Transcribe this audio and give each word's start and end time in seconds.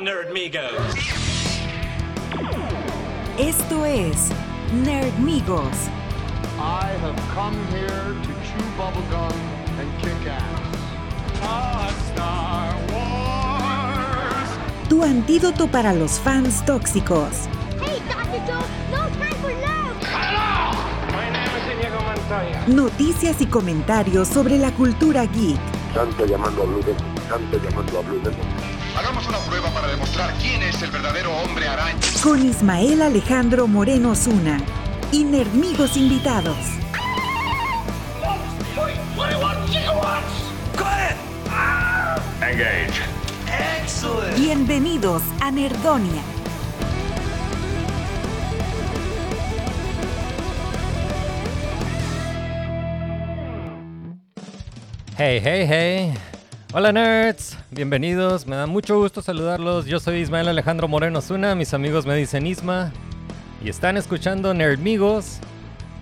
Nerdmigos. 0.00 0.94
Esto 3.36 3.84
es 3.84 4.30
Nerdmigos. 4.84 5.88
I 6.56 6.86
have 7.02 7.16
come 7.34 7.56
here 7.72 7.88
to 7.88 8.32
chew 8.46 8.64
bubblegum 8.76 9.32
and 9.80 9.88
kick 10.00 10.28
ass. 10.28 11.92
Star 12.12 12.76
Wars. 12.92 14.48
Tu 14.88 15.02
antídoto 15.02 15.66
para 15.66 15.92
los 15.92 16.20
fans 16.20 16.64
tóxicos. 16.64 17.48
Hey, 17.80 18.00
Dr. 18.08 18.40
Joe, 18.46 18.62
no 18.92 19.08
time 19.18 19.34
for 19.42 19.50
love. 19.50 19.96
My 21.12 21.28
name 21.28 21.50
is 21.58 21.72
Inigo 21.72 22.00
Montoya. 22.02 22.64
Noticias 22.68 23.40
y 23.40 23.46
comentarios 23.46 24.28
sobre 24.28 24.58
la 24.58 24.70
cultura 24.70 25.24
geek. 25.26 25.58
Santo 25.92 26.24
llamando 26.24 26.62
a 26.62 26.66
Blue 26.66 26.82
Demon, 26.82 27.16
Santo 27.28 27.58
llamando 27.58 27.98
a 27.98 28.02
Blue 28.02 28.20
Demon. 28.20 28.67
Hagamos 28.98 29.28
una 29.28 29.38
prueba 29.38 29.70
para 29.70 29.86
demostrar 29.86 30.34
quién 30.40 30.60
es 30.60 30.82
el 30.82 30.90
verdadero 30.90 31.32
hombre 31.32 31.68
araña. 31.68 32.00
Con 32.20 32.44
Ismael 32.44 33.00
Alejandro 33.00 33.68
Moreno 33.68 34.16
Zuna. 34.16 34.58
Y 35.12 35.22
Nerdmigos 35.22 35.96
invitados. 35.96 36.56
Engage. 42.42 43.00
Bienvenidos 44.36 45.22
a 45.42 45.52
Nerdonia. 45.52 46.22
Hey, 55.16 55.40
hey, 55.40 55.66
hey. 55.68 56.27
Hola 56.74 56.92
nerds, 56.92 57.56
bienvenidos, 57.70 58.46
me 58.46 58.54
da 58.54 58.66
mucho 58.66 58.98
gusto 58.98 59.22
saludarlos. 59.22 59.86
Yo 59.86 60.00
soy 60.00 60.18
Ismael 60.18 60.48
Alejandro 60.48 60.86
Moreno 60.86 61.22
Zuna, 61.22 61.54
mis 61.54 61.72
amigos 61.72 62.04
me 62.04 62.14
dicen 62.14 62.46
Isma. 62.46 62.92
Y 63.64 63.70
están 63.70 63.96
escuchando 63.96 64.52
Nerdmigos 64.52 65.38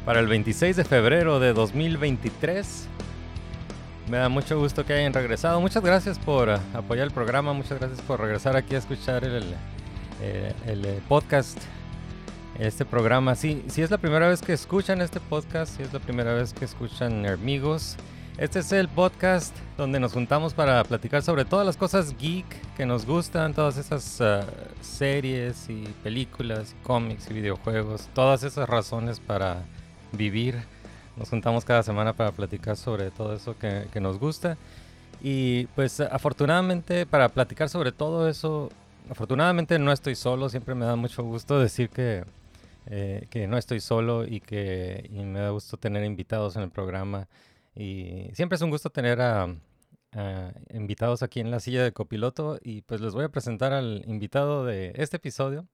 para 0.05 0.19
el 0.19 0.27
26 0.27 0.75
de 0.75 0.85
febrero 0.85 1.39
de 1.39 1.53
2023. 1.53 2.89
Me 4.11 4.17
da 4.17 4.29
mucho 4.29 4.59
gusto 4.59 4.85
que 4.85 4.95
hayan 4.95 5.13
regresado. 5.13 5.61
Muchas 5.61 5.85
gracias 5.85 6.19
por 6.19 6.49
uh, 6.49 6.59
apoyar 6.75 7.07
el 7.07 7.13
programa, 7.13 7.53
muchas 7.53 7.79
gracias 7.79 8.01
por 8.01 8.21
regresar 8.21 8.57
aquí 8.57 8.75
a 8.75 8.79
escuchar 8.79 9.23
el, 9.23 9.55
eh, 10.21 10.53
el, 10.67 10.85
eh, 10.85 11.01
podcast, 11.09 11.59
este 12.59 12.85
programa. 12.85 13.37
Sí, 13.37 13.63
si 13.69 13.83
es 13.83 13.93
la 13.93 13.99
primera 13.99 14.29
vez 14.29 14.43
que 14.43 14.53
escuchan 14.53 15.01
este 15.01 15.21
podcast, 15.21 15.77
si 15.77 15.85
es 15.85 15.93
la 15.93 16.01
primera 16.01 16.35
vez 16.35 16.53
que 16.53 16.65
escuchan 16.65 17.23
Nerdmigos, 17.23 17.97
este 18.39 18.59
es 18.59 18.71
el 18.73 18.89
podcast 18.89 19.57
donde 19.79 19.99
nos 19.99 20.13
juntamos 20.13 20.53
para 20.53 20.85
platicar 20.85 21.23
sobre 21.23 21.47
todas 21.47 21.65
las 21.65 21.79
cosas 21.79 22.15
geek 22.19 22.45
que 22.77 22.85
nos 22.85 23.07
gustan, 23.07 23.55
todas 23.55 23.79
esas 23.79 24.21
uh, 24.21 24.45
series 24.83 25.71
y 25.71 25.85
películas, 26.03 26.77
cómics 26.83 27.31
y 27.31 27.35
videojuegos, 27.35 28.09
todas 28.15 28.43
esas 28.43 28.69
razones 28.69 29.21
para 29.21 29.63
vivir. 30.13 30.57
Nos 31.17 31.31
juntamos 31.31 31.65
cada 31.65 31.83
semana 31.83 32.13
para 32.13 32.31
platicar 32.33 32.77
sobre 32.77 33.11
todo 33.11 33.35
eso 33.35 33.57
que, 33.59 34.01
nos 34.01 34.19
gusta. 34.19 34.59
Y 35.23 35.65
pues 35.69 36.01
afortunadamente 36.01 37.07
para 37.07 37.31
platicar 37.31 37.71
sobre 37.71 37.91
todo 37.91 38.29
eso, 38.29 38.69
afortunadamente 39.11 39.79
no 39.79 39.93
estoy 39.93 40.15
solo, 40.15 40.51
siempre 40.51 40.75
me 40.75 40.85
da 40.85 40.95
mucho 40.95 41.23
gusto 41.23 41.59
decir 41.59 41.89
que, 41.89 42.25
eh, 42.85 43.27
que 43.31 43.47
no 43.47 43.57
estoy 43.57 43.81
solo 43.81 44.27
y 44.27 44.41
que 44.41 45.09
me 45.11 45.41
da 45.41 45.49
gusto 45.49 45.79
tener 45.79 46.05
invitados 46.05 46.55
en 46.57 46.65
el 46.65 46.71
programa. 46.71 47.29
Y 47.77 48.31
siempre 48.33 48.57
es 48.57 48.63
un 48.63 48.71
gusto 48.71 48.89
tener 48.91 49.21
a, 49.21 49.55
a 50.13 50.53
invitados 50.71 51.23
aquí 51.23 51.41
en 51.41 51.51
la 51.51 51.61
silla 51.61 51.85
de 51.85 51.93
copiloto 51.93 52.59
y 52.63 52.81
pues 52.83 53.01
les 53.03 53.13
voy 53.13 53.25
a 53.25 53.29
presentar 53.29 53.73
al 53.73 54.03
invitado 54.07 54.65
de 54.65 54.93
este 54.97 55.19
episodio. 55.19 55.69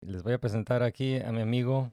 Les 0.00 0.22
voy 0.22 0.32
a 0.32 0.38
presentar 0.38 0.82
aquí 0.82 1.20
a 1.20 1.30
mi 1.30 1.42
amigo 1.42 1.92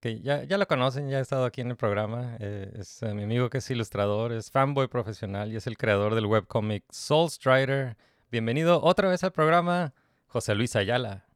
que 0.00 0.20
ya, 0.20 0.44
ya 0.44 0.58
lo 0.58 0.66
conocen, 0.66 1.08
ya 1.08 1.18
ha 1.18 1.20
estado 1.20 1.44
aquí 1.44 1.60
en 1.60 1.70
el 1.70 1.76
programa. 1.76 2.36
eh, 2.40 2.72
es 2.74 3.02
eh, 3.02 3.14
mi 3.14 3.22
amigo 3.22 3.48
que 3.50 3.58
es 3.58 3.70
ilustrador, 3.70 4.32
es 4.32 4.50
fanboy 4.50 4.88
profesional 4.88 5.52
y 5.52 5.56
es 5.56 5.66
el 5.66 5.76
creador 5.76 6.14
del 6.14 6.26
webcomic 6.26 6.84
Soul 6.90 7.30
Strider. 7.30 7.96
Bienvenido 8.30 8.82
otra 8.82 9.08
vez 9.08 9.22
al 9.22 9.32
programa, 9.32 9.94
José 10.26 10.54
Luis 10.54 10.76
Ayala. 10.76 11.26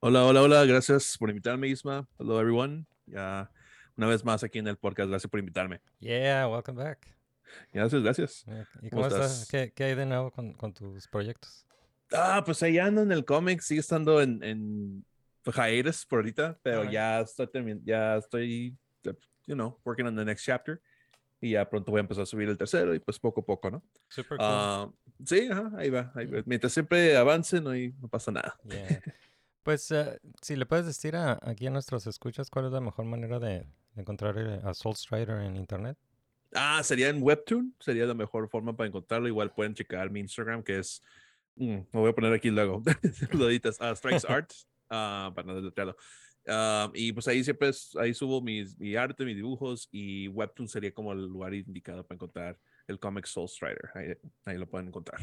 Hola, 0.00 0.24
hola, 0.24 0.42
hola, 0.42 0.64
gracias 0.64 1.16
por 1.18 1.30
invitarme, 1.30 1.68
Isma. 1.68 2.06
Hello, 2.18 2.40
everyone. 2.40 2.86
Ya 3.06 3.50
una 3.96 4.06
vez 4.06 4.24
más 4.24 4.44
aquí 4.44 4.58
en 4.58 4.68
el 4.68 4.76
podcast, 4.76 5.08
gracias 5.10 5.30
por 5.30 5.40
invitarme. 5.40 5.80
Yeah, 6.00 6.48
welcome 6.48 6.82
back. 6.82 7.17
Gracias, 7.72 8.02
gracias. 8.02 8.44
Eh, 8.48 8.64
¿Y 8.82 8.90
¿Cómo 8.90 9.02
cómo 9.02 9.06
estás? 9.14 9.32
estás? 9.42 9.48
¿Qué, 9.50 9.72
qué 9.74 9.84
hay 9.84 9.94
de 9.94 10.06
nuevo 10.06 10.30
con, 10.30 10.52
con 10.54 10.72
tus 10.72 11.06
proyectos? 11.08 11.66
Ah, 12.12 12.42
pues 12.44 12.62
ahí 12.62 12.78
ando 12.78 13.02
en 13.02 13.12
el 13.12 13.24
cómic, 13.24 13.60
sigue 13.60 13.80
estando 13.80 14.20
en, 14.22 14.42
en 14.42 15.04
hiatus 15.44 16.06
por 16.06 16.18
ahorita, 16.20 16.58
pero 16.62 16.90
ya 16.90 17.20
estoy, 17.20 17.80
ya 17.84 18.16
estoy, 18.16 18.76
you 19.46 19.54
know, 19.54 19.78
working 19.84 20.06
on 20.06 20.16
the 20.16 20.24
next 20.24 20.44
chapter. 20.44 20.80
Y 21.40 21.52
ya 21.52 21.68
pronto 21.68 21.92
voy 21.92 21.98
a 21.98 22.00
empezar 22.00 22.22
a 22.24 22.26
subir 22.26 22.48
el 22.48 22.58
tercero 22.58 22.94
y 22.94 22.98
pues 22.98 23.18
poco 23.20 23.42
a 23.42 23.44
poco, 23.44 23.70
¿no? 23.70 23.82
Super 24.08 24.38
cool. 24.38 24.38
Ah, 24.40 24.90
sí, 25.24 25.48
ajá, 25.48 25.70
ahí 25.76 25.88
va, 25.88 26.10
ahí 26.16 26.26
va. 26.26 26.42
Mientras 26.46 26.72
siempre 26.72 27.16
avance, 27.16 27.60
no, 27.60 27.70
hay- 27.70 27.94
no 28.00 28.08
pasa 28.08 28.32
nada. 28.32 28.58
Yeah. 28.64 29.00
Pues 29.62 29.90
eh, 29.92 30.18
si 30.42 30.56
le 30.56 30.66
puedes 30.66 30.86
decir 30.86 31.14
a- 31.14 31.38
aquí 31.42 31.66
a 31.66 31.70
nuestros 31.70 32.06
escuchas 32.06 32.50
cuál 32.50 32.66
es 32.66 32.72
la 32.72 32.80
mejor 32.80 33.04
manera 33.04 33.38
de, 33.38 33.60
de 33.92 34.00
encontrar 34.00 34.36
eh, 34.38 34.60
a 34.64 34.74
Soul 34.74 34.96
Strider 34.96 35.42
en 35.42 35.56
internet. 35.56 35.96
Ah, 36.54 36.80
sería 36.82 37.08
en 37.08 37.22
Webtoon, 37.22 37.74
sería 37.78 38.06
la 38.06 38.14
mejor 38.14 38.48
forma 38.48 38.76
para 38.76 38.88
encontrarlo. 38.88 39.28
Igual 39.28 39.52
pueden 39.52 39.74
checar 39.74 40.10
mi 40.10 40.20
Instagram, 40.20 40.62
que 40.62 40.78
es, 40.78 41.02
mm, 41.56 41.76
lo 41.92 42.00
voy 42.00 42.10
a 42.10 42.14
poner 42.14 42.32
aquí 42.32 42.50
luego, 42.50 42.82
lo 43.32 43.50
editas, 43.50 43.76
ah, 43.80 43.94
Strikes 43.94 44.26
Art, 44.28 44.50
ah, 44.90 45.30
para 45.34 45.46
no 45.46 45.54
deletrearlo. 45.54 45.96
Ah, 46.46 46.90
y 46.94 47.12
pues 47.12 47.28
ahí 47.28 47.44
siempre 47.44 47.68
es- 47.68 47.94
ahí 47.96 48.14
subo 48.14 48.40
mis, 48.40 48.78
mi 48.78 48.96
arte, 48.96 49.24
mis 49.26 49.36
dibujos, 49.36 49.88
y 49.92 50.28
Webtoon 50.28 50.68
sería 50.68 50.92
como 50.94 51.12
el 51.12 51.26
lugar 51.26 51.52
indicado 51.52 52.06
para 52.06 52.16
encontrar 52.16 52.58
el 52.86 52.98
cómic 52.98 53.26
Soul 53.26 53.48
Strider. 53.48 53.90
Ahí, 53.94 54.14
ahí 54.46 54.56
lo 54.56 54.66
pueden 54.66 54.88
encontrar. 54.88 55.20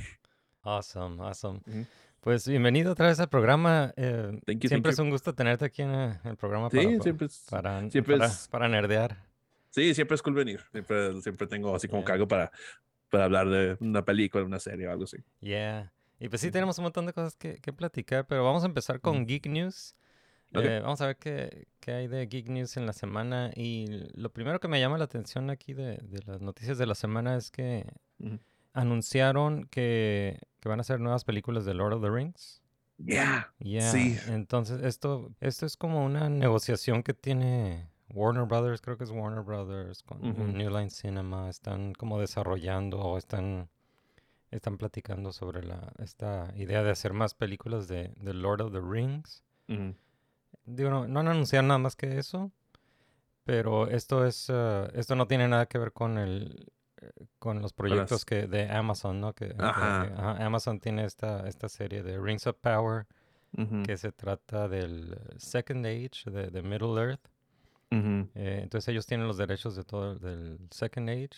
Awesome, 0.61 1.21
awesome. 1.23 1.59
Ujú. 1.67 1.85
Pues 2.21 2.47
bienvenido 2.47 2.91
otra 2.91 3.07
vez 3.07 3.19
al 3.19 3.29
programa. 3.29 3.93
eh, 3.97 4.39
Thank 4.45 4.59
you, 4.61 4.69
siempre 4.69 4.91
es 4.91 4.99
un 4.99 5.09
gusto 5.11 5.33
tenerte 5.33 5.65
aquí 5.65 5.81
en 5.83 5.91
el 6.23 6.37
programa 6.37 6.69
Sí, 6.71 6.77
para, 6.77 7.01
siempre 7.01 7.25
es, 7.27 7.45
para, 7.49 7.89
siempre 7.89 8.17
para, 8.17 8.29
es- 8.31 8.47
para 8.47 8.67
nerdear. 8.67 9.17
Sí, 9.75 9.93
siempre 9.93 10.15
es 10.15 10.21
cool 10.21 10.33
venir. 10.33 10.61
Siempre, 10.71 11.21
siempre 11.21 11.47
tengo 11.47 11.75
así 11.75 11.87
como 11.87 12.01
Yeah. 12.01 12.07
cargo 12.07 12.27
para, 12.27 12.51
para 13.09 13.25
hablar 13.25 13.49
de 13.49 13.77
una 13.81 14.03
película, 14.03 14.43
una 14.43 14.59
serie 14.59 14.87
o 14.87 14.91
algo 14.91 15.03
así. 15.03 15.17
Yeah. 15.41 15.91
Y 16.19 16.29
pues 16.29 16.41
sí, 16.41 16.49
tenemos 16.49 16.77
un 16.77 16.83
montón 16.83 17.05
de 17.05 17.13
cosas 17.13 17.35
que, 17.35 17.59
que 17.59 17.73
platicar, 17.73 18.25
pero 18.25 18.43
vamos 18.43 18.63
a 18.63 18.67
empezar 18.67 19.01
con. 19.01 19.25
Geek 19.27 19.47
News. 19.47 19.95
Eh, 20.53 20.79
vamos 20.81 21.01
a 21.01 21.07
ver 21.07 21.17
qué, 21.17 21.67
qué 21.81 21.91
hay 21.91 22.07
de 22.07 22.25
Geek 22.27 22.47
News 22.47 22.77
en 22.77 22.85
la 22.85 22.93
semana. 22.93 23.51
Y 23.53 23.87
lo 24.13 24.31
primero 24.31 24.61
que 24.61 24.69
me 24.69 24.79
llama 24.79 24.97
la 24.97 25.03
atención 25.03 25.49
aquí 25.49 25.73
de, 25.73 25.97
de 25.97 26.23
las 26.25 26.39
noticias 26.41 26.77
de 26.77 26.85
la 26.85 26.95
semana 26.95 27.35
es 27.35 27.51
que 27.51 27.85
anunciaron 28.71 29.65
que, 29.65 30.39
que 30.61 30.69
van 30.69 30.79
a 30.79 30.81
hacer 30.81 31.01
nuevas 31.01 31.25
películas 31.25 31.65
de 31.65 31.73
Lord 31.73 31.93
of 31.93 32.01
the 32.01 32.09
Rings. 32.09 32.61
Yeah. 32.97 33.53
Yeah. 33.59 33.91
Sí. 33.91 34.17
Entonces, 34.27 34.81
esto, 34.83 35.33
esto 35.41 35.65
es 35.65 35.75
como 35.75 36.05
una 36.05 36.29
negociación 36.29 37.03
que 37.03 37.13
tiene 37.13 37.89
Warner 38.13 38.45
Brothers, 38.45 38.81
creo 38.81 38.97
que 38.97 39.03
es 39.03 39.09
Warner 39.11 39.41
Brothers, 39.41 40.03
con. 40.03 40.19
New 40.53 40.69
Line 40.69 40.89
Cinema. 40.89 41.49
Están 41.49 41.93
como 41.93 42.19
desarrollando 42.19 42.99
o 42.99 43.17
están, 43.17 43.69
están 44.51 44.77
platicando 44.77 45.31
sobre 45.31 45.63
la, 45.63 45.91
esta 45.99 46.51
idea 46.55 46.83
de 46.83 46.91
hacer 46.91 47.13
más 47.13 47.33
películas 47.33 47.87
de, 47.87 48.13
de 48.17 48.33
Lord 48.33 48.61
of 48.61 48.71
the 48.73 48.81
Rings. 48.81 49.43
Digo, 50.65 50.89
no, 50.89 51.07
no 51.07 51.19
han 51.19 51.27
anunciado 51.27 51.65
nada 51.67 51.77
más 51.79 51.95
que 51.95 52.17
eso, 52.17 52.51
pero 53.43 53.87
esto 53.89 54.25
es, 54.25 54.47
eh, 54.53 54.87
esto 54.93 55.15
no 55.15 55.27
tiene 55.27 55.47
nada 55.47 55.65
que 55.67 55.77
ver 55.77 55.91
con 55.91 56.17
el, 56.17 56.71
eh, 57.01 57.11
con 57.39 57.61
los 57.61 57.73
proyectos 57.73 58.25
que 58.25 58.47
de 58.47 58.69
Amazon, 58.69 59.19
¿no? 59.21 59.33
Que, 59.33 59.49
que- 59.49 59.55
Ajá. 59.59 60.03
ajá, 60.17 60.45
Amazon 60.45 60.79
tiene 60.79 61.05
esta, 61.05 61.47
esta 61.47 61.69
serie 61.69 62.01
de 62.03 62.19
Rings 62.19 62.47
of 62.47 62.55
Power 62.61 63.05
que 63.83 63.95
se 63.97 64.11
trata 64.11 64.67
del 64.67 65.13
eh, 65.13 65.35
Second 65.37 65.85
Age, 65.85 66.29
de, 66.31 66.47
de 66.51 66.61
Middle 66.61 66.99
Earth. 67.01 67.27
Eh, 68.35 68.59
entonces 68.63 68.87
ellos 68.89 69.05
tienen 69.05 69.27
los 69.27 69.37
derechos 69.37 69.75
de 69.75 69.83
todo 69.83 70.15
del 70.15 70.59
Second 70.71 71.09
Age 71.09 71.29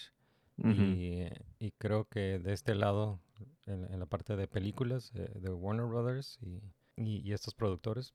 y, 0.58 1.24
y 1.60 1.72
creo 1.78 2.06
que 2.06 2.40
de 2.40 2.54
este 2.54 2.74
lado, 2.74 3.20
en, 3.68 3.84
en 3.94 4.00
la 4.00 4.06
parte 4.08 4.36
de 4.36 4.48
películas 4.48 5.12
eh, 5.16 5.30
de 5.36 5.50
Warner 5.52 5.86
Brothers 5.86 6.40
y, 6.42 6.62
y- 7.00 7.20
y 7.20 7.34
estos 7.34 7.54
productores, 7.54 8.14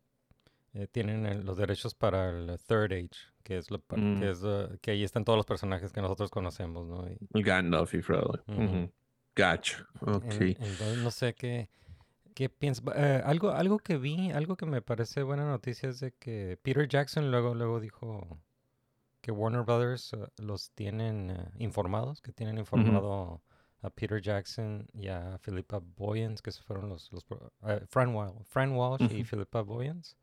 eh, 0.75 0.89
tienen 0.91 1.45
los 1.45 1.57
derechos 1.59 1.95
para 1.95 2.31
el 2.31 2.59
Third 2.67 2.93
Age, 2.93 3.11
que 3.45 3.59
es, 3.59 3.71
lo, 3.71 3.79
pa- 3.79 3.97
Mm. 3.97 4.19
que, 4.21 4.31
es 4.31 4.41
eh, 4.45 4.79
que 4.81 4.91
ahí 4.91 5.05
están 5.05 5.25
todos 5.25 5.37
los 5.37 5.47
personajes 5.47 5.93
que 5.93 6.01
nosotros 6.01 6.31
conocemos, 6.31 6.87
¿no? 6.89 7.07
Y- 7.35 7.43
Gandalf 7.43 7.95
y 7.95 8.03
Frodo. 8.03 8.43
Gotcha. 9.37 9.87
en- 10.59 10.63
entonces 10.65 10.99
no 10.99 11.11
sé 11.11 11.35
qué, 11.35 11.69
qué 12.35 12.49
piensas. 12.49 12.85
Eh, 12.97 13.23
algo, 13.25 13.51
algo 13.51 13.79
que 13.79 13.97
vi, 13.99 14.31
algo 14.31 14.57
que 14.57 14.67
me 14.67 14.83
parece 14.83 15.23
buena 15.23 15.47
noticia 15.49 15.89
es 15.89 16.01
de 16.01 16.13
que 16.13 16.59
Peter 16.63 16.89
Jackson 16.89 17.31
luego, 17.31 17.55
luego 17.55 17.81
dijo 17.81 18.39
que 19.21 19.31
Warner 19.31 19.63
Brothers 19.63 20.13
eh, 20.15 20.27
los 20.39 20.71
tienen 20.73 21.31
eh, 21.31 21.51
informados, 21.59 22.21
que 22.21 22.33
tienen 22.33 22.59
informado 22.59 23.41
a 23.83 23.91
Peter 23.91 24.21
Jackson 24.21 24.87
y 24.93 25.09
a 25.09 25.39
Philippa 25.45 25.81
Boyens, 25.97 26.41
que 26.43 26.51
esos 26.51 26.65
fueron 26.65 26.89
los, 26.89 27.11
los 27.13 27.25
Fran, 27.89 28.15
Wal- 28.15 28.45
Fran 28.45 28.73
Walsh 28.73 29.03
y. 29.13 29.25
Philippa 29.25 29.63
Boyens, 29.63 30.17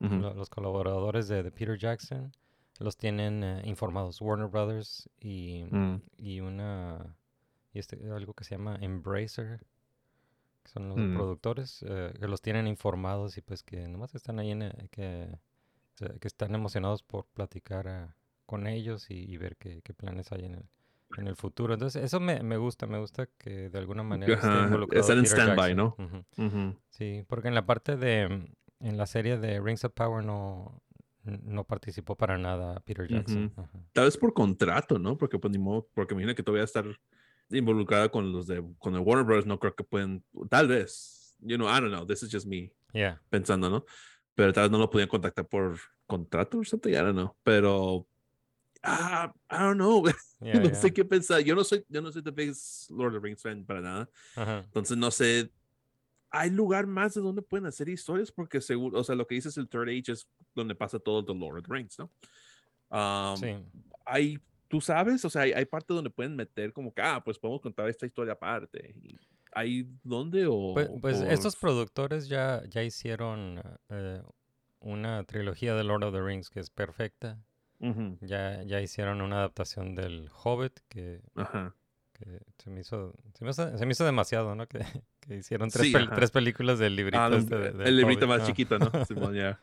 lo- 0.00 0.32
los 0.34 0.48
colaboradores 0.48 1.28
de, 1.28 1.42
de 1.42 1.50
Peter 1.50 1.76
Jackson, 1.78 2.32
los 2.78 2.96
tienen 2.96 3.44
informados 3.66 4.20
Warner 4.22 4.46
Brothers 4.48 5.08
y, 5.20 5.64
Mm. 5.70 6.00
y 6.16 6.40
una 6.40 7.16
y 7.74 7.78
este 7.80 7.98
algo 8.10 8.32
que 8.34 8.44
se 8.44 8.54
llama 8.54 8.78
Embracer, 8.80 9.60
que 10.68 10.72
son 10.74 10.88
los 10.90 10.98
Mm. 10.98 11.14
productores, 11.14 11.84
eh, 11.88 12.12
que 12.18 12.28
los 12.28 12.42
tienen 12.42 12.66
informados 12.66 13.38
y 13.38 13.40
pues 13.42 13.62
que 13.62 13.88
nomás 13.88 14.14
están 14.14 14.38
ahí 14.38 14.50
en 14.50 14.62
eh, 14.62 14.88
que, 14.90 15.28
que 16.20 16.28
están 16.28 16.54
emocionados 16.54 17.02
por 17.02 17.24
platicar 17.26 17.88
ah, 17.88 18.14
con 18.46 18.66
ellos 18.66 19.10
y, 19.10 19.14
y 19.14 19.36
ver 19.36 19.56
qué, 19.56 19.80
qué 19.82 19.94
planes 19.94 20.30
hay 20.32 20.44
en 20.44 20.54
el, 20.56 20.64
en 21.16 21.26
el 21.26 21.36
futuro. 21.36 21.74
Entonces, 21.74 22.02
eso 22.04 22.20
me, 22.20 22.42
me 22.42 22.56
gusta, 22.56 22.86
me 22.86 22.98
gusta 22.98 23.26
que 23.38 23.68
de 23.70 23.78
alguna 23.78 24.02
manera 24.02 24.34
esté 24.34 24.46
involucrado 24.46 25.00
están 25.00 25.18
en 25.18 25.26
standby. 25.26 25.74
¿no? 25.74 25.96
Sí, 26.90 27.24
porque 27.26 27.48
en 27.48 27.54
la 27.54 27.66
parte 27.66 27.96
de, 27.96 28.28
mm, 28.28 28.86
en 28.86 28.96
la 28.96 29.06
serie 29.06 29.38
de 29.38 29.60
Rings 29.60 29.84
of 29.84 29.92
Power 29.92 30.24
no, 30.24 30.80
no 31.24 31.64
participó 31.64 32.14
para 32.16 32.38
nada 32.38 32.80
Peter 32.80 33.08
Jackson. 33.08 33.52
Tal 33.92 34.04
vez 34.04 34.16
por 34.16 34.32
contrato, 34.34 34.98
¿no? 34.98 35.16
Porque 35.18 35.38
pues 35.38 35.50
ni 35.50 35.58
modo, 35.58 35.88
porque 35.94 36.14
me 36.14 36.22
imagino 36.22 36.36
que 36.36 36.42
todavía 36.42 36.64
estar 36.64 36.84
involucrada 37.50 38.08
con 38.10 38.32
los 38.32 38.46
de 38.46 38.62
con 38.78 38.94
el 38.94 39.00
Warner 39.00 39.24
Bros. 39.24 39.46
No 39.46 39.58
creo 39.58 39.74
que 39.74 39.84
pueden, 39.84 40.24
tal 40.50 40.68
vez, 40.68 41.34
you 41.40 41.56
know, 41.56 41.66
I 41.68 41.80
don't 41.80 41.90
know, 41.92 42.04
this 42.06 42.22
is 42.22 42.30
just 42.30 42.46
me 42.46 42.72
Yeah. 42.92 43.20
pensando, 43.30 43.68
¿no? 43.70 43.84
Pero 44.34 44.52
tal 44.52 44.64
vez 44.64 44.70
no 44.70 44.78
lo 44.78 44.88
podían 44.90 45.08
contactar 45.08 45.46
por 45.46 45.78
contrato 46.06 46.58
o 46.58 46.64
something, 46.64 46.90
I 46.92 46.96
don't 47.02 47.14
know. 47.14 47.36
Pero, 47.44 48.06
ah, 48.82 49.32
I 49.50 49.58
don't 49.58 49.76
know, 49.76 50.04
Yeah, 50.40 50.54
no 50.60 50.64
yeah. 50.70 50.74
sé 50.74 50.92
qué 50.92 51.04
pensar. 51.04 51.40
Yo 51.42 51.54
no 51.54 51.64
soy, 51.64 51.84
yo 51.88 52.00
no 52.00 52.10
soy 52.12 52.22
the 52.22 52.30
biggest 52.32 52.90
Lord 52.90 53.14
of 53.14 53.20
the 53.22 53.26
Rings 53.28 53.42
fan 53.42 53.64
para 53.64 53.80
nada. 53.80 54.08
Ajá. 54.36 54.58
Entonces 54.64 54.96
no 54.96 55.10
sé, 55.10 55.50
hay 56.30 56.50
lugar 56.50 56.86
más 56.86 57.14
de 57.14 57.20
donde 57.20 57.42
pueden 57.42 57.66
hacer 57.66 57.88
historias 57.88 58.30
porque 58.30 58.60
seguro, 58.60 59.00
o 59.00 59.04
sea, 59.04 59.14
lo 59.16 59.26
que 59.26 59.34
dices 59.34 59.56
el 59.56 59.68
Third 59.68 59.88
Age 59.88 60.12
es 60.12 60.28
donde 60.54 60.74
pasa 60.74 60.98
todo 60.98 61.24
The 61.24 61.34
Lord 61.34 61.58
of 61.58 61.64
the 61.66 61.72
Rings, 61.74 61.98
¿no? 61.98 62.10
Um, 62.90 63.36
Sí. 63.36 63.56
Hay, 64.06 64.38
tú 64.68 64.80
sabes, 64.80 65.24
o 65.24 65.30
sea, 65.30 65.42
hay, 65.42 65.52
hay 65.52 65.64
parte 65.64 65.92
donde 65.94 66.10
pueden 66.10 66.36
meter 66.36 66.72
como 66.72 66.92
que, 66.94 67.02
ah, 67.02 67.22
pues 67.24 67.38
podemos 67.38 67.60
contar 67.60 67.88
esta 67.88 68.06
historia 68.06 68.34
aparte. 68.34 68.94
¿Hay 69.52 69.88
dónde 70.04 70.46
o...? 70.46 70.72
Pues, 70.74 70.90
pues 71.00 71.20
o- 71.20 71.26
estos 71.26 71.56
productores 71.56 72.28
ya, 72.28 72.62
ya 72.68 72.82
hicieron 72.82 73.60
eh, 73.88 74.22
una 74.80 75.24
trilogía 75.24 75.74
de 75.74 75.84
Lord 75.84 76.04
of 76.04 76.12
the 76.14 76.20
Rings 76.22 76.50
que 76.50 76.60
es 76.60 76.70
perfecta. 76.70 77.38
Ya, 78.20 78.62
ya 78.64 78.80
hicieron 78.80 79.20
una 79.20 79.36
adaptación 79.36 79.94
del 79.94 80.28
Hobbit 80.42 80.80
que, 80.88 81.20
Ajá. 81.36 81.76
que 82.12 82.40
se, 82.58 82.70
me 82.70 82.80
hizo, 82.80 83.14
se, 83.34 83.44
me 83.44 83.50
hizo, 83.52 83.78
se 83.78 83.86
me 83.86 83.92
hizo 83.92 84.04
demasiado, 84.04 84.54
¿no? 84.56 84.66
Que, 84.68 84.84
que 85.20 85.36
hicieron 85.36 85.70
tres, 85.70 85.86
Sí, 85.86 85.92
pel- 85.92 86.12
tres 86.14 86.30
películas 86.32 86.78
del 86.80 86.96
librito 86.96 87.20
Ah, 87.22 87.30
este 87.32 87.56
de- 87.56 87.84
el, 87.88 87.96
librito 87.96 88.26
más 88.26 88.42
ah. 88.42 88.46
chiquito, 88.46 88.78
¿no? 88.80 88.90
Simón, 89.06 89.34
ya. 89.34 89.60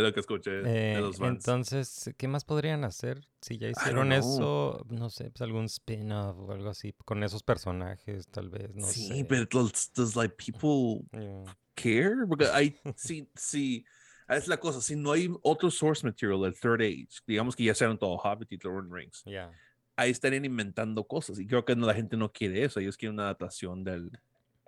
Lo 0.00 0.12
que 0.12 0.20
escuché 0.20 0.50
de 0.50 0.94
Eh, 0.94 1.00
los 1.00 1.20
entonces, 1.20 2.10
¿qué 2.16 2.28
más 2.28 2.44
podrían 2.44 2.84
hacer? 2.84 3.26
Si 3.40 3.58
ya 3.58 3.68
hicieron 3.68 4.12
eso, 4.12 4.84
no 4.88 5.10
sé, 5.10 5.30
pues 5.30 5.42
algún 5.42 5.64
spin-off 5.66 6.36
o 6.38 6.52
algo 6.52 6.70
así 6.70 6.94
con 7.04 7.22
esos 7.22 7.42
personajes, 7.42 8.26
tal 8.28 8.48
vez, 8.48 8.74
no 8.74 8.86
sí, 8.86 9.08
sé. 9.08 9.24
pero 9.28 9.46
does, 9.50 10.16
like 10.16 10.34
people 10.36 11.04
Yeah. 11.12 11.56
care? 11.74 12.26
Porque 12.28 12.46
hay, 12.52 12.76
sí, 12.96 13.28
sí, 13.34 13.84
es 14.28 14.48
la 14.48 14.56
cosa, 14.58 14.80
si 14.80 14.96
no 14.96 15.12
hay 15.12 15.28
otro 15.42 15.70
source 15.70 16.06
material 16.06 16.40
del 16.42 16.54
Third 16.58 16.80
Age, 16.82 17.08
digamos 17.26 17.54
que 17.56 17.64
ya 17.64 17.74
sean 17.74 17.98
todo 17.98 18.16
Hobbit 18.16 18.52
y 18.52 18.58
Lord 18.58 18.88
the 18.88 18.94
Rings, 18.94 19.22
Yeah. 19.24 19.50
ahí 19.96 20.10
estarían 20.10 20.44
inventando 20.44 21.04
cosas 21.04 21.38
y 21.38 21.46
creo 21.46 21.64
que 21.64 21.74
la 21.76 21.92
gente 21.94 22.16
no 22.16 22.32
quiere 22.32 22.64
eso, 22.64 22.80
ellos 22.80 22.96
quieren 22.96 23.14
una 23.14 23.24
adaptación 23.24 23.84
del, 23.84 24.10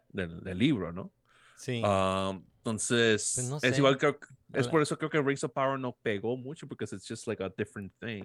del, 0.08 0.40
del 0.40 0.58
libro, 0.58 0.92
¿no? 0.92 1.12
Sí. 1.56 1.80
Um, 1.82 2.44
entonces, 2.58 3.32
Pues 3.36 3.48
no 3.48 3.58
es 3.62 3.78
igual 3.78 3.96
que- 3.96 4.16
es 4.54 4.68
por 4.68 4.82
eso 4.82 4.96
creo 4.98 5.10
que 5.10 5.20
Rings 5.22 5.44
of 5.44 5.52
Power 5.52 5.78
no 5.78 5.92
pegó 6.02 6.36
mucho 6.36 6.66
porque 6.68 6.84
it's 6.84 7.06
just 7.08 7.26
like 7.26 7.42
a 7.42 7.48
different 7.56 7.92
thing. 8.00 8.24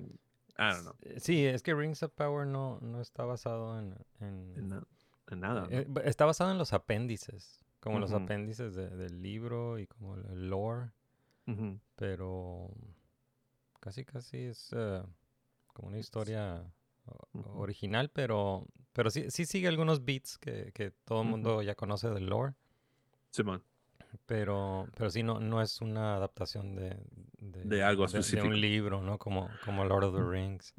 I 0.58 0.72
don't 0.74 0.82
know. 0.82 0.96
Eh, 1.02 1.20
Sí, 1.20 1.46
es 1.46 1.64
que 1.64 1.74
Rings 1.74 2.04
of 2.04 2.12
Power 2.14 2.46
no, 2.46 2.80
no 2.82 3.00
está 3.02 3.24
basado 3.26 3.80
en... 3.80 3.96
en- 4.20 4.54
En, 4.58 4.68
na- 4.70 4.84
en 5.28 5.40
nada. 5.40 5.62
¿no? 5.62 5.70
eh, 5.70 5.88
está 6.06 6.26
basado 6.26 6.52
en 6.52 6.58
los 6.58 6.74
apéndices, 6.74 7.62
como 7.80 8.00
los 8.00 8.12
apéndices 8.12 8.76
de- 8.76 8.90
del 8.90 9.22
libro 9.22 9.80
y 9.80 9.88
como 9.88 10.16
el- 10.16 10.50
lore, 10.50 10.92
pero 11.96 12.70
casi 13.80 14.04
casi 14.06 14.38
es 14.46 14.70
eh, 14.76 15.02
como 15.74 15.88
una 15.90 15.98
historia 16.00 16.64
original, 17.56 18.10
pero, 18.10 18.68
pero 18.94 19.10
sí, 19.10 19.32
sí 19.32 19.46
sigue 19.46 19.68
algunos 19.68 20.04
beats 20.06 20.38
que, 20.38 20.72
que 20.74 20.92
todo 20.92 21.22
el 21.24 21.28
mundo 21.30 21.62
ya 21.62 21.76
conoce 21.76 22.10
del 22.10 22.26
lore. 22.28 22.54
Simón. 23.32 23.64
Pero, 24.26 24.88
pero 24.98 25.10
sí, 25.10 25.24
no, 25.24 25.40
no 25.40 25.62
es 25.62 25.82
una 25.82 26.16
adaptación 26.16 26.76
de, 26.76 26.98
De 27.40 27.84
algo 27.84 28.06
de- 28.06 28.14
de 28.14 28.20
específico. 28.20 28.48
un 28.48 28.60
libro, 28.60 29.02
¿no? 29.02 29.18
Como, 29.18 29.50
como 29.66 29.86
Lord 29.86 30.06
of 30.06 30.16
the 30.16 30.24
Rings. 30.24 30.74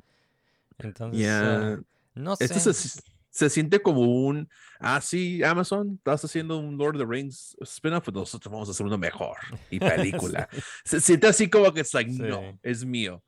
Entonces, 0.79 1.21
Yeah. 1.21 1.75
ah, 1.75 1.81
no 2.15 2.37
sé. 2.37 2.45
Esto 2.45 2.73
se, 2.73 3.01
se 3.31 3.51
siente 3.51 3.81
como 3.81 4.01
un, 4.03 4.49
ah, 4.81 5.01
sí, 5.01 5.43
Amazon, 5.45 5.95
estás 5.99 6.25
haciendo 6.25 6.59
un 6.59 6.77
Lord 6.77 6.97
of 6.97 7.03
the 7.03 7.07
Rings 7.07 7.57
spin-off, 7.61 8.05
pues 8.05 8.15
nosotros 8.15 8.53
vamos 8.53 8.69
a 8.69 8.73
hacer 8.73 8.87
uno 8.87 8.99
mejor 8.99 9.37
y 9.71 9.79
película. 9.79 10.49
Se 10.85 11.01
siente 11.01 11.27
así 11.29 11.49
como 11.49 11.73
que 11.73 11.81
es 11.83 11.95
like, 11.95 12.11
Sí. 12.13 12.19
no, 12.23 12.59
es 12.63 12.85
mío. 12.85 13.23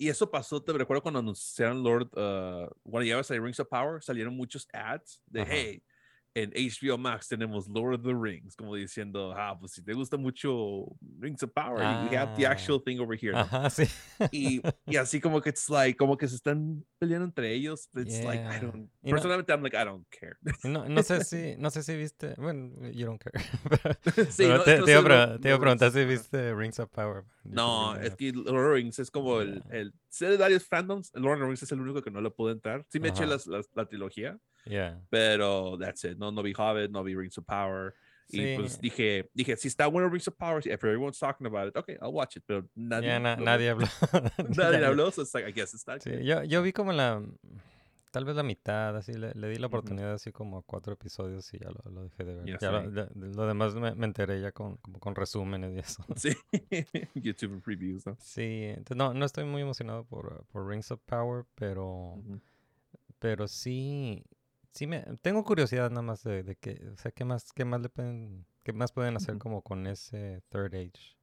Y 0.00 0.08
eso 0.08 0.30
pasó, 0.30 0.62
te 0.62 0.72
recuerdo 0.72 1.02
cuando 1.02 1.18
anunciaron 1.18 1.82
Lord, 1.82 2.04
uh, 2.12 2.68
cuando 2.88 3.02
llegaba 3.02 3.22
a 3.28 3.32
Rings 3.40 3.58
of 3.58 3.66
Power, 3.68 4.00
salieron 4.02 4.36
muchos 4.36 4.68
ads 4.72 5.20
de, 5.26 5.42
Ajá. 5.42 5.50
hey, 5.52 5.82
en 6.42 6.50
HBO 6.52 6.98
Max 6.98 7.28
tenemos 7.28 7.68
Lord 7.68 7.94
of 7.94 8.02
the 8.02 8.14
Rings, 8.14 8.54
como 8.56 8.74
diciendo, 8.74 9.32
ah, 9.36 9.56
pues 9.58 9.72
si 9.72 9.82
te 9.82 9.92
gusta 9.94 10.16
mucho 10.16 10.86
Rings 11.18 11.42
of 11.42 11.50
Power, 11.52 11.78
we 12.10 12.16
have 12.16 12.34
the 12.36 12.46
Ah. 12.46 12.52
actual 12.52 12.82
thing 12.82 12.98
over 13.00 13.16
here. 13.16 13.32
¿no? 13.32 13.40
Ajá, 13.40 13.70
sí. 13.70 13.84
y, 14.32 14.60
y 14.86 14.96
así 14.96 15.20
como 15.20 15.40
que 15.40 15.50
it's 15.50 15.68
like, 15.68 15.96
como 15.96 16.16
que 16.16 16.28
se 16.28 16.36
están 16.36 16.84
peleando 16.98 17.24
entre 17.26 17.52
ellos. 17.54 17.88
It's 17.94 18.22
like, 18.24 18.40
I 18.42 18.48
Yeah. 18.58 18.60
don't, 18.60 18.90
Y 19.02 19.10
no- 19.10 19.16
personalmente, 19.16 19.52
I'm 19.52 19.62
like, 19.62 19.76
I 19.76 19.84
don't 19.84 20.06
care. 20.10 20.36
No, 20.64 20.88
no 20.88 21.02
sé 21.02 21.22
si, 21.24 21.56
no 21.58 21.70
sé 21.70 21.82
si 21.82 21.96
viste, 21.96 22.34
bueno, 22.38 22.70
you 22.92 23.06
don't 23.06 23.22
care. 23.22 23.32
pero- 24.04 24.30
Sí, 24.30 24.44
pero 24.44 24.56
no- 24.58 24.64
te, 24.64 24.78
no 24.78 24.84
te 24.84 24.90
iba 24.92 25.00
a 25.00 25.26
no- 25.26 25.38
no 25.38 25.60
preguntar 25.60 25.90
si 25.92 26.04
viste 26.04 26.54
Rings 26.54 26.78
of 26.78 26.90
Power. 26.90 27.24
No, 27.44 27.96
es 27.96 28.14
que 28.16 28.32
Lord 28.32 28.48
of 28.48 28.54
the 28.54 28.74
Rings 28.74 28.98
es 28.98 29.10
como 29.10 29.40
el, 29.40 29.62
Yeah. 29.64 29.76
el, 29.80 29.94
sé 30.08 30.26
de 30.28 30.36
varios 30.36 30.66
fandoms, 30.66 31.10
Lord 31.14 31.34
of 31.34 31.40
the 31.40 31.46
Rings 31.46 31.62
es 31.62 31.72
el 31.72 31.80
único 31.80 32.02
que 32.02 32.10
no 32.10 32.20
le 32.20 32.30
puedo 32.30 32.50
entrar. 32.52 32.84
Sí 32.88 33.00
me 33.00 33.08
eché 33.08 33.24
Ajá. 33.24 33.32
las, 33.32 33.46
las- 33.46 33.68
la 33.74 33.84
trilogía, 33.86 34.38
Yeah. 34.66 35.00
pero 35.10 35.76
that's 35.78 36.04
it. 36.04 36.18
No, 36.18 36.30
no 36.30 36.42
vi 36.42 36.52
Hobbit, 36.56 36.90
no 36.90 37.02
vi 37.02 37.14
Rings 37.14 37.38
of 37.38 37.44
Power. 37.46 37.94
Y 38.30 38.56
pues 38.56 38.72
Sí. 38.74 38.78
dije, 38.82 39.30
dije, 39.32 39.56
si 39.56 39.68
está 39.68 39.86
bueno 39.86 40.10
Rings 40.10 40.28
of 40.28 40.34
Power, 40.36 40.58
if 40.58 40.84
everyone's 40.84 41.18
talking 41.18 41.46
about 41.46 41.68
it, 41.68 41.76
okay, 41.76 41.96
I'll 42.02 42.12
watch 42.12 42.36
it. 42.36 42.42
Pero 42.46 42.68
nadie, 42.74 43.08
Ya 43.08 43.18
na- 43.18 43.36
no- 43.36 43.44
nadie 43.44 43.70
habló. 43.70 43.86
nadie 44.54 44.84
habló, 44.84 45.10
so 45.10 45.22
it's 45.22 45.32
like, 45.34 45.46
I 45.48 45.52
guess 45.52 45.72
it's 45.72 45.86
not 45.86 46.00
Sí, 46.02 46.10
yo, 46.24 46.42
yo 46.42 46.60
vi 46.62 46.72
como 46.72 46.92
la, 46.92 47.22
tal 48.18 48.24
vez 48.24 48.34
la 48.34 48.42
mitad, 48.42 48.96
así, 48.96 49.12
le, 49.12 49.30
le 49.32 49.48
di 49.48 49.58
la 49.58 49.68
oportunidad 49.68 50.12
así 50.12 50.32
como 50.32 50.58
a 50.58 50.62
cuatro 50.62 50.94
episodios 50.94 51.54
y 51.54 51.60
ya 51.60 51.70
lo, 51.70 51.88
lo 51.88 52.02
dejé 52.02 52.24
de 52.24 52.34
ver. 52.34 52.46
Ya 52.48 52.58
Ya 52.58 52.72
lo, 52.72 52.90
de- 52.90 53.46
demás 53.46 53.76
me, 53.76 53.94
me 53.94 54.06
enteré 54.06 54.40
ya 54.40 54.50
con, 54.50 54.76
como 54.78 54.98
con 54.98 55.14
resúmenes 55.14 55.72
y 55.76 55.78
eso. 55.78 56.04
Sí, 56.16 56.30
YouTube 57.14 57.62
previews, 57.62 58.04
¿no? 58.06 58.16
Sí, 58.18 58.64
entonces 58.70 58.96
no, 58.96 59.14
no 59.14 59.24
estoy 59.24 59.44
muy 59.44 59.62
emocionado 59.62 60.02
por, 60.02 60.44
por 60.46 60.66
Rings 60.66 60.90
of 60.90 61.00
Power, 61.06 61.44
pero, 61.54 62.16
pero 63.20 63.46
sí, 63.46 64.24
sí 64.72 64.88
me, 64.88 65.04
tengo 65.22 65.44
curiosidad 65.44 65.90
nada 65.90 66.02
más 66.02 66.24
de, 66.24 66.42
de 66.42 66.56
que, 66.56 66.88
o 66.92 66.96
sea, 66.96 67.12
qué 67.12 67.24
más, 67.24 67.52
qué 67.52 67.64
más 67.64 67.80
le 67.80 67.88
pueden, 67.88 68.46
qué 68.64 68.72
más 68.72 68.90
pueden 68.90 69.14
hacer 69.14 69.38
como 69.38 69.62
con 69.62 69.86
ese 69.86 70.42
Third 70.48 70.74
Age. 70.74 71.16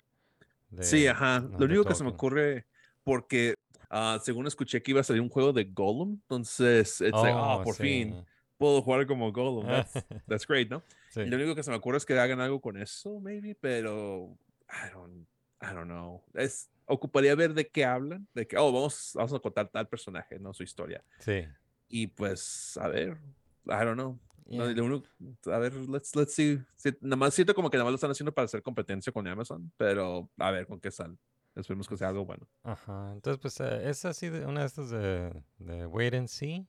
Sí, 0.80 1.08
ajá. 1.08 1.42
no, 1.42 1.60
Lo 1.60 1.66
único 1.66 1.86
que 1.86 1.96
se 1.96 2.04
me 2.04 2.10
ocurre, 2.12 2.66
porque 3.04 3.56
ah, 3.90 4.20
según 4.24 4.48
escuché 4.48 4.82
que 4.82 4.92
iba 4.92 5.02
a 5.02 5.04
salir 5.04 5.22
un 5.22 5.30
juego 5.30 5.54
de 5.54 5.66
Gollum, 5.66 6.14
entonces, 6.14 7.02
it's 7.02 7.12
like, 7.14 7.30
ah, 7.38 7.58
Oh, 7.60 7.64
por 7.64 7.76
sí. 7.76 7.84
fin 7.84 8.26
puedo 8.58 8.82
jugar 8.82 9.06
como 9.06 9.32
Gollum. 9.32 9.66
That's, 9.68 9.94
that's 10.28 10.48
great, 10.48 10.70
¿no? 10.70 10.82
Sí. 11.10 11.22
Y 11.22 11.26
Lo 11.26 11.36
único 11.38 11.56
que 11.56 11.64
se 11.64 11.72
me 11.72 11.78
ocurre 11.78 11.98
es 11.98 12.06
que 12.06 12.18
hagan 12.18 12.40
algo 12.42 12.62
con 12.62 12.78
eso, 12.78 13.20
maybe, 13.20 13.56
pero 13.56 14.38
I 14.70 14.92
don't, 14.94 15.28
I 15.62 15.74
don't 15.74 15.86
know. 15.90 16.24
Es, 16.34 16.70
ocuparía 16.86 17.36
ver 17.36 17.54
de 17.54 17.68
qué 17.68 17.84
hablan, 17.86 18.28
de 18.34 18.48
que, 18.48 18.58
oh, 18.58 18.72
vamos, 18.72 19.12
vamos 19.14 19.34
a 19.34 19.40
contar 19.40 19.70
tal 19.70 19.88
personaje, 19.88 20.40
¿no? 20.40 20.54
Su 20.54 20.64
historia. 20.64 21.04
Sí. 21.20 21.44
Y 21.88 22.08
pues, 22.08 22.78
a 22.78 22.88
ver, 22.88 23.18
I 23.66 23.84
don't 23.84 23.94
know. 23.96 24.20
No, 24.48 24.66
Yeah. 24.68 24.76
lo 24.76 24.86
único- 24.86 25.08
a 25.52 25.58
ver, 25.58 25.74
let's, 25.90 26.16
let's 26.16 26.36
see. 26.36 26.60
Sí, 26.76 26.92
Nada 27.02 27.16
más 27.16 27.34
siento 27.34 27.56
como 27.56 27.68
que 27.72 27.78
nada 27.78 27.86
más 27.86 27.94
lo 27.94 27.96
están 27.96 28.12
haciendo 28.12 28.32
para 28.32 28.46
hacer 28.46 28.62
competencia 28.62 29.12
con 29.12 29.28
Amazon, 29.28 29.72
pero 29.76 30.30
a 30.38 30.52
ver 30.52 30.68
con 30.68 30.80
qué 30.80 30.92
sale. 30.92 31.16
Esperemos 31.56 31.88
que 31.88 31.96
sea 31.98 32.10
algo 32.10 32.26
bueno. 32.26 32.48
Ajá, 32.64 33.12
entonces 33.14 33.40
pues 33.42 33.60
eh, 33.62 33.90
es 33.90 34.04
así 34.06 34.30
de 34.30 34.46
una 34.46 34.62
de 34.62 34.66
estas 34.66 34.90
de, 34.90 35.44
de 35.60 35.86
wait 35.86 36.14
and 36.14 36.28
see, 36.28 36.68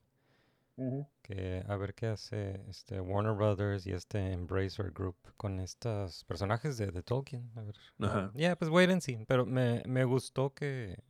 que 1.23 1.64
a 1.66 1.76
ver 1.76 1.95
qué 1.95 2.07
hace 2.07 2.61
este 2.69 3.00
Warner 3.00 3.33
Brothers 3.35 3.87
y 3.87 3.93
este 3.93 4.33
Embracer 4.33 4.93
Group 4.93 5.16
con 5.37 5.59
estos 5.59 6.23
personajes 6.25 6.76
de, 6.78 6.93
de 6.93 7.02
Tolkien. 7.02 7.50
A 7.57 7.62
ver. 7.62 7.75
Ajá. 8.00 8.31
Ya, 8.35 8.55
pues 8.57 8.71
wait 8.71 8.90
and 8.90 9.00
see, 9.00 9.25
pero 9.26 9.45
me, 9.47 9.83
me 9.87 10.05
gustó 10.05 10.55
que, 10.55 11.02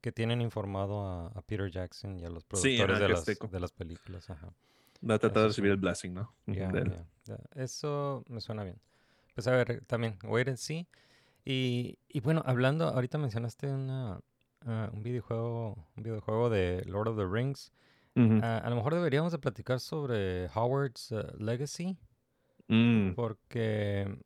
que 0.00 0.12
tienen 0.12 0.40
informado 0.40 1.04
a, 1.06 1.26
a 1.28 1.42
Peter 1.42 1.70
Jackson 1.70 2.20
y 2.20 2.24
a 2.24 2.30
los 2.30 2.42
Sí, 2.44 2.48
productores 2.78 2.96
ajá, 2.96 3.00
de, 3.00 3.08
las, 3.08 3.24
de 3.50 3.60
las 3.60 3.72
películas. 3.72 4.30
Ajá. 4.30 4.52
Va 5.08 5.14
a 5.14 5.18
tratar 5.18 5.42
de 5.42 5.48
sí. 5.48 5.48
recibir 5.48 5.70
el 5.72 5.76
blessing, 5.78 6.14
¿no? 6.14 6.32
Él. 6.46 6.54
ya, 6.54 7.06
ya. 7.24 7.38
Eso 7.54 8.22
me 8.28 8.40
suena 8.40 8.62
bien. 8.64 8.78
Pues 9.34 9.46
a 9.46 9.50
ver, 9.50 9.84
también, 9.86 10.18
wait 10.24 10.48
and 10.48 10.56
see. 10.58 10.86
Y, 11.46 11.98
y 12.08 12.20
bueno, 12.20 12.42
hablando, 12.44 12.88
ahorita 12.88 13.16
mencionaste 13.16 13.72
una, 13.72 14.20
ah, 14.66 14.90
un 14.92 15.02
videojuego, 15.02 15.86
un 15.96 16.02
videojuego 16.02 16.50
de 16.50 16.82
Lord 16.86 17.08
of 17.08 17.16
the 17.16 17.26
Rings. 17.26 17.72
Ah, 18.42 18.62
a 18.64 18.70
lo 18.70 18.76
mejor 18.76 18.94
deberíamos 18.94 19.32
de 19.32 19.38
platicar 19.38 19.78
sobre 19.78 20.48
Howard's 20.54 21.12
ah, 21.12 21.32
Legacy, 21.38 21.96
Mm, 22.68 23.14
porque 23.14 24.18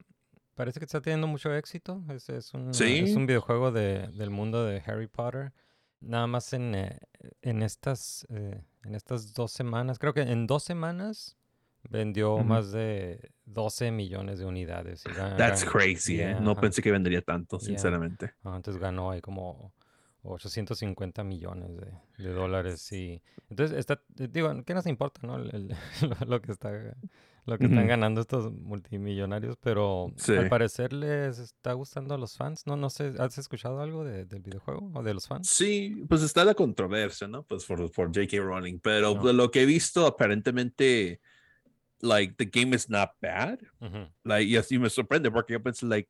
parece 0.54 0.80
que 0.80 0.84
está 0.84 1.00
teniendo 1.00 1.26
mucho 1.26 1.54
éxito. 1.54 2.02
Es, 2.08 2.28
es 2.28 2.54
un, 2.54 2.68
ah, 2.68 2.84
es 2.84 3.14
un 3.14 3.26
videojuego 3.26 3.70
de, 3.72 4.08
del 4.08 4.30
mundo 4.30 4.64
de 4.64 4.82
Harry 4.86 5.06
Potter. 5.06 5.52
Nada 6.00 6.26
más 6.26 6.52
en, 6.54 6.74
eh, 6.74 6.98
en 7.42 7.62
estas 7.62 8.26
eh, 8.30 8.62
en 8.84 8.94
estas 8.94 9.34
dos 9.34 9.52
semanas, 9.52 9.98
creo 9.98 10.14
que 10.14 10.22
en 10.22 10.46
dos 10.46 10.62
semanas 10.62 11.36
vendió 11.88 12.38
más 12.38 12.72
de 12.72 13.30
12 13.46 13.90
millones 13.90 14.38
de 14.38 14.44
unidades. 14.44 15.04
y 15.06 15.12
That's 15.36 15.64
crazy, 15.64 16.20
¿eh? 16.20 16.36
No 16.40 16.52
ajá. 16.52 16.60
pensé 16.62 16.82
que 16.82 16.90
vendería 16.92 17.22
tanto, 17.22 17.58
Yeah. 17.58 17.66
sinceramente. 17.68 18.34
Entonces 18.44 18.76
ganó 18.78 19.10
ahí 19.10 19.20
como 19.20 19.72
850 20.22 21.24
millones 21.24 21.76
de, 21.76 21.92
de 22.24 22.32
dólares. 22.32 22.90
Y 22.92 23.22
entonces 23.48 23.78
está, 23.78 24.02
digo, 24.14 24.52
¿qué 24.64 24.74
nos 24.74 24.86
importa, 24.86 25.26
no? 25.26 25.36
El- 25.36 25.54
el- 25.54 25.76
lo, 26.28 26.40
que 26.42 26.52
está 26.52 26.70
lo 27.46 27.58
que 27.58 27.64
están 27.64 27.86
ganando 27.88 28.20
estos 28.20 28.52
multimillonarios, 28.52 29.56
pero 29.60 30.12
Sí. 30.16 30.36
al 30.36 30.48
parecer 30.48 30.92
les 30.92 31.38
está 31.38 31.72
gustando 31.72 32.14
a 32.14 32.18
los 32.18 32.36
fans. 32.36 32.66
No, 32.66 32.76
no 32.76 32.90
sé, 32.90 33.14
¿has 33.18 33.38
escuchado 33.38 33.80
algo 33.80 34.04
de- 34.04 34.26
del 34.26 34.42
videojuego 34.42 34.90
o 34.94 35.02
de 35.02 35.14
los 35.14 35.26
fans? 35.26 35.48
Sí, 35.48 36.04
pues 36.08 36.22
está 36.22 36.44
la 36.44 36.54
controversia, 36.54 37.26
¿no? 37.26 37.42
Pues 37.42 37.64
por, 37.64 37.90
por 37.90 38.08
J.K. 38.08 38.36
Rowling, 38.38 38.78
pero 38.80 39.14
No. 39.14 39.24
de 39.24 39.32
lo 39.32 39.50
que 39.50 39.62
he 39.62 39.66
visto, 39.66 40.06
aparentemente, 40.06 41.20
like, 42.02 42.36
the 42.36 42.44
game 42.46 42.74
is 42.74 42.88
not 42.88 43.10
bad. 43.20 43.58
Like, 44.24 44.46
y 44.48 44.56
así 44.56 44.78
me 44.78 44.88
sorprende 44.90 45.30
porque 45.30 45.52
yo 45.52 45.60
pensé, 45.62 45.86
like, 45.86 46.08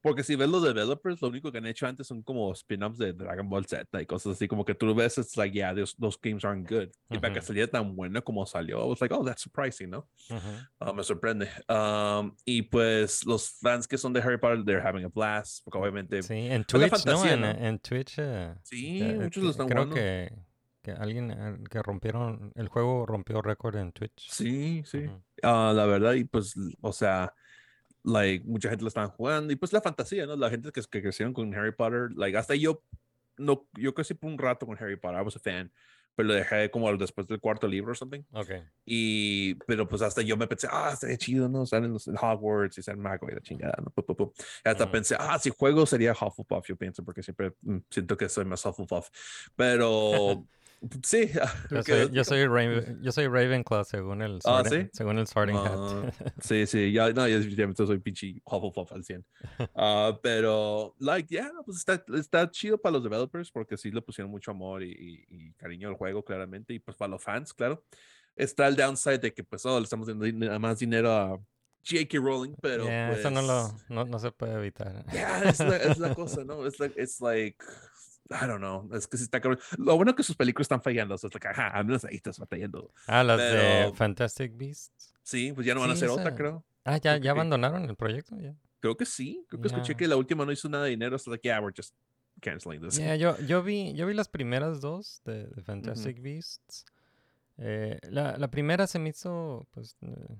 porque 0.00 0.22
si 0.22 0.36
ves 0.36 0.48
los 0.48 0.62
developers, 0.62 1.20
lo 1.20 1.28
único 1.28 1.50
que 1.50 1.58
han 1.58 1.66
hecho 1.66 1.84
antes 1.84 2.06
son 2.06 2.22
como 2.22 2.52
spin-offs 2.54 2.98
de 2.98 3.12
Dragon 3.12 3.48
Ball 3.48 3.64
Z 3.66 3.84
y 4.00 4.06
cosas 4.06 4.34
así, 4.36 4.46
como 4.46 4.64
que 4.64 4.72
tú 4.72 4.86
lo 4.86 4.94
ves, 4.94 5.18
it's 5.18 5.36
like, 5.36 5.52
yeah, 5.52 5.74
those, 5.74 5.92
those 5.98 6.16
games 6.22 6.44
aren't 6.44 6.68
good. 6.68 6.88
Y 7.10 7.18
para 7.18 7.34
que 7.34 7.40
saliera 7.42 7.68
tan 7.68 7.96
buena 7.96 8.20
como 8.20 8.46
salió, 8.46 8.78
I 8.80 8.84
was 8.88 9.00
like, 9.00 9.12
oh, 9.12 9.24
that's 9.24 9.42
surprising, 9.42 9.90
¿no? 9.90 10.06
Ah, 10.80 10.92
me 10.92 11.02
sorprende. 11.02 11.48
Um, 11.68 12.32
y 12.46 12.62
pues 12.62 13.26
los 13.26 13.50
fans 13.60 13.88
que 13.88 13.98
son 13.98 14.12
de 14.12 14.20
Harry 14.20 14.38
Potter, 14.38 14.62
they're 14.64 14.80
having 14.80 15.04
a 15.04 15.08
blast, 15.08 15.64
porque 15.64 15.78
obviamente, 15.78 16.22
Sí, 16.22 16.46
en 16.46 16.62
Twitch, 16.64 16.92
¿no? 16.92 17.18
fantasía, 17.18 17.32
En, 17.34 17.40
¿no? 17.40 17.48
en 17.48 17.78
Twitch. 17.80 18.14
eh, 18.18 18.54
sí, 18.62 19.00
eh, 19.02 19.18
muchos 19.20 19.42
lo 19.42 19.50
están 19.50 19.66
creo 19.66 19.82
jugando. 19.82 19.96
que, 19.96 20.32
que 20.88 21.00
alguien 21.00 21.30
eh, 21.30 21.58
que 21.70 21.82
rompieron, 21.82 22.52
el 22.54 22.68
juego 22.68 23.04
rompió 23.06 23.42
récord 23.42 23.76
en 23.76 23.92
Twitch. 23.92 24.30
Sí, 24.30 24.82
sí. 24.86 25.04
Ujú. 25.04 25.22
Ah, 25.42 25.72
la 25.74 25.86
verdad, 25.86 26.14
y 26.14 26.24
pues, 26.24 26.54
o 26.80 26.92
sea, 26.92 27.34
like, 28.04 28.44
mucha 28.46 28.70
gente 28.70 28.82
lo 28.82 28.88
están 28.88 29.10
jugando, 29.10 29.52
y 29.52 29.56
pues 29.56 29.72
la 29.72 29.80
fantasía, 29.80 30.26
¿no? 30.26 30.36
La 30.36 30.50
gente 30.50 30.72
que, 30.72 30.80
que 30.82 31.02
crecieron 31.02 31.32
con 31.32 31.54
Harry 31.54 31.72
Potter, 31.72 32.10
like, 32.16 32.36
hasta 32.36 32.54
yo, 32.54 32.82
no, 33.36 33.66
yo 33.74 33.94
crecí 33.94 34.14
por 34.14 34.30
un 34.30 34.38
rato 34.38 34.66
con 34.66 34.76
Harry 34.78 34.96
Potter, 34.96 35.20
I 35.20 35.24
was 35.24 35.36
a 35.36 35.40
fan, 35.40 35.70
pero 36.18 36.30
lo 36.30 36.34
dejé 36.34 36.68
como 36.70 36.94
después 36.96 37.28
del 37.28 37.38
cuarto 37.38 37.68
libro 37.68 37.92
o 37.92 37.94
something, 37.94 38.22
Ok. 38.32 38.50
y, 38.84 39.54
pero 39.66 39.86
pues 39.86 40.02
hasta 40.02 40.20
yo 40.22 40.36
me 40.36 40.48
pensé, 40.48 40.66
ah, 40.68 40.90
estaría 40.92 41.16
chido, 41.16 41.48
¿no? 41.48 41.62
Están 41.62 41.84
en, 41.84 41.92
los, 41.92 42.08
en 42.08 42.16
Hogwarts 42.16 42.76
y 42.78 42.82
ser 42.82 42.96
mago 42.96 43.28
y 43.30 43.34
la 43.34 43.40
chingada, 43.40 43.78
¿no? 43.80 43.92
Hasta 44.64 44.90
pensé, 44.90 45.16
ah, 45.16 45.38
si 45.38 45.50
juego 45.50 45.86
sería 45.86 46.12
Hufflepuff, 46.12 46.66
yo 46.66 46.76
pienso, 46.76 47.04
porque 47.04 47.22
siempre 47.22 47.54
mm, 47.60 47.78
siento 47.88 48.16
que 48.16 48.28
soy 48.28 48.44
más 48.46 48.66
Hufflepuff, 48.66 49.08
pero, 49.54 50.44
sí. 51.02 51.30
Yo 51.70 51.82
soy, 51.82 52.10
yo 52.12 52.24
soy 52.24 52.46
Raven, 52.46 53.00
yo 53.02 53.12
soy 53.12 53.26
Ravenclaw 53.26 53.84
según 53.84 54.22
el 54.22 54.38
Ah, 54.44 54.62
¿sí? 54.68 54.88
según 54.92 55.18
el 55.18 55.26
sorting 55.26 55.56
Ah, 55.56 56.02
hat. 56.06 56.14
sí, 56.42 56.66
sí, 56.66 56.92
ya, 56.92 57.10
no, 57.12 57.26
yo 57.28 57.36
definitivamente 57.36 57.86
soy 57.86 57.98
pinche 57.98 58.40
Hufflepuff 58.44 58.92
al 58.92 59.04
100. 59.04 59.24
Ah, 59.74 60.18
pero, 60.22 60.94
like, 60.98 61.28
yeah, 61.28 61.50
pues 61.64 61.78
está, 61.78 62.02
está 62.14 62.50
chido 62.50 62.78
para 62.78 62.94
los 62.94 63.02
developers 63.02 63.50
porque 63.50 63.76
sí 63.76 63.90
le 63.90 64.02
pusieron 64.02 64.30
mucho 64.30 64.50
amor 64.50 64.82
y, 64.82 64.90
y- 64.92 65.24
y 65.28 65.52
cariño 65.54 65.88
al 65.88 65.94
juego, 65.94 66.24
claramente, 66.24 66.72
y 66.74 66.78
pues 66.78 66.96
para 66.96 67.10
los 67.10 67.22
fans, 67.22 67.52
claro. 67.52 67.84
Está 68.36 68.68
el 68.68 68.76
downside 68.76 69.18
de 69.18 69.34
que, 69.34 69.42
pues, 69.42 69.66
oh, 69.66 69.78
le 69.78 69.84
estamos 69.84 70.06
dando 70.06 70.26
más 70.60 70.78
dinero 70.78 71.10
a 71.12 71.38
J.K. 71.84 72.18
Rowling, 72.18 72.54
pero. 72.60 72.84
Yeah, 72.84 73.12
eso 73.14 73.30
no, 73.30 73.42
lo, 73.42 73.70
pues, 73.72 73.90
no, 73.90 74.04
no 74.04 74.18
se 74.18 74.30
puede 74.30 74.54
evitar. 74.54 75.04
Yeah, 75.12 75.42
es 75.44 75.58
la, 75.58 75.76
es 75.76 75.98
la 75.98 76.14
cosa, 76.14 76.44
¿no? 76.44 76.64
Es 76.66 76.78
like, 76.78 77.00
it's 77.00 77.20
like, 77.20 77.56
I 78.30 78.46
don't 78.46 78.58
know, 78.58 78.88
es 78.94 79.06
que 79.06 79.16
sí 79.16 79.24
está 79.24 79.40
cabrón. 79.40 79.58
Lo 79.78 79.96
bueno 79.96 80.14
que 80.14 80.22
sus 80.22 80.36
películas 80.36 80.66
están 80.66 80.82
fallando, 80.82 81.14
es 81.14 81.22
like, 81.22 81.48
ajá, 81.48 81.68
al 81.68 81.84
menos 81.86 82.04
ahí 82.04 82.16
estás 82.16 82.38
batallando. 82.38 82.92
Ah, 83.06 83.24
las 83.24 83.38
de 83.38 83.92
Fantastic 83.94 84.56
Beasts. 84.56 85.14
Sí, 85.22 85.52
pues 85.52 85.66
ya 85.66 85.74
no 85.74 85.80
van 85.80 85.90
a 85.90 85.92
hacer 85.94 86.08
otra, 86.08 86.34
creo. 86.34 86.64
Ah, 86.84 86.96
ya, 86.96 87.00
creo 87.00 87.14
ya 87.16 87.20
que- 87.22 87.28
abandonaron 87.30 87.84
el 87.84 87.96
proyecto. 87.96 88.38
Ya. 88.38 88.54
Creo 88.80 88.96
que 88.96 89.04
sí. 89.06 89.44
Creo 89.48 89.60
que 89.60 89.68
escuché 89.68 89.94
que 89.96 90.06
la 90.06 90.16
última 90.16 90.44
no 90.44 90.52
hizo 90.52 90.68
nada 90.68 90.84
de 90.84 90.90
dinero. 90.90 91.18
So 91.18 91.30
like, 91.30 91.46
yeah, 91.46 91.60
we're 91.60 91.74
just 91.76 91.94
canceling 92.40 92.80
this. 92.80 92.96
Yeah, 92.98 93.16
yo, 93.16 93.36
yo 93.40 93.62
vi, 93.62 93.92
yo 93.94 94.06
vi 94.06 94.14
las 94.14 94.28
primeras 94.28 94.80
dos 94.80 95.20
de, 95.24 95.46
de 95.48 95.62
Fantastic 95.62 96.20
Beasts. 96.22 96.84
Eh, 97.56 97.98
la, 98.10 98.36
la 98.38 98.48
primera 98.50 98.86
se 98.86 98.98
me 99.00 99.08
hizo, 99.08 99.66
pues, 99.72 99.96
eh, 100.02 100.36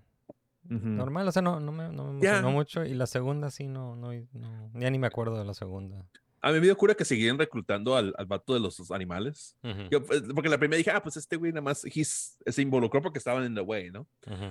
normal, 0.68 1.26
o 1.26 1.32
sea, 1.32 1.42
no, 1.42 1.58
no 1.58 1.72
me, 1.72 1.88
no 1.90 2.04
me 2.04 2.10
emocionó 2.20 2.50
mucho. 2.52 2.84
Y 2.84 2.94
la 2.94 3.06
segunda 3.06 3.50
sí, 3.50 3.66
no, 3.66 3.96
no, 3.96 4.12
no, 4.32 4.70
ya 4.74 4.90
ni 4.90 4.98
me 4.98 5.06
acuerdo 5.08 5.36
de 5.38 5.44
la 5.44 5.54
segunda. 5.54 6.04
A 6.40 6.52
mí 6.52 6.58
me 6.60 6.66
dio 6.66 6.76
cura 6.76 6.94
que 6.94 7.04
seguían 7.04 7.38
reclutando 7.38 7.96
al, 7.96 8.14
al 8.16 8.26
vato 8.26 8.54
de 8.54 8.60
los 8.60 8.90
animales. 8.90 9.56
Ujú, 9.62 9.88
Yo, 9.90 10.04
pues, 10.04 10.22
porque 10.34 10.48
la 10.48 10.58
primera 10.58 10.76
dije, 10.78 10.90
ah, 10.90 11.02
pues 11.02 11.16
este 11.16 11.36
güey 11.36 11.50
nada 11.52 11.62
más 11.62 11.84
he's- 11.84 12.36
se 12.46 12.62
involucró 12.62 13.02
porque 13.02 13.18
estaban 13.18 13.44
in 13.44 13.54
the 13.54 13.60
way, 13.60 13.90
¿no? 13.90 14.06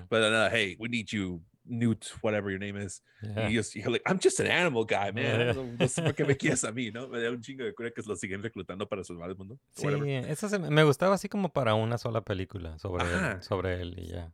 Pero 0.10 0.30
nada, 0.30 0.50
hey, 0.52 0.76
we 0.80 0.90
need 0.90 1.06
you, 1.08 1.42
Newt, 1.70 2.06
whatever 2.22 2.50
your 2.50 2.60
name 2.60 2.82
is. 2.82 3.04
yeah. 3.22 3.50
Y 3.50 3.54
yo, 3.82 3.90
like, 3.90 4.04
I'm 4.10 4.20
just 4.24 4.40
an 4.40 4.48
animal 4.48 4.86
guy, 4.86 5.12
man. 5.14 5.56
No, 5.56 5.64
no 5.80 5.88
sé 5.88 6.02
por 6.02 6.16
qué 6.16 6.24
me 6.26 6.36
quieres 6.38 6.64
a 6.64 6.72
mí, 6.72 6.92
¿no? 6.92 7.08
Me 7.10 7.22
da 7.22 7.30
un 7.32 7.42
chingo 7.42 7.64
de 7.66 7.74
cura 7.74 7.92
que 7.92 8.02
lo 8.04 8.16
siguen 8.16 8.42
reclutando 8.42 8.88
para 8.88 9.04
salvar 9.04 9.30
el 9.30 9.36
mundo. 9.36 9.60
Sí, 9.74 9.86
esa 10.28 10.48
se 10.50 10.60
me 10.60 10.70
me 10.70 10.84
gustaba 10.84 11.16
así 11.16 11.28
como 11.30 11.50
para 11.50 11.74
una 11.76 11.98
sola 11.98 12.22
película 12.22 12.78
sobre 12.80 13.04
Ajá. 13.04 13.32
él, 13.34 13.44
sobre 13.44 13.82
él 13.82 13.96
y 13.98 14.08
ya. 14.08 14.32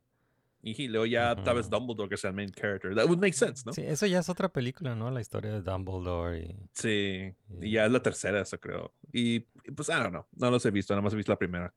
Y 0.66 0.88
luego 0.88 1.06
ya 1.06 1.36
tal 1.36 1.58
vez. 1.58 1.70
Dumbledore 1.70 2.08
que 2.10 2.16
sea 2.16 2.30
el 2.30 2.36
main 2.38 2.50
character. 2.50 2.96
That 2.96 3.06
would 3.08 3.20
make 3.20 3.34
sense, 3.34 3.64
¿no? 3.66 3.74
Sí, 3.74 3.82
eso 3.86 4.06
ya 4.08 4.20
es 4.20 4.30
otra 4.30 4.48
película, 4.48 4.96
¿no? 4.96 5.12
La 5.12 5.20
historia 5.20 5.52
de 5.52 5.62
Dumbledore 5.62 6.40
y... 6.40 6.56
Sí, 6.72 7.34
y 7.62 7.68
y- 7.68 7.72
ya 7.72 7.86
es 7.86 7.92
la 7.92 8.02
tercera, 8.02 8.40
eso 8.40 8.58
creo. 8.60 8.94
Y, 9.12 9.42
pues, 9.76 9.90
I 9.90 9.94
don't 9.94 10.12
know, 10.12 10.26
no 10.32 10.50
los 10.52 10.66
he 10.66 10.72
visto, 10.72 10.94
nada 10.94 11.02
más 11.02 11.12
he 11.14 11.18
visto 11.18 11.34
la 11.34 11.38
primera. 11.38 11.74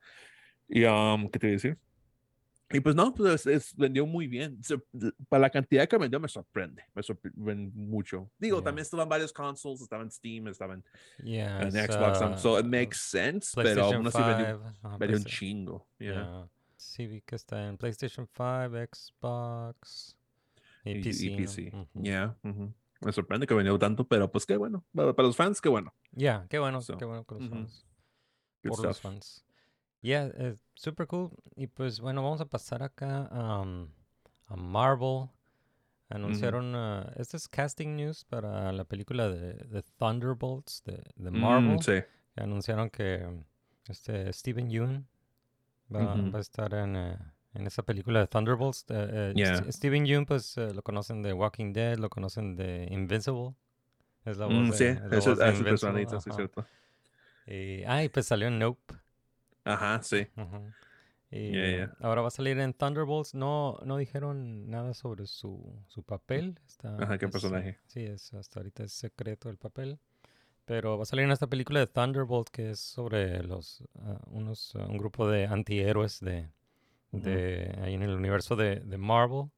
Y, 0.69 0.85
um, 0.85 1.29
¿qué 1.31 1.39
te 1.41 1.47
iba 1.49 1.53
a 1.53 1.57
decir? 1.57 1.79
Y 2.71 2.81
pues 2.81 2.97
no, 2.97 3.15
pues 3.15 3.47
es- 3.47 3.75
vendió 3.77 4.07
muy 4.07 4.27
bien. 4.27 4.61
Se- 4.63 4.79
para 5.29 5.43
la 5.43 5.51
cantidad 5.51 5.89
que 5.89 5.99
vendió 5.99 6.19
me 6.21 6.29
sorprende, 6.29 6.83
me 6.95 7.03
sorprende 7.03 7.71
mucho. 7.75 8.31
Digo, 8.39 8.59
Yeah. 8.59 8.65
también 8.65 8.83
estaban 8.83 9.09
varios 9.09 9.33
consoles, 9.33 9.81
estaba 9.83 10.03
en 10.03 10.11
Steam, 10.11 10.49
estaba 10.49 10.75
en, 10.75 10.85
Yeah, 11.25 11.61
en 11.63 11.71
Xbox, 11.73 12.21
um, 12.21 12.37
so 12.39 12.59
it 12.59 12.65
ah, 12.65 12.69
makes 12.69 12.99
sense, 12.99 13.51
pero 13.55 13.85
aún 13.85 14.07
así 14.07 14.19
vendió, 14.21 14.59
5, 14.65 14.89
ajá, 14.89 14.97
vendió 14.97 15.17
un 15.19 15.25
chingo. 15.25 15.89
Yeah. 15.99 16.49
Sí, 16.87 17.07
vi 17.07 17.21
que 17.21 17.37
está 17.37 17.67
en 17.67 17.77
PlayStation 17.77 18.27
5, 18.27 18.71
Xbox 18.93 20.17
y, 20.85 20.91
Y, 20.93 21.03
PC. 21.03 21.25
y 21.27 21.31
¿no? 21.31 21.37
PC. 21.37 21.73
Ujú. 21.75 22.03
Yeah, 22.03 22.37
ujú. 22.43 22.73
Me 23.01 23.13
sorprende 23.13 23.47
que 23.47 23.55
vendió 23.55 23.79
tanto, 23.79 24.07
pero 24.07 24.31
pues 24.31 24.47
qué 24.47 24.57
bueno. 24.57 24.85
Para, 24.95 25.13
los 25.23 25.37
fans, 25.37 25.61
qué 25.61 25.69
bueno. 25.69 25.93
Yeah, 26.15 26.47
qué 26.49 26.59
bueno, 26.59 26.81
So, 26.81 26.97
qué 26.97 27.05
bueno 27.05 27.25
con 27.25 27.39
los 27.41 27.51
fans. 27.51 27.87
Por 28.63 28.83
los 28.83 28.97
stuff. 28.97 29.13
fans. 29.13 29.45
Yeah, 30.01 30.31
eh, 30.37 30.55
super 30.75 31.07
cool. 31.07 31.31
Y 31.57 31.67
pues 31.67 32.01
bueno, 32.01 32.23
vamos 32.23 32.41
a 32.41 32.47
pasar 32.47 32.83
acá 32.83 33.29
um, 33.33 33.89
a 34.47 34.57
Marvel. 34.57 35.29
Anunciaron, 36.09 36.75
uh, 36.75 37.11
este 37.17 37.37
es 37.37 37.49
casting 37.49 37.97
news 37.97 38.25
para 38.25 38.73
la 38.73 38.85
película 38.85 39.29
de, 39.29 39.55
de 39.55 39.83
Thunderbolts 39.99 40.83
de, 40.85 41.03
de 41.17 41.31
Marvel. 41.33 41.75
Mm, 41.77 41.81
sí. 41.81 41.93
anunciaron 42.37 42.89
que 42.91 43.27
este 43.89 44.33
Steven 44.33 44.71
Yeun 44.71 45.09
va, 45.95 46.15
va 46.17 46.39
a 46.39 46.41
estar 46.41 46.73
en, 46.75 46.97
eh, 46.97 47.19
en 47.55 47.67
esa 47.67 47.83
película 47.83 48.21
de 48.21 48.27
Thunderbolts. 48.27 48.85
Eh, 48.89 48.95
eh, 49.13 49.33
Yeah. 49.35 49.71
Steven 49.73 50.05
Yeun, 50.07 50.27
pues 50.27 50.57
lo 50.57 50.83
conocen 50.83 51.23
de 51.23 51.33
Walking 51.33 51.73
Dead, 51.73 51.99
lo 51.99 52.09
conocen 52.11 52.57
de 52.57 52.89
Invincible. 52.91 53.55
Es 54.25 54.39
la 54.39 54.47
voz 54.47 54.55
Mm, 54.55 54.71
de, 54.71 54.77
sí, 54.77 54.85
es 54.85 55.01
Invincible, 55.03 55.71
personalista, 55.71 56.21
sí, 56.21 56.31
cierto. 56.33 56.67
Y, 57.47 57.85
ah, 57.85 58.03
y 58.05 58.09
pues 58.09 58.27
salió 58.27 58.49
en 58.49 58.59
Nope. 58.59 58.95
Ajá, 59.65 60.03
sí. 60.03 60.27
Y 61.31 61.81
ahora 62.01 62.23
va 62.23 62.29
a 62.29 62.31
salir 62.31 62.59
en 62.59 62.73
Thunderbolts. 62.73 63.35
No, 63.35 63.79
no 63.85 63.97
dijeron 63.97 64.71
nada 64.71 64.95
sobre 64.95 65.27
su, 65.27 65.83
su 65.89 66.03
papel. 66.03 66.59
Está, 66.67 66.97
Ajá, 66.97 67.19
¿qué 67.19 67.27
es, 67.27 67.31
personaje? 67.33 67.79
sí, 67.87 68.05
es, 68.05 68.33
hasta 68.35 68.61
ahorita 68.61 68.85
es 68.85 68.93
secreto 68.93 69.51
el 69.51 69.59
papel. 69.59 69.99
Pero 70.67 70.97
va 70.99 71.03
a 71.05 71.07
salir 71.07 71.25
en 71.25 71.31
esta 71.31 71.47
película 71.47 71.81
de 71.81 71.87
Thunderbolt 71.87 72.49
que 72.51 72.71
es 72.73 72.81
sobre 72.81 73.43
los 73.43 73.83
ah, 74.01 74.19
unos 74.27 74.75
ah, 74.77 74.87
un 74.89 74.99
grupo 74.99 75.29
de 75.29 75.47
antihéroes 75.47 76.21
de, 76.21 76.51
de 77.13 77.75
ahí 77.83 77.95
en 77.95 78.03
el 78.03 78.11
universo 78.15 78.57
de, 78.57 78.81
de 78.81 78.99
Marvel. 78.99 79.51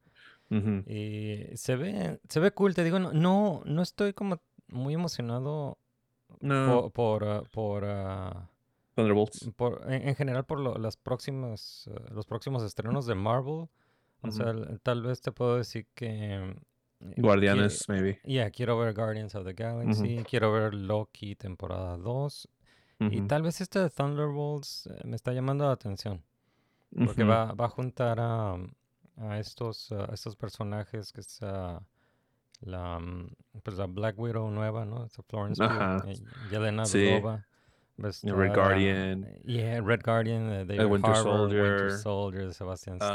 Y 0.87 1.57
se 1.57 1.77
ve, 1.77 2.21
se 2.29 2.41
ve 2.41 2.51
cool, 2.53 2.75
te 2.75 2.85
digo, 2.85 2.99
no, 2.99 3.13
no, 3.13 3.63
no 3.65 3.83
estoy 3.83 4.13
como 4.15 4.41
muy 4.69 4.95
emocionado 4.95 5.77
No, 6.41 6.91
por, 6.91 7.21
por, 7.21 7.25
ah, 7.25 7.43
por, 7.51 7.85
Thunderbolts. 8.95 9.51
por, 9.57 9.83
en, 9.93 10.09
en 10.09 10.15
general 10.15 10.45
por 10.45 10.61
lo- 10.61 10.77
las 10.79 10.97
próximas, 10.97 11.91
los 12.11 12.27
próximos 12.27 12.63
estrenos 12.63 13.07
de 13.07 13.15
Marvel. 13.15 13.69
O 14.23 14.31
sea, 14.31 14.53
tal 14.83 15.03
vez 15.03 15.21
te 15.21 15.33
puedo 15.33 15.57
decir 15.57 15.87
que... 15.95 16.55
Guardianes, 17.17 17.85
que- 17.87 17.93
maybe. 17.93 18.21
Yeah, 18.25 18.51
quiero 18.51 18.79
ver 18.79 18.93
Guardians 18.95 19.35
of 19.35 19.45
the 19.45 19.53
Galaxy, 19.55 20.25
quiero 20.29 20.53
ver 20.53 20.75
Loki 20.75 21.35
temporada 21.37 21.97
2 21.97 22.49
y 23.01 23.21
tal 23.29 23.43
vez 23.43 23.61
este 23.61 23.79
de 23.79 23.91
Thunderbolts 23.91 24.89
eh, 24.89 25.01
me 25.05 25.15
está 25.15 25.33
llamando 25.33 25.65
la 25.67 25.73
atención 25.73 26.21
porque 27.07 27.23
va, 27.23 27.53
va 27.53 27.67
a 27.67 27.69
juntar 27.69 28.19
a, 28.19 28.57
a 29.19 29.39
estos, 29.39 29.93
a 29.93 30.13
estos 30.13 30.35
personajes 30.35 31.13
que 31.13 31.21
es 31.21 31.39
ah, 31.43 31.81
la, 32.63 32.99
mm, 32.99 33.31
pues 33.63 33.77
la 33.79 33.87
Black 33.87 34.19
Widow 34.19 34.51
nueva, 34.51 34.85
¿no? 34.85 35.05
Esta 35.05 35.23
Florence 35.23 35.63
Pugh, 35.65 36.09
eh, 36.11 36.17
Yelena 36.51 36.87
Sí. 36.87 37.05
Belova. 37.05 37.45
Red 37.99 38.55
Guardian. 38.55 39.27
Yeah, 39.45 39.81
Red 39.81 40.03
Guardian, 40.05 40.53
eh, 40.53 40.65
David 40.65 40.85
Winter 40.87 41.11
Harbour, 41.15 41.41
Winter 41.43 41.91
Soldier. 41.91 41.91
Soldier, 41.99 42.55
Sebastian 42.55 42.99
Ah, 43.01 43.07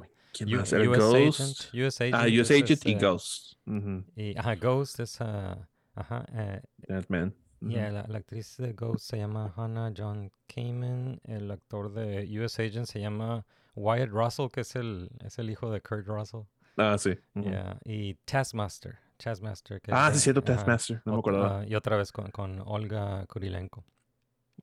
Stan. 0.00 0.08
¿Quién 0.36 0.50
U- 0.50 0.58
más 0.58 0.72
era? 0.72 0.88
US 0.90 0.98
Ghost. 0.98 1.40
Agent, 1.40 1.74
US 1.84 2.00
Agent. 2.00 2.14
Ah, 2.14 2.26
US 2.26 2.50
es 2.50 2.62
Agent 2.62 2.70
y 2.70 2.72
este, 2.72 2.94
Ghost. 2.94 3.54
Ujú, 3.66 4.04
Y, 4.16 4.36
ajá, 4.38 4.54
Ghost 4.56 5.00
es, 5.00 5.20
ah, 5.20 5.68
ajá, 5.94 6.24
eh, 6.32 6.60
Ant-Man. 6.88 7.32
Ujú. 7.62 7.70
Yeah, 7.72 7.90
la, 7.90 8.04
la 8.08 8.18
actriz 8.18 8.56
de 8.58 8.72
Ghost 8.74 9.06
se 9.10 9.16
llama 9.18 9.52
Hannah 9.56 9.92
John 9.96 10.30
Kamen. 10.48 11.20
El 11.24 11.50
actor 11.50 11.92
de 11.92 12.26
US 12.40 12.58
Agent 12.60 12.86
se 12.86 13.00
llama 13.00 13.44
Wyatt 13.74 14.10
Russell, 14.10 14.48
que 14.50 14.60
es 14.60 14.76
el, 14.76 15.08
es 15.24 15.38
el 15.38 15.50
hijo 15.50 15.70
de 15.70 15.80
Kurt 15.80 16.06
Russell. 16.06 16.42
Ah, 16.76 16.98
sí. 16.98 17.16
Yeah, 17.34 17.78
Y 17.84 18.14
Taskmaster. 18.26 18.98
Taskmaster. 19.16 19.80
que 19.80 19.92
Ah, 19.92 20.10
es 20.12 20.22
cierto, 20.22 20.42
Taskmaster. 20.42 21.00
No 21.06 21.12
me 21.14 21.18
acordaba. 21.18 21.60
ah, 21.60 21.64
y 21.66 21.74
otra 21.74 21.96
vez 21.96 22.12
con, 22.12 22.30
con 22.30 22.60
Olga 22.66 23.24
Kurilenko. 23.26 23.84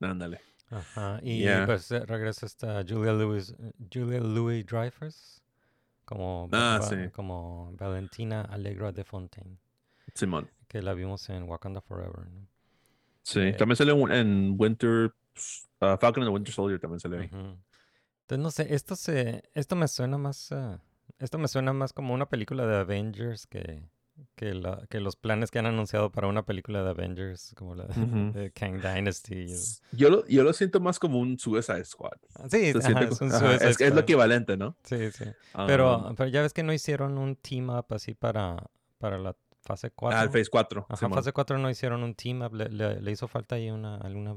Ándale. 0.01 0.39
Ajá. 0.69 1.19
Y 1.21 1.39
Yeah. 1.41 1.65
pues 1.65 1.91
eh, 1.91 1.99
regresa 2.05 2.45
esta 2.45 2.83
Julia 2.87 3.13
Louis, 3.13 3.53
Julia 3.93 4.19
Louis 4.21 4.65
Dreyfus 4.65 5.40
como, 6.11 6.49
Ah, 6.51 6.79
Va- 6.81 6.87
sí. 6.87 7.09
como 7.13 7.73
Valentina 7.77 8.41
Allegra 8.41 8.91
de 8.91 9.03
Fontaine, 9.03 9.57
Simón. 10.13 10.49
que 10.67 10.81
la 10.81 10.93
vimos 10.93 11.29
en 11.29 11.43
Wakanda 11.43 11.79
Forever. 11.81 12.27
¿no? 12.29 12.47
Sí. 13.23 13.39
Eh, 13.39 13.53
También 13.53 13.75
sale 13.77 13.91
en- 14.19 14.55
Winter. 14.59 15.13
ah, 15.79 15.97
Falcon 15.99 16.23
and 16.23 16.29
the 16.29 16.33
Winter 16.33 16.53
Soldier 16.53 16.79
también 16.79 16.99
sale 16.99 17.19
ahí. 17.19 17.25
Ujú. 17.27 17.57
Entonces, 18.27 18.39
no 18.43 18.51
sé, 18.51 18.73
esto 18.75 18.95
se, 18.95 19.43
esto 19.53 19.75
me 19.75 19.87
suena 19.87 20.17
más, 20.17 20.51
ah, 20.51 20.79
esto 21.19 21.37
me 21.37 21.47
suena 21.47 21.71
más 21.73 21.93
como 21.93 22.13
una 22.13 22.27
película 22.27 22.65
de 22.65 22.77
Avengers 22.77 23.47
que, 23.47 23.83
que, 24.35 24.53
la, 24.53 24.85
que 24.89 24.99
los 24.99 25.15
planes 25.15 25.51
que 25.51 25.59
han 25.59 25.65
anunciado 25.65 26.11
para 26.11 26.27
una 26.27 26.43
película 26.45 26.83
de 26.83 26.89
Avengers, 26.91 27.53
como 27.57 27.75
la 27.75 27.85
de- 27.85 28.51
Kang 28.53 28.81
Dynasty. 28.81 29.47
Yo 29.91 30.09
lo, 30.09 30.25
yo 30.27 30.43
lo 30.43 30.53
siento 30.53 30.79
más 30.79 30.99
como 30.99 31.19
un 31.19 31.37
Suicide 31.39 31.85
Squad. 31.85 32.17
Ah, 32.35 32.47
Sí, 32.49 32.71
ajá, 32.77 33.01
es 33.03 33.21
un 33.21 33.29
ajá, 33.29 33.39
Suicide 33.39 33.55
es, 33.55 33.61
es 33.63 33.79
lo 33.79 33.85
Squad. 33.87 33.99
equivalente, 34.03 34.57
¿no? 34.57 34.75
Sí, 34.83 35.11
sí. 35.11 35.25
Pero, 35.67 35.97
Um, 36.09 36.15
pero 36.15 36.29
ya 36.29 36.41
ves 36.41 36.53
que 36.53 36.63
no 36.63 36.73
hicieron 36.73 37.17
un 37.17 37.35
team 37.35 37.69
up 37.69 37.85
así 37.89 38.13
para, 38.13 38.69
para 38.97 39.17
la 39.17 39.35
fase 39.63 39.91
4. 39.91 40.17
ah, 40.19 40.23
el 40.23 40.29
Phase 40.29 40.49
4. 40.49 40.85
Ajá, 40.89 41.09
fase 41.09 41.31
4 41.33 41.57
no 41.57 41.69
hicieron 41.69 42.03
un 42.03 42.15
team 42.15 42.41
up, 42.41 42.53
le, 42.53 42.69
le- 42.69 42.99
le 43.01 43.11
hizo 43.11 43.27
falta 43.27 43.55
ahí 43.55 43.69
una, 43.71 43.97
alguna, 43.97 44.35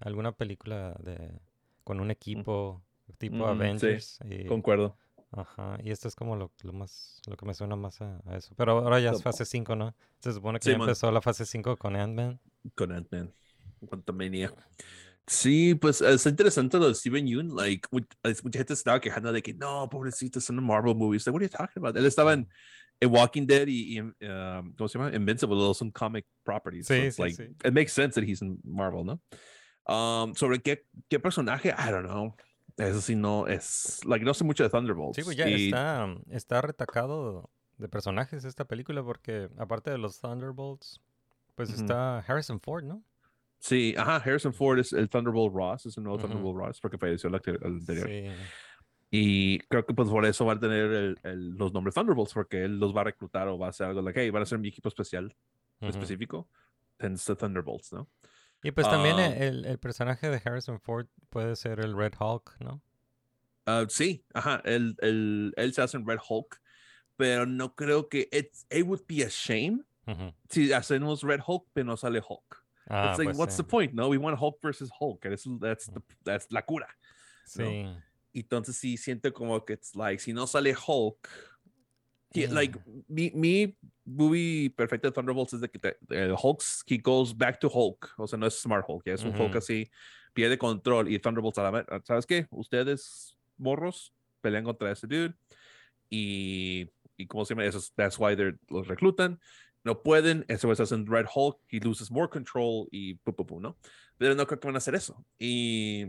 alguna 0.00 0.32
película 0.32 0.94
de, 1.00 1.40
con 1.84 2.00
un 2.00 2.10
equipo 2.10 2.82
tipo 3.18 3.36
Mm, 3.36 3.38
sí, 3.38 3.44
Avengers. 3.44 4.18
y- 4.28 4.46
Concuerdo. 4.46 4.96
Ajá, 5.34 5.78
y 5.82 5.90
esto 5.90 6.08
es 6.08 6.14
como 6.14 6.36
lo, 6.36 6.52
lo 6.62 6.72
más, 6.74 7.20
lo 7.26 7.36
que 7.36 7.46
me 7.46 7.54
suena 7.54 7.74
más 7.74 8.00
a, 8.02 8.20
a 8.26 8.36
eso. 8.36 8.54
Pero 8.56 8.72
ahora 8.72 9.00
ya 9.00 9.10
es 9.12 9.22
fase 9.22 9.44
5, 9.46 9.74
¿no? 9.76 9.94
Se 10.20 10.32
supone 10.32 10.58
que 10.58 10.64
Sí, 10.64 10.70
ya 10.72 10.78
man. 10.78 10.88
empezó 10.88 11.10
la 11.10 11.22
fase 11.22 11.46
5 11.46 11.76
con 11.78 11.96
Ant-Man. 11.96 12.38
Con 12.74 12.92
Ant-Man. 12.92 13.32
Quantumania. 13.88 14.52
Sí, 15.26 15.74
pues 15.74 16.00
es 16.00 16.26
interesante 16.26 16.78
lo 16.78 16.88
de 16.88 16.94
Steven 16.94 17.26
Yeun. 17.26 17.54
Like, 17.56 17.88
mucha 17.92 18.58
gente 18.58 18.74
estaba 18.74 19.00
quejando 19.00 19.32
de 19.32 19.42
que 19.42 19.54
no, 19.54 19.88
pobrecito, 19.88 20.40
son 20.40 20.62
Marvel 20.62 20.94
movies. 20.94 21.26
Like, 21.26 21.34
what 21.34 21.42
are 21.42 21.46
you 21.48 21.56
talking 21.56 21.82
about? 21.82 21.96
Él 21.96 22.04
estaba 22.06 22.34
en, 22.34 22.48
en 23.00 23.10
Walking 23.10 23.46
Dead 23.46 23.66
y, 23.68 23.96
y 23.96 24.00
um, 24.00 24.72
¿cómo 24.76 24.88
se 24.88 24.98
llama? 24.98 25.14
Invincible, 25.16 25.56
those 25.56 25.78
son 25.78 25.90
comic 25.90 26.26
properties. 26.44 26.86
so 26.86 26.94
Sí, 26.94 27.00
it's 27.06 27.16
sí, 27.16 27.22
like, 27.22 27.36
sí. 27.36 27.44
It 27.64 27.72
makes 27.72 27.92
sense 27.92 28.14
that 28.20 28.28
he's 28.28 28.42
in 28.42 28.58
Marvel, 28.64 29.04
¿no? 29.04 29.20
Um, 29.86 30.34
sobre 30.34 30.60
qué, 30.60 30.84
qué 31.08 31.18
personaje, 31.18 31.70
I 31.70 31.90
don't 31.90 32.06
know. 32.06 32.36
Eso 32.76 33.00
sí 33.00 33.14
no 33.14 33.46
es, 33.46 34.00
like, 34.06 34.24
no 34.24 34.34
sé 34.34 34.44
mucho 34.44 34.62
de 34.62 34.70
Thunderbolts. 34.70 35.16
Sí, 35.16 35.22
pues 35.22 35.36
ya 35.36 35.48
y- 35.48 35.66
está, 35.66 36.14
está 36.30 36.60
retacado 36.62 37.50
de 37.78 37.88
personajes 37.88 38.44
esta 38.44 38.64
película 38.64 39.02
porque 39.02 39.48
aparte 39.58 39.90
de 39.90 39.98
los 39.98 40.20
Thunderbolts, 40.20 41.00
pues 41.54 41.70
está 41.70 42.18
Harrison 42.20 42.60
Ford, 42.60 42.84
¿no? 42.84 43.02
Sí, 43.58 43.94
ajá, 43.96 44.16
Harrison 44.16 44.52
Ford 44.52 44.78
es 44.78 44.92
el 44.92 45.08
Thunderbolt 45.08 45.54
Ross, 45.54 45.86
es 45.86 45.96
el 45.96 46.04
nuevo. 46.04 46.18
Thunderbolt 46.18 46.58
Ross 46.58 46.80
porque 46.80 46.98
falleció 46.98 47.28
el, 47.28 47.36
anterior. 47.64 48.08
Sí. 48.08 48.26
Y 49.10 49.58
creo 49.68 49.84
que 49.84 49.94
pues 49.94 50.08
por 50.08 50.24
eso 50.24 50.46
va 50.46 50.54
a 50.54 50.58
tener 50.58 50.90
el- 50.90 51.18
el- 51.22 51.50
los 51.50 51.72
nombres 51.72 51.94
Thunderbolts, 51.94 52.32
porque 52.32 52.64
él 52.64 52.78
los 52.78 52.96
va 52.96 53.02
a 53.02 53.04
reclutar 53.04 53.46
o 53.48 53.58
va 53.58 53.66
a 53.66 53.70
hacer 53.70 53.86
algo 53.88 54.00
like, 54.02 54.18
hey, 54.18 54.30
van 54.30 54.42
a 54.42 54.46
ser 54.46 54.58
mi 54.58 54.68
equipo 54.68 54.88
especial 54.88 55.34
específico. 55.80 56.48
Hence 56.98 57.26
the 57.26 57.36
Thunderbolts, 57.36 57.92
¿no? 57.92 58.08
Y 58.62 58.70
pues 58.70 58.88
también 58.88 59.18
Ah. 59.18 59.26
el, 59.26 59.64
el 59.64 59.78
personaje 59.78 60.28
de 60.30 60.40
Harrison 60.44 60.80
Ford 60.80 61.06
puede 61.30 61.56
ser 61.56 61.80
el 61.80 61.96
Red 61.96 62.14
Hulk, 62.18 62.56
¿no? 62.60 62.80
Ah, 63.66 63.84
sí, 63.88 64.24
ajá, 64.34 64.60
él, 64.64 64.96
él, 65.00 65.52
él 65.56 65.72
se 65.74 65.82
hace 65.82 65.96
en 65.96 66.06
Red 66.06 66.18
Hulk, 66.28 66.60
pero 67.16 67.46
no 67.46 67.74
creo 67.74 68.08
que 68.08 68.28
it's, 68.32 68.66
it 68.70 68.84
would 68.84 69.02
be 69.06 69.24
a 69.24 69.28
shame 69.28 69.84
Ujú. 70.06 70.32
si 70.48 70.72
hacemos 70.72 71.22
Red 71.22 71.40
Hulk, 71.46 71.66
pero 71.72 71.86
no 71.86 71.96
sale 71.96 72.20
Hulk. 72.20 72.64
Ah, 72.88 73.10
it's 73.10 73.18
like, 73.18 73.28
pues 73.30 73.38
what's 73.38 73.54
sí. 73.54 73.58
the 73.58 73.64
point? 73.64 73.92
No, 73.94 74.08
we 74.08 74.18
want 74.18 74.36
Hulk 74.38 74.60
versus 74.60 74.90
Hulk. 74.98 75.24
and 75.24 75.60
that's, 75.60 75.86
the, 75.86 76.02
that's 76.24 76.50
la 76.50 76.62
cura. 76.62 76.88
Sí. 77.46 77.86
Entonces 78.34 78.76
sí 78.76 78.96
siento 78.96 79.32
como 79.32 79.64
que 79.64 79.74
it's 79.74 79.94
like, 79.94 80.20
si 80.20 80.32
no 80.32 80.46
sale 80.46 80.74
Hulk, 80.74 81.28
Yeah. 82.40 82.52
like, 82.52 82.78
mi, 83.08 83.30
mi 83.34 83.76
movie 84.04 84.70
perfecta 84.70 85.08
de 85.08 85.12
Thunderbolts 85.12 85.52
es 85.54 85.60
de 85.60 85.68
que 85.68 85.78
te- 85.78 85.96
el 86.10 86.34
Hulk, 86.40 86.62
he 86.86 86.98
goes 86.98 87.36
back 87.36 87.58
to 87.60 87.68
Hulk. 87.72 88.14
O 88.16 88.26
sea, 88.26 88.38
no 88.38 88.46
es 88.46 88.58
Smart 88.60 88.84
Hulk, 88.88 89.04
ya 89.06 89.14
es 89.14 89.24
un 89.24 89.38
Hulk 89.38 89.56
así, 89.56 89.90
pierde 90.34 90.56
control 90.58 91.08
y 91.10 91.18
Thunderbolts 91.18 91.58
a 91.58 91.70
la. 91.70 92.02
¿Sabes 92.04 92.26
qué? 92.26 92.46
Ustedes, 92.50 93.36
morros, 93.58 94.12
pelean 94.40 94.64
contra 94.64 94.90
ese 94.90 95.06
dude 95.06 95.34
y, 96.10 96.88
y 97.16 97.26
como 97.26 97.44
se 97.44 97.54
llama, 97.54 97.64
eso 97.66 97.78
es- 97.78 97.92
that's 97.94 98.18
why 98.18 98.34
they're, 98.36 98.58
los 98.68 98.86
reclutan. 98.88 99.40
No 99.84 100.02
pueden, 100.02 100.44
eso 100.48 100.70
es 100.70 100.78
hacen 100.80 101.06
Red 101.06 101.26
Hulk, 101.34 101.58
he 101.68 101.80
loses 101.80 102.10
more 102.10 102.28
control 102.28 102.86
y 102.92 103.14
pu, 103.14 103.34
pu, 103.34 103.44
pu, 103.44 103.60
¿no? 103.60 103.76
Pero 104.16 104.34
no 104.36 104.46
creo 104.46 104.60
que 104.60 104.68
van 104.68 104.76
a 104.76 104.78
hacer 104.78 104.94
eso. 104.94 105.24
Y 105.40 106.06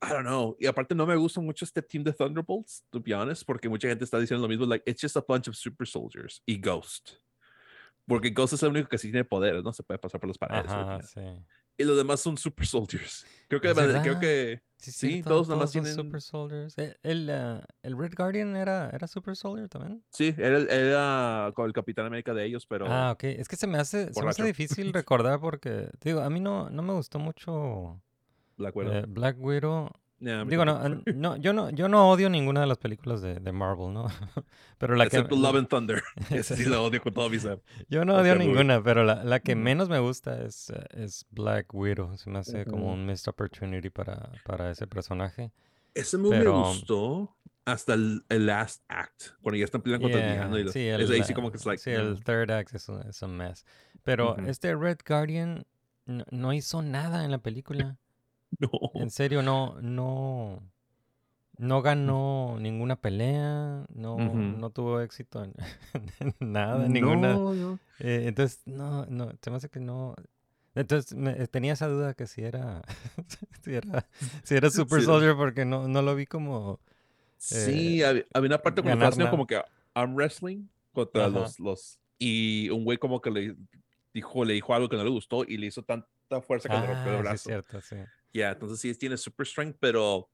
I 0.00 0.10
don't 0.10 0.24
know. 0.24 0.56
Y 0.60 0.66
aparte 0.66 0.94
no 0.94 1.06
me 1.06 1.16
gusta 1.16 1.40
mucho 1.40 1.64
este 1.64 1.82
team 1.82 2.04
de 2.04 2.12
Thunderbolts, 2.12 2.84
to 2.90 3.00
be 3.00 3.12
honest, 3.14 3.44
porque 3.44 3.68
mucha 3.68 3.88
gente 3.88 4.04
está 4.04 4.18
diciendo 4.18 4.42
lo 4.42 4.48
mismo, 4.48 4.64
like, 4.66 4.88
it's 4.90 5.00
just 5.00 5.16
a 5.16 5.24
bunch 5.26 5.48
of 5.48 5.56
super 5.56 5.86
soldiers 5.86 6.42
y 6.46 6.58
Ghost. 6.60 7.12
Porque 8.06 8.30
Ghost 8.30 8.54
es 8.54 8.62
el 8.62 8.70
único 8.70 8.88
que 8.88 8.96
sí 8.98 9.10
tiene 9.10 9.24
poderes, 9.24 9.62
no 9.64 9.72
se 9.72 9.82
puede 9.82 9.98
pasar 9.98 10.20
por 10.20 10.28
las 10.28 10.38
paredes. 10.38 10.70
Ajá, 10.70 11.02
sí. 11.02 11.20
Y 11.76 11.84
los 11.84 11.96
demás 11.96 12.20
son 12.20 12.36
super 12.36 12.66
soldiers. 12.66 13.26
Creo 13.48 13.60
que, 13.60 13.68
¿Es 13.70 13.76
creo 13.76 14.18
que 14.18 14.62
Sí, 14.78 14.92
Sí, 14.92 15.08
cierto, 15.10 15.30
todos 15.30 15.48
nada 15.48 15.60
más 15.62 15.72
son 15.72 15.82
tienen- 15.82 15.96
Super 15.96 16.22
Soldiers. 16.22 16.78
Eh, 16.78 16.96
El, 17.02 17.28
ah, 17.30 17.66
el 17.82 17.98
Red 17.98 18.12
Guardian 18.16 18.54
era, 18.54 18.90
era 18.90 19.08
Super 19.08 19.34
Soldier 19.34 19.68
también. 19.68 20.04
sí, 20.10 20.32
era, 20.38 20.58
era 20.58 21.52
con 21.52 21.66
el 21.66 21.72
Capitán 21.72 22.06
América 22.06 22.32
de 22.32 22.44
ellos, 22.44 22.64
pero 22.64 22.86
Ah, 22.88 23.10
ok. 23.10 23.24
Es 23.24 23.48
que 23.48 23.56
se 23.56 23.66
me 23.66 23.78
hace, 23.78 24.12
se 24.12 24.22
me 24.22 24.30
hace 24.30 24.44
difícil 24.44 24.92
recordar 24.94 25.40
porque, 25.40 25.90
te 25.98 26.10
digo, 26.10 26.20
a 26.20 26.30
mí 26.30 26.38
no, 26.38 26.70
no 26.70 26.82
me 26.84 26.92
gustó 26.92 27.18
mucho 27.18 28.00
la 28.58 28.68
acuerdo. 28.68 28.92
eh, 28.92 29.04
Black 29.08 29.36
Widow. 29.38 29.90
Yeah, 30.20 30.44
Digo, 30.44 30.64
no, 30.64 30.80
no, 31.14 31.36
yo 31.36 31.52
no, 31.52 31.70
yo 31.70 31.88
no 31.88 32.10
odio 32.10 32.28
ninguna 32.28 32.60
de 32.62 32.66
las 32.66 32.78
películas 32.78 33.22
de, 33.22 33.38
de 33.38 33.52
Marvel, 33.52 33.92
¿no? 33.94 34.06
Pero 34.78 34.96
la 34.96 35.04
que 35.06 35.16
Excepto 35.16 35.36
Love 35.36 35.56
and 35.58 35.68
Thunder. 35.68 36.02
Ese 36.30 36.56
sí 36.56 36.64
lo 36.64 36.82
odio 36.84 37.00
con 37.00 37.14
todo 37.14 37.30
mi 37.30 37.38
ser. 37.38 37.62
yo 37.88 38.04
no 38.04 38.16
odio 38.16 38.34
ninguna, 38.34 38.82
pero 38.82 39.04
la, 39.04 39.22
la 39.22 39.38
que 39.38 39.54
menos 39.54 39.88
me 39.88 40.00
gusta 40.00 40.42
es, 40.42 40.70
eh, 40.70 40.84
es 40.90 41.24
Black 41.30 41.72
Widow. 41.72 42.16
Se 42.16 42.30
me 42.30 42.40
hace 42.40 42.64
como 42.66 42.92
un 42.92 43.06
missed 43.06 43.28
opportunity 43.30 43.90
para, 43.90 44.32
para 44.44 44.72
ese 44.72 44.88
personaje. 44.88 45.52
Ese 45.94 46.18
movie 46.18 46.38
Pero- 46.38 46.60
me 46.62 46.66
gustó 46.68 47.36
hasta 47.64 47.94
el, 47.94 48.24
el 48.28 48.46
last 48.46 48.82
act, 48.88 49.22
cuando 49.42 49.56
ya 49.58 49.66
están 49.66 49.82
peleando 49.82 50.06
contra 50.06 50.20
el 50.20 50.26
Yeah, 50.26 50.34
villano. 50.46 50.58
Y 50.58 50.64
los- 50.64 50.72
sí, 50.72 50.80
es 50.86 50.98
el, 51.00 51.12
ahí 51.12 51.22
sí 51.22 51.32
como 51.34 51.50
que 51.52 51.58
es 51.58 51.66
like, 51.66 51.80
sí, 51.80 51.90
el 51.90 52.14
mm, 52.14 52.22
third 52.24 52.50
act 52.50 52.74
es 52.74 52.88
un, 52.88 53.02
es 53.06 53.22
un 53.22 53.36
mess. 53.36 53.64
Pero 54.02 54.36
este 54.38 54.74
Red 54.74 54.98
Guardian 55.06 55.64
no, 56.06 56.24
no 56.32 56.52
hizo 56.52 56.82
nada 56.82 57.24
en 57.24 57.30
la 57.30 57.38
película. 57.38 57.98
no. 58.58 58.68
En 58.94 59.10
serio, 59.10 59.42
no, 59.42 59.76
no, 59.80 60.62
no 61.58 61.82
ganó 61.82 62.56
ninguna 62.60 62.96
pelea, 63.00 63.86
no, 63.94 64.16
no 64.18 64.70
tuvo 64.70 65.00
éxito 65.00 65.44
en, 65.44 65.54
en 66.20 66.34
nada, 66.40 66.86
en 66.86 66.92
ninguna. 66.92 67.34
No, 67.34 67.54
no. 67.54 67.78
eh, 68.00 68.24
entonces, 68.26 68.62
no, 68.66 69.06
no, 69.06 69.32
se 69.42 69.50
me 69.50 69.56
hace 69.56 69.68
que 69.68 69.80
no. 69.80 70.14
Entonces 70.74 71.14
me- 71.14 71.34
tenía 71.48 71.72
esa 71.72 71.88
duda 71.88 72.14
que 72.14 72.26
si 72.26 72.42
era, 72.42 72.82
si 73.62 73.74
era, 73.74 74.06
si 74.44 74.54
era 74.54 74.70
Super 74.70 75.00
Sí. 75.00 75.06
Soldier 75.06 75.34
porque 75.36 75.64
no, 75.64 75.88
no 75.88 76.02
lo 76.02 76.14
vi 76.14 76.26
como. 76.26 76.80
Sí, 77.36 78.02
había, 78.02 78.24
había 78.34 78.48
una 78.48 78.58
parte 78.58 78.82
cuando 78.82 79.04
estaba 79.04 79.30
como 79.30 79.46
que 79.46 79.60
arm 79.94 80.14
wrestling 80.14 80.64
contra 80.92 81.26
Ajá. 81.26 81.40
los, 81.40 81.60
los 81.60 81.98
y 82.18 82.68
un 82.70 82.84
güey 82.84 82.98
como 82.98 83.20
que 83.20 83.30
le 83.30 83.56
dijo, 84.12 84.44
le 84.44 84.54
dijo 84.54 84.74
algo 84.74 84.88
que 84.88 84.96
no 84.96 85.04
le 85.04 85.10
gustó 85.10 85.44
y 85.44 85.56
le 85.56 85.66
hizo 85.66 85.82
tanta 85.82 86.06
fuerza 86.46 86.68
que 86.68 86.76
le 86.76 86.86
rompió 86.86 87.12
el 87.12 87.18
Ah, 87.18 87.22
sí, 87.24 87.34
es 87.34 87.40
brazo. 87.42 87.50
cierto, 87.50 87.80
sí. 87.80 87.96
Ya, 88.32 88.50
entonces 88.52 88.80
sí 88.80 88.94
tiene 88.94 89.16
super 89.16 89.46
strength, 89.46 89.76
pero 89.80 90.28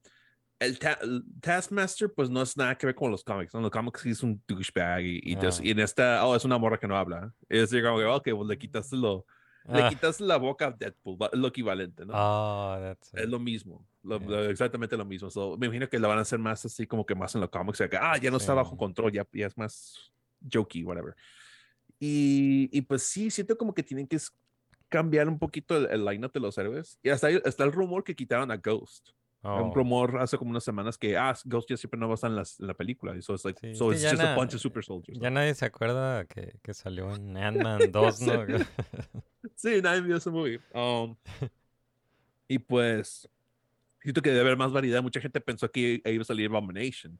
el, 0.59 0.77
ta- 0.79 0.99
el 1.01 1.23
Taskmaster, 1.41 2.11
pues 2.13 2.29
no 2.29 2.41
es 2.41 2.55
nada 2.57 2.77
que 2.77 2.85
ver 2.85 2.95
con 2.95 3.11
los 3.11 3.23
cómics. 3.23 3.53
¿no? 3.53 3.59
En 3.59 3.63
los 3.63 3.71
cómics 3.71 4.01
sí 4.01 4.09
es 4.11 4.23
un 4.23 4.41
douchebag 4.47 5.01
y, 5.03 5.19
y, 5.23 5.35
Ah. 5.35 5.49
y 5.61 5.71
en 5.71 5.79
esta, 5.79 6.25
oh, 6.25 6.35
es 6.35 6.45
una 6.45 6.57
morra 6.57 6.77
que 6.79 6.87
no 6.87 6.97
habla. 6.97 7.33
Es 7.49 7.61
decir, 7.69 7.83
como 7.83 7.97
que, 7.97 8.05
ok, 8.05 8.29
pues 8.35 8.47
le 8.49 8.57
quitaste, 8.57 8.95
lo, 8.97 9.25
le 9.67 9.81
Ah. 9.81 9.89
quitaste 9.89 10.23
la 10.23 10.37
boca 10.37 10.67
a 10.67 10.71
Deadpool, 10.71 11.17
es 11.31 11.39
lo 11.39 11.47
equivalente, 11.47 12.05
¿no? 12.05 12.13
Oh, 12.15 12.77
that's 12.79 13.13
Es 13.13 13.27
lo 13.27 13.39
mismo, 13.39 13.85
lo- 14.03 14.19
Yeah. 14.19 14.29
lo- 14.29 14.49
exactamente 14.49 14.95
lo 14.97 15.05
mismo. 15.05 15.29
So, 15.29 15.57
me 15.57 15.65
imagino 15.67 15.89
que 15.89 15.97
la 15.99 16.07
van 16.07 16.19
a 16.19 16.21
hacer 16.21 16.39
más 16.39 16.63
así 16.65 16.85
como 16.85 17.05
que 17.05 17.15
más 17.15 17.33
en 17.35 17.41
los 17.41 17.49
cómics, 17.49 17.77
o 17.77 17.79
sea, 17.79 17.89
que, 17.89 17.97
ah, 17.97 18.17
ya 18.17 18.29
no 18.29 18.37
está 18.37 18.53
bajo 18.53 18.71
Sí. 18.71 18.77
control, 18.77 19.11
ya, 19.11 19.27
ya 19.33 19.47
es 19.47 19.57
más 19.57 20.11
jokey, 20.53 20.83
whatever. 20.83 21.15
Y, 21.99 22.69
y 22.77 22.81
pues 22.81 23.03
sí, 23.03 23.31
siento 23.31 23.57
como 23.57 23.73
que 23.73 23.83
tienen 23.83 24.05
que 24.07 24.17
es- 24.17 24.31
cambiar 24.95 25.27
un 25.27 25.37
poquito 25.39 25.77
el, 25.77 25.87
el 25.91 26.05
lineup 26.05 26.31
de 26.33 26.39
los 26.39 26.57
héroes. 26.57 26.97
Y 27.03 27.09
hasta 27.09 27.27
ahí 27.27 27.39
está 27.43 27.63
el 27.65 27.71
rumor 27.71 28.03
que 28.03 28.15
quitaron 28.15 28.49
a 28.51 28.57
Ghost. 28.57 29.09
Un 29.43 29.51
Oh. 29.69 29.73
rumor 29.75 30.17
hace 30.19 30.37
como 30.39 30.49
unas 30.49 30.63
semanas 30.63 30.97
que, 30.97 31.15
ah, 31.17 31.35
Ghost 31.45 31.69
ya 31.69 31.77
siempre 31.77 31.99
no 31.99 32.07
va 32.07 32.13
a 32.13 32.15
estar 32.15 32.31
en, 32.31 32.35
las- 32.35 32.59
en 32.59 32.65
la 32.65 32.73
película. 32.73 33.15
Y 33.15 33.21
so 33.21 33.33
it's 33.35 33.45
like, 33.45 33.59
Sí, 33.59 33.75
so 33.75 33.91
it's 33.91 34.01
just 34.01 34.19
a 34.19 34.33
bunch 34.35 34.55
of 34.55 34.59
super 34.61 34.83
soldiers. 34.83 35.19
Ya 35.19 35.29
¿no? 35.29 35.35
nadie 35.35 35.53
se 35.53 35.65
acuerda 35.65 36.25
que, 36.25 36.55
que 36.63 36.73
salió 36.73 37.13
en 37.13 37.37
Ant-Man 37.37 37.91
2, 37.91 38.21
¿no? 38.21 38.33
Sí, 39.55 39.81
nadie 39.83 40.01
vio 40.01 40.15
ese 40.17 40.31
movie. 40.31 40.59
Um, 40.73 41.15
y 42.47 42.57
pues, 42.59 43.29
siento 44.01 44.21
que 44.21 44.29
debe 44.29 44.41
haber 44.41 44.57
más 44.57 44.71
variedad. 44.71 45.03
Mucha 45.03 45.21
gente 45.21 45.39
pensó 45.41 45.69
que 45.69 46.01
iba 46.03 46.21
a 46.21 46.25
salir 46.25 46.47
Abomination. 46.49 47.19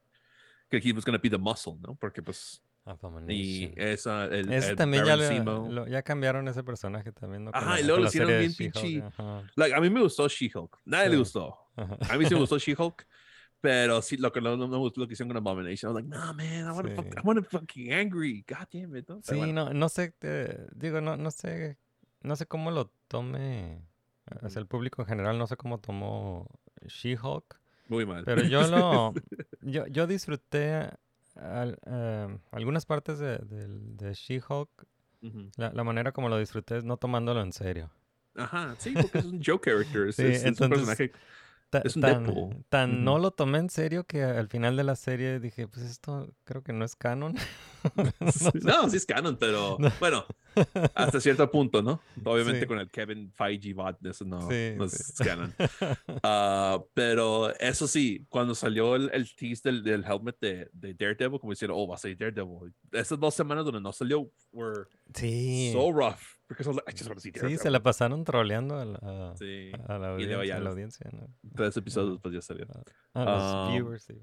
Que 0.70 0.78
he 0.84 0.92
was 0.94 1.06
going 1.06 1.16
to 1.16 1.22
be 1.22 1.30
the 1.30 1.38
muscle, 1.38 1.76
¿no? 1.80 1.94
Porque 1.96 2.24
pues, 2.24 2.60
y 2.86 2.90
Abomination. 2.92 3.74
esa, 3.78 4.26
el, 4.26 4.52
Ese 4.54 4.70
el 4.72 4.76
también 4.76 5.06
ya, 5.06 5.16
le- 5.16 5.44
lo- 5.44 5.88
ya 5.88 6.04
cambiaron 6.04 6.48
ese 6.48 6.64
personaje 6.64 7.12
también, 7.12 7.46
¿no? 7.46 7.52
Ajá, 7.54 7.80
y 7.80 7.84
luego 7.84 8.02
lo 8.02 8.08
hicieron 8.08 8.30
bien 8.38 8.52
pinche- 8.54 9.04
Like, 9.56 9.74
a 9.76 9.82
mí 9.82 9.90
me 9.90 10.02
gustó 10.02 10.28
She-Hulk. 10.28 10.80
Nadie 10.86 11.06
le 11.10 11.12
Sí. 11.14 11.20
gustó. 11.20 11.58
ajá. 11.76 11.98
A 12.10 12.18
mí 12.18 12.26
sí 12.26 12.34
me 12.34 12.40
gustó 12.42 12.58
She-Hulk. 12.60 13.08
Pero 13.62 14.00
sí, 14.04 14.18
lo 14.18 14.32
que 14.32 14.42
no, 14.42 14.56
no 14.56 14.68
me 14.68 14.78
gustó 14.78 15.02
lo 15.02 15.08
que 15.08 15.14
hicieron 15.14 15.30
con 15.34 15.38
Abomination. 15.38 15.90
I 15.92 15.94
was 15.96 16.04
like, 16.04 16.16
no, 16.16 16.34
man, 16.36 16.68
I 16.68 16.72
want 16.72 16.96
to 16.96 17.02
Sí. 17.02 17.10
I 17.18 17.22
want 17.24 17.48
fucking 17.50 17.92
angry. 17.94 18.46
God 18.48 18.68
damn 18.72 18.96
it. 18.96 19.10
¿no? 19.10 19.20
Sí, 19.24 19.36
bueno. 19.36 19.66
no, 19.66 19.74
no 19.74 19.90
sé, 19.90 20.14
eh, 20.22 20.68
digo, 20.76 21.02
no, 21.02 21.18
no 21.18 21.32
sé, 21.32 21.80
no 22.22 22.36
sé 22.36 22.46
cómo 22.46 22.70
lo 22.70 22.92
tome, 23.08 23.82
o 24.44 24.50
sea, 24.50 24.60
el 24.60 24.68
público 24.68 25.02
en 25.02 25.08
general, 25.08 25.40
no 25.40 25.48
sé 25.48 25.58
cómo 25.58 25.80
tomó 25.80 26.48
She-Hulk, 26.86 27.60
Muy 27.88 28.06
mal. 28.06 28.24
pero 28.26 28.44
yo 28.44 28.68
lo, 28.68 29.14
yo, 29.62 29.88
yo 29.88 30.06
disfruté 30.06 30.90
al- 31.36 31.78
eh, 31.86 32.38
algunas 32.52 32.86
partes 32.86 33.20
de, 33.20 33.38
del- 33.40 33.98
de 33.98 34.14
She-Hulk, 34.14 34.70
Ujú. 35.22 35.52
la, 35.58 35.72
la 35.72 35.84
manera 35.84 36.12
como 36.12 36.30
lo 36.30 36.38
disfruté 36.38 36.78
es 36.78 36.84
no 36.84 36.98
tomándolo 36.98 37.42
en 37.42 37.54
serio. 37.54 37.92
Ajá, 38.36 38.76
sí, 38.80 38.94
porque 39.02 39.20
es 39.20 39.26
un 39.26 39.42
joke 39.44 39.66
character. 39.70 40.08
Es, 40.10 40.16
Sí, 40.18 40.24
es- 40.24 40.36
es 40.38 40.42
un 40.44 40.48
entonces, 40.50 40.80
personaje. 40.80 41.12
Ta- 41.70 41.82
Es 41.84 41.96
un 41.96 42.02
tan, 42.02 42.26
Deadpool. 42.26 42.64
tan 42.70 43.04
no 43.04 43.14
Ujú. 43.14 43.22
lo 43.24 43.32
tomé 43.32 43.58
en 43.60 43.70
serio 43.70 44.04
que 44.06 44.24
al 44.24 44.48
final 44.50 44.78
de 44.78 44.84
la 44.84 44.96
serie 44.96 45.40
dije, 45.40 45.68
pues 45.68 45.86
esto 45.86 46.30
creo 46.44 46.64
que 46.64 46.74
no 46.74 46.86
es 46.86 46.96
canon. 46.96 47.34
No 48.64 48.90
sí 48.90 48.98
es 48.98 49.06
canon, 49.06 49.38
pero 49.38 49.78
No. 49.80 49.92
bueno, 50.00 50.26
hasta 50.94 51.20
cierto 51.20 51.50
punto, 51.52 51.82
¿no? 51.82 52.02
Obviamente 52.24 52.62
Sí. 52.62 52.66
con 52.68 52.80
el 52.80 52.90
Kevin 52.90 53.32
Feige 53.34 53.74
bot, 53.74 54.04
eso 54.06 54.26
no, 54.26 54.50
Sí, 54.50 54.74
no 54.78 54.88
sí. 54.88 54.96
es 55.00 55.14
canon. 55.18 55.54
Ah, 56.24 56.82
pero 56.94 57.54
eso 57.60 57.88
sí, 57.88 58.26
cuando 58.30 58.56
salió 58.56 58.96
el, 58.96 59.10
el 59.14 59.34
tease 59.36 59.62
del, 59.70 59.84
del 59.84 60.04
helmet 60.06 60.38
de, 60.40 60.70
de 60.74 60.94
Daredevil, 60.94 61.40
como 61.40 61.54
hicieron, 61.54 61.78
oh, 61.80 61.88
va 61.88 61.96
a 61.96 61.98
ser 61.98 62.18
Daredevil. 62.18 62.74
Esas 62.92 63.20
dos 63.20 63.34
semanas 63.36 63.66
donde 63.66 63.82
no 63.82 63.92
salió 63.92 64.30
were 64.52 64.86
Sí. 65.14 65.72
so 65.74 65.92
rough. 65.92 66.20
Was 66.48 66.68
like, 66.68 66.84
I 66.88 66.92
just 66.92 67.08
want 67.08 67.16
to 67.18 67.22
see 67.22 67.32
Sí, 67.32 67.40
Daredevil. 67.40 67.60
se 67.60 67.72
la 67.72 67.82
pasaron 67.82 68.24
troleando 68.24 68.78
a 68.80 68.86
la, 68.86 68.98
a- 69.02 69.38
Sí, 69.38 69.72
a 69.88 69.98
la 69.98 70.08
y 70.10 70.12
audiencia. 70.12 70.46
ya 70.46 70.56
a 70.58 70.60
la 70.60 70.70
audiencia 70.70 71.10
¿no? 71.12 71.28
tres 71.56 71.76
episodios 71.78 72.14
después 72.14 72.34
ya 72.36 72.42
salió. 72.42 72.66
A 73.14 73.24
los 73.24 73.44
Ah, 73.44 73.68
viewers, 73.72 74.04
sí. 74.04 74.14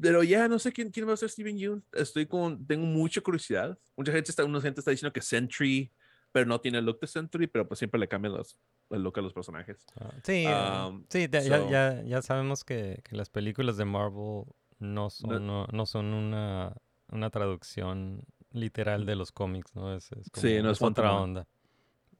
Pero 0.00 0.22
ya 0.24 0.48
no 0.48 0.58
sé 0.58 0.72
quién, 0.72 0.90
quién 0.90 1.08
va 1.08 1.12
a 1.12 1.16
ser 1.16 1.30
Steven 1.30 1.56
Yeun. 1.56 1.84
Estoy 1.92 2.26
con, 2.26 2.66
tengo 2.66 2.84
mucha 2.86 3.20
curiosidad. 3.20 3.78
Mucha 3.96 4.12
gente 4.12 4.30
está, 4.30 4.44
una 4.44 4.60
gente 4.60 4.80
está 4.80 4.90
diciendo 4.90 5.12
que 5.12 5.20
Sentry, 5.20 5.92
pero 6.32 6.46
no 6.46 6.60
tiene 6.60 6.78
el 6.78 6.84
look 6.84 6.98
de 7.00 7.06
Sentry, 7.06 7.46
pero 7.46 7.68
pues 7.68 7.78
siempre 7.78 8.00
le 8.00 8.08
cambian 8.08 8.34
los, 8.34 8.56
el 8.90 9.02
look 9.02 9.18
a 9.18 9.22
los 9.22 9.32
personajes. 9.32 9.86
Ah, 10.00 10.10
sí, 10.24 10.46
Um, 10.46 11.04
sí, 11.08 11.28
ya, 11.30 11.40
ya- 11.42 11.58
so- 11.58 11.70
ya, 11.70 12.02
ya 12.02 12.22
sabemos 12.22 12.64
que, 12.64 13.00
que 13.04 13.14
las 13.16 13.28
películas 13.30 13.76
de 13.76 13.84
Marvel 13.84 14.44
no 14.80 15.10
son, 15.10 15.46
no, 15.46 15.66
no 15.72 15.86
son 15.86 16.06
una, 16.12 16.76
una 17.08 17.30
traducción 17.30 18.24
literal 18.50 19.06
de 19.06 19.14
los 19.14 19.30
cómics, 19.30 19.74
¿no? 19.76 19.94
Es, 19.94 20.10
es 20.12 20.28
como, 20.30 20.42
Sí, 20.42 20.60
no 20.60 20.70
es 20.72 20.82
otra 20.82 21.14
onda. 21.14 21.46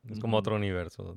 Es 0.08 0.20
como 0.20 0.36
otro 0.36 0.54
universo. 0.56 1.16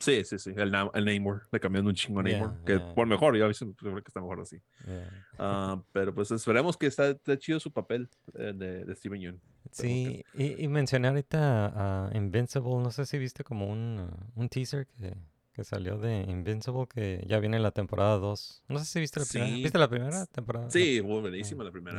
Sí, 0.00 0.24
sí, 0.24 0.38
sí. 0.38 0.52
El, 0.56 0.72
nam- 0.72 0.90
el 0.94 1.04
Namor, 1.04 1.42
le 1.52 1.60
cambiaron 1.60 1.86
un 1.88 1.94
chingo 1.94 2.20
a 2.20 2.24
Yeah, 2.24 2.38
Namor, 2.40 2.64
que 2.64 2.78
yeah. 2.78 2.94
por 2.94 3.06
mejor, 3.06 3.36
yo 3.36 3.44
a 3.44 3.48
veces 3.48 3.68
creo 3.76 3.94
que 3.94 4.00
está 4.08 4.20
mejor 4.20 4.40
así. 4.40 4.60
Yeah. 4.86 5.26
Ah, 5.38 5.82
pero 5.92 6.14
pues 6.14 6.30
esperemos 6.30 6.76
que 6.76 6.86
está, 6.86 7.10
está 7.10 7.38
chido 7.38 7.60
su 7.60 7.70
papel 7.72 8.08
eh, 8.34 8.52
de, 8.54 8.84
de 8.84 8.94
Steven 8.96 9.20
Yeun. 9.20 9.40
Sí, 9.70 10.24
y, 10.34 10.62
y 10.64 10.68
mencioné 10.68 11.08
ahorita 11.08 12.08
a 12.08 12.16
Invincible, 12.16 12.76
no 12.78 12.90
sé 12.90 13.06
si 13.06 13.18
viste 13.18 13.44
como 13.44 13.66
un, 13.66 14.00
uh, 14.00 14.40
un 14.40 14.48
teaser 14.48 14.86
que, 14.86 15.14
que 15.52 15.64
salió 15.64 15.98
de 15.98 16.22
Invincible, 16.22 16.86
que 16.86 17.24
ya 17.26 17.38
viene 17.38 17.58
la 17.58 17.70
temporada 17.70 18.18
2. 18.18 18.64
No 18.68 18.78
sé 18.78 18.84
si 18.84 19.00
viste 19.00 19.20
la 19.20 19.26
primera. 19.26 19.54
¿Viste 19.56 19.78
la 19.78 19.88
primera 19.88 20.26
temporada? 20.26 20.70
Sí, 20.70 21.00
buenísima 21.00 21.64
la 21.64 21.70
primera. 21.72 21.98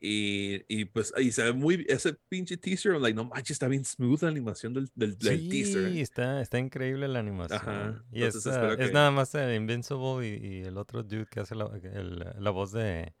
Y, 0.00 0.62
y 0.68 0.84
pues 0.84 1.12
y 1.18 1.32
se 1.32 1.42
ve 1.42 1.52
muy 1.52 1.84
ese 1.88 2.14
pinche 2.28 2.56
teaser, 2.56 3.00
like, 3.00 3.16
no 3.16 3.24
manches, 3.24 3.52
está 3.52 3.66
bien 3.66 3.84
smooth 3.84 4.22
la 4.22 4.28
animación 4.28 4.72
del, 4.72 4.88
del, 4.94 5.18
del 5.18 5.40
Sí, 5.40 5.48
teaser. 5.48 5.86
¿eh? 5.86 6.00
está, 6.00 6.40
está 6.40 6.58
increíble 6.58 7.08
la 7.08 7.18
animación. 7.18 7.58
Ajá, 7.60 8.04
Y 8.12 8.22
es, 8.22 8.46
ah, 8.46 8.76
es 8.78 8.92
nada 8.92 9.10
más 9.10 9.34
el 9.34 9.54
Invincible 9.56 10.26
y, 10.28 10.46
y 10.46 10.60
el 10.62 10.76
otro 10.78 11.02
dude 11.02 11.26
que 11.26 11.40
hace 11.40 11.54
la, 11.56 11.68
el- 11.82 12.24
la 12.38 12.50
voz 12.50 12.70
de, 12.72 13.12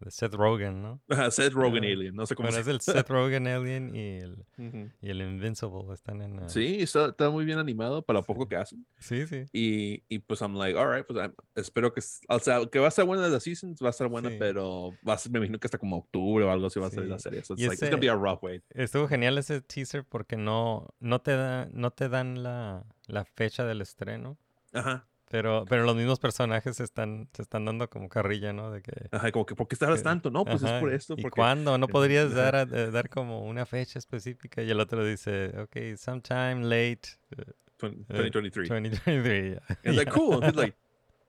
de 0.00 0.10
Seth 0.10 0.34
Rogen, 0.34 0.82
¿no? 0.82 1.00
Ajá, 1.08 1.30
Seth 1.30 1.52
Rogen 1.52 1.84
Ah, 1.84 1.88
Alien, 1.88 2.14
no 2.14 2.26
sé 2.26 2.34
cómo 2.34 2.48
Bueno, 2.48 2.56
se 2.64 2.70
es 2.70 2.74
el 2.74 2.80
Seth 2.80 3.08
Rogen 3.08 3.46
Alien 3.46 3.94
y 3.94 4.18
el, 4.18 4.32
Ujú. 4.58 4.90
y 5.02 5.10
el 5.10 5.20
Invincible 5.20 5.92
están 5.92 6.22
en... 6.22 6.40
ah, 6.40 6.48
Sí, 6.48 6.80
está, 6.80 7.06
está 7.08 7.28
muy 7.30 7.44
bien 7.44 7.58
animado 7.58 8.02
para 8.02 8.20
lo 8.20 8.24
poco 8.26 8.48
que 8.48 8.56
hacen. 8.56 8.86
sí, 8.98 9.26
sí. 9.26 9.44
Y, 9.52 10.02
y 10.08 10.18
pues 10.20 10.40
I'm 10.40 10.54
like, 10.56 10.78
alright, 10.78 11.06
pues 11.06 11.18
I'm- 11.18 11.34
espero 11.54 11.92
que, 11.92 12.00
o 12.28 12.38
sea, 12.38 12.60
que 12.66 12.78
va 12.78 12.88
a 12.88 12.90
ser 12.90 13.04
buena 13.04 13.28
la 13.28 13.40
season, 13.40 13.74
va 13.82 13.88
a 13.88 13.90
estar 13.90 14.08
buena, 14.08 14.30
Sí. 14.30 14.36
pero 14.38 14.92
va 15.06 15.14
a 15.14 15.18
ser, 15.18 15.30
me 15.32 15.38
imagino 15.38 15.58
que 15.58 15.66
hasta 15.66 15.78
como 15.78 15.98
octubre 15.98 16.44
o 16.44 16.50
algo 16.50 16.66
así 16.66 16.80
va 16.80 16.86
a 16.86 16.90
salir 16.90 17.10
la 17.10 17.18
Sí. 17.18 17.24
serie. 17.24 17.44
So 17.44 17.54
it's 17.54 17.60
like, 17.62 17.74
it's 17.74 17.82
ese- 17.82 17.90
gonna 17.90 18.00
be 18.00 18.08
a 18.08 18.14
rough 18.16 18.42
wait. 18.42 18.62
Estuvo 18.70 19.06
genial 19.08 19.36
ese 19.38 19.60
teaser 19.60 20.04
porque 20.04 20.36
no, 20.36 20.88
no, 21.00 21.20
te, 21.20 21.32
da, 21.32 21.68
no 21.72 21.90
te 21.90 22.08
dan 22.08 22.42
la, 22.42 22.84
la 23.06 23.24
fecha 23.24 23.64
del 23.64 23.80
estreno, 23.82 24.38
Ajá, 24.72 25.06
pero, 25.30 25.64
pero 25.68 25.84
los 25.84 25.94
mismos 25.94 26.18
personajes 26.18 26.76
se 26.76 26.82
están, 26.82 27.28
se 27.32 27.42
están 27.42 27.64
dando 27.64 27.88
como 27.88 28.08
carrilla, 28.08 28.52
¿no? 28.52 28.72
De 28.72 28.82
que... 28.82 28.90
ajá, 29.12 29.30
como 29.30 29.46
que, 29.46 29.54
¿por 29.54 29.68
qué 29.68 29.76
tardas 29.76 30.02
tanto? 30.02 30.28
No, 30.28 30.44
pues 30.44 30.60
es 30.60 30.72
por 30.80 30.92
esto. 30.92 31.14
¿Y 31.16 31.22
porque, 31.22 31.36
cuándo? 31.36 31.78
¿No 31.78 31.86
podrías 31.86 32.34
dar, 32.34 32.56
a- 32.56 32.62
eh, 32.62 32.90
dar 32.90 33.08
como 33.08 33.44
una 33.44 33.64
fecha 33.64 34.00
específica? 34.00 34.60
Y 34.60 34.70
el 34.70 34.80
otro 34.80 35.04
dice, 35.04 35.52
ok, 35.56 35.96
sometime 35.96 36.64
late 36.64 37.08
eh, 37.30 37.52
20- 37.78 38.06
eh, 38.08 38.30
2023. 38.30 38.68
2023. 38.68 39.54
ya. 39.68 39.78
It's 39.84 39.96
like, 39.96 40.10
cool. 40.10 40.42
It's 40.44 40.56
like, 40.56 40.76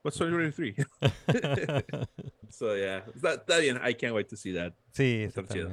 what's 0.02 0.18
2023? 0.18 0.74
so 2.50 2.76
yeah, 2.76 3.04
está, 3.14 3.58
bien. 3.60 3.78
I 3.84 3.94
can't 3.94 4.14
wait 4.14 4.28
to 4.30 4.36
see 4.36 4.52
that. 4.54 4.74
sí, 4.92 5.22
Está 5.22 5.44
chido. 5.46 5.70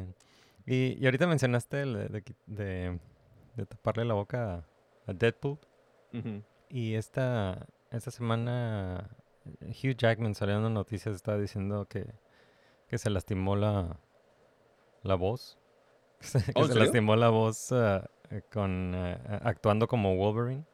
Y, 0.67 0.97
y 1.01 1.05
ahorita 1.05 1.25
mencionaste 1.25 1.81
el 1.81 1.93
de, 1.93 2.23
de, 2.45 2.99
de- 3.55 3.65
taparle 3.65 4.05
la 4.05 4.13
boca 4.13 4.63
a, 5.07 5.13
Deadpool. 5.13 5.57
Y 6.69 6.93
esta, 6.93 7.65
esta 7.91 8.11
semana 8.11 9.09
eh, 9.61 9.71
Hugh 9.71 9.95
Jackman 9.97 10.35
salió 10.35 10.57
en 10.57 10.63
las 10.63 10.71
noticias, 10.71 11.15
estaba 11.15 11.37
diciendo 11.37 11.87
que, 11.87 12.05
que 12.87 12.97
se 12.97 13.09
lastimó 13.09 13.55
la, 13.55 13.99
la 15.03 15.15
voz. 15.15 15.57
Que 16.19 16.27
se, 16.27 16.51
¿Oh, 16.53 16.65
se 16.67 16.75
lastimó 16.75 17.15
la 17.15 17.29
voz 17.29 17.71
ah, 17.71 18.09
eh, 18.29 18.41
con 18.51 18.93
eh, 18.93 19.17
actuando 19.41 19.87
como 19.87 20.17
Wolverine. 20.17 20.65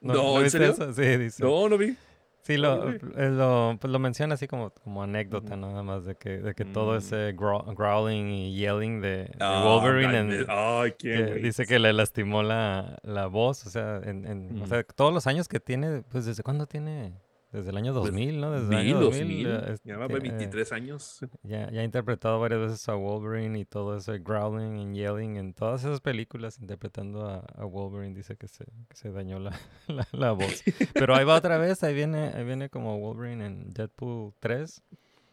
No, 0.00 0.36
¿en 0.38 0.42
viste 0.42 0.58
serio? 0.58 0.72
eso? 0.72 0.92
Sí, 0.92 1.16
dice. 1.16 1.42
No, 1.42 1.68
no 1.68 1.78
vi. 1.78 1.96
Sí, 2.42 2.56
lo, 2.56 2.88
eh, 2.90 2.98
lo, 3.30 3.76
pues 3.78 3.90
lo 3.92 3.98
menciona 3.98 4.34
así 4.34 4.46
como, 4.48 4.70
como 4.70 5.02
anécdota 5.02 5.54
nada 5.56 5.82
más 5.82 6.06
de 6.06 6.14
que, 6.14 6.38
de 6.38 6.54
que 6.54 6.64
todo 6.64 6.94
Mm. 6.94 6.98
ese 6.98 7.36
grow- 7.36 7.74
growling 7.76 8.28
y 8.30 8.54
yelling 8.56 9.00
de, 9.02 9.08
de 9.24 9.36
Ah, 9.40 9.62
Wolverine 9.66 10.18
en- 10.18 10.46
Oh, 10.48 10.84
que 10.98 11.34
dice 11.42 11.66
que 11.66 11.78
le 11.78 11.92
lastimó 11.92 12.42
la, 12.42 12.98
la 13.02 13.26
voz, 13.26 13.66
o 13.66 13.70
sea, 13.70 14.00
en, 14.02 14.26
en- 14.26 14.62
o 14.62 14.64
Mm. 14.64 14.68
sea, 14.68 14.82
todos 14.82 15.12
los 15.12 15.26
años 15.26 15.46
que 15.46 15.60
tiene, 15.60 16.02
pues 16.08 16.24
¿desde 16.24 16.42
cuándo 16.42 16.66
tiene? 16.66 17.12
Desde 17.50 17.70
el 17.70 17.76
año 17.78 17.92
Pues, 17.94 18.04
2000, 18.12 18.40
¿no? 18.40 18.50
Desde 18.50 18.66
el 18.66 18.74
año 18.74 18.94
dos 19.00 19.16
2000. 19.16 19.26
mil. 19.26 19.46
eh, 19.48 19.76
Ya 19.84 19.96
va 19.96 20.04
este, 20.06 20.18
23 20.20 20.72
años. 20.72 21.20
ya, 21.42 21.70
ya 21.70 21.80
ha 21.80 21.84
interpretado 21.84 22.38
varias 22.40 22.60
veces 22.60 22.88
a 22.88 22.94
Wolverine 22.94 23.58
y 23.58 23.64
todo 23.64 23.96
ese 23.96 24.18
growling 24.18 24.94
y 24.94 24.98
yelling 24.98 25.36
en 25.36 25.54
todas 25.54 25.82
esas 25.82 26.00
películas 26.00 26.58
interpretando 26.60 27.26
a, 27.26 27.38
a 27.56 27.64
Wolverine. 27.64 28.14
Dice 28.14 28.36
que 28.36 28.48
se, 28.48 28.66
que 28.88 28.96
se 28.96 29.10
dañó 29.10 29.38
la, 29.38 29.58
la, 29.88 30.06
la 30.12 30.32
voz. 30.32 30.62
Pero 30.92 31.14
ahí 31.16 31.24
va 31.24 31.36
otra 31.36 31.56
vez, 31.56 31.82
ahí 31.82 31.94
viene, 31.94 32.32
ahí 32.34 32.44
viene 32.44 32.68
como 32.68 32.98
Wolverine 32.98 33.46
en 33.46 33.70
Deadpool 33.72 34.34
3. 34.40 34.82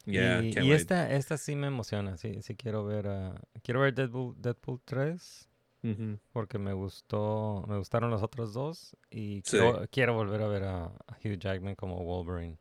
Yeah, 0.05 0.41
y 0.43 0.53
y 0.59 0.71
esta, 0.71 1.11
esta 1.11 1.35
sí 1.35 1.55
me 1.55 1.65
emociona, 1.65 2.15
sí, 2.15 2.39
sí 2.43 2.53
quiero 2.55 2.85
ver, 2.85 3.07
a 3.07 3.41
quiero 3.63 3.79
ver 3.81 3.93
Deadpool, 3.95 4.35
Deadpool 4.37 4.79
3. 4.85 5.49
Porque 6.31 6.57
me 6.57 6.73
gustó, 6.73 7.63
me 7.67 7.77
gustaron 7.77 8.09
los 8.09 8.23
otros 8.23 8.53
dos 8.53 8.95
y 9.09 9.41
Sí. 9.45 9.57
quiero, 9.57 9.87
quiero 9.91 10.13
volver 10.13 10.41
a 10.41 10.47
ver 10.47 10.63
a, 10.63 10.85
Hugh 11.23 11.37
Jackman 11.37 11.75
como 11.75 12.03
Wolverine. 12.03 12.57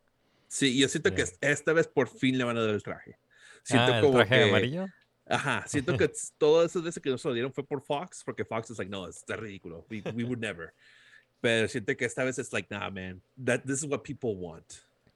Sí, 0.48 0.78
yo 0.78 0.88
siento 0.88 1.10
que 1.10 1.18
Ya. 1.18 1.24
es- 1.24 1.38
esta 1.40 1.72
vez 1.72 1.88
por 1.88 2.08
fin 2.08 2.38
le 2.38 2.44
van 2.44 2.56
a 2.56 2.60
dar 2.60 2.70
el 2.70 2.82
traje. 2.82 3.18
Siento 3.62 3.92
ah, 3.92 3.96
el 3.98 4.04
como 4.04 4.16
traje 4.18 4.36
que, 4.36 4.42
amarillo. 4.44 4.86
Ajá, 5.26 5.64
siento 5.66 5.96
que 5.98 6.10
todas 6.38 6.70
esas 6.70 6.82
veces 6.82 7.02
que 7.02 7.10
nos 7.10 7.24
lo 7.24 7.32
dieron 7.32 7.52
fue 7.52 7.64
por 7.64 7.80
Fox, 7.80 8.22
porque 8.24 8.44
Fox 8.44 8.70
es 8.70 8.78
like, 8.78 8.90
no, 8.90 9.08
está 9.08 9.36
ridículo. 9.36 9.86
We, 9.90 10.02
we 10.14 10.24
would 10.24 10.38
never. 10.38 10.74
Pero 11.40 11.68
siento 11.68 11.96
que 11.96 12.04
esta 12.04 12.24
vez 12.24 12.38
es 12.38 12.52
like, 12.52 12.68
nah, 12.70 12.90
man, 12.90 13.22
that, 13.42 13.62
this 13.62 13.82
is 13.82 13.84
what 13.84 14.02
people 14.02 14.34
want. 14.34 14.64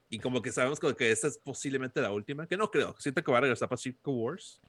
Y 0.09 0.17
como 0.19 0.41
que 0.41 0.51
sabemos 0.51 0.79
como 0.79 0.95
que 0.95 1.11
esta 1.11 1.27
es 1.27 1.37
posiblemente 1.37 2.01
la 2.01 2.11
última, 2.11 2.47
que 2.47 2.57
no 2.57 2.69
creo. 2.71 2.95
Siento 2.97 3.23
que 3.23 3.31
va 3.31 3.37
a 3.37 3.41
regresar 3.41 3.69
para 3.69 3.77
Secret 3.77 4.01
Wars. 4.05 4.59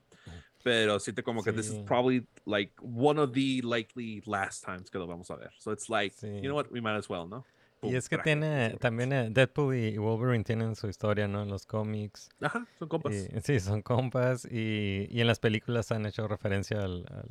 Pero 0.62 1.00
siento 1.00 1.22
como 1.22 1.42
que 1.42 1.52
this 1.52 1.70
is 1.70 1.78
probably 1.86 2.26
like 2.44 2.72
one 2.82 3.18
of 3.20 3.32
the 3.32 3.60
likely 3.62 4.22
last 4.26 4.64
times 4.64 4.90
que 4.90 4.98
lo 4.98 5.06
vamos 5.06 5.30
a 5.30 5.36
ver. 5.36 5.50
So 5.58 5.72
it's 5.72 5.88
like, 5.88 6.14
Sí. 6.16 6.26
you 6.36 6.42
know 6.50 6.54
what, 6.56 6.66
we 6.70 6.80
might 6.80 6.96
as 6.98 7.08
well, 7.08 7.26
¿no? 7.28 7.44
Y 7.82 7.94
es 7.96 8.10
que 8.10 8.18
tiene 8.18 8.76
también 8.78 9.10
eh, 9.14 9.30
Deadpool 9.30 9.74
y 9.74 9.96
Wolverine 9.96 10.44
tienen 10.44 10.76
su 10.76 10.86
historia, 10.86 11.26
¿no? 11.26 11.42
En 11.44 11.48
los 11.48 11.64
cómics. 11.64 12.28
Ajá, 12.42 12.66
son 12.78 12.88
compas. 12.88 13.14
Y- 13.14 13.40
sí, 13.40 13.58
son 13.58 13.80
compas 13.80 14.44
y, 14.44 15.06
y 15.10 15.20
en 15.22 15.26
las 15.26 15.38
películas 15.38 15.90
han 15.90 16.04
hecho 16.04 16.28
referencia 16.28 16.78
al, 16.78 17.06
al, 17.10 17.28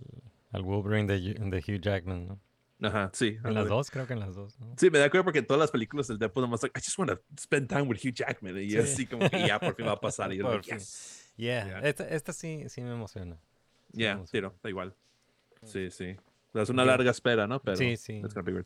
al 0.51 0.61
Wolverine 0.63 1.05
de, 1.05 1.19
Hugh- 1.19 1.51
de 1.51 1.57
Hugh 1.59 1.79
Jackman, 1.81 2.25
¿no? 2.29 2.39
Ajá, 2.81 3.11
sí. 3.13 3.37
En 3.43 3.53
las 3.53 3.67
dos, 3.67 3.91
creo 3.91 4.07
que 4.07 4.13
en 4.13 4.21
las 4.21 4.33
dos, 4.33 4.57
¿no? 4.59 4.73
Sí, 4.77 4.89
me 4.89 4.97
da 4.97 5.09
cuenta 5.11 5.23
porque 5.25 5.39
en 5.39 5.45
todas 5.45 5.59
las 5.59 5.69
películas 5.69 6.07
del 6.07 6.17
Deadpool 6.17 6.41
nomás 6.45 6.63
like, 6.63 6.79
I 6.79 6.81
just 6.83 6.97
want 6.97 7.11
to 7.11 7.21
spend 7.39 7.67
time 7.69 7.83
with 7.83 7.97
Hugh 8.03 8.13
Jackman. 8.15 8.57
Y 8.57 8.71
Sí. 8.71 8.77
así 8.77 9.05
como 9.05 9.29
que 9.29 9.45
ya 9.45 9.59
por 9.59 9.75
fin 9.75 9.85
va 9.85 9.91
a 9.91 9.99
pasar. 9.99 10.33
Y 10.33 10.37
yo 10.39 10.45
Por 10.45 10.53
like, 10.53 10.67
fin. 10.67 10.79
yes. 10.79 11.28
Yeah, 11.39 11.65
Yeah. 11.67 11.79
Esta, 11.87 12.07
esta 12.09 12.33
sí, 12.33 12.65
sí 12.67 12.81
me 12.81 12.91
emociona. 12.91 13.37
Sí, 13.91 13.99
Yeah, 14.01 14.13
vamos 14.15 14.29
a 14.29 14.31
sí, 14.31 14.37
ver. 14.37 14.43
no, 14.43 14.55
da 14.61 14.69
igual. 14.69 14.93
Sí, 15.63 15.89
sí. 15.89 16.15
Es 16.53 16.69
una 16.69 16.83
Digo- 16.83 16.91
larga 16.91 17.11
espera, 17.11 17.47
¿no? 17.47 17.61
Pero 17.61 17.77
Sí, 17.77 17.95
sí. 17.97 18.17
it's 18.17 18.33
gonna 18.33 18.45
be 18.45 18.51
good. 18.51 18.65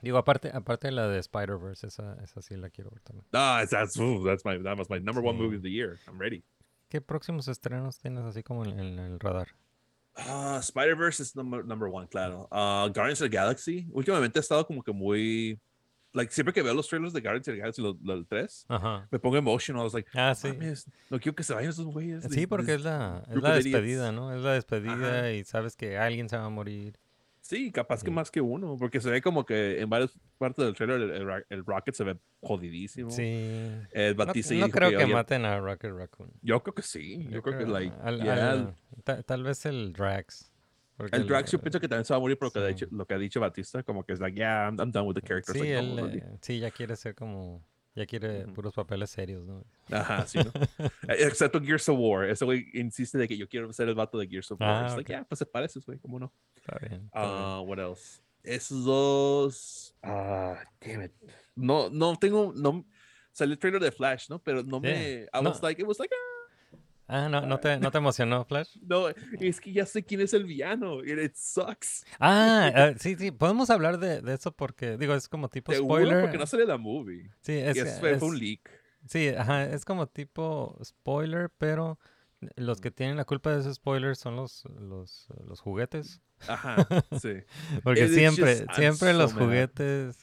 Digo, 0.00 0.16
aparte, 0.16 0.50
aparte 0.54 0.88
de 0.88 0.92
la 0.92 1.08
de 1.08 1.18
Spider-Verse, 1.18 1.86
esa, 1.88 2.14
esa 2.22 2.40
sí 2.40 2.56
la 2.56 2.70
quiero 2.70 2.90
ver 2.90 3.00
también. 3.02 3.26
Ah, 3.32 3.64
that's, 3.68 3.98
ooh, 3.98 4.24
that's 4.24 4.44
my, 4.44 4.56
that 4.62 4.78
was 4.78 4.88
my 4.88 5.00
number 5.00 5.22
one 5.22 5.36
movie 5.36 5.56
of 5.56 5.62
the 5.62 5.70
year. 5.70 5.98
I'm 6.06 6.18
ready. 6.20 6.42
¿Qué 6.88 7.00
próximos 7.00 7.48
estrenos 7.48 7.98
tienes 7.98 8.24
así 8.24 8.42
como 8.42 8.64
en, 8.64 8.78
en 8.78 8.98
el 8.98 9.18
radar? 9.20 9.48
Ah, 10.16 10.58
Spider-Verse 10.62 11.22
es 11.22 11.36
number, 11.36 11.64
number 11.64 11.88
one, 11.92 12.08
claro. 12.08 12.48
Ah, 12.50 12.88
Guardians 12.94 13.20
of 13.20 13.28
the 13.30 13.36
Galaxy. 13.36 13.86
Últimamente 13.92 14.38
ha 14.38 14.40
estado 14.42 14.66
como 14.66 14.82
que 14.82 14.92
muy... 14.92 15.60
Like, 16.18 16.32
siempre 16.32 16.52
que 16.52 16.62
veo 16.62 16.74
los 16.74 16.88
trailers 16.88 17.12
de 17.12 17.20
Guardians 17.20 17.46
of 17.48 17.54
the 17.54 17.60
Galaxy, 17.60 17.80
los, 17.82 17.96
los 18.02 18.26
tres, 18.26 18.66
Ajá. 18.68 19.06
me 19.10 19.18
pongo 19.20 19.36
emotional. 19.36 19.82
I 19.82 19.84
was 19.84 19.94
like, 19.94 20.08
Ah, 20.14 20.34
sí. 20.34 20.48
"Mames, 20.48 20.86
no 21.10 21.18
quiero 21.20 21.36
que 21.36 21.44
se 21.44 21.54
vayan 21.54 21.70
esos 21.70 21.86
güeyes. 21.86 22.24
Sí, 22.24 22.28
these- 22.30 22.48
porque 22.48 22.66
this 22.72 22.74
es 22.76 22.82
la, 22.84 23.22
es 23.30 23.36
la 23.36 23.50
of 23.50 23.60
idiots". 23.60 23.64
despedida, 23.64 24.12
¿no? 24.12 24.34
Es 24.34 24.42
la 24.42 24.52
despedida 24.54 25.32
y 25.32 25.44
sabes 25.44 25.76
que 25.76 25.96
alguien 25.96 26.28
se 26.28 26.36
va 26.36 26.44
a 26.46 26.48
morir. 26.50 26.98
Sí, 27.40 27.70
capaz 27.72 28.02
que 28.02 28.10
Sí. 28.10 28.14
más 28.14 28.30
que 28.30 28.40
uno, 28.42 28.76
porque 28.78 29.00
se 29.00 29.08
ve 29.10 29.22
como 29.22 29.46
que 29.46 29.80
en 29.80 29.88
varias 29.88 30.18
partes 30.36 30.64
del 30.66 30.74
trailer 30.74 31.00
el, 31.00 31.10
el 31.30 31.44
el 31.48 31.64
Rocket 31.64 31.94
se 31.94 32.04
ve 32.04 32.18
jodidísimo. 32.42 33.10
Sí. 33.10 33.22
El 33.92 34.16
No, 34.16 34.24
Batista 34.26 34.52
no 34.54 34.66
dijo 34.66 34.70
creo 34.76 34.90
que, 34.90 34.96
oye, 35.04 35.12
maten 35.14 35.44
a 35.46 35.58
Rocket 35.60 35.92
Raccoon. 35.92 36.30
Yo 36.42 36.62
creo 36.62 36.74
que 36.74 36.82
sí. 36.82 37.26
Yo, 37.30 37.40
creo, 37.42 37.58
que, 37.58 37.64
like, 37.66 37.94
al- 38.02 38.22
yeah, 38.22 38.50
al- 38.50 38.74
ta- 39.04 39.22
tal 39.22 39.44
vez 39.44 39.64
el 39.66 39.92
Drax. 39.94 40.50
Porque 40.98 41.16
el 41.16 41.26
Drax 41.26 41.50
yo 41.52 41.58
pienso 41.58 41.80
que 41.80 41.88
también 41.88 42.04
se 42.04 42.12
va 42.12 42.18
a 42.18 42.20
morir 42.20 42.36
por 42.36 42.48
lo 42.48 42.52
que, 42.52 42.58
ha 42.58 42.66
sí. 42.66 42.74
dicho, 42.74 42.86
lo 42.90 43.06
que 43.06 43.14
ha 43.14 43.18
dicho 43.18 43.40
Batista, 43.40 43.82
como 43.82 44.04
que 44.04 44.12
es 44.12 44.20
like, 44.20 44.36
yeah, 44.36 44.66
I'm, 44.68 44.78
I'm 44.78 44.92
done 44.92 45.06
with 45.06 45.14
the 45.14 45.22
characters. 45.22 45.56
Sí, 45.58 45.60
like, 45.72 45.74
no, 45.86 46.06
él, 46.06 46.20
no, 46.20 46.26
eh, 46.34 46.38
sí, 46.42 46.58
ya 46.58 46.70
quiere 46.70 46.94
ser 46.96 47.14
como, 47.14 47.64
ya 47.94 48.04
quiere 48.04 48.46
puros 48.48 48.74
papeles 48.74 49.08
serios, 49.08 49.46
¿no? 49.46 49.64
Ajá, 49.90 50.26
sí, 50.26 50.38
¿no? 50.38 50.52
Eh, 51.08 51.24
Excepto 51.26 51.60
Gears 51.60 51.88
of 51.88 51.96
War. 51.98 52.28
Ese 52.28 52.44
güey 52.44 52.66
insiste 52.74 53.16
de 53.16 53.26
que 53.26 53.36
yo 53.38 53.48
quiero 53.48 53.72
ser 53.72 53.88
el 53.88 53.94
vato 53.94 54.18
de 54.18 54.26
Gears 54.28 54.50
of 54.50 54.60
War. 54.60 54.70
Ah, 54.70 54.86
It's 54.88 54.96
like, 54.96 55.10
yeah, 55.10 55.24
pues 55.24 55.38
se 55.38 55.46
parece, 55.46 55.80
güey, 55.80 55.98
¿cómo 55.98 56.18
no? 56.18 56.32
Está 56.56 56.76
bien. 56.80 57.04
está 57.06 57.20
bien. 57.22 57.32
Ah, 57.34 57.60
what 57.64 57.78
else? 57.78 58.20
Esos 58.42 58.84
dos. 58.84 59.94
Ah, 60.02 60.58
damn 60.80 61.02
it. 61.02 61.12
No, 61.54 61.90
no 61.90 62.16
tengo. 62.16 62.52
No, 62.54 62.84
salió 63.32 63.52
el 63.52 63.58
trailer 63.58 63.82
de 63.82 63.90
Flash, 63.92 64.28
¿no? 64.30 64.38
Pero 64.42 64.62
no 64.62 64.76
Sí, 64.78 64.82
me. 64.82 65.22
I 65.32 65.42
no. 65.42 65.50
was 65.50 65.62
like, 65.62 65.80
it 65.80 65.86
was 65.86 65.98
like, 65.98 66.12
ah, 66.14 66.37
Ah, 67.10 67.28
no, 67.30 67.40
no 67.40 67.58
te, 67.58 67.78
no 67.78 67.90
te 67.90 67.98
emocionó, 67.98 68.44
Flash. 68.44 68.76
no, 68.82 69.08
es 69.40 69.60
que 69.60 69.72
ya 69.72 69.86
sé 69.86 70.04
quién 70.04 70.20
es 70.20 70.34
el 70.34 70.44
villano. 70.44 70.98
and 71.00 71.20
It 71.20 71.34
sucks. 71.34 72.04
Ah, 72.20 72.70
ah, 72.74 72.92
sí, 72.98 73.16
sí, 73.16 73.30
podemos 73.30 73.70
hablar 73.70 73.98
de, 73.98 74.20
de 74.20 74.34
eso 74.34 74.52
porque, 74.52 74.98
digo, 74.98 75.14
es 75.14 75.28
como 75.28 75.48
tipo 75.48 75.72
spoiler. 75.74 76.20
porque 76.22 76.38
no 76.38 76.46
sale 76.46 76.66
la 76.66 76.76
movie. 76.76 77.30
Sí, 77.40 77.54
es, 77.54 78.00
un 78.22 78.38
leak. 78.38 78.70
sí, 79.06 79.28
ajá, 79.28 79.64
es 79.64 79.84
como 79.86 80.06
tipo 80.06 80.78
spoiler, 80.84 81.50
pero 81.56 81.98
los 82.56 82.80
que 82.80 82.90
tienen 82.90 83.16
la 83.16 83.24
culpa 83.24 83.52
de 83.52 83.60
ese 83.60 83.74
spoiler 83.74 84.14
son 84.14 84.36
los, 84.36 84.64
los, 84.78 85.26
los 85.46 85.60
juguetes. 85.60 86.20
Ajá, 86.46 86.76
sí. 87.22 87.34
Porque 87.82 88.04
It 88.04 88.12
siempre, 88.12 88.58
just- 88.60 88.74
siempre 88.76 89.12
los 89.14 89.34
mad. 89.34 89.42
juguetes, 89.44 90.18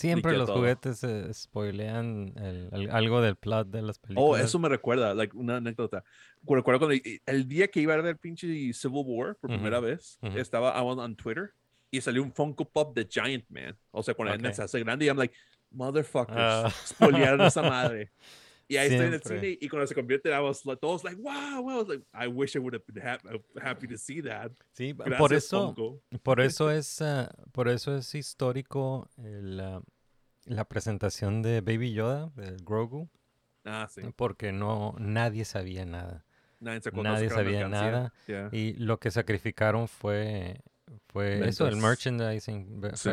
siempre 0.00 0.36
los 0.36 0.46
todo. 0.46 0.56
juguetes 0.58 1.02
eh, 1.04 1.32
spoilean 1.32 2.32
el- 2.36 2.68
el- 2.72 2.90
algo 2.90 3.20
del 3.20 3.36
plot 3.36 3.68
de 3.68 3.82
las 3.82 3.98
Oh, 3.98 4.02
películas. 4.06 4.44
eso 4.44 4.58
me 4.58 4.68
recuerda, 4.68 5.14
like, 5.14 5.36
una 5.36 5.56
anécdota. 5.56 6.02
Recuerdo 6.42 6.78
cuando 6.80 6.96
el, 7.26 7.48
día 7.48 7.68
que 7.68 7.80
iba 7.80 7.94
a 7.94 7.96
ver 7.98 8.16
pinche 8.18 8.46
Civil 8.72 9.02
War 9.06 9.36
por 9.36 9.50
primera 9.50 9.78
Ujú, 9.78 9.86
vez, 9.86 10.18
ujú. 10.22 10.38
estaba 10.38 10.78
I 10.78 10.82
was 10.84 10.98
on 10.98 11.14
Twitter 11.16 11.52
y 11.90 12.00
salió 12.00 12.22
un 12.22 12.32
Funko 12.32 12.64
Pop 12.64 12.94
de 12.94 13.06
Giant 13.08 13.44
Man. 13.48 13.76
O 13.90 14.02
sea, 14.02 14.14
cuando 14.14 14.34
Ok. 14.48 14.54
se 14.54 14.62
hace 14.62 14.78
grande 14.80 15.04
y 15.04 15.08
I'm 15.08 15.16
like, 15.18 15.34
motherfuckers, 15.70 16.36
Ah. 16.38 16.70
spoilearon 16.86 17.42
esa 17.42 17.62
madre. 17.92 18.10
Y 18.70 18.76
ahí 18.76 18.88
estoy 18.88 19.06
en 19.08 19.14
el 19.14 19.20
Siempre. 19.22 19.40
cine 19.40 19.58
y 19.60 19.68
cuando 19.68 19.86
se 19.86 19.94
convierte, 19.96 20.28
I 20.30 20.38
was 20.40 20.64
like, 20.64 20.80
todos 20.80 21.02
like, 21.02 21.20
wow, 21.20 21.60
wow. 21.62 21.70
I 21.70 21.76
was 21.78 21.88
like, 21.88 22.04
I 22.14 22.28
wish 22.28 22.54
I 22.54 22.60
would 22.60 22.72
have 22.74 22.84
been 22.86 23.04
hap- 23.04 23.24
uh, 23.24 23.38
happy 23.60 23.88
to 23.88 23.96
see 23.98 24.22
that. 24.22 24.52
Sí, 24.74 24.94
por 24.94 25.32
eso, 25.32 25.74
por 26.22 26.40
eso 26.40 26.70
es, 26.70 27.02
ah, 27.02 27.30
por 27.52 27.68
eso 27.68 27.96
es 27.96 28.14
histórico 28.14 29.08
el, 29.16 29.58
ah, 29.60 29.82
la 30.44 30.64
presentación 30.66 31.42
de 31.42 31.60
Baby 31.62 31.92
Yoda, 31.92 32.30
de 32.36 32.56
Grogu, 32.64 33.08
Ah, 33.64 33.88
sí. 33.90 34.02
porque 34.14 34.52
no, 34.52 34.94
nadie 34.98 35.44
sabía 35.44 35.84
nada. 35.84 36.24
Nadie, 36.60 36.80
se 36.82 36.92
Nadie 36.92 37.28
sabía 37.30 37.68
nada. 37.68 38.12
Yeah. 38.26 38.50
Y 38.52 38.74
lo 38.74 39.00
que 39.00 39.10
sacrificaron 39.10 39.88
fue, 39.88 40.60
fue 41.08 41.48
eso, 41.48 41.66
el 41.66 41.76
merchandising. 41.76 42.80
Sí. 42.94 43.10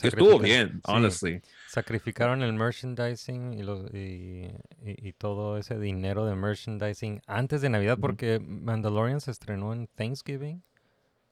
Que 0.00 0.08
estuvo 0.08 0.38
bien, 0.38 0.74
sí, 0.74 0.80
honestly. 0.92 1.40
Sacrificaron 1.68 2.42
el 2.42 2.52
merchandising 2.52 3.54
y, 3.54 3.62
los, 3.62 3.92
y, 3.94 4.46
y- 4.84 5.08
y 5.08 5.12
todo 5.12 5.58
ese 5.58 5.78
dinero 5.78 6.24
de 6.26 6.34
merchandising 6.34 7.22
antes 7.26 7.60
de 7.60 7.68
Navidad, 7.70 7.98
porque 8.00 8.40
Mandalorian 8.40 9.20
se 9.20 9.30
estrenó 9.30 9.72
en 9.72 9.86
Thanksgiving. 9.88 10.62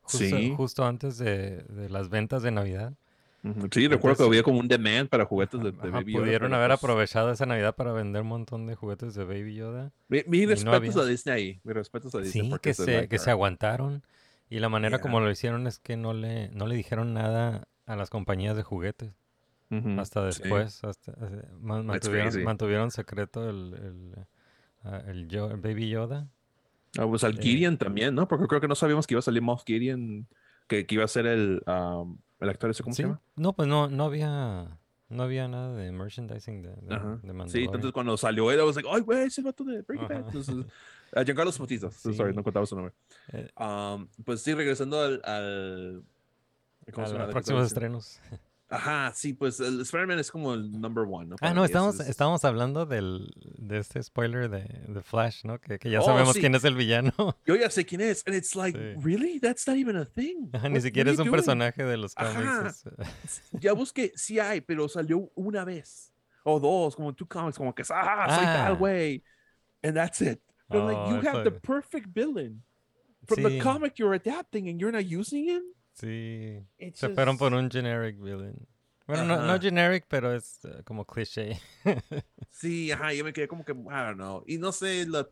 Justo, 0.02 0.18
Sí. 0.36 0.54
justo 0.56 0.84
antes 0.86 1.16
de, 1.18 1.62
de 1.62 1.88
las 1.88 2.08
ventas 2.10 2.42
de 2.42 2.50
Navidad. 2.50 2.92
Sí, 3.72 3.88
recuerdo 3.88 4.16
que 4.16 4.22
había 4.24 4.42
como 4.42 4.58
un 4.58 4.68
demand 4.68 5.08
para 5.10 5.26
juguetes 5.26 5.60
de, 5.62 5.70
de 5.72 5.78
Ajá, 5.78 5.90
Baby 5.90 6.12
Yoda, 6.14 6.22
pudieron 6.24 6.54
haber 6.54 6.68
pues, 6.70 6.78
aprovechado 6.78 7.30
esa 7.30 7.44
Navidad 7.44 7.74
para 7.74 7.92
vender 7.92 8.22
un 8.22 8.28
montón 8.28 8.66
de 8.66 8.74
juguetes 8.74 9.14
de 9.14 9.24
Baby 9.24 9.54
Yoda. 9.56 9.92
Mi, 10.08 10.22
mi 10.26 10.42
no 10.44 10.48
respetos 10.48 10.72
había. 10.74 11.02
a 11.02 11.04
Disney 11.06 11.34
ahí. 11.34 11.60
Mi 11.62 11.72
respetos 11.74 12.14
a 12.14 12.18
Disney. 12.20 12.50
Sí, 12.50 12.56
que 12.62 12.72
se, 12.72 12.84
se, 12.86 12.92
like, 12.94 13.08
que 13.08 13.18
se 13.18 13.30
aguantaron. 13.30 14.02
Y 14.50 14.58
la 14.60 14.68
manera 14.68 14.96
Yeah. 14.98 15.02
como 15.02 15.20
lo 15.20 15.30
hicieron 15.30 15.66
es 15.66 15.78
que 15.78 15.96
no 15.96 16.12
le, 16.12 16.48
no 16.50 16.66
le 16.66 16.74
dijeron 16.76 17.14
nada 17.14 17.66
a 17.86 17.96
las 17.96 18.10
compañías 18.10 18.56
de 18.56 18.62
juguetes. 18.62 19.12
Ujú, 19.70 19.98
Hasta 20.00 20.30
sí. 20.30 20.42
después. 20.42 20.84
Hasta, 20.84 21.12
eh, 21.12 21.48
man- 21.60 21.86
mantuvieron, 21.86 22.44
mantuvieron 22.44 22.90
secreto 22.90 23.48
el, 23.48 23.74
el, 23.74 24.14
ah, 24.84 25.02
el 25.06 25.28
Yo- 25.28 25.50
el 25.50 25.60
Baby 25.60 25.88
Yoda. 25.88 26.28
Ah, 26.98 27.06
pues 27.08 27.24
al 27.24 27.38
Eh, 27.38 27.42
Gideon 27.42 27.76
también, 27.78 28.14
¿no? 28.14 28.28
Porque 28.28 28.46
creo 28.46 28.60
que 28.60 28.68
no 28.68 28.74
sabíamos 28.76 29.06
que 29.06 29.14
iba 29.14 29.18
a 29.18 29.22
salir 29.22 29.42
Moff 29.42 29.64
Gideon, 29.66 30.28
que, 30.68 30.86
que 30.86 30.94
iba 30.94 31.04
a 31.04 31.08
ser 31.08 31.26
el, 31.26 31.60
um, 31.66 32.18
el 32.40 32.48
actor 32.50 32.70
ese, 32.70 32.82
¿cómo 32.84 32.94
Sí, 32.94 33.02
se 33.02 33.08
llama? 33.08 33.20
No, 33.34 33.52
pues 33.54 33.66
no, 33.66 33.88
no 33.88 34.04
había, 34.04 34.78
no 35.08 35.22
había 35.24 35.48
nada 35.48 35.74
de 35.74 35.90
merchandising 35.90 36.62
de, 36.62 36.68
de, 36.76 37.48
Sí, 37.48 37.64
entonces 37.64 37.90
cuando 37.90 38.16
salió 38.16 38.52
él, 38.52 38.60
I 38.60 38.62
was 38.62 38.76
like, 38.76 38.88
¡ay, 38.92 39.00
güey, 39.00 39.24
ese 39.24 39.42
vato 39.42 39.64
de 39.64 39.82
Breaking 39.82 40.06
Bad! 40.08 40.26
Entonces, 40.26 40.54
a 41.14 41.22
Giancarlo 41.24 41.52
Bautista, 41.56 41.90
Sí. 41.90 42.14
sorry, 42.14 42.34
no 42.34 42.42
contaba 42.42 42.66
su 42.66 42.74
nombre. 42.76 42.94
Eh, 43.32 43.48
Um, 43.58 44.08
pues 44.24 44.42
sí, 44.42 44.54
regresando 44.54 45.00
al... 45.00 45.20
al 45.24 46.02
¿cómo 46.92 47.06
a 47.06 47.08
se 47.08 47.12
los 47.12 47.12
llama? 47.12 47.24
¿De 47.24 47.28
qué 47.28 47.32
próximos 47.32 47.66
estrenos. 47.66 48.20
Ajá, 48.70 49.12
sí, 49.14 49.34
pues 49.34 49.60
el 49.60 49.82
Spider-Man 49.82 50.18
es 50.18 50.30
como 50.32 50.54
el 50.54 50.72
number 50.80 51.04
one, 51.08 51.26
¿no? 51.26 51.36
Ah, 51.42 51.52
no, 51.54 51.64
estamos, 51.64 52.00
es- 52.00 52.08
estamos 52.08 52.44
hablando 52.44 52.86
del, 52.86 53.30
de 53.58 53.78
este 53.78 54.02
spoiler 54.02 54.48
de, 54.50 54.62
de 54.92 55.02
Flash, 55.02 55.44
¿no? 55.44 55.60
Que, 55.60 55.78
que 55.78 55.90
ya 55.90 56.00
Oh, 56.00 56.04
sabemos 56.06 56.32
sí. 56.32 56.40
quién 56.40 56.54
es 56.56 56.64
el 56.64 56.74
villano. 56.74 57.12
Yo 57.46 57.54
ya 57.56 57.70
sé 57.70 57.84
quién 57.84 58.00
es, 58.00 58.24
and 58.26 58.34
it's 58.34 58.56
like, 58.56 58.76
Sí. 58.76 59.00
really? 59.04 59.38
That's 59.38 59.68
not 59.68 59.76
even 59.76 59.96
a 59.96 60.04
thing. 60.06 60.48
Ajá, 60.52 60.68
Ni 60.70 60.80
siquiera 60.80 61.10
es 61.10 61.18
un 61.18 61.26
doing? 61.26 61.32
personaje 61.36 61.84
de 61.84 61.96
los 61.96 62.14
cómics. 62.14 62.84
Ya 63.60 63.74
busqué, 63.74 64.12
sí 64.16 64.40
hay, 64.40 64.60
pero 64.62 64.88
salió 64.88 65.30
una 65.36 65.64
vez 65.64 66.10
o 66.42 66.58
dos, 66.58 66.96
como 66.96 67.10
en 67.10 67.14
two 67.14 67.28
comics, 67.28 67.56
como 67.58 67.72
que 67.74 67.82
ah, 67.82 68.26
soy 68.34 68.44
Ah. 68.46 68.64
tal 68.66 68.76
güey, 68.76 69.22
and 69.82 69.94
that's 69.94 70.20
it. 70.22 70.40
But 70.68 70.84
like, 70.84 71.08
you 71.10 71.16
Oh, 71.16 71.20
have 71.32 71.44
the 71.44 71.50
perfect 71.50 72.08
villain 72.08 72.62
from 73.26 73.42
the 73.42 73.60
comic 73.60 73.98
you're 73.98 74.14
adapting, 74.14 74.68
and 74.68 74.80
you're 74.80 74.92
not 74.92 75.04
using 75.06 75.44
him. 75.44 75.62
Sí. 76.00 76.62
It's 76.78 77.00
Se 77.00 77.08
fueron 77.08 77.38
por 77.38 77.50
just- 77.50 77.58
un 77.62 77.70
generic 77.70 78.16
villain. 78.18 78.66
Bueno, 79.06 79.26
no, 79.26 79.46
no 79.46 79.58
generic, 79.58 80.04
pero 80.08 80.34
es 80.34 80.58
eh, 80.64 80.82
como 80.84 81.04
cliché. 81.04 81.58
Sí, 82.50 82.90
ajá, 82.90 83.12
yo 83.12 83.24
me 83.24 83.32
quedé 83.32 83.46
como 83.48 83.64
que, 83.64 83.72
I 83.72 84.06
don't 84.06 84.16
know. 84.16 84.42
Y 84.46 84.56
no 84.58 84.70
sé, 84.72 85.04
la... 85.06 85.26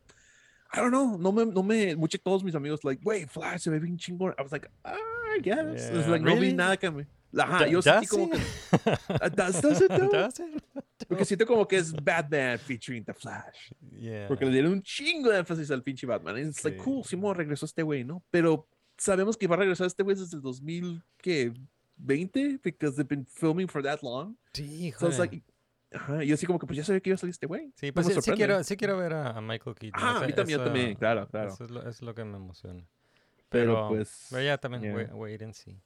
I 0.75 0.79
don't 0.81 0.91
know, 0.91 1.17
no 1.17 1.33
me, 1.33 1.47
no 1.47 1.63
me, 1.63 1.95
mucho 1.97 2.19
todos 2.19 2.43
mis 2.45 2.55
amigos, 2.55 2.85
like, 2.85 3.01
wait, 3.05 3.29
Flash 3.31 3.61
se 3.63 3.71
ve 3.71 3.79
bien 3.79 3.97
chingón. 3.97 4.35
I 4.39 4.43
was 4.43 4.53
like, 4.53 4.69
ah, 4.85 4.95
I 5.35 5.39
guess. 5.41 5.89
It's 5.89 6.07
Yeah, 6.07 6.11
like, 6.11 6.23
no 6.23 6.35
vi 6.35 6.41
really? 6.41 6.53
nada 6.55 6.77
que 6.77 6.91
me. 6.91 7.07
Ajá, 7.39 7.67
yo 7.67 7.81
sentí 7.81 8.07
como 8.07 8.29
que. 8.31 8.39
Ah, 9.21 9.29
does- 9.31 9.61
does 9.63 9.81
it 9.81 9.89
though? 9.89 10.11
Does 10.11 10.39
it? 10.41 10.63
Porque 11.09 11.25
siento 11.25 11.47
como 11.47 11.67
que 11.67 11.77
es 11.79 11.93
Batman 11.93 12.59
featuring 12.59 13.05
The 13.05 13.15
Flash. 13.15 13.73
Yeah. 13.99 14.29
Porque 14.29 14.45
le 14.45 14.53
dieron 14.53 14.73
un 14.73 14.83
chingo 14.83 15.31
de 15.31 15.39
énfasis 15.39 15.71
al 15.71 15.83
pinche 15.83 16.07
Batman. 16.07 16.37
Es 16.39 16.63
like, 16.65 16.79
Sí. 16.79 16.85
cool, 16.85 17.05
Simón 17.05 17.35
regresó 17.35 17.67
este 17.67 17.83
güey, 17.83 18.05
¿no? 18.05 18.23
Pero 18.31 18.69
sabemos 18.99 19.37
que 19.37 19.47
va 19.47 19.57
a 19.57 19.59
regresar 19.59 19.87
este 19.87 20.03
güey 20.03 20.17
desde 20.17 20.37
el 20.37 20.43
2000, 20.43 21.03
¿qué? 21.19 21.53
20? 21.97 22.59
Because 22.63 22.97
they've 22.97 23.09
been 23.09 23.27
filming 23.27 23.69
for 23.69 23.83
that 23.83 24.01
long. 24.03 24.37
Sí, 24.53 24.93
So 24.99 25.09
it's 25.09 25.19
like, 25.19 25.43
ajá, 25.93 26.23
yo 26.25 26.35
así 26.35 26.47
como 26.47 26.59
que 26.59 26.67
pues 26.67 26.77
ya 26.77 26.85
sabía 26.85 27.01
que 27.01 27.11
iba 27.11 27.15
a 27.15 27.19
salir 27.19 27.31
este 27.33 27.47
güey. 27.47 27.73
Sí, 27.77 27.93
pues 27.93 28.07
sí, 28.07 28.13
sí 28.21 28.31
quiero, 28.33 28.63
sí 28.65 28.77
quiero 28.77 28.97
ver 28.99 29.13
a, 29.15 29.31
a 29.31 29.41
Michael 29.41 29.75
Keaton. 29.77 30.01
Ajá, 30.03 30.25
a 30.25 30.27
mí 30.27 30.33
también, 30.33 30.61
eso- 30.61 30.65
también, 30.65 30.95
claro, 30.97 31.27
claro. 31.29 31.49
Eso 31.53 31.65
es 31.65 31.71
lo, 31.71 31.89
es 31.89 32.03
lo 32.03 32.15
que 32.15 32.25
me 32.25 32.37
emociona. 32.37 32.85
Pero, 33.49 33.75
Pero, 33.75 33.89
pues, 33.89 34.29
pero 34.31 34.43
ya 34.43 34.57
también, 34.59 34.83
yeah. 34.83 34.95
wait, 34.95 35.11
wait 35.13 35.43
and 35.43 35.53
see. 35.55 35.79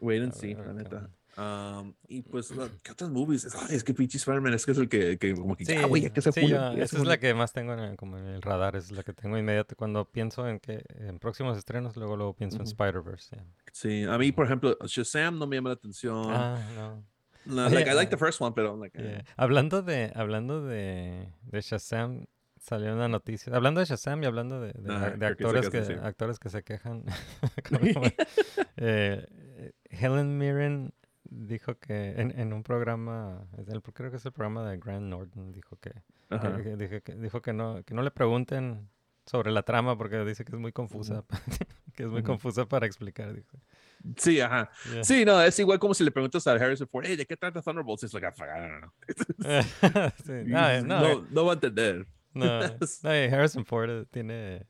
Wait 0.00 0.22
and 0.22 0.32
see, 0.32 0.54
la 0.54 0.72
neta. 0.72 1.10
Um, 1.36 1.94
y 2.08 2.22
pues, 2.22 2.52
¿qué 2.82 2.90
otras 2.90 3.10
movies? 3.10 3.46
Ay, 3.54 3.76
es 3.76 3.84
que 3.84 3.94
pinche 3.94 4.18
Spider-Man 4.18 4.54
es 4.54 4.66
que 4.66 4.72
es 4.72 4.78
el 4.78 4.88
que, 4.88 5.18
que 5.18 5.34
como 5.34 5.56
que, 5.56 5.64
Sí, 5.64 5.74
ya, 5.74 5.86
güey, 5.86 6.02
ya 6.02 6.10
que 6.10 6.20
se 6.20 6.32
sí, 6.32 6.40
esa 6.46 6.72
es 6.82 6.90
julio". 6.90 7.04
la 7.04 7.18
que 7.18 7.32
más 7.32 7.52
tengo 7.52 7.74
en 7.74 7.78
el, 7.78 7.96
como 7.96 8.18
en 8.18 8.26
el 8.26 8.42
radar, 8.42 8.74
es 8.74 8.90
la 8.90 9.04
que 9.04 9.12
tengo 9.12 9.38
inmediato. 9.38 9.76
Cuando 9.76 10.04
pienso 10.04 10.48
en 10.48 10.58
que 10.58 10.84
en 10.96 11.20
próximos 11.20 11.56
estrenos, 11.56 11.96
luego 11.96 12.16
luego 12.16 12.34
pienso 12.34 12.56
en 12.56 12.62
Ujú. 12.62 12.70
Spider-Verse. 12.70 13.36
yeah. 13.36 13.44
Sí, 13.72 14.02
a 14.02 14.18
mí, 14.18 14.32
por 14.32 14.46
ejemplo, 14.46 14.76
Shazam 14.84 15.38
no 15.38 15.46
me 15.46 15.56
llama 15.56 15.68
la 15.70 15.74
atención. 15.74 16.24
Ah, 16.28 16.58
no. 17.46 17.66
Oye, 17.66 17.74
like, 17.76 17.88
I 17.90 17.94
like 17.94 18.10
the 18.10 18.16
ah, 18.16 18.18
first 18.18 18.40
one, 18.40 18.52
pero 18.54 18.76
like, 18.76 18.98
Yeah. 19.00 19.18
eh, 19.20 19.24
Hablando 19.36 19.82
de, 19.82 20.10
hablando 20.16 20.62
de, 20.66 21.28
de 21.42 21.60
Shazam, 21.60 22.24
salió 22.60 22.92
una 22.92 23.06
noticia. 23.06 23.54
Hablando 23.54 23.78
de 23.78 23.86
Shazam 23.86 24.22
y 24.24 24.26
hablando 24.26 24.60
de, 24.60 24.72
de- 24.72 24.92
Ajá, 24.92 25.10
de 25.10 25.24
actores 25.26 25.70
que, 25.70 25.78
actores 26.02 26.38
que 26.40 26.48
se 26.50 26.64
quejan. 26.64 27.04
como- 27.68 27.80
eh, 28.76 29.24
Helen 29.90 30.38
Mirren 30.38 30.92
dijo 31.24 31.78
que 31.78 32.12
en, 32.20 32.38
en 32.38 32.52
un 32.52 32.62
programa, 32.62 33.46
creo 33.94 34.10
que 34.10 34.16
es 34.16 34.24
el 34.26 34.32
programa 34.32 34.68
de 34.70 34.78
Grant 34.78 35.06
Norton, 35.06 35.52
dijo 35.52 35.76
que, 35.76 35.90
que- 35.90 36.02
ajá. 36.34 36.62
que- 36.62 36.76
dijo 37.16 37.42
que 37.42 37.52
no, 37.52 37.82
que 37.84 37.94
no 37.94 38.02
le 38.02 38.10
pregunten 38.10 38.88
sobre 39.26 39.50
la 39.50 39.62
trama 39.62 39.96
porque 39.98 40.24
dice 40.24 40.44
que 40.44 40.52
es 40.52 40.58
muy 40.58 40.72
confusa, 40.72 41.24
que 41.94 42.04
es 42.04 42.08
muy 42.08 42.22
confusa 42.22 42.66
para 42.66 42.86
explicar. 42.86 43.34
dijo. 43.34 43.58
Sí, 44.16 44.40
ajá. 44.40 44.70
Yeah. 44.90 45.04
Sí, 45.04 45.24
no, 45.24 45.40
es 45.42 45.58
igual 45.58 45.78
como 45.78 45.92
si 45.92 46.02
le 46.04 46.10
preguntas 46.10 46.46
a 46.46 46.52
Harrison 46.52 46.88
Ford, 46.88 47.04
hey, 47.06 47.16
¿de 47.16 47.26
qué 47.26 47.36
trata 47.36 47.60
Thunderbolts? 47.60 48.04
Es 48.04 48.14
like, 48.14 48.26
"Ah, 48.26 48.32
fuck, 48.32 48.46
I 48.46 48.60
don't 48.60 48.78
know. 48.80 48.92
Sí, 50.24 50.32
no, 50.46 50.70
eh, 50.70 50.82
no, 50.82 51.04
eh, 51.06 51.14
no, 51.16 51.26
no 51.30 51.44
va 51.44 51.52
a 51.52 51.54
entender. 51.54 52.06
No, 52.32 52.60
no, 52.62 53.10
Harrison 53.10 53.64
Ford 53.66 53.90
eh, 53.90 54.06
tiene. 54.10 54.66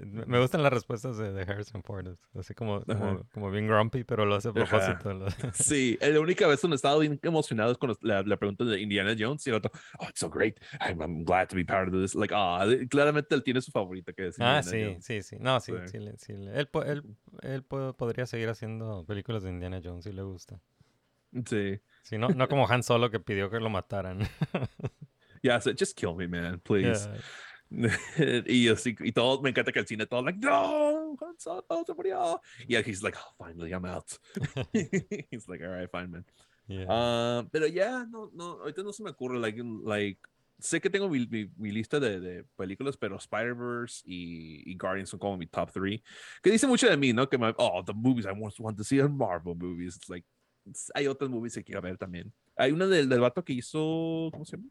Me 0.00 0.38
gustan 0.40 0.62
las 0.62 0.72
respuestas 0.72 1.16
de, 1.18 1.32
de 1.32 1.42
Harrison 1.42 1.82
Ford. 1.82 2.16
Así 2.38 2.54
como, 2.54 2.82
como, 2.84 3.26
como 3.32 3.50
bien 3.50 3.66
grumpy, 3.66 4.04
pero 4.04 4.24
lo 4.26 4.34
hace 4.34 4.48
a 4.48 4.52
propósito. 4.52 5.12
lo- 5.14 5.26
Sí, 5.54 5.98
la 6.00 6.20
única 6.20 6.46
vez 6.46 6.60
donde 6.60 6.76
estaba 6.76 6.98
bien 6.98 7.18
emocionado 7.22 7.72
es 7.72 7.78
cuando 7.78 7.98
la, 8.02 8.22
la 8.22 8.36
pregunta 8.36 8.64
de 8.64 8.80
Indiana 8.80 9.14
Jones 9.18 9.46
y 9.46 9.50
el 9.50 9.56
otro, 9.56 9.70
oh, 9.98 10.08
it's 10.08 10.20
so 10.20 10.28
great. 10.30 10.58
I'm, 10.80 11.00
I'm 11.00 11.24
glad 11.24 11.48
to 11.48 11.56
be 11.56 11.64
part 11.64 11.88
of 11.88 11.94
this. 12.00 12.14
Like, 12.14 12.34
ah, 12.36 12.64
claramente 12.90 13.34
él 13.34 13.42
tiene 13.42 13.60
su 13.60 13.70
favorita 13.70 14.12
que 14.12 14.28
es 14.28 14.40
Ah, 14.40 14.60
Indiana 14.60 14.62
sí, 14.62 14.84
Jones. 14.84 15.04
sí, 15.04 15.22
sí. 15.22 15.36
No, 15.40 15.60
sí, 15.60 15.72
Sí. 15.84 15.88
sí. 15.92 15.98
le- 15.98 16.18
sí 16.18 16.32
él, 16.32 16.68
él, 16.86 17.02
él 17.42 17.62
po- 17.64 17.92
podría 17.94 18.26
seguir 18.26 18.48
haciendo 18.48 19.04
películas 19.06 19.42
de 19.42 19.50
Indiana 19.50 19.80
Jones 19.82 20.04
si 20.04 20.12
le 20.12 20.22
gusta. 20.22 20.60
Sí. 21.46 21.80
Sí, 22.02 22.18
no, 22.18 22.28
no 22.28 22.48
como 22.48 22.66
Han 22.68 22.82
Solo 22.82 23.10
que 23.10 23.20
pidió 23.20 23.50
que 23.50 23.60
lo 23.60 23.68
mataran. 23.70 24.20
Yeah, 25.42 25.60
so 25.60 25.70
just 25.78 25.96
kill 25.96 26.14
me, 26.16 26.26
man, 26.26 26.60
please. 26.60 27.06
Yeah. 27.08 27.20
y 28.46 28.68
así, 28.68 28.96
y 29.00 29.12
todo, 29.12 29.42
me 29.42 29.50
encanta 29.50 29.72
que 29.72 29.80
el 29.80 29.86
cine 29.86 30.06
todo, 30.06 30.22
like, 30.22 30.38
no, 30.38 31.16
Han 31.20 31.38
Solo 31.38 31.64
se 31.84 31.94
murió. 31.94 32.40
Yeah, 32.68 32.82
he's 32.82 33.02
like, 33.02 33.16
oh, 33.18 33.44
finally, 33.44 33.72
I'm 33.72 33.84
out. 33.84 34.06
he's 35.30 35.48
like, 35.48 35.62
all 35.62 35.70
right, 35.70 35.90
fine, 35.90 36.10
man. 36.10 36.24
Yeah. 36.68 36.86
Ah, 36.88 37.44
pero 37.50 37.66
ya, 37.66 38.04
no, 38.08 38.30
no, 38.32 38.60
ahorita 38.62 38.82
no 38.82 38.92
se 38.92 39.02
me 39.02 39.10
ocurre, 39.10 39.38
like, 39.38 39.60
like, 39.84 40.18
sé 40.58 40.80
que 40.80 40.90
tengo 40.90 41.08
mi, 41.08 41.26
mi, 41.26 41.50
mi 41.56 41.70
lista 41.70 42.00
de, 42.00 42.20
de 42.20 42.44
películas, 42.56 42.96
pero 42.96 43.16
Spider-Verse 43.16 44.02
y, 44.06 44.62
y 44.70 44.76
Guardians 44.76 45.10
son 45.10 45.20
como 45.20 45.36
mi 45.36 45.46
top 45.46 45.70
three, 45.72 46.02
que 46.42 46.50
dice 46.50 46.66
mucho 46.66 46.88
de 46.88 46.96
mí, 46.96 47.12
¿no? 47.12 47.28
Que 47.28 47.38
me, 47.38 47.52
oh, 47.58 47.82
the 47.84 47.92
movies 47.92 48.26
I 48.26 48.32
want, 48.32 48.58
want 48.58 48.76
to 48.78 48.84
see 48.84 49.00
are 49.00 49.08
Marvel 49.08 49.54
movies. 49.54 49.96
It's 49.96 50.08
like, 50.08 50.26
hay 50.94 51.06
otras 51.06 51.30
movies 51.30 51.54
que 51.54 51.62
quiero 51.62 51.82
ver 51.82 51.96
también. 51.96 52.32
Hay 52.56 52.72
una 52.72 52.86
del, 52.86 53.08
del 53.08 53.20
vato 53.20 53.44
que 53.44 53.52
hizo, 53.52 54.30
¿cómo 54.32 54.44
se 54.44 54.56
llama? 54.56 54.68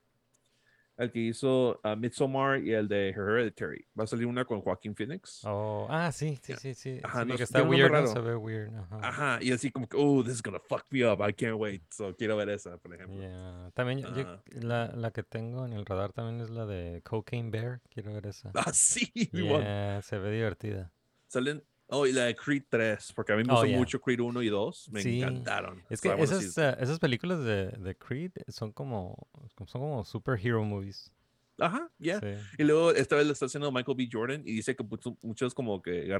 El 0.97 1.12
que 1.12 1.19
hizo 1.19 1.81
uh, 1.84 1.95
Midsommar 1.97 2.60
y 2.63 2.71
el 2.73 2.88
de 2.88 3.10
Hereditary. 3.10 3.86
Va 3.99 4.05
a 4.05 4.08
salir 4.08 4.25
una 4.27 4.45
con 4.45 4.62
Joaquin 4.62 4.95
Phoenix. 4.95 5.41
Oh, 5.43 5.88
ah, 5.89 6.10
sí, 6.12 6.39
sí, 6.41 6.53
sí, 6.53 6.73
sí. 6.73 6.99
Ajá, 7.03 7.23
sí, 7.23 7.27
no 7.29 7.36
que 7.36 7.43
está 7.43 7.63
weird, 7.63 7.91
¿no? 7.91 8.08
Se 8.08 8.19
ve 8.19 8.36
weird. 8.36 8.73
Ajá. 8.73 8.99
Ajá, 9.03 9.39
y 9.41 9.51
así 9.51 9.71
como 9.71 9.89
que, 9.89 9.97
oh, 9.99 10.23
this 10.23 10.36
is 10.36 10.41
gonna 10.41 10.60
fuck 10.60 10.86
me 10.91 11.05
up. 11.05 11.19
I 11.21 11.34
can't 11.34 11.58
wait. 11.60 11.84
So 11.91 12.15
quiero 12.15 12.38
ver 12.38 12.47
esa, 12.49 12.77
por 12.77 12.93
ejemplo. 12.93 13.19
Yeah. 13.19 13.71
También 13.73 13.99
yo- 13.99 14.08
Ajá. 14.08 14.41
la, 14.53 14.88
la 14.95 15.12
que 15.12 15.23
tengo 15.23 15.65
en 15.65 15.73
el 15.73 15.86
radar 15.86 16.13
también 16.13 16.39
es 16.39 16.49
la 16.49 16.65
de 16.65 17.01
Cocaine 17.03 17.51
Bear. 17.51 17.81
Quiero 17.89 18.13
ver 18.13 18.27
esa. 18.27 18.51
Ah, 18.55 18.71
sí. 18.73 19.12
Yeah, 19.34 20.01
se 20.01 20.17
ve 20.17 20.31
divertida. 20.31 20.93
Salen. 21.27 21.62
Oh, 21.88 22.08
y 22.08 22.12
la 22.13 22.26
de 22.26 22.36
Creed 22.36 22.63
3, 22.69 23.13
porque 23.15 23.34
a 23.34 23.36
mí 23.36 23.43
me 23.43 23.52
Oh, 23.54 23.58
gustó 23.58 23.67
yeah. 23.67 23.78
mucho 23.78 24.02
Creed 24.02 24.19
1 24.19 24.41
y 24.41 24.50
2. 24.50 24.89
Me 24.91 25.02
Sí. 25.02 25.21
encantaron. 25.21 25.84
Es 25.89 26.02
que 26.02 26.10
esas, 26.17 26.58
eh, 26.58 26.76
esas 26.80 27.00
películas 27.00 27.43
de, 27.43 27.67
de 27.67 27.95
Creed 27.95 28.32
son 28.48 28.71
como, 28.71 29.28
son 29.67 29.82
como 29.82 30.04
superhero 30.04 30.63
movies. 30.63 31.12
Ajá, 31.60 31.89
yeah. 32.00 32.19
Sí. 32.19 32.28
Y 32.58 32.63
luego 32.63 32.91
esta 32.91 33.15
vez 33.15 33.26
lo 33.28 33.34
está 33.34 33.45
haciendo 33.45 33.71
Michael 33.71 33.95
B. 33.98 34.10
Jordan 34.12 34.41
y 34.45 34.54
dice 34.56 34.76
que 34.76 34.84
muchos 35.21 35.54
como 35.54 35.82
que 35.82 36.12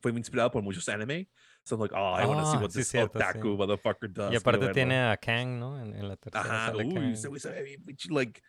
fue 0.00 0.12
inspirado 0.12 0.50
por 0.50 0.62
muchos 0.62 0.88
anime. 0.88 1.28
So 1.64 1.74
I'm 1.76 1.80
like, 1.82 1.94
oh, 1.96 2.14
I 2.16 2.26
want 2.26 2.40
to 2.40 2.46
see 2.46 2.56
Ah, 2.58 2.60
what 2.60 2.70
this 2.70 2.88
cierto, 2.88 3.18
otaku 3.18 3.56
motherfucker 3.56 4.12
does. 4.12 4.32
Y 4.32 4.36
aparte 4.36 4.68
tiene 4.68 5.00
a 5.10 5.16
Kang, 5.16 5.58
¿no? 5.58 5.80
En, 5.82 5.94
en 5.96 6.06
la 6.06 6.16
tercera 6.16 6.66
Ajá, 6.66 6.76
uy, 6.76 7.16
se 7.16 7.28
ve 7.28 7.78
like, 8.10 8.40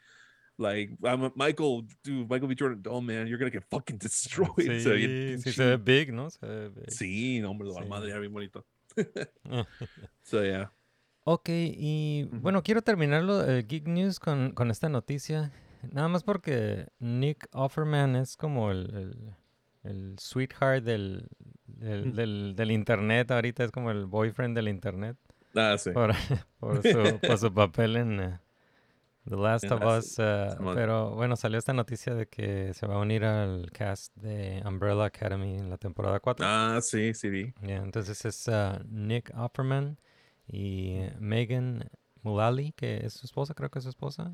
like, 0.59 0.91
I'm 1.03 1.23
a- 1.23 1.31
Michael, 1.35 1.87
dude, 2.03 2.27
Michael 2.29 2.47
B. 2.47 2.55
Jordan, 2.59 2.83
oh 2.87 3.01
man, 3.01 3.27
you're 3.27 3.37
gonna 3.39 3.49
get 3.51 3.63
fucking 3.69 3.97
destroyed. 4.01 4.55
Sí, 4.57 4.89
pinche- 5.43 5.51
se 5.53 5.65
ve 5.65 5.77
big, 5.77 6.13
¿no? 6.13 6.29
Se 6.29 6.45
ve 6.45 6.69
big. 6.69 6.91
Sí, 6.91 7.39
no, 7.39 7.51
hombre, 7.51 7.69
la 7.69 7.81
Sí. 7.83 7.89
madre, 7.89 8.19
bien 8.19 8.31
bonito. 8.33 8.65
so, 10.23 10.43
yeah. 10.43 10.71
Ok, 11.23 11.49
y 11.49 12.27
bueno, 12.31 12.63
quiero 12.63 12.81
terminarlo, 12.81 13.43
el 13.45 13.67
Geek 13.67 13.87
News, 13.87 14.19
con, 14.19 14.51
con 14.51 14.71
esta 14.71 14.89
noticia. 14.89 15.51
Nada 15.91 16.07
más 16.07 16.23
porque 16.23 16.87
Nick 16.99 17.47
Offerman 17.53 18.15
es 18.15 18.35
como 18.35 18.71
el, 18.71 18.89
el, 18.95 19.35
el 19.91 20.15
sweetheart 20.19 20.83
del, 20.83 21.27
del, 21.67 22.07
Ujú. 22.07 22.15
del, 22.15 22.55
del 22.55 22.71
internet 22.71 23.31
ahorita, 23.31 23.63
es 23.63 23.71
como 23.71 23.91
el 23.91 24.05
boyfriend 24.05 24.55
del 24.55 24.67
internet 24.67 25.17
Ah, 25.55 25.75
sí. 25.77 25.91
por, 25.91 26.13
por, 26.59 26.81
su, 26.83 27.19
por 27.25 27.37
su 27.37 27.53
papel 27.53 27.95
en 27.95 28.19
eh, 28.19 28.39
The 29.27 29.35
Last 29.35 29.65
of 29.71 29.83
Us. 29.83 30.15
eh, 30.17 30.55
pero 30.73 31.11
bueno, 31.11 31.35
salió 31.35 31.59
esta 31.59 31.73
noticia 31.73 32.15
de 32.15 32.27
que 32.27 32.73
se 32.73 32.87
va 32.87 32.95
a 32.95 32.99
unir 32.99 33.25
al 33.25 33.69
cast 33.71 34.15
de 34.15 34.61
Umbrella 34.65 35.05
Academy 35.05 35.55
en 35.57 35.69
la 35.69 35.77
temporada 35.77 36.19
4. 36.19 36.45
Ah, 36.47 36.79
sí, 36.81 37.13
sí, 37.13 37.29
vi. 37.29 37.53
Ya, 37.61 37.77
entonces 37.77 38.23
es 38.25 38.47
ah, 38.47 38.81
Nick 38.87 39.31
Offerman 39.37 39.99
y 40.47 40.93
eh, 40.93 41.15
Megan 41.19 41.89
Mullally, 42.23 42.71
que 42.71 43.05
es 43.05 43.13
su 43.13 43.25
esposa, 43.25 43.53
creo 43.53 43.69
que 43.69 43.79
es 43.79 43.83
su 43.83 43.89
esposa. 43.89 44.31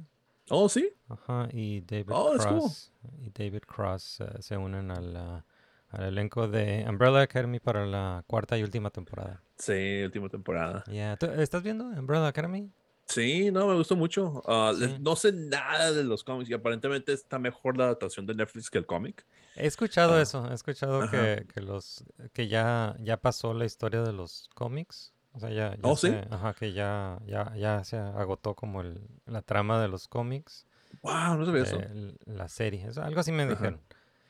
Oh, 0.50 0.70
sí. 0.70 0.94
Ajá, 1.10 1.50
y 1.52 1.82
David 1.82 2.12
Oh, 2.12 2.32
that's 2.32 2.46
cool. 2.46 2.60
Cross. 2.60 2.94
Y 3.20 3.32
David 3.32 3.64
Cross 3.68 4.22
eh, 4.22 4.42
se 4.42 4.56
unen 4.56 4.92
al, 4.92 5.44
al 5.90 6.04
elenco 6.04 6.48
de 6.48 6.86
Umbrella 6.88 7.22
Academy 7.22 7.60
para 7.60 7.86
la 7.86 8.24
cuarta 8.28 8.58
y 8.58 8.64
última 8.64 8.92
temporada. 8.92 9.42
Sí, 9.58 10.04
última 10.04 10.30
temporada. 10.30 10.84
Ya, 10.88 11.18
¿tú 11.18 11.26
¿Estás 11.26 11.64
viendo 11.64 11.86
Umbrella 11.86 12.28
Academy? 12.28 12.72
Sí, 13.08 13.52
no, 13.52 13.68
me 13.68 13.76
gustó 13.76 13.96
mucho. 13.96 14.42
Sí. 14.80 14.96
No 15.00 15.16
sé 15.16 15.32
nada 15.32 15.92
de 15.92 16.04
los 16.04 16.24
cómics 16.24 16.50
y 16.50 16.54
aparentemente 16.54 17.14
está 17.14 17.38
mejor 17.40 17.78
la 17.78 17.86
adaptación 17.86 18.26
de 18.26 18.34
Netflix 18.36 18.70
que 18.70 18.78
el 18.80 18.86
cómic. 18.86 19.26
He 19.56 19.68
escuchado 19.68 20.16
Ah, 20.16 20.22
eso, 20.22 20.50
he 20.50 20.54
escuchado 20.54 21.10
que, 21.10 21.46
que 21.54 21.62
los 21.62 22.04
que 22.34 22.48
ya, 22.48 22.96
ya 23.00 23.18
pasó 23.18 23.54
la 23.54 23.66
historia 23.66 24.02
de 24.02 24.12
los 24.12 24.50
cómics. 24.56 25.14
O 25.34 25.40
sea, 25.40 25.50
ya, 25.50 25.76
ya 25.76 25.80
Oh, 25.84 25.96
¿sí? 25.96 26.10
ajá, 26.32 26.54
que 26.54 26.74
ya, 26.74 27.20
ya, 27.26 27.54
ya 27.56 27.84
se 27.84 27.98
agotó 27.98 28.56
como 28.56 28.82
el, 28.82 29.02
la 29.26 29.42
trama 29.42 29.82
de 29.82 29.88
los 29.88 30.08
cómics. 30.08 30.66
Wow, 31.02 31.38
no 31.38 31.46
sabía 31.46 31.64
eso. 31.64 31.80
la 32.26 32.48
serie. 32.48 32.88
algo 33.02 33.20
así 33.20 33.32
me 33.32 33.44
Ajá. 33.44 33.52
dijeron. 33.52 33.82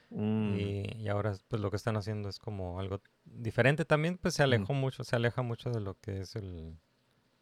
Mm, 0.10 0.56
Y, 0.56 0.94
y 1.04 1.08
ahora 1.08 1.34
pues 1.48 1.62
lo 1.62 1.70
que 1.72 1.78
están 1.78 1.96
haciendo 1.98 2.28
es 2.30 2.40
como 2.40 2.80
algo 2.80 3.02
diferente. 3.24 3.86
También 3.86 4.18
pues 4.18 4.34
se 4.36 4.44
alejó 4.44 4.74
mucho, 4.74 5.04
se 5.04 5.16
aleja 5.16 5.42
mucho 5.44 5.70
de 5.72 5.80
lo 5.80 5.98
que 6.00 6.22
es 6.22 6.36
el... 6.36 6.78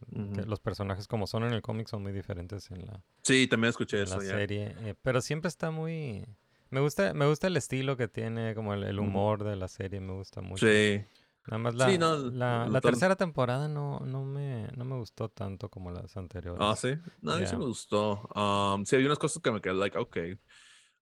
que 0.05 0.41
ujú. 0.41 0.49
los 0.49 0.59
personajes 0.59 1.07
como 1.07 1.27
son 1.27 1.43
en 1.43 1.53
el 1.53 1.61
cómic 1.61 1.87
son 1.87 2.01
muy 2.03 2.11
diferentes 2.11 2.69
en 2.71 2.85
la, 2.85 3.03
Sí, 3.23 3.47
también 3.47 3.69
escuché 3.69 4.01
en 4.01 4.09
la 4.09 4.15
eso. 4.17 4.23
ya. 4.25 4.31
serie. 4.37 4.75
eh, 4.81 4.95
pero 5.01 5.21
siempre 5.21 5.47
está 5.49 5.71
muy... 5.71 6.25
Me 6.69 6.79
gusta, 6.79 7.13
me 7.13 7.27
gusta 7.27 7.47
el 7.47 7.55
estilo 7.57 7.97
que 7.97 8.07
tiene, 8.07 8.55
como 8.55 8.73
el, 8.73 8.83
el 8.83 8.99
humor 8.99 9.43
de 9.43 9.55
la 9.55 9.67
serie, 9.67 9.99
me 9.99 10.13
gusta 10.13 10.41
mucho. 10.41 10.65
Sí. 10.65 11.03
Nada 11.45 11.57
más 11.59 11.75
la, 11.75 11.89
Sí, 11.89 11.97
no, 11.97 12.15
la, 12.17 12.67
la 12.67 12.81
tercera 12.81 13.15
temporada 13.15 13.67
no, 13.67 13.99
no, 13.99 14.23
me, 14.23 14.69
no 14.75 14.85
me 14.85 14.95
gustó 14.95 15.29
tanto 15.29 15.69
como 15.69 15.91
las 15.91 16.15
anteriores. 16.17 16.61
Ah, 16.61 16.75
sí. 16.75 16.95
No, 17.21 17.37
sí 17.37 17.43
Ya. 17.43 17.57
me 17.57 17.65
gustó. 17.65 18.21
Um, 18.33 18.85
sí, 18.85 18.95
hay 18.95 19.05
unas 19.05 19.19
cosas 19.19 19.41
que 19.43 19.51
me 19.51 19.61
quedé 19.61 19.73
like, 19.75 19.97
ok. 19.97 20.17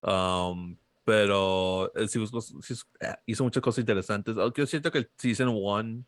Um, 0.01 0.77
pero 1.03 1.91
él 1.95 2.09
sí, 2.09 2.19
buscó- 2.19 2.41
sí 2.41 2.73
es- 2.73 2.87
eh, 2.99 3.15
hizo 3.25 3.43
muchas 3.43 3.61
cosas 3.61 3.79
interesantes. 3.79 4.35
Aunque 4.37 4.61
yo 4.61 4.65
siento 4.67 4.91
que 4.91 4.99
el 4.99 5.11
Season 5.17 5.47
1 5.49 6.05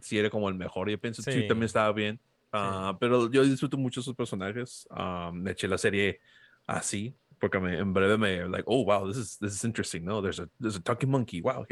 sí 0.00 0.18
era 0.18 0.30
como 0.30 0.48
el 0.48 0.54
mejor. 0.54 0.90
Yo 0.90 0.98
pienso 0.98 1.22
que 1.22 1.32
Sí. 1.32 1.40
sí 1.42 1.48
también 1.48 1.66
estaba 1.66 1.92
bien. 1.92 2.18
Ah, 2.52 2.96
pero 3.00 3.30
yo 3.30 3.42
disfruto 3.44 3.76
mucho 3.76 4.00
sus 4.02 4.14
personajes. 4.14 4.86
Ah, 4.90 5.30
me 5.34 5.50
eché 5.52 5.66
la 5.68 5.78
serie 5.78 6.20
así. 6.66 7.14
Porque 7.40 7.58
me, 7.58 7.76
en 7.78 7.92
breve 7.92 8.16
me, 8.16 8.48
like, 8.48 8.62
oh, 8.66 8.84
wow, 8.84 9.06
this 9.08 9.16
is, 9.18 9.38
this 9.38 9.52
is 9.54 9.64
interesting, 9.64 10.04
no? 10.04 10.22
There's 10.22 10.38
a, 10.38 10.48
there's 10.60 10.76
a 10.76 10.80
talking 10.80 11.10
monkey, 11.10 11.42
wow. 11.42 11.66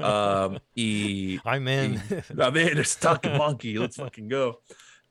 Um, 0.00 0.58
y, 0.74 1.38
Ay, 1.44 1.60
man. 1.60 1.94
y- 1.94 2.42
a 2.42 2.50
ver, 2.50 2.74
there's 2.74 2.96
a 2.96 3.00
talking 3.00 3.36
monkey, 3.36 3.78
let's 3.78 3.96
fucking 3.96 4.28
go. 4.28 4.62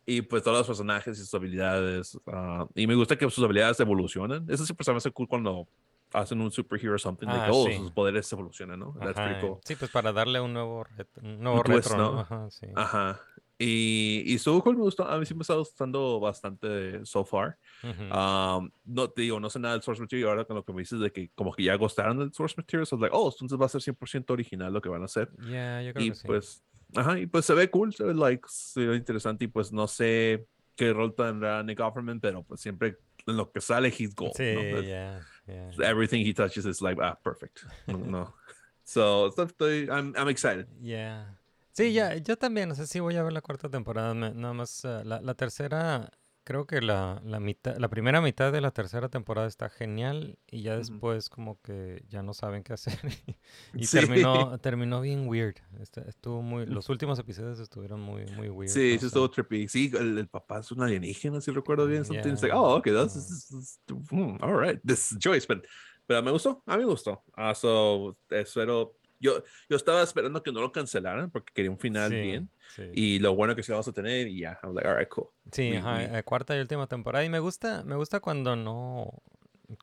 Y 0.06 0.22
pues 0.24 0.42
todos 0.44 0.58
los 0.58 0.68
personajes 0.68 1.18
y 1.18 1.22
sus 1.22 1.34
habilidades. 1.34 2.18
ah, 2.28 2.68
y 2.76 2.88
me 2.88 2.96
gusta 2.96 3.16
que 3.16 3.30
sus 3.30 3.44
habilidades 3.44 3.80
evolucionan. 3.80 4.46
Eso 4.50 4.66
siempre 4.66 4.84
se 4.84 4.92
me 4.92 4.98
hace 4.98 5.12
cool 5.12 5.28
cuando 5.28 5.68
hacen 6.14 6.42
un 6.42 6.52
superhero 6.52 6.96
o 6.96 6.98
something. 7.00 7.28
like, 7.28 7.40
Ah, 7.46 7.50
oh, 7.52 7.66
sí. 7.68 7.76
sus 7.76 7.92
poderes 7.92 8.32
evolucionan, 8.32 8.80
¿no? 8.80 8.94
That's 9.00 9.18
Ajá, 9.18 9.40
cool. 9.42 9.60
Sí, 9.64 9.76
pues 9.76 9.92
para 9.92 10.12
darle 10.12 10.40
un 10.42 10.54
nuevo, 10.54 10.86
un 11.22 11.40
nuevo 11.42 11.62
twist, 11.64 11.90
retro, 11.90 11.98
¿no? 11.98 12.12
¿no? 12.14 12.20
Ajá, 12.22 12.50
sí. 12.50 12.68
Ajá. 12.76 13.20
Y, 13.62 14.24
y 14.26 14.38
su 14.40 14.54
me 14.66 14.74
gustó. 14.76 15.06
A 15.06 15.20
mí 15.20 15.26
sí 15.26 15.36
me 15.36 15.42
está 15.42 15.56
gustando 15.56 16.18
bastante 16.22 17.06
so 17.06 17.26
far. 17.26 17.58
Ujú. 17.84 18.04
Um, 18.04 18.72
no 18.86 19.10
te 19.10 19.24
digo, 19.24 19.38
no 19.42 19.50
sé 19.50 19.60
nada 19.60 19.74
del 19.74 19.84
source 19.84 20.02
material. 20.02 20.30
Ahora 20.30 20.46
con 20.46 20.56
lo 20.56 20.64
que 20.64 20.72
me 20.72 20.80
dices 20.82 21.00
de 21.02 21.12
que 21.12 21.30
como 21.36 21.52
que 21.52 21.64
ya 21.64 21.76
gostaron 21.76 22.18
del 22.20 22.32
source 22.34 22.56
material, 22.58 22.86
so 22.88 22.96
like, 22.98 23.14
oh, 23.14 23.30
entonces 23.30 23.60
va 23.60 23.66
a 23.66 23.70
ser 23.70 23.82
100% 23.82 24.32
original 24.32 24.72
lo 24.72 24.80
que 24.82 24.88
van 24.88 25.02
a 25.02 25.06
hacer. 25.06 25.30
Yeah, 25.46 25.82
yo 25.84 25.94
creo 25.94 26.06
Y 26.06 26.10
que 26.12 26.16
sí. 26.16 26.26
pues, 26.26 26.64
ajá, 26.96 27.20
y 27.20 27.26
pues 27.26 27.44
se 27.46 27.54
ve 27.54 27.70
cool, 27.70 27.94
se 27.94 28.06
ve 28.06 28.14
like, 28.14 28.44
se 28.48 28.86
ve 28.86 28.96
interesante. 28.96 29.44
Y 29.44 29.48
pues 29.50 29.74
no 29.74 29.88
sé 29.90 30.46
qué 30.78 30.94
rol 30.94 31.14
tendrá 31.14 31.62
Nick 31.62 31.82
Offerman, 31.82 32.22
pero 32.22 32.44
pues 32.44 32.62
siempre 32.62 32.98
en 33.28 33.36
lo 33.36 33.52
que 33.52 33.60
sale, 33.60 33.90
he's 33.90 34.16
gold. 34.16 34.32
sí, 34.38 34.54
¿no? 34.56 34.62
Pues, 34.72 34.86
yeah, 34.86 35.20
yeah. 35.50 35.86
Everything 35.86 36.24
he 36.24 36.34
touches 36.34 36.66
is 36.66 36.82
like, 36.82 36.98
ah, 37.02 37.16
perfect. 37.24 37.66
No. 37.88 37.98
no. 38.16 38.34
So, 38.84 39.30
estoy, 39.32 39.90
I'm, 39.90 40.14
I'm 40.18 40.28
excited. 40.30 40.68
Yeah. 40.82 41.24
Sí, 41.72 41.94
ya, 41.94 42.16
yo 42.16 42.36
también, 42.36 42.68
no 42.70 42.76
sé 42.76 42.88
si 42.88 43.00
voy 43.00 43.16
a 43.16 43.24
ver 43.24 43.32
la 43.32 43.42
cuarta 43.42 43.70
temporada, 43.70 44.14
nada 44.14 44.54
más 44.54 44.84
eh, 44.84 45.02
la, 45.06 45.22
la 45.22 45.34
tercera, 45.34 46.10
creo 46.50 46.66
que 46.66 46.82
la, 46.82 47.22
la 47.24 47.40
mitad, 47.40 47.78
la 47.78 47.90
primera 47.90 48.22
mitad 48.22 48.52
de 48.52 48.60
la 48.60 48.72
tercera 48.72 49.08
temporada 49.08 49.46
está 49.48 49.70
genial 49.70 50.40
y 50.50 50.64
ya 50.64 50.78
después 50.78 51.30
como 51.30 51.62
que 51.62 52.04
ya 52.10 52.24
no 52.24 52.34
saben 52.34 52.64
qué 52.64 52.74
hacer 52.74 52.98
y 53.76 53.86
Sí. 53.86 54.00
terminó, 54.00 54.58
terminó 54.58 55.00
bien 55.00 55.28
weird, 55.28 55.58
Este- 55.80 56.10
estuvo 56.10 56.42
muy, 56.42 56.66
los 56.66 56.90
últimos 56.90 57.20
episodios 57.20 57.60
estuvieron 57.60 58.02
muy, 58.02 58.26
muy 58.36 58.50
weird. 58.50 58.72
Sí, 58.74 58.98
sé. 58.98 59.06
estuvo 59.06 59.30
trippy. 59.30 59.68
Sí, 59.68 59.92
el, 59.96 60.18
el 60.18 60.28
papá 60.28 60.62
es 60.62 60.72
un 60.72 60.82
alienígena, 60.82 61.40
si 61.40 61.52
recuerdo 61.52 61.86
bien. 61.86 62.04
Something. 62.04 62.32
It's 62.32 62.42
like, 62.42 62.48
Yeah, 62.56 62.60
oh, 62.60 62.78
okay, 62.78 62.94
that's, 62.94 63.52
yeah. 63.88 63.98
hmm, 64.10 64.38
all 64.42 64.56
right, 64.60 64.82
this 64.84 65.12
is 65.12 65.20
Joyce. 65.24 65.46
But, 65.48 65.68
pero 66.08 66.24
me 66.24 66.32
gustó, 66.32 66.64
a 66.66 66.78
mí 66.78 66.84
me 66.84 66.90
gustó. 66.90 67.24
Ah, 67.36 67.54
so, 67.54 68.18
espero. 68.32 68.96
Yo, 69.22 69.44
yo 69.70 69.76
estaba 69.76 70.02
esperando 70.02 70.42
que 70.42 70.52
no 70.52 70.62
lo 70.62 70.72
cancelaran 70.72 71.30
porque 71.30 71.54
quería 71.54 71.70
un 71.70 71.78
final 71.78 72.10
Sí, 72.10 72.16
bien. 72.22 72.50
Sí. 72.76 72.84
Y 72.94 73.20
lo 73.20 73.36
bueno 73.36 73.56
que 73.56 73.64
sí 73.64 73.72
vamos 73.72 73.88
a 73.88 73.92
tener, 73.94 74.28
y 74.28 74.40
ya, 74.42 74.60
I'm 74.64 74.74
like, 74.74 74.88
all 74.88 74.98
right, 74.98 75.10
cool. 75.10 75.28
Sí, 75.52 75.72
We- 75.72 75.78
ajá, 75.78 75.96
we- 75.98 76.20
eh, 76.20 76.24
cuarta 76.24 76.56
y 76.56 76.60
última 76.60 76.88
temporada. 76.88 77.24
Y 77.26 77.30
me 77.30 77.40
gusta, 77.40 77.84
me 77.84 77.96
gusta 77.96 78.20
cuando 78.20 78.56
no, 78.56 79.22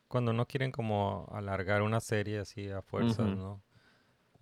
cuando 0.09 0.33
no 0.33 0.47
quieren 0.47 0.73
como 0.73 1.29
alargar 1.33 1.83
una 1.83 2.01
serie 2.01 2.39
así 2.41 2.69
a 2.71 2.83
fuerzas, 2.83 3.21
Ujú. 3.27 3.37
¿no? 3.37 3.63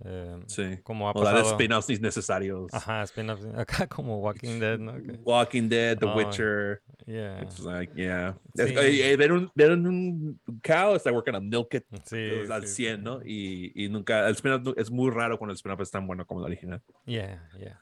Eh, 0.05 0.41
Sí. 0.49 0.79
Como 0.83 1.09
ha 1.09 1.13
O 1.13 1.23
dar 1.23 1.35
pasado. 1.37 1.53
spin-offs 1.53 1.89
innecesarios. 1.89 2.75
Ajá, 2.75 3.05
spin-offs. 3.05 3.45
Acá 3.57 3.87
como 3.87 4.19
Walking 4.19 4.59
Dead, 4.59 4.79
¿no? 4.79 4.95
Que- 4.95 5.21
Walking 5.25 5.69
Dead, 5.69 5.97
The 5.99 6.07
Oh, 6.07 6.17
Witcher. 6.17 6.83
yeah. 7.07 7.41
It's 7.43 7.61
like, 7.61 7.93
yeah. 7.95 8.37
Sí. 8.57 8.63
eh, 8.77 9.13
eh, 9.13 9.17
ver, 9.17 9.33
un, 9.33 9.51
ver 9.55 9.71
un 9.71 10.41
cow, 10.65 10.97
está 10.97 11.13
working 11.13 11.35
on 11.37 11.49
milk 11.49 11.75
it 11.75 11.85
Sí, 12.05 12.17
al 12.51 12.67
sí, 12.67 12.75
100, 12.87 12.97
sí. 12.97 13.03
¿no? 13.05 13.21
Y, 13.25 13.73
y 13.85 13.89
nunca, 13.89 14.27
el 14.29 14.35
spin-off 14.35 14.75
es 14.77 14.91
muy 14.91 15.11
raro 15.13 15.39
cuando 15.39 15.53
el 15.53 15.57
spin-off 15.57 15.81
es 15.81 15.91
tan 15.93 16.07
bueno 16.09 16.27
como 16.27 16.41
el 16.41 16.47
original. 16.47 16.83
Yeah, 17.07 17.49
yeah. 17.59 17.81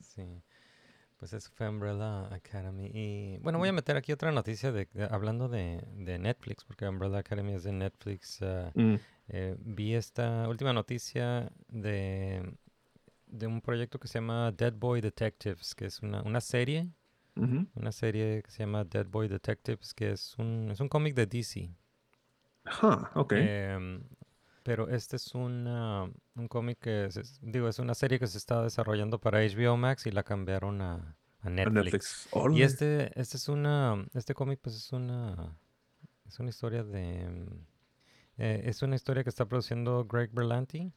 Sí. 0.00 0.42
Pues 1.18 1.32
eso 1.32 1.50
fue 1.54 1.68
Umbrella 1.68 2.26
Academy. 2.34 2.90
Y 2.92 3.38
bueno, 3.38 3.58
voy 3.58 3.70
a 3.70 3.72
meter 3.72 3.96
aquí 3.96 4.12
otra 4.12 4.32
noticia 4.32 4.70
de, 4.70 4.86
de- 4.92 5.08
hablando 5.10 5.48
de, 5.48 5.82
de 5.94 6.18
Netflix, 6.18 6.62
porque 6.64 6.86
Umbrella 6.86 7.18
Academy 7.18 7.54
es 7.54 7.62
de 7.64 7.72
Netflix. 7.72 8.42
ah, 8.42 8.70
Mm. 8.74 8.96
eh, 9.28 9.56
vi 9.58 9.94
esta 9.94 10.46
última 10.48 10.72
noticia 10.74 11.50
de, 11.68 12.54
de 13.26 13.46
un 13.46 13.62
proyecto 13.62 13.98
que 13.98 14.08
se 14.08 14.18
llama 14.18 14.52
Dead 14.52 14.74
Boy 14.74 15.00
Detectives, 15.00 15.74
que 15.74 15.86
es 15.86 16.02
una, 16.02 16.22
una 16.22 16.40
serie, 16.42 16.88
una 17.74 17.92
serie 17.92 18.42
que 18.42 18.50
se 18.50 18.58
llama 18.60 18.84
Dead 18.84 19.06
Boy 19.06 19.28
Detectives, 19.28 19.94
que 19.94 20.12
es 20.12 20.36
un, 20.38 20.68
es 20.70 20.80
un 20.80 20.88
cómic 20.88 21.14
de 21.14 21.26
DC. 21.26 21.70
Huh, 22.82 23.06
ok. 23.14 23.32
Em, 23.36 24.02
pero 24.66 24.88
este 24.88 25.14
es 25.14 25.32
un, 25.32 25.64
ah, 25.68 26.10
un 26.34 26.48
cómic 26.48 26.78
que, 26.80 27.08
se- 27.12 27.22
digo, 27.40 27.68
es 27.68 27.78
una 27.78 27.94
serie 27.94 28.18
que 28.18 28.26
se 28.26 28.36
está 28.36 28.62
desarrollando 28.64 29.20
para 29.20 29.38
HBO 29.40 29.76
Max 29.76 30.06
y 30.06 30.10
la 30.10 30.24
cambiaron 30.24 30.82
a, 30.82 31.16
a 31.40 31.48
Netflix. 31.50 31.84
Netflix. 31.84 32.28
Y 32.58 32.62
este, 32.62 33.18
este 33.20 33.36
es 33.36 33.48
una, 33.48 34.04
este 34.14 34.34
cómic 34.34 34.58
pues 34.60 34.74
es 34.74 34.92
una, 34.92 35.56
es 36.26 36.40
una 36.40 36.50
historia 36.50 36.82
de, 36.82 37.28
mm, 37.30 37.64
eh, 38.38 38.62
es 38.64 38.82
una 38.82 38.96
historia 38.96 39.22
que 39.22 39.30
está 39.30 39.44
produciendo 39.46 40.04
Greg 40.04 40.30
Berlanti, 40.32 40.92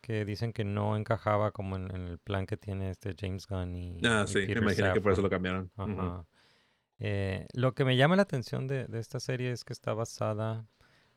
que 0.00 0.24
dicen 0.24 0.52
que 0.52 0.64
no 0.64 0.96
encajaba 0.96 1.50
como 1.50 1.74
en, 1.76 1.92
en 1.94 2.02
el 2.08 2.18
plan 2.18 2.46
que 2.46 2.56
tiene 2.56 2.90
este 2.90 3.14
James 3.18 3.46
Gunn 3.48 3.74
y, 3.74 3.98
Ah, 4.04 4.24
y 4.26 4.28
sí, 4.28 4.38
me 4.38 4.46
Peter 4.46 4.62
imaginé 4.62 4.92
que 4.92 5.00
por 5.00 5.12
eso 5.12 5.22
lo 5.22 5.30
cambiaron. 5.30 5.70
Ajá. 5.76 6.24
Eh, 7.00 7.46
lo 7.54 7.74
que 7.74 7.84
me 7.84 7.96
llama 7.96 8.14
la 8.14 8.22
atención 8.22 8.68
de, 8.68 8.86
de 8.86 9.00
esta 9.00 9.18
serie 9.18 9.50
es 9.50 9.64
que 9.64 9.72
está 9.72 9.92
basada 9.92 10.66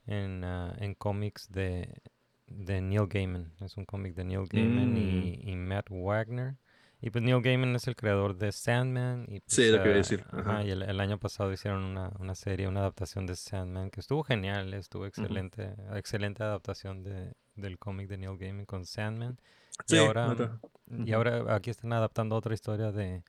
en, 0.07 0.43
ah, 0.43 0.75
en 0.79 0.93
cómics 0.95 1.49
de, 1.51 2.01
de 2.47 2.81
Neil 2.81 3.07
Gaiman. 3.07 3.53
Es 3.61 3.77
un 3.77 3.85
cómic 3.85 4.15
de 4.15 4.23
Neil 4.25 4.45
Gaiman 4.49 4.95
y, 4.97 5.37
Mm. 5.43 5.49
y 5.49 5.55
Matt 5.55 5.87
Wagner. 5.89 6.55
Y 7.01 7.09
pues 7.11 7.23
Neil 7.23 7.41
Gaiman 7.41 7.75
es 7.75 7.87
el 7.87 7.95
creador 7.95 8.35
de 8.37 8.51
Sandman. 8.51 9.25
Y 9.29 9.41
Sí, 9.47 9.63
pues, 9.63 9.71
lo 9.71 9.77
que 9.83 9.89
iba 9.89 9.91
a 9.91 9.93
ah, 9.93 9.97
decir, 9.97 10.25
ajá, 10.31 10.63
y 10.63 10.71
el, 10.71 10.81
el 10.81 10.99
año 10.99 11.19
pasado 11.19 11.51
hicieron 11.53 11.83
una, 11.83 12.11
una 12.19 12.35
serie, 12.35 12.67
una 12.67 12.79
adaptación 12.81 13.25
de 13.27 13.35
Sandman 13.35 13.89
que 13.91 13.99
estuvo 13.99 14.23
genial, 14.23 14.73
estuvo 14.73 15.05
excelente, 15.05 15.75
excelente 15.93 16.43
adaptación 16.43 17.03
de, 17.03 17.33
del 17.55 17.77
cómic 17.77 18.07
de 18.07 18.17
Neil 18.17 18.37
Gaiman 18.37 18.65
con 18.65 18.85
Sandman. 18.85 19.37
Sí, 19.85 19.95
y 19.97 19.99
ahora, 19.99 20.59
y 20.89 21.11
ahora 21.11 21.53
aquí 21.53 21.69
están 21.69 21.91
adaptando 21.93 22.35
otra 22.35 22.53
historia 22.53 22.91
de 22.91 23.23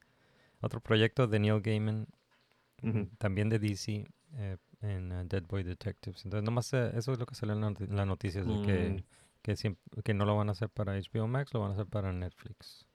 otro 0.61 0.81
proyecto 0.81 1.27
de 1.27 1.39
Neil 1.41 1.61
Gaiman, 1.61 2.07
también 3.19 3.49
de 3.49 3.59
DC, 3.59 4.07
eh, 4.35 4.57
en 4.83 5.13
uh, 5.13 5.25
Dead 5.27 5.43
Boy 5.49 5.63
Detectives. 5.63 6.25
Entonces, 6.25 6.45
nomás 6.45 6.73
eh, 6.75 6.93
eso 6.95 7.13
es 7.13 7.19
lo 7.19 7.27
que 7.27 7.35
salió 7.35 7.55
en 7.55 7.61
la, 7.61 7.69
en 7.69 7.97
la 7.97 8.07
noticia, 8.07 8.43
de 8.45 8.63
que, 8.63 8.89
Mm. 8.91 9.05
que, 9.43 9.77
que 10.05 10.15
no 10.15 10.25
lo 10.25 10.37
van 10.37 10.49
a 10.49 10.53
hacer 10.53 10.69
para 10.69 10.95
HBO 10.97 11.27
Max, 11.29 11.53
lo 11.55 11.61
van 11.61 11.71
a 11.71 11.75
hacer 11.75 11.87
para 11.87 12.13
Netflix. 12.13 12.87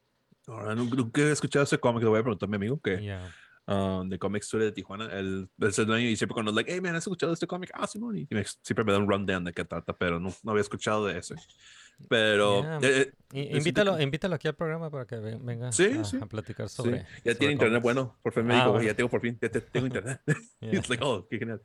Ahora, 0.48 0.76
nunca, 0.76 0.96
nunca 0.96 1.22
he 1.22 1.32
escuchado 1.32 1.64
ese 1.64 1.78
cómic, 1.80 2.04
le 2.04 2.10
voy 2.10 2.20
a 2.20 2.24
preguntar 2.24 2.48
a 2.48 2.50
mi 2.50 2.56
amigo 2.56 2.80
que 2.82 3.00
Yeah. 3.02 3.32
um, 3.68 4.10
de 4.10 4.18
Comic 4.20 4.44
Story 4.44 4.66
de 4.66 4.72
Tijuana, 4.72 5.06
es 5.06 5.80
el 5.80 5.86
dueño 5.86 6.08
y 6.10 6.16
siempre 6.16 6.34
cuando 6.34 6.52
es 6.52 6.56
like, 6.56 6.72
hey 6.74 6.82
man, 6.82 6.96
¿has 6.96 7.04
escuchado 7.04 7.32
este 7.32 7.48
cómic? 7.48 7.72
Ah, 7.74 7.88
Simón, 7.88 8.18
y 8.18 8.28
me- 8.30 8.44
siempre 8.44 8.84
me 8.84 8.92
da 8.92 8.98
un 8.98 9.08
rundown 9.10 9.44
de 9.44 9.54
qué 9.54 9.64
trata, 9.66 9.96
pero 9.96 10.20
no, 10.20 10.34
no 10.44 10.52
había 10.52 10.62
escuchado 10.62 11.06
de 11.06 11.18
ese. 11.20 11.36
Pero 12.10 12.62
Yeah. 12.64 12.80
eh, 12.82 13.14
eh, 13.34 13.50
invítalo, 13.58 14.00
invítalo 14.02 14.36
aquí 14.36 14.48
al 14.48 14.56
programa 14.56 14.90
para 14.90 15.06
que 15.06 15.16
ve- 15.18 15.38
venga 15.42 15.72
Sí, 15.72 15.86
a, 15.98 16.04
sí, 16.04 16.18
a 16.20 16.26
platicar 16.26 16.68
sí, 16.68 16.76
sobre. 16.78 16.98
ya 17.00 17.06
sobre 17.06 17.36
tiene 17.36 17.54
internet 17.54 17.82
bueno, 17.82 18.18
por 18.22 18.34
fin 18.34 18.46
me 18.46 18.54
Ah, 18.56 18.58
dijo, 18.58 18.72
bueno. 18.72 18.86
ya 18.86 18.94
tengo 18.96 19.10
por 19.10 19.22
fin, 19.22 19.38
ya 19.42 19.50
te- 19.50 19.62
tengo 19.62 19.86
internet. 19.88 20.20
It's 20.62 20.90
like, 20.90 21.04
oh, 21.04 21.28
qué 21.30 21.38
genial. 21.38 21.62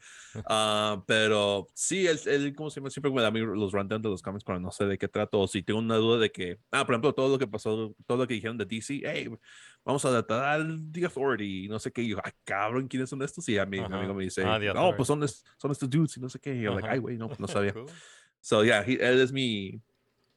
Ah, 0.47 1.03
pero 1.07 1.67
sí, 1.75 2.07
él, 2.07 2.19
él, 2.27 2.55
como 2.55 2.71
se 2.71 2.81
llama, 2.81 2.91
siempre 2.91 3.11
me 3.11 3.21
da 3.23 3.29
a 3.29 3.31
mí 3.31 3.41
los 3.41 3.73
rundowns 3.73 4.03
de 4.03 4.09
los 4.11 4.23
cómics, 4.23 4.45
pero 4.45 4.61
no 4.61 4.71
sé 4.71 4.85
de 4.85 4.99
qué 4.99 5.09
trato, 5.09 5.41
o 5.41 5.49
si 5.49 5.63
tengo 5.63 5.81
una 5.81 5.97
duda 5.97 6.19
de 6.19 6.31
que, 6.31 6.59
ah, 6.71 6.85
por 6.85 6.95
ejemplo, 6.95 7.15
todo 7.15 7.29
lo 7.31 7.39
que 7.39 7.47
pasó, 7.47 7.95
todo 8.07 8.19
lo 8.19 8.27
que 8.27 8.35
dijeron 8.35 8.59
de 8.59 8.65
DC, 8.67 9.01
hey, 9.05 9.29
vamos 9.85 10.05
a 10.05 10.09
adaptar 10.09 10.45
al 10.45 10.93
The 10.93 11.05
Authority, 11.07 11.65
y 11.65 11.69
no 11.69 11.79
sé 11.79 11.91
qué, 11.93 12.03
y 12.03 12.09
yo, 12.11 12.19
ah, 12.23 12.31
cabrón, 12.45 12.89
¿quiénes 12.89 13.09
son 13.11 13.23
estos? 13.23 13.49
Y 13.49 13.59
a 13.59 13.65
mi, 13.67 13.79
mi 13.79 13.85
Ajá. 13.85 13.97
amigo 13.99 14.15
me 14.15 14.25
dice, 14.25 14.43
Ah, 14.45 14.59
no, 14.75 14.95
pues 14.97 15.07
son, 15.07 15.27
son 15.29 15.71
estos 15.73 15.89
dudes, 15.91 16.17
y 16.17 16.21
no 16.21 16.29
sé 16.29 16.39
qué, 16.39 16.55
y 16.55 16.63
yo, 16.63 16.71
like, 16.75 16.87
Ajá. 16.87 16.95
ay, 16.95 16.99
güey, 17.01 17.17
no, 17.17 17.29
no 17.39 17.49
sabía. 17.49 17.73
Cool. 17.73 17.87
So, 18.41 18.63
yeah, 18.65 18.83
he- 18.87 18.95
él 19.01 19.21
es 19.21 19.33
mi, 19.33 19.81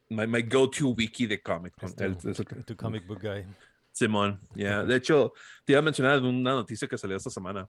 my, 0.09 0.25
my 0.25 0.41
go-to 0.41 0.89
wiki 0.89 1.27
de 1.27 1.41
cómic. 1.41 1.73
Es 1.81 1.95
Él- 1.97 2.17
tu, 2.17 2.29
el 2.29 2.65
tu 2.65 2.75
comic 2.75 3.05
book 3.07 3.21
guy. 3.21 3.45
Simón, 3.91 4.39
yeah. 4.55 4.83
De 4.83 4.95
hecho, 4.95 5.33
te 5.65 5.73
iba 5.73 5.79
a 5.79 5.81
mencionar 5.81 6.21
una 6.21 6.51
noticia 6.53 6.87
que 6.87 6.97
salió 6.97 7.17
esta 7.17 7.29
semana. 7.29 7.67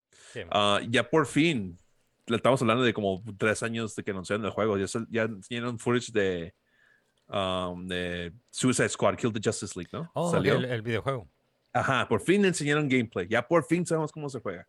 Ah, 0.51 0.80
ya 0.88 1.03
por 1.09 1.26
fin, 1.26 1.76
le 2.26 2.36
estamos 2.36 2.61
hablando 2.62 2.84
de 2.84 2.93
como 2.93 3.22
tres 3.36 3.62
años 3.62 3.97
de 3.97 4.05
que 4.05 4.11
anunciaron 4.12 4.45
el 4.45 4.53
juego. 4.53 4.78
Ya, 4.78 4.86
ya 5.11 5.22
enseñaron 5.22 5.78
footage 5.78 6.12
de, 6.12 6.55
um, 7.28 7.86
de 7.86 8.32
Suicide 8.51 8.88
Squad, 8.91 9.16
Kill 9.16 9.32
the 9.32 9.41
Justice 9.43 9.72
League, 9.76 9.91
¿no? 9.93 10.09
Oh, 10.14 10.30
Salió. 10.30 10.55
el, 10.57 10.66
el 10.66 10.82
videojuego. 10.82 11.28
Ajá, 11.72 12.07
por 12.09 12.20
fin 12.20 12.45
enseñaron 12.45 12.88
gameplay. 12.88 13.26
Ya 13.28 13.47
por 13.47 13.64
fin 13.64 13.84
sabemos 13.86 14.12
cómo 14.12 14.28
se 14.28 14.41
juega. 14.41 14.66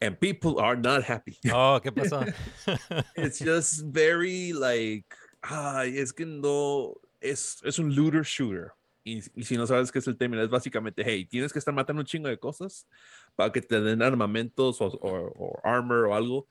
And 0.00 0.18
people 0.18 0.60
are 0.60 0.76
not 0.76 1.08
happy. 1.08 1.38
Oh, 1.54 1.80
¿qué 1.82 1.92
pasó? 1.92 2.22
It's 3.16 3.38
just 3.38 3.82
very 3.86 4.52
like, 4.52 5.06
ay, 5.42 5.98
es 5.98 6.12
que 6.12 6.26
no, 6.26 6.94
es, 7.20 7.58
es 7.64 7.78
un 7.78 7.94
looter 7.94 8.22
shooter. 8.24 8.72
Y, 9.04 9.18
y 9.40 9.44
si 9.44 9.56
no 9.56 9.66
sabes 9.66 9.90
qué 9.90 9.98
es 9.98 10.06
el 10.06 10.16
término, 10.16 10.42
es 10.42 10.50
básicamente, 10.50 11.02
hey, 11.04 11.26
tienes 11.26 11.52
que 11.52 11.58
estar 11.58 11.74
matando 11.74 12.00
un 12.00 12.06
chingo 12.06 12.28
de 12.28 12.38
cosas 12.38 12.86
para 13.34 13.50
que 13.52 13.60
te 13.60 13.80
den 13.80 14.02
armamentos 14.02 14.80
o, 14.80 14.86
o- 14.86 15.32
o 15.36 15.60
armor 15.64 16.06
o 16.06 16.14
algo. 16.14 16.48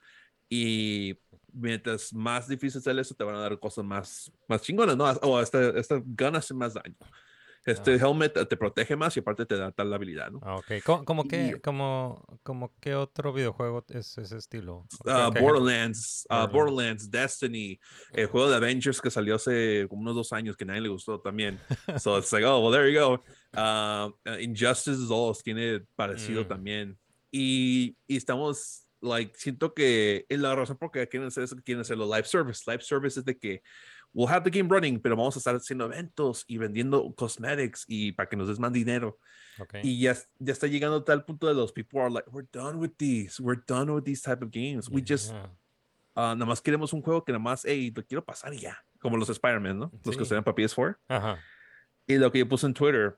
Y 0.49 1.17
mientras 1.53 2.13
más 2.13 2.47
difícil 2.49 2.81
sea 2.81 2.93
eso, 2.99 3.15
te 3.15 3.23
van 3.23 3.35
a 3.35 3.39
dar 3.41 3.57
cosas 3.59 3.85
más, 3.85 4.31
más 4.49 4.61
chingonas, 4.63 4.97
¿no? 4.97 5.05
O 5.23 5.39
esta, 5.41 5.69
esta 5.79 6.01
gun 6.05 6.35
hace 6.35 6.53
más 6.53 6.73
daño. 6.73 6.95
Este 7.63 7.95
helmet 7.95 8.33
te 8.47 8.57
protege 8.57 8.95
más 8.95 9.15
y 9.15 9.19
aparte 9.19 9.45
te 9.45 9.55
da 9.55 9.71
tal 9.71 9.93
habilidad, 9.93 10.31
¿no? 10.31 10.39
Ah, 10.41 10.55
ok. 10.55 10.71
¿Cómo, 10.83 11.05
cómo 11.05 11.23
Y- 11.25 11.27
qué, 11.27 11.61
como, 11.61 12.25
como 12.41 12.73
qué 12.79 12.95
otro 12.95 13.31
videojuego 13.33 13.85
es 13.89 14.17
ese 14.17 14.37
estilo? 14.37 14.77
¿O 14.77 15.03
qué- 15.03 15.11
Ah, 15.11 15.19
ejemplo? 15.29 15.41
Borderlands, 15.43 16.25
ah, 16.29 16.47
Borderlands. 16.47 16.53
Borderlands, 17.07 17.11
Destiny, 17.11 17.79
el 18.13 18.25
juego 18.27 18.49
de 18.49 18.55
Avengers 18.55 18.99
que 18.99 19.11
salió 19.11 19.35
hace 19.35 19.85
como 19.89 20.01
unos 20.01 20.15
dos 20.15 20.33
años 20.33 20.57
que 20.57 20.65
nadie 20.65 20.81
le 20.81 20.89
gustó 20.89 21.19
también. 21.19 21.59
So 22.03 22.17
it's 22.17 22.31
like, 22.31 22.45
oh, 22.45 22.59
well, 22.59 22.71
there 22.73 22.91
you 22.91 22.99
go. 22.99 23.23
Ah, 23.53 24.09
uh, 24.25 24.39
Injustice 24.39 25.05
2 25.07 25.43
tiene 25.43 25.81
parecido 25.95 26.43
Mm. 26.43 26.47
también. 26.47 26.97
Y, 27.31 27.95
y 28.07 28.17
estamos, 28.17 28.87
like, 29.01 29.37
siento 29.37 29.73
que 29.73 30.25
es 30.27 30.39
la 30.39 30.55
razón 30.55 30.77
por 30.77 30.89
qué 30.91 31.07
quieren 31.07 31.27
hacer 31.27 31.43
eso, 31.43 31.55
que 31.55 31.61
quieren 31.63 31.81
hacerlo 31.81 32.05
live 32.05 32.25
service. 32.25 32.63
Live 32.65 32.81
service 32.81 33.19
es 33.19 33.25
de 33.25 33.37
que 33.37 33.61
we'll 34.13 34.27
have 34.29 34.43
the 34.43 34.49
game 34.49 34.69
running, 34.69 34.99
pero 34.99 35.15
vamos 35.15 35.35
a 35.35 35.39
estar 35.39 35.55
haciendo 35.55 35.85
eventos 35.85 36.43
y 36.47 36.57
vendiendo 36.57 37.13
cosmetics 37.15 37.85
y 37.87 38.11
para 38.11 38.27
que 38.29 38.35
nos 38.35 38.47
des 38.47 38.59
más 38.59 38.71
dinero. 38.73 39.17
Ok. 39.59 39.75
Y 39.83 39.99
ya, 40.01 40.15
ya 40.39 40.53
está 40.53 40.67
llegando 40.67 40.97
a 40.97 41.05
tal 41.05 41.23
punto 41.25 41.47
de 41.47 41.53
los 41.53 41.71
people 41.71 41.99
are 41.99 42.09
like, 42.09 42.29
we're 42.31 42.47
done 42.51 42.77
with 42.77 42.91
these, 42.97 43.41
we're 43.41 43.61
done 43.67 43.91
with 43.91 44.03
these 44.03 44.21
type 44.21 44.43
of 44.43 44.51
games. 44.51 44.89
We 44.89 45.01
just, 45.01 45.31
Yeah. 45.31 45.49
ah, 46.15 46.35
nada 46.35 46.45
más 46.45 46.61
queremos 46.61 46.93
un 46.93 47.01
juego 47.01 47.23
que 47.23 47.31
nada 47.31 47.43
más, 47.43 47.63
hey, 47.65 47.91
lo 47.95 48.03
quiero 48.05 48.23
pasar 48.25 48.53
y 48.53 48.59
ya. 48.59 48.77
Como 48.99 49.17
los 49.17 49.29
Spider-Man, 49.29 49.79
¿no? 49.79 49.91
Los 50.03 50.15
que 50.17 50.23
Sí. 50.23 50.29
salían 50.29 50.43
para 50.43 50.55
PS4. 50.55 50.97
Ajá. 51.07 51.39
Y 52.07 52.17
lo 52.17 52.31
que 52.31 52.39
yo 52.39 52.47
puse 52.49 52.65
en 52.67 52.73
Twitter 52.73 53.15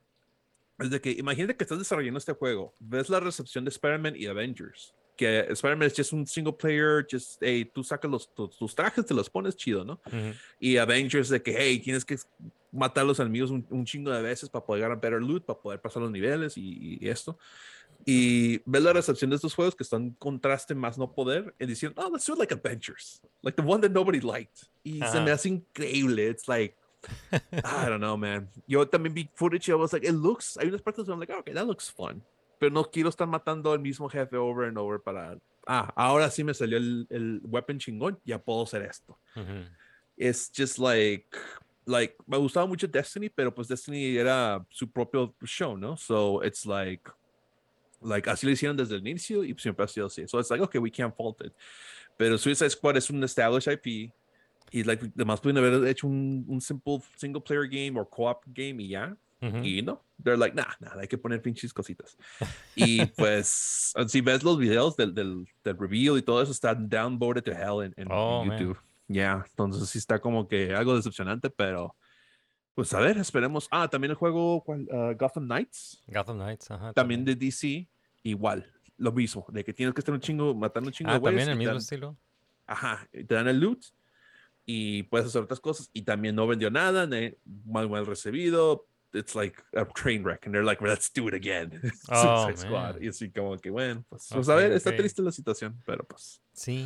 es 0.79 0.89
de 0.89 1.01
que 1.01 1.11
imagínate 1.11 1.55
que 1.55 1.63
estás 1.63 1.77
desarrollando 1.79 2.17
este 2.17 2.33
juego, 2.33 2.73
ves 2.79 3.09
la 3.09 3.19
recepción 3.19 3.63
de 3.65 3.69
Spider-Man 3.69 4.15
y 4.15 4.25
Avengers, 4.27 4.93
que 5.15 5.47
Spider-Man 5.51 5.87
es 5.87 5.95
just 5.95 6.13
un 6.13 6.25
single 6.25 6.53
player, 6.53 7.05
just, 7.09 7.37
hey, 7.41 7.65
tú 7.65 7.83
sacas 7.83 8.09
los, 8.09 8.33
tus, 8.33 8.57
tus 8.57 8.73
trajes, 8.75 9.05
te 9.05 9.13
los 9.13 9.29
pones 9.29 9.55
chido, 9.55 9.83
¿no? 9.85 9.99
Y 10.59 10.77
Avengers 10.77 11.29
de 11.29 11.41
que, 11.41 11.55
hey, 11.57 11.79
tienes 11.79 12.03
que 12.03 12.17
matar 12.71 13.03
a 13.03 13.07
los 13.07 13.19
enemigos 13.19 13.51
un, 13.51 13.65
un 13.69 13.85
chingo 13.85 14.09
de 14.11 14.21
veces 14.21 14.49
para 14.49 14.65
poder 14.65 14.81
ganar 14.81 14.99
better 14.99 15.21
loot, 15.21 15.45
para 15.45 15.59
poder 15.59 15.79
pasar 15.79 16.01
los 16.01 16.11
niveles 16.11 16.57
y, 16.57 16.97
y 16.99 17.07
esto. 17.09 17.37
Y 18.05 18.57
ves 18.65 18.83
la 18.83 18.91
recepción 18.93 19.29
de 19.29 19.35
estos 19.37 19.53
juegos 19.53 19.75
que 19.75 19.83
están 19.83 20.01
en 20.03 20.11
contraste 20.15 20.75
más 20.75 20.97
no 20.97 21.11
poder, 21.11 21.53
y 21.59 21.65
diciendo, 21.65 22.01
oh, 22.03 22.09
let's 22.11 22.25
do 22.25 22.33
it 22.33 22.39
like 22.39 22.53
Avengers, 22.53 23.21
like 23.43 23.55
the 23.55 23.65
one 23.65 23.81
that 23.81 23.91
nobody 23.91 24.19
liked. 24.19 24.67
Y 24.83 24.99
se 25.11 25.19
me 25.21 25.31
hace 25.31 25.47
increíble. 25.49 26.27
It's 26.29 26.47
like, 26.47 26.75
I 27.31 27.87
don't 27.87 27.99
know, 27.99 28.17
man. 28.17 28.49
Yo 28.67 28.85
también 28.87 29.13
vi 29.13 29.29
footage 29.35 29.69
y 29.69 29.73
I 29.73 29.75
was 29.75 29.93
like, 29.93 30.03
it 30.05 30.13
looks, 30.13 30.57
hay 30.59 30.67
unas 30.67 30.81
partes 30.81 31.05
donde 31.05 31.13
I'm 31.13 31.19
like, 31.19 31.31
"Ah, 31.31 31.39
okay, 31.39 31.53
that 31.53 31.67
looks 31.67 31.89
fun. 31.89 32.21
Pero 32.63 32.71
no 32.73 32.89
quiero 32.89 33.09
estar 33.09 33.27
matando 33.27 33.73
al 33.73 33.79
mismo 33.79 34.07
jefe 34.07 34.37
over 34.37 34.69
and 34.69 34.77
over 34.77 34.97
para, 34.97 35.37
ah, 35.67 35.91
ahora 35.97 36.31
sí 36.31 36.45
me 36.45 36.53
salió 36.53 36.77
el, 36.77 37.05
el 37.09 37.41
weapon 37.43 37.77
chingón, 37.77 38.17
ya 38.23 38.39
puedo 38.39 38.63
hacer 38.63 38.83
esto. 38.83 39.19
It's 40.15 40.49
just 40.49 40.79
like, 40.79 41.27
like, 41.85 42.15
me 42.25 42.37
gustaba 42.37 42.65
mucho 42.65 42.87
Destiny, 42.87 43.27
pero 43.27 43.53
pues 43.53 43.67
Destiny 43.67 44.15
era 44.15 44.65
su 44.69 44.89
propio 44.89 45.35
show, 45.43 45.75
¿no? 45.75 45.97
So 45.97 46.41
it's 46.41 46.65
like, 46.65 47.11
like, 47.99 48.29
así 48.29 48.45
lo 48.45 48.53
hicieron 48.53 48.77
desde 48.77 48.95
el 48.95 49.05
inicio 49.05 49.43
y 49.43 49.53
siempre 49.57 49.83
ha 49.83 49.87
sido 49.89 50.05
así. 50.05 50.25
So 50.29 50.39
it's 50.39 50.49
like, 50.49 50.63
okay, 50.63 50.79
we 50.79 50.89
can't 50.89 51.13
fault 51.13 51.41
it. 51.41 51.51
Pero 52.17 52.37
Suicide 52.37 52.69
Squad 52.69 52.95
es 52.95 53.09
un 53.09 53.21
established 53.25 53.67
IP 53.67 54.13
y 54.71 54.83
like, 54.85 55.03
además 55.17 55.41
pueden 55.41 55.57
haber 55.57 55.85
hecho 55.85 56.07
un, 56.07 56.45
un 56.47 56.61
simple 56.61 57.01
single 57.17 57.41
player 57.41 57.67
game 57.67 57.99
o 57.99 58.05
co-op 58.05 58.41
game 58.47 58.81
y 58.81 58.87
ya. 58.87 59.17
Ujú. 59.47 59.57
Y 59.63 59.81
no, 59.81 60.03
they're 60.23 60.37
like, 60.37 60.55
nah, 60.55 60.73
nah, 60.79 60.97
hay 60.99 61.07
que 61.07 61.17
poner 61.17 61.41
pinches 61.41 61.73
cositas. 61.73 62.17
Y 62.75 63.05
pues, 63.17 63.93
si 64.07 64.21
ves 64.21 64.43
los 64.43 64.57
videos 64.57 64.95
del, 64.95 65.13
del, 65.13 65.45
del 65.63 65.77
reveal 65.77 66.17
y 66.17 66.21
todo 66.21 66.41
eso, 66.41 66.51
está 66.51 66.73
downvoted 66.73 67.43
to 67.43 67.51
hell 67.51 67.83
en, 67.85 67.93
en 67.97 68.07
Oh. 68.11 68.43
YouTube. 68.45 68.77
Ya, 69.07 69.43
entonces 69.49 69.89
sí 69.89 69.97
está 69.97 70.19
como 70.19 70.47
que 70.47 70.73
algo 70.73 70.95
decepcionante, 70.95 71.49
pero 71.49 71.95
pues 72.73 72.91
a 72.93 72.99
ver, 72.99 73.17
esperemos. 73.17 73.67
Ah, 73.69 73.87
también 73.87 74.11
el 74.11 74.15
juego. 74.17 74.63
Ah, 74.91 75.13
Gotham 75.19 75.45
Knights, 75.45 76.01
Gotham 76.07 76.37
Knights, 76.37 76.71
ajá. 76.71 76.93
también 76.93 77.23
de 77.25 77.35
DC, 77.35 77.87
igual, 78.23 78.71
lo 78.97 79.11
mismo, 79.11 79.45
de 79.49 79.63
que 79.63 79.73
tienes 79.73 79.93
que 79.93 79.99
estar 80.01 80.13
un 80.15 80.21
chingo, 80.21 80.55
matando 80.55 80.87
un 80.87 80.93
chingo 80.93 81.11
Ah, 81.11 81.19
de 81.19 81.25
también 81.25 81.49
el 81.49 81.57
mismo 81.57 81.73
dan- 81.73 81.81
estilo. 81.81 82.17
Ajá, 82.65 83.07
te 83.11 83.25
dan 83.35 83.47
el 83.49 83.59
loot 83.59 83.83
y 84.65 85.03
puedes 85.03 85.27
hacer 85.27 85.41
otras 85.43 85.59
cosas 85.59 85.89
y 85.93 86.03
también 86.03 86.33
no 86.35 86.47
vendió 86.47 86.71
nada, 86.71 87.07
mal, 87.65 87.89
mal 87.89 88.05
recibido. 88.05 88.87
It's 89.13 89.35
like 89.35 89.61
a 89.75 89.85
train 89.85 90.23
wreck 90.23 90.45
and 90.45 90.53
they're 90.53 90.63
like, 90.65 90.81
let's 90.81 91.09
do 91.11 91.27
it 91.27 91.33
again. 91.35 91.79
Oh, 92.09 92.45
Suicide 92.47 92.57
Squad. 92.67 93.01
Y 93.01 93.07
así 93.09 93.29
como 93.31 93.57
que, 93.57 93.69
bueno, 93.69 94.03
pues, 94.09 94.27
pues, 94.31 94.49
a 94.49 94.55
ver, 94.55 94.71
está 94.71 94.89
ok. 94.89 94.97
triste 94.97 95.21
la 95.21 95.31
situación, 95.31 95.79
pero 95.85 96.03
pues. 96.03 96.41
Sí. 96.53 96.83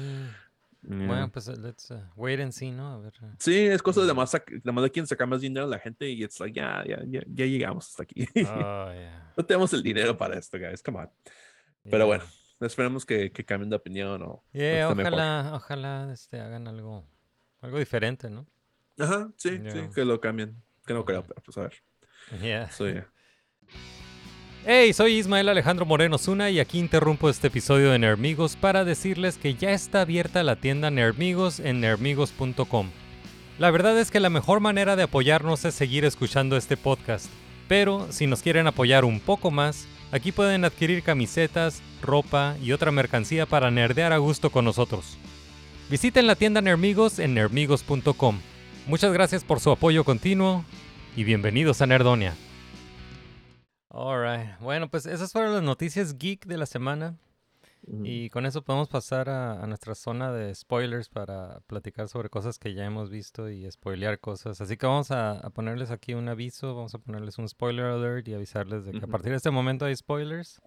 yeah. 0.84 1.08
Bueno, 1.08 1.30
pues 1.32 1.48
let's 1.48 1.90
uh, 1.92 2.02
wait 2.16 2.40
and 2.40 2.52
see, 2.52 2.72
¿no? 2.72 2.94
A 2.94 2.98
ver. 3.00 3.14
uh, 3.22 3.28
Sí, 3.40 3.58
es 3.68 3.82
cosa 3.82 4.02
de 4.06 4.14
más, 4.14 4.34
sac- 4.34 4.52
nada 4.64 4.72
más 4.74 4.84
de 4.84 4.92
quieren 4.92 5.08
sacar 5.08 5.28
más 5.28 5.42
dinero 5.42 5.66
a 5.66 5.70
la 5.70 5.80
gente 5.80 6.08
y 6.10 6.24
it's 6.24 6.40
like, 6.40 6.54
ya, 6.58 6.84
ya, 6.86 7.02
ya, 7.08 7.22
ya 7.28 7.46
llegamos 7.46 7.88
hasta 7.90 8.04
aquí. 8.04 8.28
Oh, 8.46 8.92
yeah. 8.94 9.34
no 9.36 9.46
tenemos 9.46 9.74
el 9.74 9.82
dinero 9.84 10.18
para 10.18 10.38
esto, 10.38 10.58
guys, 10.60 10.82
come 10.84 11.00
on. 11.00 11.10
Pero 11.84 11.98
Yeah. 12.00 12.06
bueno, 12.06 12.24
esperemos 12.62 13.06
que, 13.06 13.32
que 13.32 13.46
cambien 13.46 13.70
de 13.70 13.76
opinión 13.78 14.22
o 14.22 14.44
Yeah, 14.54 14.84
esté 14.90 14.96
mejor. 14.96 15.14
ojalá, 15.14 15.52
ojalá 15.56 16.14
este, 16.14 16.40
hagan 16.42 16.68
algo, 16.68 17.06
algo 17.62 17.80
diferente, 17.80 18.30
¿no? 18.30 18.46
Ajá, 19.00 19.30
sí, 19.38 19.50
sí, 19.58 19.64
Yeah. 19.78 19.90
que 19.96 20.04
lo 20.06 20.20
cambien. 20.20 20.62
Que 20.86 20.94
no 20.94 21.04
creo, 21.04 21.22
pero 21.24 21.42
pues 21.44 21.58
a 21.58 21.62
ver. 21.64 21.74
Yeah. 22.42 22.70
So, 22.70 22.88
yeah. 22.88 23.06
Hey, 24.66 24.92
soy 24.92 25.18
Ismael 25.18 25.48
Alejandro 25.48 25.86
Moreno 25.86 26.18
Zuna 26.18 26.50
y 26.50 26.60
aquí 26.60 26.78
interrumpo 26.78 27.30
este 27.30 27.48
episodio 27.48 27.92
de 27.92 28.00
Nermigos 28.00 28.58
para 28.58 28.84
decirles 28.84 29.38
que 29.38 29.56
ya 29.56 29.72
está 29.72 30.02
abierta 30.02 30.44
la 30.44 30.58
tienda 30.58 30.92
Nermigos 30.92 31.62
en 31.62 31.80
nermigos.com. 31.80 32.90
La 33.60 33.72
verdad 33.72 33.98
es 33.98 34.12
que 34.12 34.20
la 34.20 34.30
mejor 34.30 34.60
manera 34.60 34.98
de 34.98 35.04
apoyarnos 35.04 35.64
es 35.64 35.74
seguir 35.74 36.04
escuchando 36.04 36.58
este 36.58 36.76
podcast, 36.76 37.28
pero 37.70 38.08
si 38.12 38.28
nos 38.28 38.42
quieren 38.42 38.68
apoyar 38.68 39.06
un 39.06 39.22
poco 39.22 39.52
más, 39.52 39.88
aquí 40.12 40.34
pueden 40.34 40.66
adquirir 40.66 41.02
camisetas, 41.02 41.82
ropa 42.02 42.58
y 42.62 42.74
otra 42.74 42.92
mercancía 42.92 43.46
para 43.46 43.72
nerdear 43.72 44.12
a 44.12 44.18
gusto 44.18 44.50
con 44.50 44.66
nosotros. 44.66 45.18
Visiten 45.90 46.28
la 46.28 46.36
tienda 46.36 46.60
Nermigos 46.60 47.20
en 47.20 47.36
nermigos.com. 47.36 48.42
Muchas 48.86 49.14
gracias 49.14 49.46
por 49.46 49.62
su 49.62 49.72
apoyo 49.72 50.04
continuo 50.04 50.66
y 51.18 51.24
bienvenidos 51.24 51.82
a 51.82 51.88
Nerdonia. 51.88 52.34
Alright, 53.89 54.59
bueno, 54.59 54.88
pues 54.89 55.05
esas 55.05 55.32
fueron 55.32 55.53
las 55.53 55.63
noticias 55.63 56.18
geek 56.18 56.45
de 56.45 56.57
la 56.57 56.65
semana. 56.65 57.18
Y 58.03 58.30
con 58.32 58.45
eso 58.45 58.63
podemos 58.63 58.89
pasar 58.89 59.30
a, 59.30 59.63
a 59.63 59.68
nuestra 59.68 59.95
zona 59.95 60.32
de 60.34 60.53
spoilers 60.53 61.07
para 61.09 61.61
platicar 61.68 62.09
sobre 62.09 62.30
cosas 62.30 62.59
que 62.59 62.74
ya 62.74 62.84
hemos 62.86 63.09
visto 63.09 63.49
y 63.49 63.70
spoilear 63.72 64.20
cosas. 64.20 64.59
Así 64.59 64.76
que 64.76 64.86
vamos 64.86 65.09
a, 65.11 65.32
a 65.39 65.49
ponerles 65.51 65.89
aquí 65.89 66.13
un 66.13 66.28
aviso, 66.28 66.76
vamos 66.76 66.93
a 66.95 66.99
ponerles 66.99 67.38
un 67.38 67.47
spoiler 67.47 67.86
alert 67.86 68.28
y 68.28 68.34
avisarles 68.34 68.86
de 68.86 68.91
que 68.91 69.05
a 69.05 69.07
partir 69.07 69.32
de 69.32 69.38
este 69.38 69.51
momento 69.51 69.86
hay 69.86 69.95
spoilers. 69.95 70.61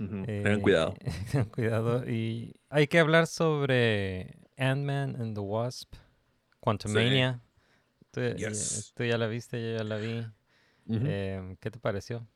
Eh, 0.00 0.40
Tengan 0.42 0.60
cuidado. 0.62 0.94
tengan 1.30 1.48
cuidado. 1.54 2.10
Y 2.10 2.54
hay 2.70 2.86
que 2.86 2.98
hablar 2.98 3.26
sobre 3.26 4.34
Ant-Man 4.56 5.16
and 5.20 5.34
the 5.34 5.40
Wasp, 5.42 5.94
Quantumania. 6.60 7.40
Tú, 8.14 8.20
ya- 8.20 8.48
Yes. 8.48 8.92
tú 8.96 9.04
ya 9.04 9.18
la 9.18 9.26
viste, 9.26 9.60
yo 9.60 9.76
ya 9.78 9.84
la 9.84 9.96
vi. 9.98 10.20
Ujú. 10.86 11.06
Em, 11.06 11.56
¿Qué 11.56 11.70
te 11.70 11.78
pareció? 11.78 12.26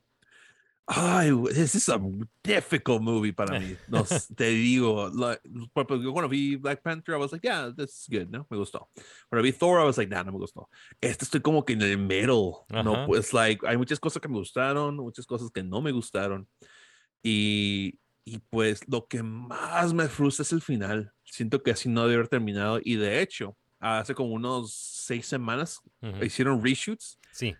Ay, 0.91 1.29
this 1.53 1.75
is 1.75 1.87
a 1.87 1.99
difficult 2.43 2.99
movie 3.03 3.31
para 3.31 3.59
mí. 3.59 3.75
No, 3.87 4.03
te 4.35 4.45
digo, 4.49 5.09
like, 5.13 5.39
yo 5.45 6.11
cuando 6.13 6.27
vi 6.27 6.55
Black 6.55 6.81
Panther, 6.81 7.13
I 7.13 7.19
was 7.19 7.31
like, 7.31 7.43
yeah, 7.47 7.69
this 7.71 7.91
is 7.91 8.07
good, 8.09 8.27
¿no? 8.31 8.47
Me 8.49 8.57
gustó. 8.57 8.89
Cuando 9.29 9.43
vi 9.43 9.51
Thor, 9.51 9.79
I 9.79 9.85
was 9.85 9.97
like, 9.99 10.09
nah, 10.09 10.23
no 10.23 10.31
me 10.31 10.39
gustó. 10.39 10.67
Este 10.99 11.25
estoy 11.25 11.41
como 11.41 11.63
que 11.63 11.73
en 11.73 11.83
el 11.83 11.97
middle, 11.99 12.53
¿no? 12.71 12.93
Ajá. 12.95 13.05
Pues, 13.05 13.33
like, 13.33 13.67
hay 13.67 13.77
muchas 13.77 13.99
cosas 13.99 14.19
que 14.19 14.27
me 14.27 14.37
gustaron, 14.39 14.95
muchas 14.95 15.27
cosas 15.27 15.51
que 15.51 15.61
no 15.61 15.79
me 15.79 15.91
gustaron. 15.91 16.47
Y, 17.21 17.99
y 18.25 18.39
pues 18.49 18.81
lo 18.87 19.05
que 19.07 19.21
más 19.21 19.93
me 19.93 20.07
frustra 20.07 20.41
es 20.41 20.51
el 20.53 20.61
final. 20.61 21.13
Siento 21.23 21.61
que 21.61 21.69
así 21.71 21.87
no 21.87 22.01
debe 22.03 22.15
haber 22.15 22.29
terminado. 22.29 22.79
Y 22.83 22.95
de 22.95 23.21
hecho, 23.21 23.55
hace 23.79 24.13
como 24.15 24.33
unos 24.33 24.73
seis 24.73 25.25
semanas 25.25 25.81
Ujú. 26.01 26.23
hicieron 26.23 26.63
reshoots 26.63 27.17
Sí. 27.31 27.55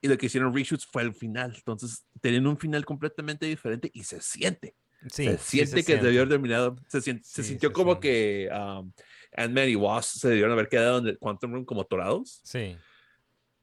y 0.00 0.08
lo 0.08 0.16
que 0.18 0.26
hicieron 0.26 0.54
reshoots 0.54 0.86
fue 0.86 1.02
el 1.02 1.14
final. 1.14 1.54
Entonces, 1.56 2.04
tienen 2.20 2.46
un 2.46 2.56
final 2.58 2.84
completamente 2.84 3.46
diferente 3.46 3.90
y 3.92 4.04
se 4.04 4.20
siente. 4.20 4.74
Sí, 5.10 5.24
se 5.26 5.36
sí 5.38 5.58
siente 5.58 5.84
que 5.84 5.96
debió 5.96 6.20
haber 6.22 6.30
terminado. 6.30 6.76
Se, 6.88 6.98
sien- 7.02 7.20
se 7.22 7.42
Sí, 7.42 7.50
sintió 7.50 7.68
se 7.68 7.72
como 7.74 7.92
siente. 8.00 8.08
que 8.08 8.48
um, 8.52 8.90
Ant-Man 9.36 9.68
y 9.68 9.76
Wasp 9.76 10.16
se 10.18 10.28
debieron 10.28 10.52
haber 10.52 10.68
quedado 10.68 10.98
en 10.98 11.08
el 11.08 11.18
Quantum 11.18 11.52
Room 11.52 11.64
como 11.66 11.82
atorados. 11.82 12.40
Sí. 12.44 12.76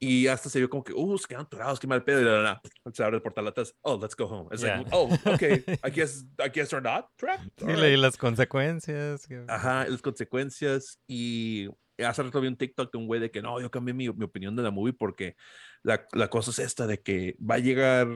Y 0.03 0.26
hasta 0.28 0.49
se 0.49 0.57
vio 0.59 0.68
como 0.70 0.84
que, 0.84 0.93
uh, 0.93 1.18
se 1.18 1.28
quedaron 1.28 1.45
atorados, 1.45 1.80
qué 1.80 1.86
mal 1.88 2.03
pedo. 2.03 2.22
Y 2.22 2.26
la, 2.26 2.32
la, 2.41 2.62
la, 2.86 2.91
se 2.93 3.03
abre 3.03 3.18
el 3.18 3.22
portal 3.24 3.47
atrás. 3.47 3.74
Oh, 3.82 3.99
let's 4.01 4.16
go 4.16 4.26
home. 4.26 4.49
It's 4.51 4.64
Yeah. 4.64 4.78
like, 4.80 4.89
oh, 4.91 5.09
okay. 5.26 5.64
I 5.84 5.89
guess, 5.91 6.26
I 6.39 6.49
guess 6.49 6.70
they're 6.70 6.82
not 6.82 7.05
trapped. 7.18 7.49
Sí, 7.57 7.66
All 7.66 7.80
leí 7.80 7.91
right. 7.91 7.99
las 7.99 8.18
consecuencias. 8.18 9.28
Ajá, 9.47 9.86
las 9.88 10.01
consecuencias. 10.01 10.99
Y 11.07 11.70
hace 12.06 12.24
rato 12.24 12.41
vi 12.41 12.47
un 12.47 12.56
TikTok 12.56 12.91
de 12.91 12.97
un 12.97 13.08
güey 13.08 13.20
de 13.20 13.32
que 13.32 13.41
no, 13.41 13.60
yo 13.60 13.72
cambié 13.72 13.93
mi, 13.93 14.10
mi 14.10 14.26
opinión 14.26 14.56
de 14.56 14.64
la 14.64 14.72
movie 14.72 14.93
porque 14.93 15.36
la, 15.84 16.06
la 16.14 16.30
cosa 16.30 16.52
es 16.52 16.60
esta 16.60 16.88
de 16.88 17.02
que 17.02 17.36
va 17.39 17.56
a 17.56 17.60
llegar, 17.60 18.08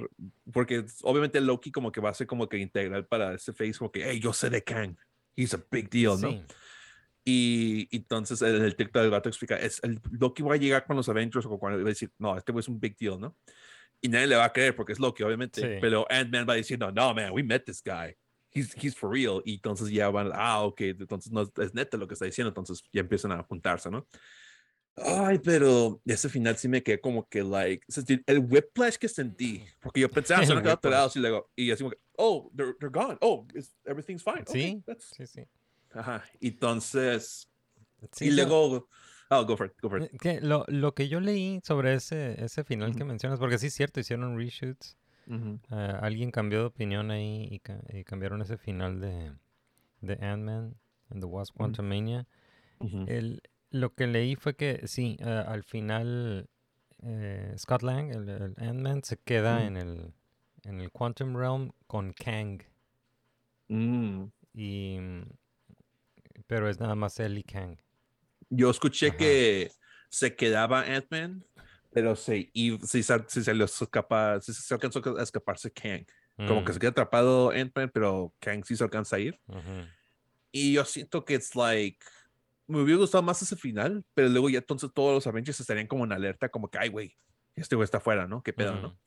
porque 0.52 0.86
obviamente 1.04 1.42
Loki 1.42 1.72
como 1.72 1.92
que 1.92 2.02
va 2.02 2.10
a 2.10 2.14
ser 2.14 2.28
como 2.28 2.48
que 2.48 2.58
integral 2.58 3.06
para 3.06 3.34
ese 3.34 3.54
face, 3.54 3.76
como 3.78 3.92
que, 3.92 4.10
hey, 4.10 4.20
yo 4.20 4.34
sé 4.34 4.50
de 4.50 4.64
Kang. 4.64 4.98
He's 5.36 5.54
a 5.54 5.64
big 5.70 5.90
deal, 5.90 6.20
¿no? 6.20 6.32
Sí. 6.32 6.44
Y, 7.26 7.88
y 7.90 7.98
entonces 7.98 8.42
el, 8.42 8.62
el 8.62 8.76
TikTok 8.76 9.02
del 9.02 9.12
gato 9.12 9.30
explica, 9.30 9.58
es 9.58 9.84
el 9.84 10.00
Loki 10.12 10.44
va 10.44 10.54
a 10.54 10.58
llegar 10.58 10.86
con 10.86 10.96
los 10.96 11.10
Avengers 11.10 11.46
o 11.48 11.58
cuando 11.58 11.80
va 11.80 11.86
a 11.86 11.90
decir, 11.90 12.12
no, 12.20 12.38
este 12.38 12.52
güey 12.52 12.62
es 12.62 12.68
un 12.68 12.80
big 12.80 12.96
deal, 12.98 13.20
¿no? 13.20 13.36
Y 14.02 14.10
nadie 14.10 14.28
le 14.28 14.36
va 14.36 14.46
a 14.46 14.54
creer 14.54 14.76
porque 14.76 14.94
es 14.94 15.00
Loki, 15.00 15.24
obviamente. 15.24 15.62
Sí. 15.62 15.78
Pero 15.82 16.06
Ant-Man 16.10 16.46
va 16.48 16.54
a 16.54 16.58
decir, 16.58 16.78
no, 16.78 16.92
no, 16.92 17.14
man, 17.16 17.32
we 17.32 17.42
met 17.42 17.66
this 17.66 17.82
guy. 17.84 18.16
He's, 18.56 18.74
he's 18.82 18.96
for 18.96 19.10
real. 19.12 19.42
Y 19.46 19.56
entonces 19.56 19.90
ya 19.92 20.10
van, 20.10 20.32
ah, 20.34 20.64
ok, 20.64 20.82
entonces 20.82 21.32
no 21.32 21.42
es, 21.42 21.74
neta 21.74 21.98
lo 21.98 22.08
que 22.08 22.14
está 22.14 22.26
diciendo. 22.26 22.50
Entonces 22.50 22.82
ya 22.92 23.02
empiezan 23.02 23.32
a 23.34 23.44
juntarse, 23.44 23.92
¿no? 23.92 24.08
Ay, 24.98 25.40
pero 25.40 26.02
ese 26.06 26.30
final 26.30 26.56
sí 26.56 26.70
me 26.70 26.82
quedé 26.82 27.02
como 27.02 27.28
que, 27.28 27.44
like, 27.44 27.86
el 28.28 28.40
whiplash 28.40 28.96
que 28.96 29.10
sentí, 29.10 29.62
porque 29.82 30.00
yo 30.00 30.10
pensaba, 30.10 30.40
El 30.44 30.48
se 30.48 30.54
han 30.54 30.62
quedado 30.62 30.80
pegados 30.80 31.16
y 31.18 31.20
luego, 31.20 31.52
y 31.54 31.70
así 31.70 31.84
como 31.84 31.92
que, 31.92 32.00
oh, 32.18 32.50
they're, 32.56 32.74
they're 32.80 32.90
gone. 32.94 33.18
Oh, 33.20 33.46
everything's 33.86 34.24
fine. 34.24 34.44
Okay, 34.48 34.54
Sí, 34.78 34.84
that's- 34.86 35.14
sí, 35.18 35.28
sí. 35.28 35.46
Ajá. 35.94 36.24
Entonces, 36.40 37.50
Sí, 38.12 38.28
y 38.28 38.32
luego, 38.32 38.88
oh, 39.30 39.46
go 39.46 39.58
for 39.58 39.68
it, 39.68 39.74
go 39.82 39.90
for 39.90 40.02
it. 40.02 40.14
eh, 40.14 40.18
que 40.18 40.40
lo, 40.42 40.64
lo 40.68 40.94
que 40.94 41.08
yo 41.10 41.20
leí 41.20 41.60
sobre 41.64 41.94
ese, 41.96 42.42
ese 42.44 42.64
final 42.64 42.92
que 42.94 43.00
Ujú. 43.04 43.08
mencionas, 43.08 43.40
porque 43.40 43.58
sí 43.58 43.68
es 43.68 43.74
cierto, 43.74 44.00
hicieron 44.00 44.38
reshoots. 44.38 44.98
Eh, 45.28 45.98
alguien 46.02 46.32
cambió 46.32 46.60
de 46.60 46.66
opinión 46.66 47.12
ahí 47.12 47.48
y, 47.50 47.60
ca- 47.60 47.82
y 47.90 48.04
cambiaron 48.04 48.42
ese 48.42 48.58
final 48.58 49.00
de, 49.02 49.34
de 50.02 50.14
Ant-Man 50.26 50.76
and 51.10 51.22
the 51.22 51.26
Wasp 51.26 51.56
Quantumania. 51.58 52.28
Ujú. 52.80 53.06
El, 53.08 53.42
lo 53.72 53.94
que 53.94 54.08
leí 54.08 54.36
fue 54.36 54.56
que 54.56 54.88
sí, 54.88 55.18
eh, 55.20 55.44
al 55.48 55.64
final 55.64 56.50
eh, 57.02 57.54
Scott 57.58 57.82
Lang, 57.82 58.12
el, 58.12 58.30
el 58.30 58.56
Ant-Man, 58.58 59.04
se 59.04 59.18
queda 59.18 59.66
en, 59.66 59.78
el, 59.78 60.14
en 60.64 60.82
el 60.82 60.92
Quantum 60.92 61.36
Realm 61.36 61.72
con 61.88 62.14
Kang. 62.14 62.62
Mm. 63.68 64.26
Y, 64.54 64.98
mm, 65.00 65.24
pero 66.48 66.70
es 66.70 66.80
nada 66.80 66.96
más 66.96 67.20
él 67.20 67.38
y 67.38 67.44
Kang. 67.44 67.78
Yo 68.50 68.70
escuché 68.70 69.08
Ajá. 69.08 69.18
que 69.18 69.72
se 70.10 70.36
quedaba 70.36 70.82
Ant-Man, 70.82 71.44
pero 71.96 72.14
se, 72.14 72.50
y, 72.52 72.78
si, 72.80 73.04
se, 73.04 73.24
si 73.26 73.42
se 73.42 73.54
les 73.54 73.82
escapa, 73.82 74.42
si 74.42 74.54
se 74.54 74.74
alcanzó 74.74 75.02
a 75.18 75.24
escaparse 75.24 75.72
Kang. 75.72 76.06
Como 76.46 76.62
que 76.66 76.72
Mm, 76.72 76.74
se 76.74 76.80
queda 76.82 76.90
atrapado 76.90 77.52
Ant-Man, 77.52 77.90
pero 77.94 78.36
Kang 78.42 78.66
sí 78.66 78.76
se 78.76 78.84
alcanza 78.84 79.16
a 79.16 79.20
ir. 79.20 79.40
ujú. 79.48 79.88
Y 80.52 80.74
yo 80.74 80.84
siento 80.84 81.24
que 81.24 81.36
es 81.36 81.56
like. 81.56 82.06
Me 82.68 82.82
hubiera 82.82 83.00
gustado 83.00 83.24
más 83.24 83.42
ese 83.42 83.56
final, 83.56 84.04
pero 84.14 84.28
luego 84.28 84.50
ya 84.50 84.60
entonces 84.60 84.92
todos 84.94 85.14
los 85.14 85.26
Avengers 85.26 85.58
estarían 85.58 85.88
como 85.88 86.04
en 86.04 86.12
alerta, 86.12 86.50
como 86.50 86.70
que, 86.70 86.78
ay, 86.80 86.90
güey, 86.90 87.16
este 87.56 87.78
güey 87.78 87.86
está 87.86 88.00
afuera, 88.00 88.28
¿no? 88.28 88.44
¿Qué 88.44 88.52
pedo, 88.52 88.74
Ujú. 88.74 88.82
no? 88.82 89.00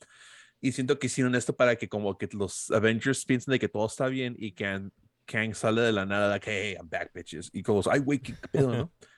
Y 0.62 0.72
siento 0.72 0.98
que 0.98 1.08
hicieron 1.08 1.34
esto 1.34 1.54
para 1.54 1.76
que 1.76 1.90
como 1.90 2.16
que 2.16 2.26
los 2.32 2.70
Avengers 2.70 3.26
piensen 3.26 3.52
de 3.52 3.58
que 3.58 3.68
todo 3.68 3.86
está 3.86 4.08
bien 4.08 4.34
y 4.38 4.52
que 4.52 4.88
Kang 5.26 5.54
sale 5.54 5.82
de 5.82 5.92
la 5.92 6.06
nada, 6.06 6.30
like, 6.30 6.50
hey, 6.50 6.74
I'm 6.78 6.88
back, 6.88 7.12
bitches. 7.12 7.50
Y 7.52 7.62
como, 7.62 7.82
ay, 7.90 8.00
güey, 8.00 8.18
¿qué 8.20 8.32
qué 8.34 8.48
pedo, 8.48 8.74
no? 8.74 8.90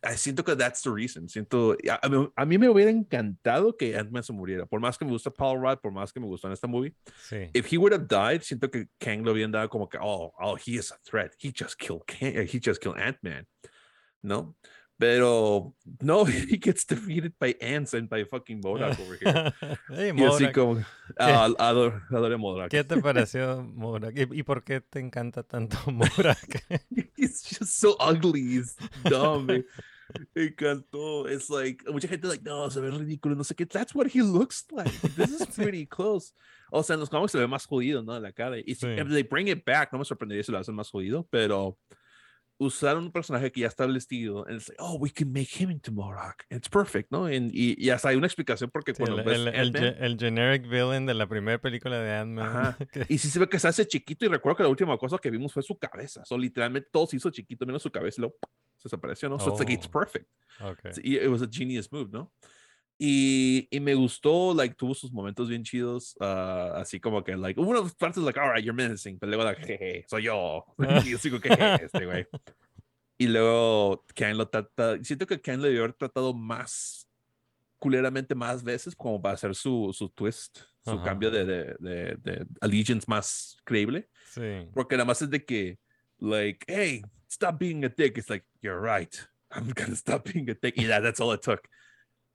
Ah, 0.00 0.16
siento 0.16 0.44
que 0.44 0.54
that's 0.54 0.82
the 0.82 0.90
reason. 0.90 1.28
Siento, 1.28 1.76
a, 1.90 1.98
a 2.06 2.08
mí, 2.08 2.28
a 2.36 2.44
mí 2.44 2.56
me 2.58 2.68
hubiera 2.68 2.90
encantado 2.90 3.76
que 3.76 3.96
Ant-Man 3.96 4.22
se 4.22 4.32
muriera. 4.32 4.64
Por 4.64 4.78
más 4.80 4.96
que 4.96 5.04
me 5.04 5.10
gusta 5.10 5.28
Paul 5.30 5.60
Rudd, 5.60 5.78
por 5.80 5.90
más 5.90 6.12
que 6.12 6.20
me 6.20 6.26
gustó 6.26 6.46
en 6.46 6.52
esta 6.52 6.68
movie, 6.68 6.94
Sí. 7.28 7.50
if 7.52 7.66
he 7.72 7.76
would 7.78 7.92
have 7.92 8.06
died, 8.06 8.42
siento 8.42 8.70
que 8.70 8.86
Kang 9.00 9.24
lo 9.24 9.32
habían 9.32 9.50
dado 9.50 9.68
como 9.68 9.88
que, 9.88 9.98
oh, 10.00 10.32
oh, 10.38 10.56
he 10.56 10.76
is 10.76 10.92
a 10.92 10.98
threat. 11.04 11.32
He 11.42 11.50
just 11.52 11.76
killed 11.78 12.06
Kang, 12.06 12.36
uh, 12.38 12.42
he 12.42 12.60
just 12.60 12.80
killed 12.80 12.96
Ant-Man. 12.98 13.46
¿No? 14.22 14.54
Pero 14.98 15.74
no, 16.02 16.24
he 16.26 16.58
gets 16.58 16.84
defeated 16.84 17.32
by 17.38 17.54
ants 17.60 17.94
and 17.94 18.08
by 18.08 18.24
fucking 18.24 18.60
Modok 18.60 18.98
over 18.98 19.16
here. 19.16 19.52
Hey, 19.88 20.12
y 20.14 20.24
así 20.24 20.52
como, 20.52 20.84
ah, 21.18 21.48
adoro, 21.58 22.02
adoro 22.10 22.34
a 22.34 22.38
Modok. 22.38 22.68
¿Qué 22.70 22.82
te 22.82 22.96
pareció 23.02 23.62
Morak? 23.62 24.16
¿Y, 24.16 24.40
y 24.40 24.42
por 24.42 24.64
qué 24.64 24.80
te 24.80 24.98
encanta 24.98 25.44
tanto 25.44 25.78
Morak? 25.90 26.64
He's 27.16 27.42
just 27.44 27.78
so 27.78 27.96
ugly. 28.00 28.40
He's 28.40 28.76
dumb. 29.04 29.46
me, 29.46 29.64
encantó. 30.34 31.28
It's 31.30 31.48
like, 31.48 31.84
mucha 31.88 32.08
gente 32.08 32.26
like, 32.26 32.42
no, 32.42 32.68
se 32.68 32.80
ve 32.80 32.90
ridículo, 32.90 33.36
no 33.36 33.44
sé 33.44 33.54
qué. 33.54 33.66
That's 33.68 33.94
what 33.94 34.08
he 34.08 34.22
looks 34.22 34.66
like. 34.72 34.90
This 35.14 35.30
is 35.30 35.46
pretty 35.46 35.86
close. 35.86 36.32
O 36.72 36.82
sea, 36.82 36.94
en 36.94 37.00
los 37.00 37.08
cómics 37.08 37.32
se 37.32 37.38
ve 37.38 37.46
más 37.46 37.66
jodido, 37.66 38.02
¿no? 38.02 38.18
La 38.18 38.32
cara. 38.32 38.58
Y 38.58 38.74
si 38.74 38.86
Sí. 38.86 38.96
they 39.08 39.22
bring 39.22 39.46
it 39.48 39.64
back, 39.64 39.92
no 39.92 39.98
me 40.00 40.04
sorprendería 40.04 40.42
si 40.42 40.50
lo 40.50 40.58
hacen 40.58 40.74
más 40.74 40.90
jodido, 40.90 41.26
pero 41.30 41.78
usaron 42.60 43.04
un 43.04 43.12
personaje 43.12 43.52
que 43.52 43.60
ya 43.60 43.68
está 43.68 43.86
vestido. 43.86 44.44
And 44.46 44.56
it's 44.56 44.68
like, 44.68 44.80
oh, 44.82 44.96
we 44.98 45.10
can 45.10 45.32
make 45.32 45.48
him 45.58 45.70
into 45.70 45.92
Morok. 45.92 46.42
It's 46.50 46.68
perfect, 46.68 47.10
¿no? 47.12 47.26
And, 47.26 47.50
y, 47.54 47.76
y 47.78 47.90
hasta 47.90 48.08
hay 48.08 48.16
una 48.16 48.26
explicación 48.26 48.70
porque 48.70 48.94
Sí, 48.94 49.02
cuando 49.02 49.18
el, 49.18 49.24
ves 49.24 49.38
el- 49.38 49.48
el 49.54 49.72
ge- 49.72 49.96
el 50.04 50.18
generic 50.18 50.68
villain 50.68 51.06
de 51.06 51.14
la 51.14 51.26
primera 51.28 51.58
película 51.60 51.98
de 52.00 52.12
Ant-Man. 52.12 52.76
Y 53.08 53.18
sí 53.18 53.30
se 53.30 53.38
ve 53.38 53.48
que 53.48 53.58
se 53.58 53.68
hace 53.68 53.86
chiquito 53.86 54.24
y 54.26 54.28
recuerdo 54.28 54.56
que 54.56 54.62
la 54.64 54.68
última 54.68 54.98
cosa 54.98 55.18
que 55.18 55.30
vimos 55.30 55.52
fue 55.52 55.62
su 55.62 55.78
cabeza. 55.78 56.24
So, 56.24 56.36
literalmente 56.36 56.88
todo 56.92 57.06
se 57.06 57.16
hizo 57.16 57.30
chiquito 57.30 57.64
menos 57.64 57.82
su 57.82 57.90
cabeza 57.90 58.16
y 58.18 58.22
luego 58.22 58.36
se 58.76 58.88
desapareció, 58.88 59.28
¿no? 59.28 59.38
So 59.38 59.50
it's 59.50 59.58
like 59.60 59.72
it's 59.72 59.86
Oh. 59.86 59.90
perfect. 59.90 60.28
ok. 60.60 60.92
Sí, 60.92 61.00
y 61.04 61.16
It 61.16 61.28
was 61.28 61.42
a 61.42 61.48
genius 61.50 61.90
move, 61.92 62.10
¿no? 62.12 62.32
Y, 63.00 63.68
y 63.70 63.78
me 63.78 63.94
gustó, 63.94 64.52
like, 64.54 64.74
tuvo 64.74 64.92
sus 64.92 65.12
momentos 65.12 65.48
bien 65.48 65.62
chidos, 65.62 66.16
ah, 66.20 66.72
así 66.76 66.98
como 66.98 67.22
que, 67.22 67.36
like, 67.36 67.60
hubo 67.60 67.70
unas 67.70 67.94
partes, 67.94 68.22
like, 68.24 68.38
all 68.40 68.52
right, 68.52 68.64
you're 68.64 68.74
menacing, 68.74 69.18
pero 69.20 69.30
luego, 69.30 69.44
like, 69.44 69.64
jeje, 69.64 70.04
soy 70.08 70.24
yo. 70.24 70.64
y 71.06 71.10
yo 71.10 71.18
sigo 71.18 71.38
que, 71.40 71.48
"Jeje, 71.48 71.84
este 71.84 72.04
güey. 72.06 72.26
Y 73.16 73.28
luego, 73.28 74.04
Ken 74.14 74.36
lo 74.36 74.48
trata, 74.48 75.02
siento 75.04 75.26
que 75.26 75.40
Ken 75.40 75.62
le 75.62 75.68
debió 75.68 75.84
haber 75.84 75.94
tratado 75.94 76.34
más, 76.34 77.08
culeramente 77.78 78.34
más 78.34 78.64
veces, 78.64 78.96
como 78.96 79.22
para 79.22 79.34
hacer 79.34 79.54
su, 79.54 79.92
su 79.96 80.08
twist, 80.08 80.58
su 80.84 80.90
Ajá. 80.90 81.04
cambio 81.04 81.30
de, 81.30 81.44
de, 81.44 81.76
de, 81.78 82.16
de 82.16 82.46
allegiance 82.60 83.06
más 83.08 83.56
creíble. 83.64 84.08
Sí. 84.26 84.68
Porque 84.74 84.96
nada 84.96 85.04
más 85.04 85.22
es 85.22 85.30
de 85.30 85.44
que, 85.44 85.78
like, 86.18 86.64
hey, 86.66 87.02
stop 87.30 87.58
being 87.60 87.84
a 87.84 87.88
dick. 87.88 88.18
It's 88.18 88.28
like, 88.28 88.44
you're 88.60 88.80
right. 88.80 89.14
I'm 89.50 89.72
gonna 89.72 89.94
stop 89.96 90.24
being 90.32 90.50
a 90.50 90.54
dick. 90.54 90.76
Y 90.76 90.86
that, 90.86 91.02
that's 91.02 91.20
all 91.20 91.32
it 91.32 91.42
took. 91.42 91.60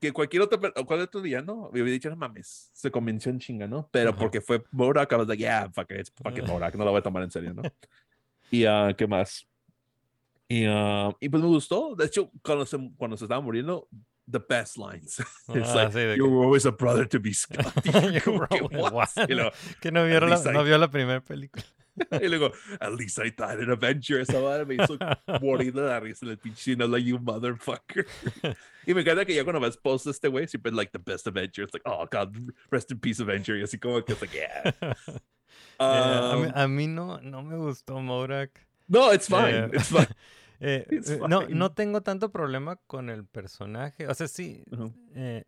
Que 0.04 0.12
cualquier 0.12 0.41
otro, 0.43 0.60
cualquier 0.60 0.99
otro 0.99 1.22
día, 1.22 1.41
¿no? 1.41 1.70
Me 1.72 1.82
hubiera 1.82 1.91
dicho, 1.91 2.10
no 2.10 2.18
mames, 2.18 2.70
se 2.74 2.91
convenció 2.91 3.32
en 3.32 3.39
chinga, 3.39 3.68
¿no? 3.68 3.88
Pero 3.89 4.14
porque 4.14 4.41
fue 4.41 4.62
Borak, 4.70 5.10
I 5.14 5.16
was 5.16 5.28
like, 5.30 5.41
yeah, 5.41 5.70
fuck 5.72 5.89
it, 5.91 5.99
it's 5.99 6.12
fucking 6.22 6.45
Borak, 6.45 6.76
no 6.76 6.84
lo 6.84 6.91
voy 6.91 6.99
a 6.99 7.01
tomar 7.01 7.24
en 7.24 7.32
serio, 7.32 7.54
¿no? 7.54 7.62
y, 8.51 8.66
ah, 8.66 8.93
¿qué 8.97 9.08
más? 9.08 9.47
Y, 10.49 10.66
ah, 10.68 11.10
y 11.22 11.30
pues 11.30 11.41
me 11.41 11.47
gustó. 11.47 11.95
De 11.95 12.04
hecho, 12.06 12.30
cuando 12.43 12.66
se, 12.66 12.78
cuando 12.97 13.16
se 13.16 13.24
estaba 13.24 13.39
muriendo, 13.39 13.88
the 14.30 14.39
best 14.39 14.76
lines. 14.78 15.20
It's 15.56 15.70
Ah, 15.70 15.86
like, 15.86 15.93
sí, 15.93 16.18
you 16.18 16.26
que- 16.26 16.34
were 16.34 16.45
always 16.47 16.66
a 16.66 16.72
brother 16.72 17.08
to 17.08 17.20
be 17.22 17.34
Scott. 17.34 17.66
Y 17.86 17.91
yo 17.91 18.01
You 18.26 18.32
were 18.34 18.47
"What?" 18.82 18.91
what? 18.91 19.30
Y 19.30 19.34
luego, 19.36 19.51
que 19.80 19.89
no, 19.89 20.04
vieron 20.06 20.30
la, 20.30 20.38
no 20.51 20.66
vio 20.66 20.78
la 20.78 20.89
primera 20.91 21.22
película. 21.22 21.64
y 22.22 22.28
luego, 22.28 22.52
at 22.80 22.94
least 22.94 23.20
I 23.20 23.30
thought 23.32 23.60
an 23.60 23.70
Avenger. 23.70 24.20
Esa 24.22 24.39
madre 24.41 24.66
me 24.66 24.76
hizo 24.76 24.98
morir 25.41 25.74
de 25.74 25.82
la 25.82 26.00
risa 26.00 26.26
en 26.26 26.32
el 26.32 26.38
pinche 26.38 26.76
no, 26.76 26.88
like, 26.88 27.06
you 27.06 27.20
motherfucker. 27.20 28.06
y 28.88 28.94
me 28.94 29.02
encanta 29.02 29.26
que 29.26 29.36
ya 29.36 29.44
cuando 29.44 29.60
ves 29.60 29.78
post 29.78 30.08
este 30.08 30.28
güey, 30.28 30.48
siempre 30.48 30.72
like 30.72 30.91
the 30.91 31.00
best 31.00 31.28
Avenger. 31.28 31.64
It's 31.64 31.74
like, 31.74 31.84
oh, 31.86 32.08
God, 32.12 32.36
rest 32.72 32.91
in 32.91 33.00
peace, 33.00 33.20
Avenger. 33.22 33.56
Y 33.58 33.64
así 33.64 33.78
como 33.80 34.02
que 34.04 34.14
es 34.14 34.22
like, 34.22 34.34
yeah. 34.36 34.74
Eh, 35.80 35.84
a, 35.84 36.36
mí, 36.36 36.46
Um, 36.48 36.52
a 36.56 36.68
mí 36.68 36.88
no, 36.88 37.20
no 37.22 37.41
me 37.44 37.58
gustó 37.58 38.00
Morak. 38.00 38.66
no, 38.88 39.12
it's 39.12 39.28
fine. 39.28 39.56
eh, 39.56 39.70
It's 39.74 39.89
fine. 39.89 40.08
Eh, 40.60 40.86
It's 40.91 41.10
eh, 41.10 41.20
no, 41.28 41.41
no 41.50 41.72
tengo 41.74 42.02
tanto 42.02 42.32
problema 42.32 42.78
con 42.88 43.10
el 43.10 43.26
personaje. 43.26 44.08
O 44.08 44.14
sea, 44.14 44.28
sí, 44.30 44.64
Ujú. 44.72 44.94
eh, 45.14 45.44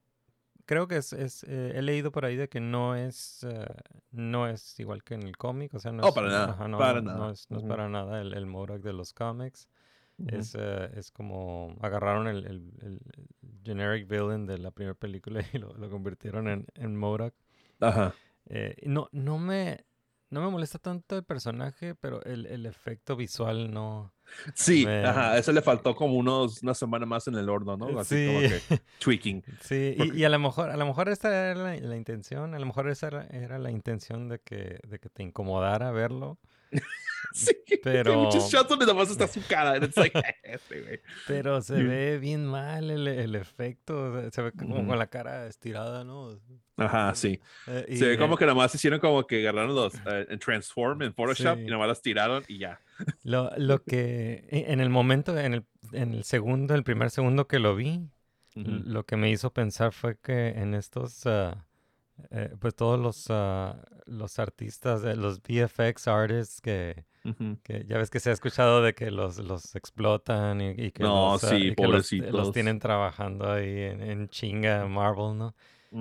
creo 0.66 0.88
que 0.88 0.98
es, 0.98 1.14
es, 1.14 1.44
eh, 1.44 1.74
he 1.76 1.82
leído 1.82 2.12
por 2.12 2.26
ahí 2.26 2.36
de 2.36 2.50
que 2.50 2.60
no 2.60 2.96
es, 2.96 3.44
eh, 3.44 3.66
no 4.12 4.48
es 4.48 4.80
igual 4.80 5.04
que 5.04 5.14
en 5.16 5.24
el 5.24 5.38
cómic. 5.38 5.74
O 5.74 5.80
sea, 5.80 5.92
no 5.92 6.04
Oh, 6.04 6.08
es, 6.08 6.14
para 6.14 6.30
nada, 6.30 6.52
ajá, 6.54 6.68
no, 6.68 6.78
para 6.78 7.02
no- 7.02 7.02
no 7.02 7.14
nada. 7.18 7.32
es, 7.32 7.50
no 7.52 7.58
es 7.58 7.64
Ujú. 7.64 7.70
para 7.70 7.90
nada 7.90 8.22
el, 8.22 8.34
el 8.34 8.46
Morak 8.46 8.82
de 8.82 8.94
los 8.94 9.14
cómics. 9.14 9.68
Es, 10.28 10.56
eh, 10.58 10.90
es 10.96 11.12
como 11.12 11.76
agarraron 11.82 12.28
el, 12.28 12.46
el- 12.46 12.74
el- 12.82 13.02
el 13.18 13.28
generic 13.64 14.08
villain 14.08 14.46
de 14.46 14.58
la 14.58 14.72
primera 14.72 14.96
película 14.96 15.42
y 15.54 15.58
lo, 15.58 15.74
lo 15.76 15.90
convirtieron 15.90 16.48
en, 16.48 16.68
en 16.76 16.96
Morak. 16.96 17.34
Ajá. 17.80 18.14
Eh, 18.48 18.76
no, 18.86 19.10
no 19.12 19.38
me, 19.40 19.86
no 20.30 20.42
me 20.42 20.50
molesta 20.50 20.80
tanto 20.80 21.16
el 21.18 21.24
personaje, 21.24 21.96
pero 21.96 22.22
el, 22.24 22.46
el 22.48 22.66
efecto 22.66 23.16
visual 23.16 23.72
no. 23.72 24.12
Sí, 24.56 24.86
Me- 24.86 25.06
ajá. 25.06 25.38
Eso 25.38 25.52
le 25.52 25.62
faltó 25.62 25.96
como 25.96 26.16
unos, 26.16 26.64
una 26.64 26.74
semana 26.74 27.06
más 27.06 27.28
en 27.28 27.36
el 27.36 27.48
horno, 27.50 27.78
¿no? 27.78 28.00
Así 28.00 28.26
como 28.28 28.40
Sí. 28.42 28.48
que 28.48 28.82
tweaking. 29.00 29.44
Sí, 29.62 29.94
Porque- 29.98 30.18
y, 30.18 30.22
y 30.22 30.24
a 30.26 30.30
lo 30.30 30.40
mejor, 30.40 30.72
a 30.72 30.78
lo 30.78 30.86
mejor 30.86 31.10
esa 31.10 31.30
era 31.52 31.56
la, 31.62 31.76
la 31.78 31.96
intención, 31.96 32.56
a 32.56 32.60
lo 32.60 32.66
mejor 32.66 32.90
esa 32.90 33.08
era, 33.08 33.28
era 33.28 33.60
la 33.60 33.70
intención 33.72 34.28
de 34.28 34.40
que, 34.40 34.80
de 34.88 35.00
que 35.00 35.10
te 35.10 35.22
incomodara 35.24 35.92
verlo, 35.92 36.40
Sí. 37.34 37.52
Pero- 37.84 38.24
Muchos 38.24 38.52
shots 38.52 38.70
donde 38.70 38.86
nada 38.86 38.98
más 38.98 39.10
está 39.10 39.28
su 39.28 39.42
cara. 39.48 39.72
And 39.76 39.84
it's 39.86 39.98
like, 39.98 40.20
este 40.44 40.82
güey. 40.82 41.02
pero 41.28 41.62
se 41.62 41.78
Sí. 41.78 41.84
ve 41.84 42.18
bien 42.20 42.46
mal 42.46 42.90
el, 42.90 43.08
el 43.08 43.36
efecto, 43.36 44.30
se 44.32 44.42
ve 44.42 44.52
como 44.52 44.76
con 44.86 44.98
la 44.98 45.08
cara 45.08 45.48
estirada, 45.48 46.04
¿no? 46.04 46.40
Ajá, 46.78 47.16
sí. 47.16 47.40
Eh, 47.68 47.86
y, 47.90 47.98
Se 47.98 48.08
ve 48.08 48.18
como 48.18 48.36
que 48.38 48.46
nada 48.46 48.56
más 48.56 48.74
hicieron 48.76 49.00
como 49.00 49.26
que 49.26 49.40
agarraron 49.48 49.74
los 49.76 49.94
eh, 49.96 50.28
en 50.30 50.40
Transform 50.40 51.02
en 51.04 51.14
Photoshop 51.14 51.56
Sí. 51.58 51.62
y 51.64 51.66
nada 51.68 51.78
más 51.80 51.88
las 51.88 52.02
tiraron 52.02 52.44
y 52.48 52.58
ya. 52.60 52.80
Lo, 53.24 53.50
lo 53.58 53.82
que 53.84 54.48
e- 54.50 54.66
en 54.72 54.80
el 54.82 54.90
momento, 54.90 55.38
en 55.38 55.54
el, 55.54 55.66
en 55.94 56.14
el 56.14 56.24
segundo, 56.24 56.76
el 56.76 56.84
primer 56.84 57.12
segundo 57.12 57.48
que 57.48 57.60
lo 57.60 57.76
vi, 57.76 58.10
lo 58.56 59.06
que 59.06 59.18
me 59.18 59.30
hizo 59.30 59.52
pensar 59.52 59.92
fue 59.92 60.18
que 60.18 60.50
en 60.50 60.76
estos, 60.76 61.26
ah, 61.26 61.66
eh, 62.32 62.56
pues 62.60 62.74
todos 62.74 62.98
los, 62.98 63.26
ah, 63.30 63.82
los 64.06 64.40
artistas, 64.40 65.04
eh, 65.04 65.16
los 65.18 65.42
VFX 65.42 66.08
artists 66.08 66.62
que, 66.62 67.04
Que 67.64 67.86
ya 67.88 67.98
ves 67.98 68.10
que 68.10 68.20
se 68.20 68.30
ha 68.30 68.34
escuchado 68.34 68.82
de 68.82 68.94
que 68.94 69.10
los, 69.12 69.38
los 69.40 69.76
explotan 69.76 70.62
y, 70.62 70.70
y 70.78 70.92
que, 70.92 71.04
No, 71.04 71.34
los, 71.34 71.42
sí, 71.42 71.56
y 71.70 71.76
que 71.76 71.88
los, 71.88 72.12
los 72.22 72.52
pobrecitos. 72.52 72.52
tienen 72.52 72.80
trabajando 72.80 73.52
ahí 73.52 73.82
en, 73.82 74.02
en 74.04 74.30
chinga 74.30 74.86
Marvel, 74.88 75.38
¿no? 75.38 75.56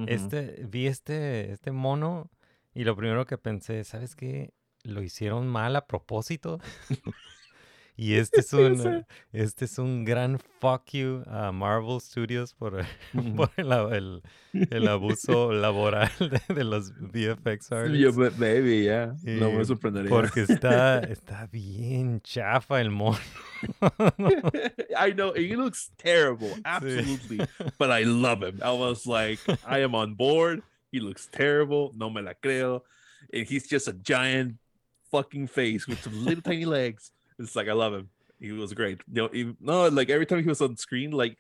Este, 0.07 0.65
vi 0.69 0.87
este, 0.89 1.53
este 1.53 1.71
mono 1.73 2.31
y 2.75 2.85
lo 2.85 2.97
primero 2.97 3.27
que 3.27 3.39
pensé, 3.39 3.85
¿sabes 3.85 4.17
qué? 4.17 4.53
Lo 4.83 5.03
hicieron 5.03 5.47
mal 5.49 5.77
a 5.77 5.87
propósito. 5.87 6.59
y 7.97 8.15
este 8.15 8.41
es 8.41 8.53
un, 8.55 9.07
este 9.33 9.65
es 9.67 9.79
un 9.79 10.05
gran 10.05 10.39
fuck 10.61 10.85
you 10.93 11.23
a 11.27 11.53
Marvel 11.53 12.01
Studios 12.01 12.53
por, 12.55 12.75
Ujú. 13.15 13.37
por 13.37 13.51
el, 13.57 13.73
el- 13.73 14.23
el 14.71 14.87
abuso 14.89 15.53
laboral 15.53 16.11
de, 16.49 16.55
de 16.55 16.65
los 16.65 16.93
VFX 16.99 17.71
Yo, 17.71 17.77
artists. 17.77 18.17
ba- 18.17 18.31
baby, 18.31 18.83
yeah. 18.85 19.15
No 19.25 19.51
me 19.51 19.65
sorprendería. 19.65 20.09
Porque 20.11 20.43
está, 20.43 21.01
está 21.01 21.47
bien 21.51 22.21
chafa 22.21 22.81
el 22.81 22.91
mono. 22.91 23.19
I 24.97 25.11
know 25.13 25.33
he 25.35 25.57
looks 25.57 25.91
terrible, 25.99 26.55
absolutely, 26.65 27.41
but 27.79 27.91
I 27.91 28.05
love 28.05 28.43
him. 28.43 28.61
I 28.63 28.71
was 28.73 29.07
like, 29.07 29.41
I 29.67 29.79
am 29.81 29.95
on 29.95 30.15
board. 30.15 30.63
He 30.93 31.01
looks 31.01 31.27
terrible. 31.31 31.93
No 31.97 32.09
me 32.11 32.23
la 32.23 32.35
creo. 32.35 32.83
And 33.33 33.47
he's 33.47 33.67
just 33.67 33.89
a 33.89 33.93
giant 33.93 34.57
fucking 35.11 35.49
face 35.49 35.87
with 35.89 36.03
some 36.03 36.25
little 36.25 36.43
tiny 36.43 36.65
legs. 36.65 37.11
It's 37.39 37.57
like 37.57 37.69
I 37.69 37.73
love 37.73 37.95
him. 37.95 38.11
He 38.41 38.53
was 38.53 38.73
great. 38.73 39.01
You 39.13 39.23
know, 39.23 39.29
he- 39.33 39.57
no, 39.61 39.89
like 39.89 40.11
every 40.11 40.27
time 40.27 40.43
he 40.43 40.49
was 40.49 40.61
on 40.61 40.77
screen, 40.77 41.11
like 41.11 41.39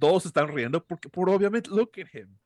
todos 0.00 0.24
están 0.24 0.48
riendo 0.52 0.80
porque 0.86 1.10
por 1.10 1.26
obviamente 1.26 1.70
look 1.70 1.98
at 1.98 2.08
him. 2.08 2.38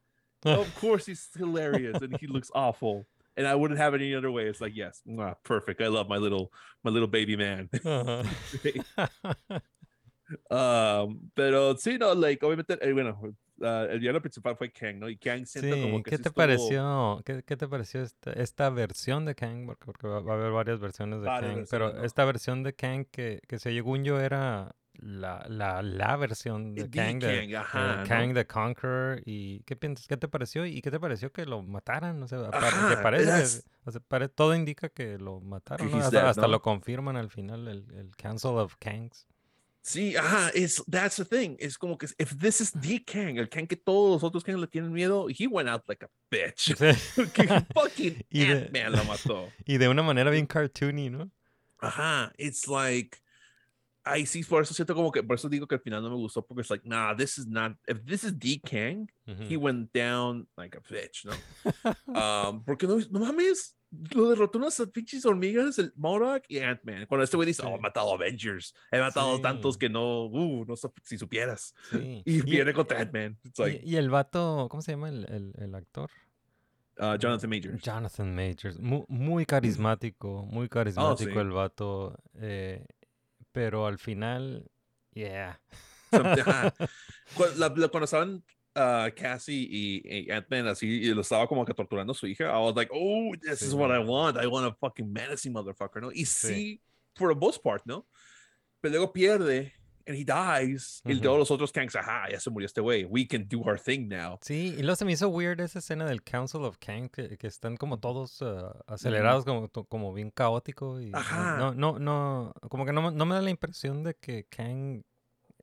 of 0.45 0.75
course 0.81 1.05
he's 1.07 1.29
hilarious 1.37 2.01
and 2.01 2.17
he 2.19 2.27
looks 2.27 2.51
awful. 2.55 3.07
And 3.37 3.47
I 3.47 3.55
wouldn't 3.55 3.79
have 3.79 3.95
it 3.95 4.01
any 4.01 4.15
other 4.15 4.31
way. 4.31 4.47
It's 4.47 4.61
like, 4.61 4.75
yes, 4.75 5.03
mwah, 5.07 5.37
perfect. 5.45 5.81
I 5.81 5.89
love 5.89 6.09
my 6.09 6.17
little 6.17 6.53
my 6.83 6.91
little 6.91 7.09
baby 7.09 7.37
man. 7.37 7.69
Ajá. 7.73 8.25
Um, 10.51 11.31
pero 11.35 11.75
sí, 11.75 11.99
no, 11.99 12.13
like, 12.15 12.41
obviamente, 12.45 12.79
eh, 12.81 12.93
bueno, 12.93 13.19
el 13.61 14.01
villano 14.01 14.21
principal 14.21 14.57
fue 14.57 14.71
Kang, 14.73 14.99
¿no? 14.99 15.09
Y 15.09 15.17
Kang 15.17 15.45
siento 15.47 15.77
como 15.81 15.99
Sí, 15.99 16.03
que 16.05 16.11
¿qué 16.11 16.17
sí 16.17 16.23
te 16.23 16.29
estuvo- 16.29 16.35
pareció? 16.43 17.23
¿Qué, 17.25 17.43
qué 17.45 17.57
te 17.57 17.69
pareció 17.69 18.03
esta, 18.03 18.33
esta 18.33 18.71
versión 18.71 19.25
de 19.25 19.35
Kang? 19.35 19.67
Porque, 19.67 19.85
porque 19.87 20.07
va, 20.07 20.21
va 20.21 20.33
a 20.35 20.37
haber 20.37 20.53
varias 20.53 20.81
versiones 20.81 21.21
de 21.21 21.27
Varias 21.27 21.55
Kang, 21.55 21.67
pero 21.71 22.03
esta 22.05 22.25
versión 22.25 22.63
de 22.63 22.75
Kang 22.75 23.05
que, 23.11 23.41
que 23.47 23.59
según 23.59 24.05
yo 24.05 24.21
era 24.21 24.75
la, 24.95 25.47
la, 25.49 25.83
la 25.83 26.17
versión 26.17 26.75
de 26.75 26.85
The 26.89 26.91
Kang, 26.91 27.19
de, 27.21 27.27
Kang, 27.39 27.51
eh, 27.51 27.57
ajá, 27.57 27.97
¿no? 27.97 28.07
Kang 28.09 28.35
the 28.35 28.47
Conqueror. 28.47 29.23
¿Y 29.25 29.61
qué 29.65 29.75
piensas? 29.77 30.07
¿Qué 30.07 30.17
te 30.17 30.29
pareció? 30.29 30.67
¿Y 30.67 30.83
qué 30.83 30.91
te 30.91 31.01
pareció 31.01 31.33
que 31.33 31.47
lo 31.47 31.63
mataran? 31.63 32.23
O 32.23 32.29
sea, 32.29 32.41
Ajá, 32.53 33.01
parece, 33.03 33.25
que- 33.25 33.31
that's- 33.31 33.65
o 33.85 33.91
sea, 33.93 34.01
pare- 34.07 34.29
todo 34.29 34.55
indica 34.55 34.91
que 34.91 35.17
lo 35.19 35.41
mataron, 35.41 35.87
Hasta, 35.95 36.11
dead, 36.19 36.29
hasta 36.29 36.43
¿no? 36.43 36.49
lo 36.49 36.61
confirman 36.63 37.17
al 37.17 37.31
final, 37.31 37.67
el, 37.69 37.87
el 37.95 38.15
Council 38.17 38.51
of 38.59 38.77
Kangs. 38.79 39.27
Sí, 39.83 40.14
ajá, 40.14 40.51
es, 40.55 40.83
that's 40.91 41.16
the 41.16 41.24
thing. 41.24 41.57
Es 41.59 41.78
como 41.78 41.97
que, 41.97 42.07
if 42.18 42.37
this 42.39 42.61
is 42.61 42.72
the 42.72 43.03
Kang, 43.03 43.39
el 43.39 43.49
Kang 43.49 43.66
que 43.66 43.76
todos 43.76 44.22
los 44.22 44.22
otros 44.22 44.45
Kang 44.45 44.59
le 44.59 44.66
tienen 44.66 44.93
miedo, 44.93 45.28
he 45.28 45.47
went 45.47 45.68
out 45.68 45.83
like 45.89 46.05
a 46.05 46.09
bitch. 46.31 46.76
Fucking 47.74 48.22
Ant-Man 48.35 48.93
lo 48.93 49.05
mató. 49.05 49.51
Y 49.64 49.78
de 49.78 49.89
una 49.89 50.03
manera 50.03 50.31
bien 50.31 50.47
cartoony, 50.47 51.09
¿no? 51.11 51.31
Ajá, 51.81 52.31
it's 52.39 52.68
like, 52.68 53.18
ay, 54.05 54.27
sí, 54.27 54.43
por 54.45 54.63
eso 54.63 54.73
siento 54.75 54.95
como 54.95 55.11
que, 55.13 55.23
por 55.23 55.37
eso 55.37 55.49
digo 55.49 55.67
que 55.67 55.75
al 55.77 55.81
final 55.81 56.03
no 56.03 56.11
me 56.11 56.17
gustó, 56.17 56.45
porque 56.45 56.63
es 56.63 56.71
like, 56.71 56.89
nah, 56.89 57.15
this 57.15 57.39
is 57.39 57.47
not, 57.47 57.77
if 57.87 58.03
this 58.05 58.25
is 58.25 58.39
the 58.39 58.61
Kang, 58.61 59.09
he 59.49 59.57
went 59.57 59.93
down 59.95 60.49
like 60.57 60.77
a 60.77 60.81
bitch, 60.81 61.25
¿no? 61.25 61.33
Um, 62.51 62.65
porque 62.65 62.87
no, 62.87 62.99
no 63.11 63.21
mames, 63.21 63.77
lo 64.15 64.31
derrotó 64.31 64.59
unas 64.59 64.81
pinches 64.93 65.25
hormigas, 65.27 65.79
el 65.79 65.93
Modoc 65.97 66.45
y 66.49 66.59
Ant-Man. 66.59 67.07
Cuando 67.07 67.25
este 67.25 67.37
güey 67.37 67.47
dice, 67.47 67.63
oh, 67.65 67.71
he 67.71 67.75
Sí. 67.77 67.81
matado 67.83 68.15
Avengers, 68.15 68.75
he 68.91 68.99
matado 69.01 69.41
tantos 69.41 69.75
Sí. 69.75 69.79
que 69.81 69.89
no, 69.89 70.27
uh, 70.27 70.65
no 70.65 70.77
sé 70.77 70.89
si 71.03 71.19
supieras. 71.19 71.75
Sí. 71.91 72.23
Y 72.27 72.43
viene 72.43 72.71
y- 72.71 72.75
contra 72.75 73.01
Ant-Man. 73.01 73.39
Y, 73.85 73.97
el 73.97 74.11
vato, 74.11 74.69
¿cómo 74.71 74.81
se 74.83 74.93
llama 74.93 75.09
el, 75.09 75.25
el, 75.29 75.53
el 75.59 75.75
actor? 75.75 76.11
uh, 76.99 77.17
Jonathan 77.17 77.49
Majors. 77.51 77.83
Jonathan 77.83 78.35
Majors. 78.35 78.79
Mu- 78.79 79.07
Muy, 79.09 79.45
carismático, 79.47 80.47
muy 80.51 80.69
carismático 80.69 81.33
sí. 81.33 81.39
el 81.39 81.51
vato. 81.51 82.17
eh, 82.35 82.85
pero 83.53 83.87
al 83.87 83.99
final, 83.99 84.71
yeah. 85.13 85.61
Something- 86.11 86.41
ajá. 86.41 86.75
Cu- 87.37 87.45
la- 87.57 87.69
la- 87.77 87.89
Cuando 87.89 88.05
estaban 88.05 88.43
uh, 88.77 89.11
Cassie 89.15 89.67
y, 89.71 90.03
y 90.05 90.31
Ant-Man 90.31 90.67
así, 90.69 90.87
y 90.87 91.15
lo 91.15 91.21
estaba 91.23 91.47
como 91.47 91.65
que 91.65 91.75
torturando 91.75 92.13
a 92.13 92.17
su 92.17 92.27
hija, 92.27 92.45
I 92.45 92.65
was 92.65 92.75
like, 92.77 92.91
oh, 92.95 93.33
this 93.41 93.63
is 93.63 93.71
Sí. 93.73 93.77
what 93.77 93.91
I 93.95 93.99
want. 93.99 94.37
I 94.37 94.47
want 94.47 94.67
a 94.67 94.75
fucking 94.81 95.13
menacing 95.13 95.53
motherfucker, 95.53 96.03
¿no? 96.03 96.11
Y 96.13 96.25
Sí. 96.25 96.49
sí, 96.55 96.83
for 97.17 97.33
the 97.35 97.39
most 97.39 97.63
part, 97.63 97.83
¿no? 97.85 98.07
Pero 98.81 98.93
luego 98.93 99.13
pierde, 99.13 99.73
and 100.11 100.19
he 100.19 100.25
dies, 100.25 101.01
y 101.05 101.19
todos 101.21 101.39
los 101.39 101.51
otros 101.51 101.73
Kangs, 101.73 101.95
ajá, 101.97 102.29
ya 102.31 102.39
se 102.41 102.51
murió 102.51 102.67
este 102.67 102.81
güey. 102.81 103.05
We 103.05 103.27
can 103.27 103.47
do 103.49 103.61
our 103.61 103.79
thing 103.81 104.09
now. 104.09 104.39
Sí, 104.43 104.75
y 104.77 104.83
luego 104.83 104.97
se 104.97 105.05
me 105.05 105.13
hizo 105.13 105.29
weird 105.29 105.61
esa 105.61 105.79
escena 105.79 106.05
del 106.07 106.23
Council 106.23 106.63
of 106.65 106.77
Kang, 106.79 107.09
que, 107.09 107.39
que 107.39 107.47
están 107.47 107.77
como 107.77 107.99
todos 107.99 108.43
ah, 108.43 108.75
acelerados, 108.87 109.45
como, 109.45 109.69
como 109.69 110.13
bien 110.13 110.31
caótico. 110.31 111.01
Y 111.01 111.11
Ajá. 111.15 111.57
no, 111.59 111.73
no, 111.75 111.99
no, 111.99 112.53
como 112.69 112.85
que 112.85 112.93
no, 112.93 113.03
me- 113.03 113.13
no 113.17 113.25
me 113.27 113.35
da 113.35 113.41
la 113.43 113.51
impresión 113.51 114.03
de 114.03 114.15
que 114.15 114.45
Kang 114.45 115.03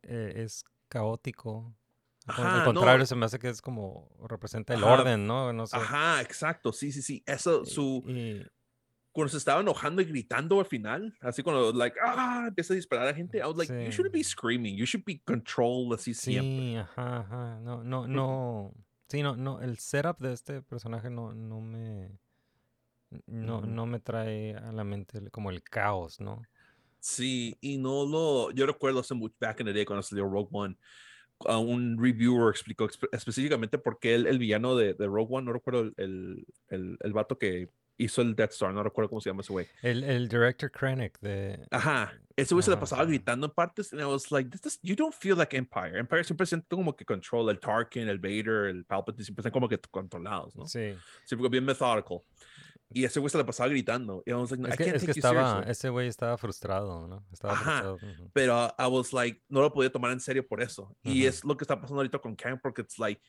eh, 0.04 0.34
es 0.38 0.64
caótico. 0.90 1.76
Al 2.26 2.36
con- 2.36 2.46
Ajá, 2.46 2.54
Al 2.54 2.60
no. 2.60 2.66
contrario, 2.74 3.06
se 3.06 3.16
me 3.16 3.26
hace 3.26 3.40
que 3.40 3.50
es 3.50 3.62
como 3.62 4.10
representa 4.28 4.74
el 4.74 4.84
Ajá. 4.84 4.94
orden, 4.94 5.28
¿no? 5.28 5.54
No 5.54 5.66
sé. 5.68 5.78
Ajá, 5.78 6.22
exacto, 6.22 6.74
sí, 6.74 6.92
sí, 6.92 7.02
sí. 7.02 7.24
Eso, 7.26 7.66
su, 7.66 8.04
y- 8.08 8.46
cuando 9.18 9.32
se 9.32 9.38
estaba 9.38 9.62
enojando 9.62 10.00
y 10.00 10.06
gritando 10.06 10.60
al 10.60 10.68
final, 10.68 11.12
así 11.22 11.42
cuando, 11.42 11.74
like, 11.74 11.98
ah, 12.06 12.46
empieza 12.50 12.74
a 12.74 12.76
disparar 12.76 13.08
a 13.08 13.14
gente, 13.16 13.40
I 13.40 13.42
was 13.42 13.58
like, 13.58 13.74
you 13.74 13.90
shouldn't 13.92 14.14
be 14.14 14.20
Sí. 14.24 14.30
screaming, 14.30 14.76
you 14.78 14.86
should 14.86 15.04
be 15.06 15.20
controlled 15.26 15.92
así 15.98 16.14
siempre. 16.14 16.56
Sí, 16.56 16.76
ajá, 16.76 17.22
ajá. 17.22 17.60
No, 17.62 17.84
no, 17.84 18.08
no. 18.08 18.74
Sí, 19.10 19.24
no, 19.24 19.36
no. 19.36 19.60
El 19.60 19.80
setup 19.80 20.20
de 20.20 20.34
este 20.34 20.62
personaje 20.62 21.10
no, 21.10 21.34
no 21.34 21.60
me. 21.62 22.12
No, 23.26 23.62
no 23.62 23.88
me 23.88 24.00
trae 24.00 24.56
a 24.56 24.72
la 24.72 24.84
mente 24.84 25.20
como 25.32 25.50
el 25.50 25.64
caos, 25.64 26.20
¿no? 26.20 26.44
Sí, 27.00 27.58
y 27.60 27.78
no 27.80 28.06
lo, 28.06 28.52
yo 28.52 28.68
recuerdo 28.68 29.00
hace 29.00 29.16
mucho, 29.16 29.34
back 29.40 29.62
in 29.62 29.66
the 29.66 29.74
day 29.74 29.84
cuando 29.86 30.04
salió 30.04 30.26
Rogue 30.30 30.50
One, 30.52 30.78
a 31.48 31.58
un 31.58 31.98
reviewer 32.00 32.52
explicó 32.52 32.86
espe- 32.88 33.10
específicamente 33.12 33.80
por 33.80 33.98
qué 34.00 34.14
el, 34.14 34.28
el 34.28 34.38
villano 34.38 34.76
de, 34.76 34.94
de 34.94 35.08
Rogue 35.08 35.38
One, 35.38 35.46
no 35.48 35.54
recuerdo 35.54 35.82
el, 35.82 35.94
el, 35.98 36.46
el, 36.68 36.98
el 37.02 37.14
vato 37.14 37.40
que 37.40 37.72
hizo 37.98 38.22
el 38.22 38.36
Death 38.36 38.52
Star, 38.52 38.74
no 38.74 38.84
recuerdo 38.84 39.10
cómo 39.10 39.22
se 39.22 39.30
llama 39.30 39.42
ese 39.42 39.52
güey. 39.54 39.68
El, 39.82 40.04
el 40.04 40.28
director 40.30 40.70
Krennic 40.72 41.20
de. 41.20 41.66
Ajá, 41.72 42.14
ese 42.36 42.54
güey 42.54 42.64
se 42.64 42.70
la 42.72 42.80
pasaba 42.80 43.06
gritando 43.06 43.48
en 43.48 43.52
partes, 43.54 43.92
and 43.94 44.02
I 44.02 44.06
was 44.06 44.32
like, 44.32 44.50
this 44.50 44.66
is- 44.66 44.80
you 44.84 44.96
don't 44.96 45.14
feel 45.16 45.36
like 45.38 45.56
Empire. 45.58 45.98
Empire 46.00 46.24
siempre 46.24 46.46
siente 46.46 46.68
como 46.76 46.96
que 46.96 47.04
controla 47.06 47.52
el 47.52 47.60
Tarkin, 47.60 48.08
el 48.08 48.20
Vader, 48.20 48.66
el 48.70 48.86
Palpatine, 48.86 49.24
siempre 49.26 49.42
están 49.42 49.52
como 49.52 49.68
que 49.68 49.80
controlados, 49.80 50.56
¿no? 50.56 50.68
Sí. 50.68 50.96
Siempre 51.26 51.50
bien 51.50 51.66
methodical. 51.66 52.20
Y 52.90 53.04
ese 53.04 53.20
güey 53.20 53.30
se 53.30 53.38
la 53.38 53.46
pasaba 53.46 53.68
gritando. 53.70 54.24
Y 54.26 54.30
I 54.32 54.34
was 54.36 54.50
like, 54.52 54.66
Es 54.66 54.74
I 54.76 54.78
que, 54.78 54.84
can't 54.86 54.96
es 54.96 55.02
que 55.02 55.08
you 55.08 55.12
estaba. 55.18 55.50
seriously. 55.50 55.72
Ese 55.72 55.90
güey 55.90 56.08
estaba 56.08 56.38
frustrado, 56.38 57.06
¿no? 57.08 57.26
Estaba 57.34 57.54
Ajá. 57.54 57.64
frustrado. 57.82 57.96
ujú. 57.96 58.30
pero 58.34 58.68
I 58.80 58.86
was 58.88 59.12
like, 59.12 59.42
no 59.50 59.60
lo 59.62 59.74
podía 59.74 59.92
tomar 59.92 60.12
en 60.12 60.22
serio 60.22 60.48
por 60.48 60.62
eso. 60.62 60.96
Y 61.04 61.22
Ujú. 61.22 61.28
es 61.30 61.44
lo 61.44 61.58
que 61.58 61.66
está 61.66 61.76
pasando 61.76 61.98
ahorita 62.00 62.20
con 62.20 62.36
Kang, 62.38 62.60
porque 62.62 62.84
it's 62.84 62.98
like, 62.98 63.22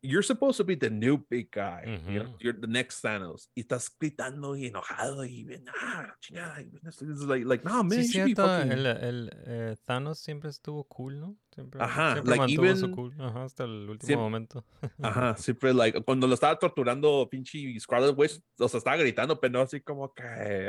you're 0.00 0.22
supposed 0.22 0.56
to 0.58 0.64
be 0.64 0.76
the 0.76 0.88
new 0.90 1.18
big 1.28 1.50
guy, 1.50 1.82
you 2.08 2.22
know, 2.22 2.36
you're 2.40 2.52
the 2.58 2.68
next 2.68 3.00
Thanos, 3.02 3.50
y 3.54 3.62
estás 3.62 3.90
gritando 3.98 4.56
y 4.56 4.66
enojado 4.66 5.24
y 5.24 5.42
bien, 5.44 5.64
ah, 5.82 6.14
chingada, 6.20 6.60
it's 6.60 7.00
like, 7.22 7.44
like, 7.44 7.64
no, 7.64 7.82
man, 7.82 8.02
Sí, 8.04 8.08
cierto. 8.12 8.46
fucking- 8.46 8.70
El, 8.72 8.86
el 8.86 9.30
eh, 9.46 9.76
Thanos 9.84 10.20
siempre 10.20 10.50
estuvo 10.50 10.84
cool, 10.84 11.18
¿no? 11.18 11.36
Siempre, 11.52 11.82
Ajá, 11.82 12.12
siempre 12.12 12.36
like, 12.36 12.40
mantuvo 12.56 12.76
su 12.76 12.84
even- 12.86 12.94
cool. 12.94 13.14
Ajá, 13.20 13.44
hasta 13.44 13.64
el 13.64 13.90
último 13.90 14.08
Siem- 14.08 14.18
momento. 14.18 14.64
Ajá, 15.02 15.36
siempre, 15.38 15.74
like, 15.74 16.00
cuando 16.04 16.28
lo 16.28 16.34
estaba 16.34 16.56
torturando, 16.58 17.28
pinche 17.28 17.58
Scarlet 17.80 18.16
Witch, 18.16 18.40
o 18.60 18.68
sea, 18.68 18.78
estaba 18.78 18.96
gritando, 18.96 19.40
pero 19.40 19.52
no 19.54 19.60
así 19.62 19.80
como 19.80 20.12
que, 20.14 20.22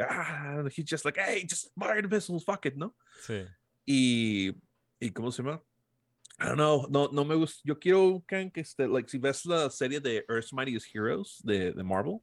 ah, 0.10 0.64
he's 0.76 0.86
just 0.90 1.06
like, 1.06 1.20
hey, 1.24 1.46
just 1.48 1.68
fire 1.78 2.02
the 2.02 2.08
missiles, 2.08 2.44
fuck 2.44 2.66
it, 2.66 2.76
¿no? 2.76 2.96
Sí. 3.22 3.46
y, 3.86 4.56
y 5.00 5.12
¿cómo 5.12 5.32
se 5.32 5.44
llama? 5.44 5.62
I 6.42 6.46
don't 6.46 6.58
know, 6.58 6.88
no, 6.90 7.10
no 7.12 7.26
me 7.26 7.36
gusta. 7.36 7.62
Yo 7.66 7.78
quiero, 7.78 8.24
Kang, 8.26 8.50
que 8.50 8.62
este, 8.62 8.88
like, 8.88 9.10
si 9.10 9.18
ves 9.18 9.46
la 9.46 9.70
serie 9.70 10.00
de 10.00 10.26
Earth's 10.30 10.54
Mightiest 10.54 10.88
Heroes 10.94 11.42
de, 11.44 11.74
de 11.74 11.84
Marvel, 11.84 12.22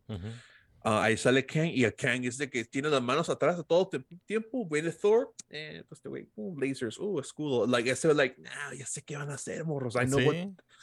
ah, 0.83 1.03
ahí 1.03 1.17
sale 1.17 1.45
Kang 1.45 1.69
y 1.69 1.85
el 1.85 1.95
Kang 1.95 2.25
es 2.25 2.39
de 2.39 2.49
que 2.49 2.65
tiene 2.65 2.89
las 2.89 3.03
manos 3.03 3.29
atrás 3.29 3.59
a 3.59 3.63
todo 3.63 3.91
el 3.93 4.05
tiempo. 4.25 4.67
Viene 4.67 4.91
Thor, 4.91 5.35
eh, 5.51 5.85
pues 5.89 5.99
este 5.99 6.09
güey, 6.09 6.29
uh, 6.35 6.59
lasers, 6.59 6.99
uh, 6.99 7.21
escudo. 7.21 7.67
Like, 7.67 7.91
ese, 7.91 8.15
like, 8.15 8.41
nah, 8.41 8.73
ya 8.73 8.87
sé 8.87 9.03
qué 9.03 9.17
van 9.17 9.31
a 9.31 9.35
hacer, 9.35 9.65
morros. 9.65 9.97
I 9.97 10.07
know 10.07 10.21
what. 10.21 10.35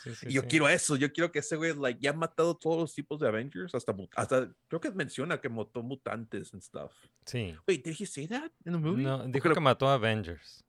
Sí, 0.03 0.09
sí, 0.09 0.15
sí, 0.15 0.27
Y 0.29 0.33
yo 0.33 0.41
sí. 0.41 0.47
quiero 0.49 0.69
eso, 0.69 0.95
yo 0.95 1.11
quiero 1.11 1.31
que 1.31 1.39
ese 1.39 1.55
güey, 1.55 1.73
like, 1.75 1.99
ya 1.99 2.11
ha 2.11 2.13
matado 2.13 2.55
todos 2.55 2.77
los 2.77 2.93
tipos 2.93 3.19
de 3.19 3.27
Avengers, 3.27 3.73
hasta, 3.73 3.95
hasta 4.15 4.51
creo 4.67 4.79
que 4.81 4.91
menciona 4.91 5.39
que 5.39 5.49
mató 5.49 5.81
mutantes 5.81 6.53
and 6.53 6.61
stuff. 6.61 6.91
Sí. 7.25 7.55
Wait, 7.67 7.83
did 7.83 7.95
he 7.99 8.05
say 8.05 8.27
that 8.27 8.51
in 8.65 8.73
the 8.73 8.79
movie? 8.79 9.03
No, 9.03 9.25
dijo 9.27 9.51
que 9.51 9.59
mató 9.59 9.87
a 9.87 9.95
Avengers. 9.95 10.63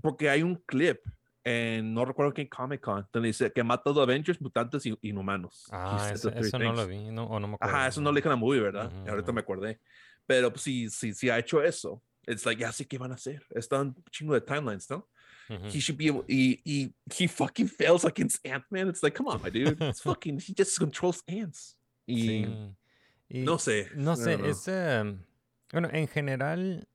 porque 0.00 0.28
hay 0.28 0.42
un 0.42 0.56
clip 0.66 1.00
en 1.48 1.94
no 1.94 2.04
recuerdo 2.04 2.34
qué 2.34 2.48
Comic 2.48 2.80
Con 2.80 3.06
donde 3.12 3.28
dice 3.28 3.50
que 3.52 3.62
mata 3.64 3.90
a 3.90 3.92
los 3.92 4.02
Avengers, 4.02 4.40
mutantes 4.40 4.84
y 4.86 4.98
inhumanos. 5.02 5.66
Ah, 5.70 6.10
eso, 6.12 6.30
eso 6.30 6.58
no 6.58 6.72
lo 6.72 6.86
vi, 6.86 7.10
no, 7.10 7.24
o 7.24 7.40
no 7.40 7.48
me 7.48 7.54
acuerdo. 7.54 7.74
Ajá, 7.74 7.88
eso 7.88 8.00
no 8.00 8.10
lo 8.10 8.16
dije 8.16 8.28
en 8.28 8.32
la 8.32 8.36
movie, 8.36 8.60
¿verdad? 8.60 8.92
Ujú, 8.92 9.06
Y 9.06 9.08
ahorita 9.08 9.32
me 9.32 9.40
acordé. 9.40 9.80
Pero 10.26 10.50
pues, 10.50 10.62
si, 10.62 10.90
si, 10.90 11.14
si 11.14 11.30
ha 11.30 11.38
hecho 11.38 11.62
eso, 11.62 12.02
it's 12.26 12.44
like, 12.44 12.60
ya 12.60 12.70
sé 12.70 12.86
qué 12.86 12.98
van 12.98 13.12
a 13.12 13.14
hacer. 13.14 13.42
Están 13.50 13.94
chingo 14.10 14.34
de 14.34 14.40
timelines, 14.42 14.90
¿no? 14.90 15.08
Ujú. 15.48 15.66
He 15.68 15.80
should 15.80 15.96
be 15.96 16.08
able, 16.08 16.24
he, 16.28 16.60
he, 16.64 16.92
he 17.18 17.26
fucking 17.26 17.68
fails 17.68 18.04
against 18.04 18.44
Ant-Man. 18.46 18.88
It's 18.88 19.02
like, 19.02 19.16
come 19.16 19.28
on, 19.28 19.40
my 19.42 19.50
dude. 19.50 19.78
It's 19.80 20.02
fucking, 20.02 20.38
he 20.38 20.52
just 20.54 20.78
controls 20.78 21.22
ants. 21.26 21.78
Y 22.06 22.20
Sí. 22.20 22.74
Y 23.30 23.44
no 23.44 23.58
sé. 23.58 23.90
No 23.94 24.16
sé, 24.16 24.34
es... 24.48 24.68
em, 24.68 25.24
bueno, 25.72 25.88
en 25.92 26.08
general, 26.08 26.88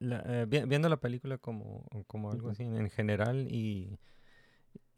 la- 0.00 0.22
eh, 0.26 0.46
vi- 0.48 0.64
viendo 0.66 0.88
la 0.88 0.98
película 0.98 1.38
como, 1.38 1.86
como 2.08 2.30
algo 2.32 2.50
así, 2.50 2.64
en 2.64 2.90
general, 2.90 3.46
y, 3.50 3.96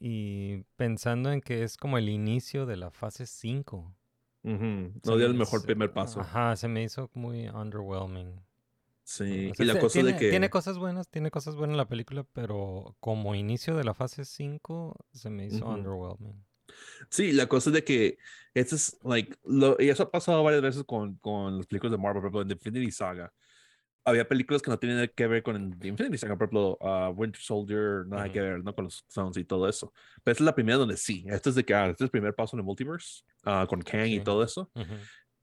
y 0.00 0.64
pensando 0.76 1.30
en 1.30 1.40
que 1.40 1.62
es 1.62 1.76
como 1.76 1.98
el 1.98 2.08
inicio 2.08 2.66
de 2.66 2.76
la 2.76 2.90
fase 2.90 3.26
5. 3.26 3.94
Ujú. 4.44 4.92
se 5.02 5.10
No 5.10 5.16
dio 5.16 5.26
el 5.26 5.34
me- 5.34 5.40
mejor 5.40 5.60
se- 5.60 5.66
primer 5.66 5.92
paso. 5.92 6.20
Ajá, 6.20 6.56
se 6.56 6.66
me 6.68 6.82
hizo 6.82 7.10
muy 7.14 7.48
underwhelming. 7.48 8.40
Sí. 9.04 9.50
O 9.50 9.54
sea, 9.54 9.64
y 9.64 9.66
la 9.68 9.74
se- 9.74 9.80
cosa 9.80 9.92
tiene, 9.94 10.12
de 10.12 10.18
que. 10.18 10.30
tiene 10.30 10.50
cosas 10.50 10.78
buenas, 10.78 11.08
tiene 11.08 11.30
cosas 11.30 11.54
buenas 11.56 11.76
la 11.76 11.86
película, 11.88 12.24
pero 12.32 12.96
como 13.00 13.34
inicio 13.34 13.76
de 13.76 13.84
la 13.84 13.94
fase 13.94 14.24
5 14.24 14.96
se 15.12 15.30
me 15.30 15.46
hizo 15.46 15.66
underwhelming. 15.68 16.44
Sí, 17.10 17.32
la 17.32 17.46
cosa 17.48 17.70
de 17.70 17.84
que 17.84 18.18
este 18.54 18.76
es, 18.76 18.98
like, 19.04 19.36
lo, 19.44 19.76
y 19.78 19.90
eso 19.90 20.04
ha 20.04 20.10
pasado 20.10 20.42
varias 20.42 20.62
veces 20.62 20.84
con, 20.84 21.16
con 21.16 21.58
las 21.58 21.66
películas 21.66 21.92
de 21.92 21.98
Marvel, 21.98 22.22
por 22.22 22.30
ejemplo, 22.30 22.42
en 22.42 22.50
Infinity 22.50 22.90
Saga. 22.90 23.32
Había 24.04 24.26
películas 24.26 24.60
que 24.62 24.70
no 24.70 24.78
nada 24.82 25.06
que 25.06 25.26
ver 25.28 25.42
con 25.44 25.78
Infinity 25.80 26.18
Saga, 26.18 26.36
por 26.36 26.46
ejemplo, 26.46 26.76
uh, 26.80 27.10
Winter 27.14 27.40
Soldier, 27.40 28.04
nada 28.06 28.24
Ujú. 28.24 28.32
que 28.32 28.40
ver, 28.40 28.64
¿no? 28.64 28.74
Con 28.74 28.86
los 28.86 29.04
sounds 29.08 29.36
y 29.36 29.44
todo 29.44 29.68
eso. 29.68 29.92
Pero 30.24 30.32
esta 30.32 30.42
es 30.42 30.46
la 30.46 30.54
primera 30.54 30.78
donde 30.78 30.96
sí. 30.96 31.24
Este 31.28 31.50
es 31.50 31.54
de 31.54 31.64
que, 31.64 31.72
ah, 31.72 31.86
este 31.86 32.02
es 32.04 32.06
el 32.06 32.10
primer 32.10 32.34
paso 32.34 32.56
en 32.56 32.60
el 32.60 32.64
multiverse, 32.64 33.22
ah, 33.44 33.64
con 33.68 33.80
Kang 33.80 34.08
y 34.08 34.18
Sí. 34.18 34.24
todo 34.24 34.42
eso. 34.42 34.70
Ujú. 34.74 34.94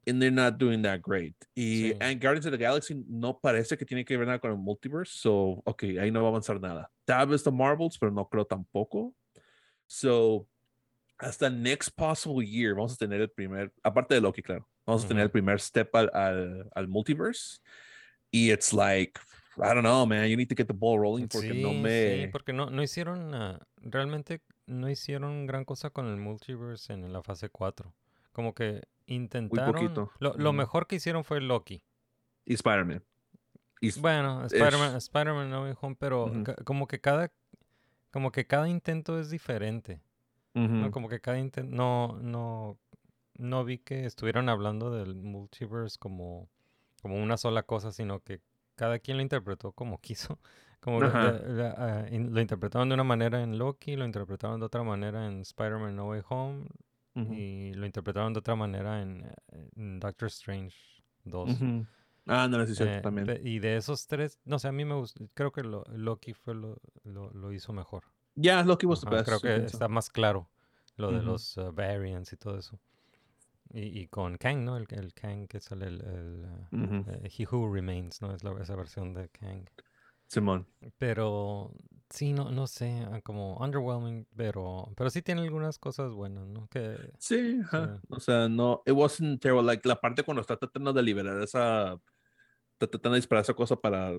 And 0.07 0.19
they're 0.19 0.31
not 0.31 0.57
doing 0.57 0.81
that 0.83 0.99
great. 1.05 1.35
Y 1.55 1.89
Sí. 1.89 1.93
and 2.01 2.21
Guardians 2.21 2.45
of 2.47 2.51
the 2.51 2.57
Galaxy 2.57 2.95
no 3.07 3.39
parece 3.39 3.77
que 3.77 3.85
tiene 3.85 4.03
que 4.03 4.17
ver 4.17 4.27
nada 4.27 4.39
con 4.39 4.51
el 4.51 4.57
multiverse, 4.57 5.17
so, 5.17 5.61
ok, 5.65 5.83
ahí 5.99 6.11
no 6.11 6.21
va 6.21 6.27
a 6.27 6.31
avanzar 6.31 6.59
nada. 6.59 6.89
Tal 7.05 7.27
vez 7.27 7.43
The 7.43 7.51
Marvels, 7.51 7.97
pero 7.97 8.11
no 8.11 8.27
creo 8.27 8.45
tampoco. 8.45 9.13
So, 9.87 10.47
hasta 11.17 11.49
next 11.49 11.89
possible 11.95 12.45
year 12.45 12.75
vamos 12.75 12.93
a 12.93 12.97
tener 12.97 13.21
el 13.21 13.29
primer, 13.29 13.71
aparte 13.83 14.15
de 14.15 14.21
Loki, 14.21 14.41
claro, 14.41 14.67
vamos 14.85 15.05
a 15.05 15.07
tener 15.07 15.23
el 15.23 15.31
primer 15.31 15.59
step 15.59 15.93
al, 15.95 16.09
al, 16.13 16.69
al 16.73 16.87
multiverse. 16.87 17.59
Y 18.31 18.51
it's 18.51 18.73
like, 18.73 19.19
I 19.57 19.73
don't 19.73 19.81
know, 19.83 20.05
man, 20.05 20.27
you 20.29 20.37
need 20.37 20.49
to 20.49 20.55
get 20.55 20.67
the 20.67 20.73
ball 20.73 20.99
rolling 20.99 21.27
porque 21.27 21.53
no 21.53 21.69
Sí, 21.71 21.79
me... 21.81 21.89
sí, 22.25 22.27
porque 22.31 22.53
no, 22.53 22.69
no 22.69 22.83
hicieron, 22.83 23.33
ah, 23.33 23.59
realmente 23.77 24.41
no 24.67 24.89
hicieron 24.89 25.45
gran 25.47 25.65
cosa 25.65 25.89
con 25.89 26.07
el 26.07 26.17
multiverse 26.17 26.93
en 26.93 27.11
la 27.11 27.23
fase 27.23 27.49
4. 27.49 27.93
Como 28.31 28.53
que 28.53 28.83
intentaron, 29.07 29.73
poquito. 29.73 30.11
lo, 30.19 30.35
lo 30.35 30.53
mejor 30.53 30.85
que 30.87 30.97
hicieron 30.97 31.23
fue 31.23 31.41
Loki. 31.41 31.81
Y 32.45 32.53
Spider-Man. 32.53 33.03
Bueno. 33.99 34.45
Spider-Man, 34.45 34.95
Spider-Man 34.97 35.49
No 35.49 35.63
Way 35.63 35.73
Home, 35.81 35.95
pero 35.99 36.31
ca- 36.43 36.55
como 36.63 36.87
que 36.87 36.99
cada, 37.01 37.31
como 38.11 38.31
que 38.31 38.45
cada 38.45 38.67
intento 38.69 39.19
es 39.19 39.29
diferente, 39.29 40.01
¿no? 40.53 40.91
Como 40.91 41.09
que 41.09 41.19
cada 41.21 41.39
intento, 41.39 41.75
no, 41.75 42.17
no, 42.21 42.77
no 43.35 43.63
vi 43.65 43.77
que 43.79 44.05
estuvieran 44.05 44.49
hablando 44.49 44.91
del 44.91 45.15
multiverse 45.15 45.97
como, 45.97 46.49
como 47.01 47.15
una 47.21 47.37
sola 47.37 47.63
cosa, 47.63 47.91
sino 47.91 48.19
que 48.21 48.41
cada 48.75 48.99
quien 48.99 49.17
lo 49.17 49.23
interpretó 49.23 49.71
como 49.73 49.99
quiso. 50.01 50.39
Como 50.79 51.01
lo, 51.01 51.09
lo 51.11 52.39
interpretaron 52.41 52.87
de 52.87 52.93
una 52.95 53.03
manera 53.03 53.43
en 53.43 53.57
Loki, 53.57 53.97
lo 53.97 54.05
interpretaron 54.05 54.61
de 54.61 54.65
otra 54.67 54.81
manera 54.83 55.27
en 55.27 55.41
Spider-Man 55.41 55.95
No 55.95 56.07
Way 56.07 56.21
Home 56.29 56.67
y 57.15 57.73
lo 57.73 57.85
interpretaron 57.85 58.31
de 58.33 58.39
otra 58.39 58.55
manera 58.55 59.01
en, 59.01 59.25
eh, 59.51 59.69
en 59.75 59.99
Doctor 59.99 60.27
Strange 60.29 60.77
2. 61.25 61.49
Ujú. 61.49 61.85
Ah, 62.27 62.47
no, 62.47 62.65
sí, 62.65 62.81
Eh, 62.81 63.01
también. 63.03 63.41
y 63.43 63.59
de 63.59 63.75
esos 63.75 64.07
tres, 64.07 64.39
no 64.45 64.57
sé, 64.57 64.69
a 64.69 64.71
mí 64.71 64.85
me 64.85 64.95
gusta, 64.95 65.23
creo 65.33 65.51
que 65.51 65.63
lo- 65.63 65.83
Loki 65.91 66.33
fue 66.33 66.53
lo, 66.55 66.77
lo, 67.03 67.51
hizo 67.51 67.73
mejor. 67.73 68.03
Yeah, 68.35 68.63
Loki 68.63 68.85
was 68.85 69.01
the 69.01 69.09
best. 69.09 69.25
creo 69.27 69.39
que 69.41 69.65
está 69.65 69.89
más 69.89 70.09
claro 70.09 70.49
lo 70.95 71.11
de 71.11 71.23
los 71.23 71.57
uh, 71.57 71.73
variants 71.73 72.31
y 72.31 72.37
todo 72.37 72.57
eso. 72.57 72.79
Y, 73.71 74.01
y 74.01 74.07
con 74.07 74.37
Kang, 74.37 74.63
¿no? 74.63 74.77
El, 74.77 74.87
el 74.89 75.13
Kang 75.13 75.47
que 75.47 75.59
sale 75.59 75.87
el, 75.87 76.01
el, 76.01 76.45
uh, 76.71 76.83
Ujú. 76.83 77.11
eh, 77.11 77.29
He 77.37 77.45
Who 77.45 77.71
Remains, 77.73 78.21
¿no? 78.21 78.33
Es 78.33 78.43
la, 78.43 78.51
esa 78.61 78.75
versión 78.75 79.13
de 79.13 79.29
Kang. 79.29 79.65
Simón. 80.27 80.67
Pero 80.97 81.71
sí, 82.09 82.33
no, 82.33 82.51
no 82.51 82.67
sé, 82.67 83.05
ah, 83.11 83.19
como 83.21 83.57
underwhelming, 83.57 84.27
pero, 84.35 84.91
pero 84.95 85.09
sí 85.09 85.21
tiene 85.21 85.41
algunas 85.41 85.79
cosas 85.79 86.11
buenas, 86.11 86.47
¿no? 86.47 86.67
Que, 86.67 86.97
Sí. 87.17 87.59
Sí. 87.71 87.77
O 88.09 88.19
sea, 88.19 88.47
no, 88.47 88.81
it 88.85 88.93
wasn't 88.93 89.41
terrible. 89.41 89.65
Like, 89.65 89.87
la 89.87 89.99
parte 89.99 90.23
cuando 90.23 90.41
está 90.41 90.57
tratando 90.57 90.93
de 90.93 91.01
liberar 91.01 91.41
esa, 91.41 91.93
está 92.73 92.87
tratando 92.87 93.11
de 93.15 93.19
disparar 93.19 93.43
esa 93.43 93.53
cosa 93.53 93.75
para 93.75 94.11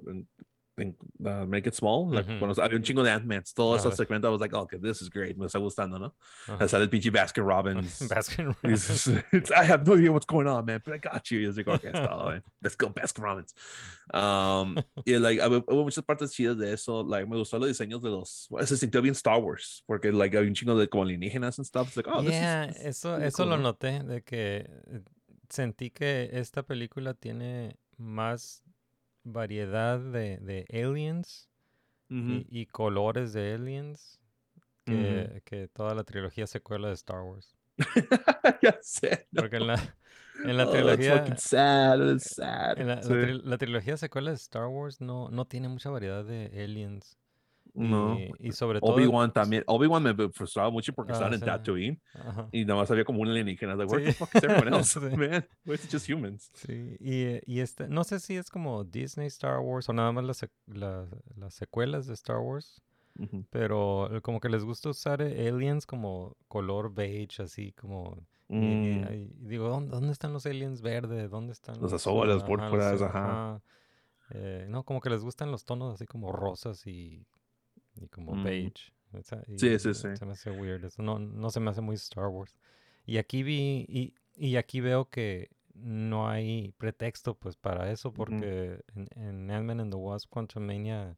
en- 0.78 0.96
uh, 1.24 1.46
make 1.46 1.66
it 1.66 1.74
small. 1.74 2.08
Like, 2.10 2.26
Ujú. 2.28 2.38
cuando 2.38 2.62
había 2.62 2.76
un 2.76 2.82
chingo 2.82 3.02
de 3.02 3.10
Ant-Mans, 3.10 3.52
todo 3.54 3.76
ese 3.76 3.90
segmento, 3.96 4.24
I 4.28 4.30
was 4.30 4.40
like, 4.40 4.54
oh, 4.54 4.60
okay, 4.62 4.78
this 4.78 5.02
is 5.02 5.08
great. 5.10 5.36
Me 5.36 5.46
está 5.46 5.58
gustando, 5.58 5.98
¿no? 5.98 6.14
ajá. 6.48 6.68
Sale 6.68 6.84
el 6.84 6.88
pinche 6.90 7.10
Baskin 7.10 7.44
Robbins. 7.46 7.98
Baskin 8.08 8.46
Robbins. 8.46 9.06
it's, 9.32 9.50
I 9.50 9.64
have 9.64 9.86
no 9.86 9.94
idea 9.94 10.10
what's 10.12 10.26
going 10.26 10.46
on, 10.46 10.64
man, 10.64 10.80
but 10.84 10.94
I 10.94 10.98
got 10.98 11.30
you. 11.30 11.40
Y 11.40 11.46
es 11.48 11.56
like, 11.56 11.68
okay, 11.68 11.90
está. 11.90 12.42
Let's 12.62 12.76
go, 12.76 12.88
Baskin 12.88 13.22
Robbins. 13.24 13.54
Um, 14.12 14.76
y 15.06 15.18
like, 15.18 15.40
hubo 15.40 15.84
muchas 15.84 16.04
partes 16.04 16.32
chidas 16.32 16.56
de 16.58 16.72
eso. 16.72 17.02
Like, 17.02 17.26
me 17.28 17.36
gustó 17.36 17.58
los 17.58 17.68
diseños 17.68 18.00
de 18.02 18.10
los. 18.10 18.48
Se 18.66 18.76
sintió 18.76 19.02
bien 19.02 19.12
Star 19.14 19.38
Wars, 19.40 19.82
porque 19.86 20.10
like, 20.12 20.36
había 20.36 20.48
un 20.48 20.54
chingo 20.54 20.76
de 20.78 20.88
como 20.88 21.04
alienígenas 21.04 21.58
and 21.58 21.66
stuff. 21.66 21.88
It's 21.88 21.96
like, 21.96 22.08
oh, 22.10 22.20
this 22.22 22.30
is- 22.34 22.40
Yeah, 22.40 22.66
this 22.66 22.76
is 22.76 22.86
eso, 22.86 23.10
pretty 23.16 23.26
eso 23.28 23.36
cool, 23.44 23.50
lo 23.50 23.56
¿no? 23.58 23.62
noté, 23.72 24.02
de 24.02 24.22
que 24.22 24.66
eh, 24.90 25.00
sentí 25.48 25.90
que 25.90 26.30
esta 26.32 26.62
película 26.62 27.14
tiene 27.14 27.76
más 27.98 28.62
variedad 29.24 29.98
de, 29.98 30.38
de 30.38 30.66
aliens 30.82 31.48
y, 32.08 32.46
y 32.50 32.66
colores 32.66 33.32
de 33.32 33.54
aliens 33.54 34.20
que, 34.84 35.42
que 35.44 35.68
toda 35.68 35.94
la 35.94 36.02
trilogía 36.04 36.46
secuela 36.48 36.88
de 36.88 36.94
Star 36.94 37.22
Wars. 37.22 37.54
ya 38.62 38.78
sé. 38.82 39.28
no. 39.30 39.42
Porque 39.42 39.56
en 39.56 39.66
la, 39.68 39.96
en 40.44 40.56
la 40.56 40.64
Oh, 40.64 40.70
trilogía, 40.72 41.24
sad. 41.36 42.12
It's 42.14 42.34
sad. 42.34 42.78
en 42.80 42.88
la, 42.88 42.96
la 42.96 43.02
Sí. 43.02 43.08
tri- 43.08 43.42
la 43.44 43.58
trilogía 43.58 43.96
secuela 43.96 44.30
de 44.30 44.36
Star 44.36 44.66
Wars 44.66 45.00
no, 45.00 45.28
no 45.30 45.46
tiene 45.46 45.68
mucha 45.68 45.90
variedad 45.90 46.24
de 46.24 46.46
aliens. 46.64 47.16
No. 47.88 48.18
y 48.38 48.52
sobre 48.52 48.80
todo... 48.80 48.92
Obi-Wan 48.94 49.32
también. 49.32 49.64
Obi-Wan 49.66 50.02
me 50.02 50.14
frustraba 50.30 50.70
mucho 50.70 50.92
porque 50.92 51.12
Ah, 51.12 51.14
estaban 51.14 51.34
en. 51.34 51.40
Tatooine 51.40 52.00
Ajá. 52.14 52.48
y 52.52 52.64
nada 52.64 52.80
más 52.80 52.90
había 52.90 53.04
como 53.04 53.20
un 53.22 53.28
alienígena. 53.28 53.74
Like, 53.74 53.90
where 53.92 54.04
the 54.04 54.12
Sí. 54.12 54.18
fuck 54.18 54.34
is 54.34 54.42
everyone 54.44 54.76
else, 54.76 55.00
Sí. 55.00 55.16
man? 55.16 55.46
It's 55.64 55.88
just 55.90 56.08
humans. 56.10 56.50
Sí, 56.54 56.96
y, 57.00 57.22
eh, 57.22 57.42
y 57.46 57.60
este, 57.60 57.88
no 57.88 58.04
sé 58.04 58.20
si 58.20 58.36
es 58.36 58.50
como 58.50 58.84
Disney 58.84 59.26
Star 59.28 59.58
Wars 59.60 59.88
o 59.88 59.92
nada 59.92 60.12
más 60.12 60.24
las, 60.24 60.46
la- 60.66 61.06
las 61.36 61.54
secuelas 61.54 62.06
de 62.06 62.14
Star 62.14 62.38
Wars, 62.38 62.82
pero 63.50 64.14
eh, 64.16 64.20
como 64.20 64.40
que 64.40 64.48
les 64.48 64.64
gusta 64.64 64.88
usar 64.90 65.20
eh, 65.22 65.48
aliens 65.48 65.86
como 65.86 66.36
color 66.48 66.92
beige, 66.94 67.42
así 67.42 67.72
como... 67.72 68.16
y 68.48 68.54
Mm. 68.56 69.12
y 69.12 69.48
digo, 69.48 69.68
¿dónde, 69.68 69.90
dónde 69.92 70.10
están 70.12 70.32
los 70.32 70.44
aliens 70.46 70.82
verde? 70.82 71.28
¿Dónde 71.28 71.52
están 71.52 71.74
Los 71.80 71.92
los, 71.92 71.94
azules, 72.06 72.36
ajá, 72.38 72.46
púrpuras, 72.46 72.92
los- 72.92 73.02
ajá. 73.02 73.62
Eh, 74.32 74.66
no, 74.68 74.84
como 74.84 75.00
que 75.00 75.10
les 75.10 75.22
gustan 75.22 75.50
los 75.50 75.64
tonos 75.64 75.94
así 75.94 76.06
como 76.06 76.30
rosas 76.32 76.86
y, 76.86 77.26
y 78.00 78.08
como 78.08 78.34
Mm. 78.34 78.44
beige. 78.44 78.92
y 79.48 79.58
Sí, 79.58 79.78
sí, 79.78 79.94
sí. 79.94 80.16
Se 80.16 80.24
me 80.24 80.32
hace 80.32 80.50
weird. 80.50 80.84
Eso 80.84 81.02
no, 81.02 81.18
no 81.18 81.50
se 81.50 81.60
me 81.60 81.70
hace 81.70 81.80
muy 81.80 81.96
Star 81.96 82.28
Wars. 82.28 82.56
Y 83.06 83.18
aquí 83.18 83.42
vi, 83.42 83.84
y, 83.88 84.14
y 84.36 84.56
aquí 84.56 84.80
veo 84.80 85.08
que 85.08 85.50
no 85.74 86.28
hay 86.28 86.72
pretexto 86.78 87.34
pues 87.34 87.56
para 87.56 87.90
eso, 87.90 88.12
porque 88.12 88.80
en, 88.94 89.08
en 89.16 89.50
Ant-Man 89.50 89.80
and 89.80 89.90
the 89.92 89.96
Wasp 89.96 90.30
Quantumania 90.30 91.16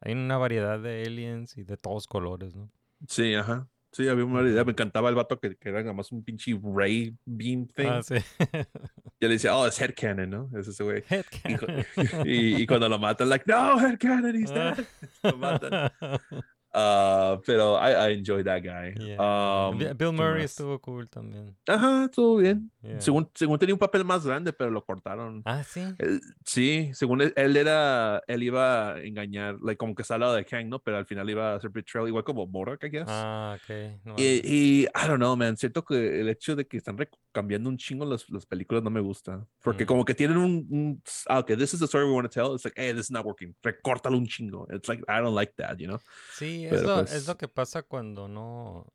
hay 0.00 0.12
una 0.12 0.36
variedad 0.38 0.80
de 0.80 1.02
aliens 1.04 1.56
y 1.56 1.62
de 1.62 1.76
todos 1.76 2.06
colores, 2.06 2.54
¿no? 2.54 2.70
Sí, 3.06 3.34
ajá. 3.34 3.68
Sí, 3.92 4.08
había 4.08 4.24
una 4.24 4.48
idea. 4.48 4.64
Me 4.64 4.72
encantaba 4.72 5.08
el 5.08 5.16
vato 5.16 5.40
que, 5.40 5.56
que 5.56 5.68
era 5.68 5.80
nada 5.80 5.92
más 5.92 6.12
un 6.12 6.22
pinche 6.22 6.58
ray 6.62 7.16
beam 7.24 7.66
thing. 7.66 7.86
Ah, 7.88 8.02
sí. 8.02 8.14
Yo 9.20 9.28
le 9.28 9.34
decía, 9.34 9.56
oh, 9.56 9.66
es 9.66 9.80
headcanon, 9.80 10.30
¿no? 10.30 10.50
Es 10.58 10.68
ese 10.68 10.84
güey. 10.84 11.02
Y, 11.10 11.14
Headcanon. 11.14 11.84
y, 12.26 12.62
y 12.62 12.66
cuando 12.66 12.88
lo 12.88 12.98
matan, 12.98 13.28
like, 13.28 13.44
no, 13.46 13.78
headcanon, 13.78 14.34
he's 14.36 14.52
dead. 14.52 14.78
Lo 15.22 15.36
matan. 15.36 15.90
Ah, 16.72 17.38
pero 17.44 17.76
I, 17.78 18.10
I 18.10 18.14
enjoyed 18.14 18.44
that 18.44 18.62
guy. 18.62 18.94
Yeah. 18.96 19.18
Um, 19.18 19.78
Bi- 19.78 19.86
Bill 19.94 19.96
¿qué 19.96 20.12
Murray 20.12 20.42
más? 20.42 20.50
estuvo 20.52 20.78
cool 20.80 21.08
también. 21.08 21.56
Ajá, 21.66 22.04
estuvo 22.04 22.36
bien. 22.36 22.70
Yeah. 22.82 23.00
Según, 23.00 23.28
según 23.34 23.58
tenía 23.58 23.74
un 23.74 23.78
papel 23.78 24.04
más 24.04 24.24
grande, 24.24 24.52
pero 24.52 24.70
lo 24.70 24.84
cortaron. 24.84 25.42
Ah, 25.44 25.64
sí. 25.64 25.80
Él- 25.98 26.20
sí, 26.44 26.90
según 26.94 27.22
él, 27.22 27.32
él 27.36 27.56
era, 27.56 28.22
él 28.28 28.42
iba 28.42 28.92
a 28.94 29.00
engañar, 29.02 29.56
like, 29.62 29.78
como 29.78 29.94
que 29.94 30.02
está 30.02 30.14
al 30.14 30.20
lado 30.20 30.34
de 30.34 30.44
Kang, 30.44 30.68
¿no? 30.68 30.78
Pero 30.78 30.98
al 30.98 31.06
final 31.06 31.28
iba 31.28 31.52
a 31.52 31.56
hacer 31.56 31.70
betrayal, 31.70 32.08
igual 32.08 32.24
como 32.24 32.46
Morak, 32.46 32.84
I 32.84 32.88
guess. 32.88 33.06
Ah, 33.08 33.56
ok. 33.60 34.00
No, 34.04 34.14
Y, 34.16 34.40
y, 34.44 34.80
I 34.84 35.06
don't 35.08 35.16
know, 35.18 35.36
man, 35.36 35.56
siento 35.56 35.84
que 35.84 36.20
el 36.20 36.28
hecho 36.28 36.54
de 36.54 36.66
que 36.66 36.76
están 36.76 36.96
cambiando 37.32 37.68
un 37.68 37.76
chingo 37.76 38.04
las, 38.04 38.28
las 38.30 38.46
películas 38.46 38.82
no 38.84 38.90
me 38.90 39.00
gusta. 39.00 39.44
Porque 39.62 39.84
Mm. 39.84 39.86
como 39.86 40.04
que 40.04 40.14
tienen 40.14 40.36
un, 40.36 40.66
un, 40.70 41.02
ah, 41.28 41.40
okay, 41.40 41.56
this 41.56 41.74
is 41.74 41.80
the 41.80 41.86
story 41.86 42.04
we 42.06 42.12
want 42.12 42.30
to 42.30 42.32
tell. 42.32 42.54
It's 42.54 42.64
like, 42.64 42.80
hey, 42.80 42.92
this 42.92 43.06
is 43.06 43.10
not 43.10 43.24
working. 43.24 43.54
Recórtalo 43.62 44.16
un 44.16 44.26
chingo. 44.26 44.66
It's 44.72 44.88
like, 44.88 45.02
I 45.08 45.20
don't 45.20 45.34
like 45.34 45.52
that, 45.56 45.78
you 45.78 45.86
know? 45.88 45.98
Sí, 46.36 46.59
es 46.66 46.82
lo, 46.82 46.94
pues- 46.96 47.12
es 47.12 47.26
lo 47.26 47.36
que 47.36 47.48
pasa 47.48 47.82
cuando 47.82 48.28
no, 48.28 48.86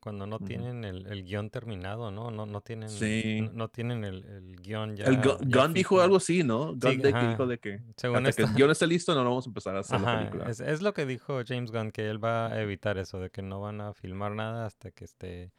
cuando 0.00 0.26
no 0.26 0.38
tienen 0.38 0.84
el, 0.84 1.06
el 1.08 1.24
guion 1.24 1.50
terminado, 1.50 2.10
¿no? 2.10 2.30
No, 2.30 2.46
no 2.46 2.60
tienen, 2.62 2.88
Sí. 2.88 3.40
no, 3.42 3.52
no 3.52 3.68
tienen 3.68 4.04
el, 4.04 4.24
el 4.24 4.56
guion 4.56 4.96
ya. 4.96 5.04
el 5.06 5.20
ya 5.20 5.36
Gunn 5.42 5.74
dijo 5.74 6.00
algo 6.00 6.16
así, 6.16 6.42
¿no? 6.42 6.68
Gunn 6.74 6.80
Sí, 6.80 6.96
de 6.98 7.12
que 7.12 7.28
dijo 7.28 7.46
de 7.46 7.58
que 7.58 7.80
Según 7.96 8.26
hasta 8.26 8.32
que 8.32 8.42
el 8.48 8.54
guion 8.54 8.70
esté 8.70 8.86
listo, 8.86 9.14
no 9.14 9.22
vamos 9.24 9.46
a 9.46 9.50
empezar 9.50 9.76
a 9.76 9.80
hacer 9.80 10.00
la 10.00 10.06
Ajá, 10.06 10.18
película. 10.30 10.50
es, 10.50 10.60
es 10.60 10.80
lo 10.80 10.94
que 10.94 11.04
dijo 11.06 11.40
James 11.46 11.70
Gunn, 11.70 11.90
que 11.90 12.08
él 12.08 12.22
va 12.22 12.46
a 12.46 12.60
evitar 12.62 12.96
eso, 12.98 13.18
de 13.20 13.30
que 13.30 13.42
no 13.42 13.60
van 13.60 13.80
a 13.80 13.92
filmar 13.92 14.32
nada 14.32 14.64
hasta 14.66 14.90
que 14.90 15.04
esté... 15.04 15.50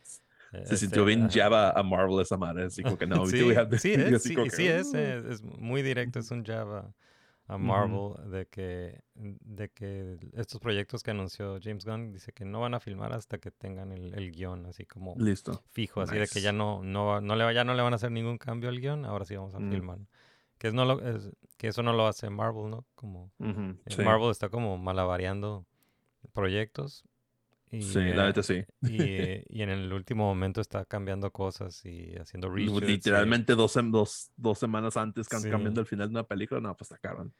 eh, 0.54 0.66
Se 0.66 0.78
sintió 0.78 1.04
esté- 1.04 1.08
bien 1.08 1.24
ajá. 1.26 1.32
Java 1.34 1.72
a 1.72 1.84
Marvel 1.84 2.20
esa 2.22 2.38
madre, 2.38 2.66
así 2.66 2.82
como 2.84 2.98
que 2.98 3.06
no, 3.08 3.26
sí, 3.28 3.38
sí 3.78 3.94
es, 3.94 4.24
sí, 4.24 4.36
sí 4.50 4.68
es, 4.68 4.94
eh, 4.96 5.22
es 5.30 5.42
muy 5.44 5.82
directo, 5.84 6.20
es 6.20 6.32
un 6.32 6.44
Java 6.44 6.94
a. 7.56 7.58
Marvel 7.58 8.32
de 8.32 8.46
que 8.48 9.02
de 9.16 9.70
que 9.70 10.18
estos 10.34 10.60
proyectos 10.60 11.04
que 11.04 11.12
anunció 11.12 11.60
James 11.62 11.86
Gunn 11.86 12.12
dice 12.12 12.32
que 12.34 12.46
no 12.46 12.60
van 12.62 12.74
a 12.74 12.80
filmar 12.80 13.14
hasta 13.14 13.38
que 13.40 13.52
tengan 13.52 13.92
el, 13.92 14.14
el 14.14 14.32
guion 14.32 14.66
así 14.66 14.86
como 14.86 15.16
Listo. 15.18 15.62
fijo, 15.70 16.02
así 16.02 16.18
de 16.18 16.28
que 16.28 16.42
ya 16.42 16.52
no 16.52 16.82
no 16.84 17.06
va- 17.08 17.22
no 17.22 17.36
le 17.36 17.54
ya 17.54 17.64
no 17.64 17.74
le 17.74 17.82
van 17.82 17.94
a 17.94 17.98
hacer 17.98 18.12
ningún 18.12 18.38
cambio 18.38 18.70
al 18.70 18.80
guion, 18.80 19.06
ahora 19.06 19.26
sí 19.26 19.36
vamos 19.36 19.54
a 19.56 19.60
Mm. 19.60 19.70
filmar. 19.72 20.00
Que 20.58 20.68
es 20.68 20.74
no 20.74 20.86
lo 20.86 21.00
es- 21.02 21.32
que 21.58 21.68
eso 21.68 21.82
no 21.84 21.92
lo 21.94 22.08
hace 22.08 22.30
Marvel, 22.30 22.70
¿no? 22.70 22.86
Como 22.96 23.32
Sí, 23.88 24.02
Marvel 24.04 24.30
está 24.32 24.50
como 24.50 24.78
malabareando 24.78 25.66
proyectos 26.34 27.04
y, 27.72 27.82
sí, 27.82 28.00
eh, 28.00 28.14
la 28.14 28.26
neta 28.26 28.44
sí. 28.44 28.64
y, 28.82 28.98
eh, 29.02 29.46
y 29.50 29.62
en 29.62 29.70
el 29.70 29.92
último 29.94 30.26
momento 30.26 30.60
está 30.62 30.84
cambiando 30.86 31.32
cosas 31.32 31.84
y 31.86 32.16
haciendo 32.18 32.50
reshoots. 32.50 32.84
y- 32.84 32.86
Literalmente 32.88 33.56
dos, 33.56 33.76
sem- 33.76 33.92
dos, 33.92 34.30
dos 34.36 34.60
semanas 34.60 34.98
antes 34.98 35.28
Sí. 35.30 35.50
cambiando 35.50 35.80
el 35.82 35.88
final 35.88 36.10
de 36.10 36.12
una 36.16 36.24
película, 36.28 36.60
no, 36.62 36.76
pues 36.76 36.92
está 36.92 36.98
cabrón. 37.08 37.34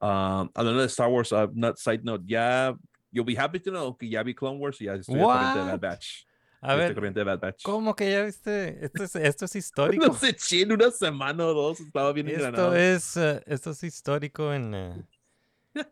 Ah, 0.00 0.48
hablando 0.54 0.80
de 0.80 0.86
Star 0.86 1.08
Wars, 1.08 1.32
uh, 1.32 1.50
not 1.54 1.76
side 1.76 2.02
note, 2.04 2.22
ya, 2.26 2.76
you'll 3.10 3.26
be 3.26 3.36
happy 3.38 3.58
to 3.58 3.70
know 3.70 3.96
que 3.96 4.08
ya 4.08 4.22
vi 4.22 4.34
Clone 4.34 4.58
Wars 4.58 4.80
y 4.80 4.84
ya 4.84 4.94
estoy 4.94 5.18
corriente 5.20 5.58
de 5.58 5.64
Bad? 5.64 5.80
Batch. 5.80 6.24
A 6.60 6.74
ver, 6.74 6.94
corriente 6.94 7.20
de 7.20 7.24
Bad 7.24 7.40
Batch. 7.40 7.62
¿cómo 7.62 7.94
que 7.96 8.10
ya 8.10 8.22
viste? 8.24 8.84
Esto 8.84 9.02
es, 9.04 9.14
esto 9.16 9.44
es 9.44 9.56
histórico. 9.56 10.06
No 10.06 10.14
sé, 10.14 10.36
en 10.62 10.72
una 10.72 10.90
semana 10.92 11.46
o 11.46 11.52
dos 11.54 11.80
estaba 11.80 12.12
bien 12.12 12.28
Esto 12.28 12.46
engranado. 12.46 12.76
es, 12.76 13.16
eh, 13.16 13.42
esto 13.46 13.70
es 13.70 13.82
histórico 13.84 14.52
en, 14.52 14.74
eh, 14.74 15.02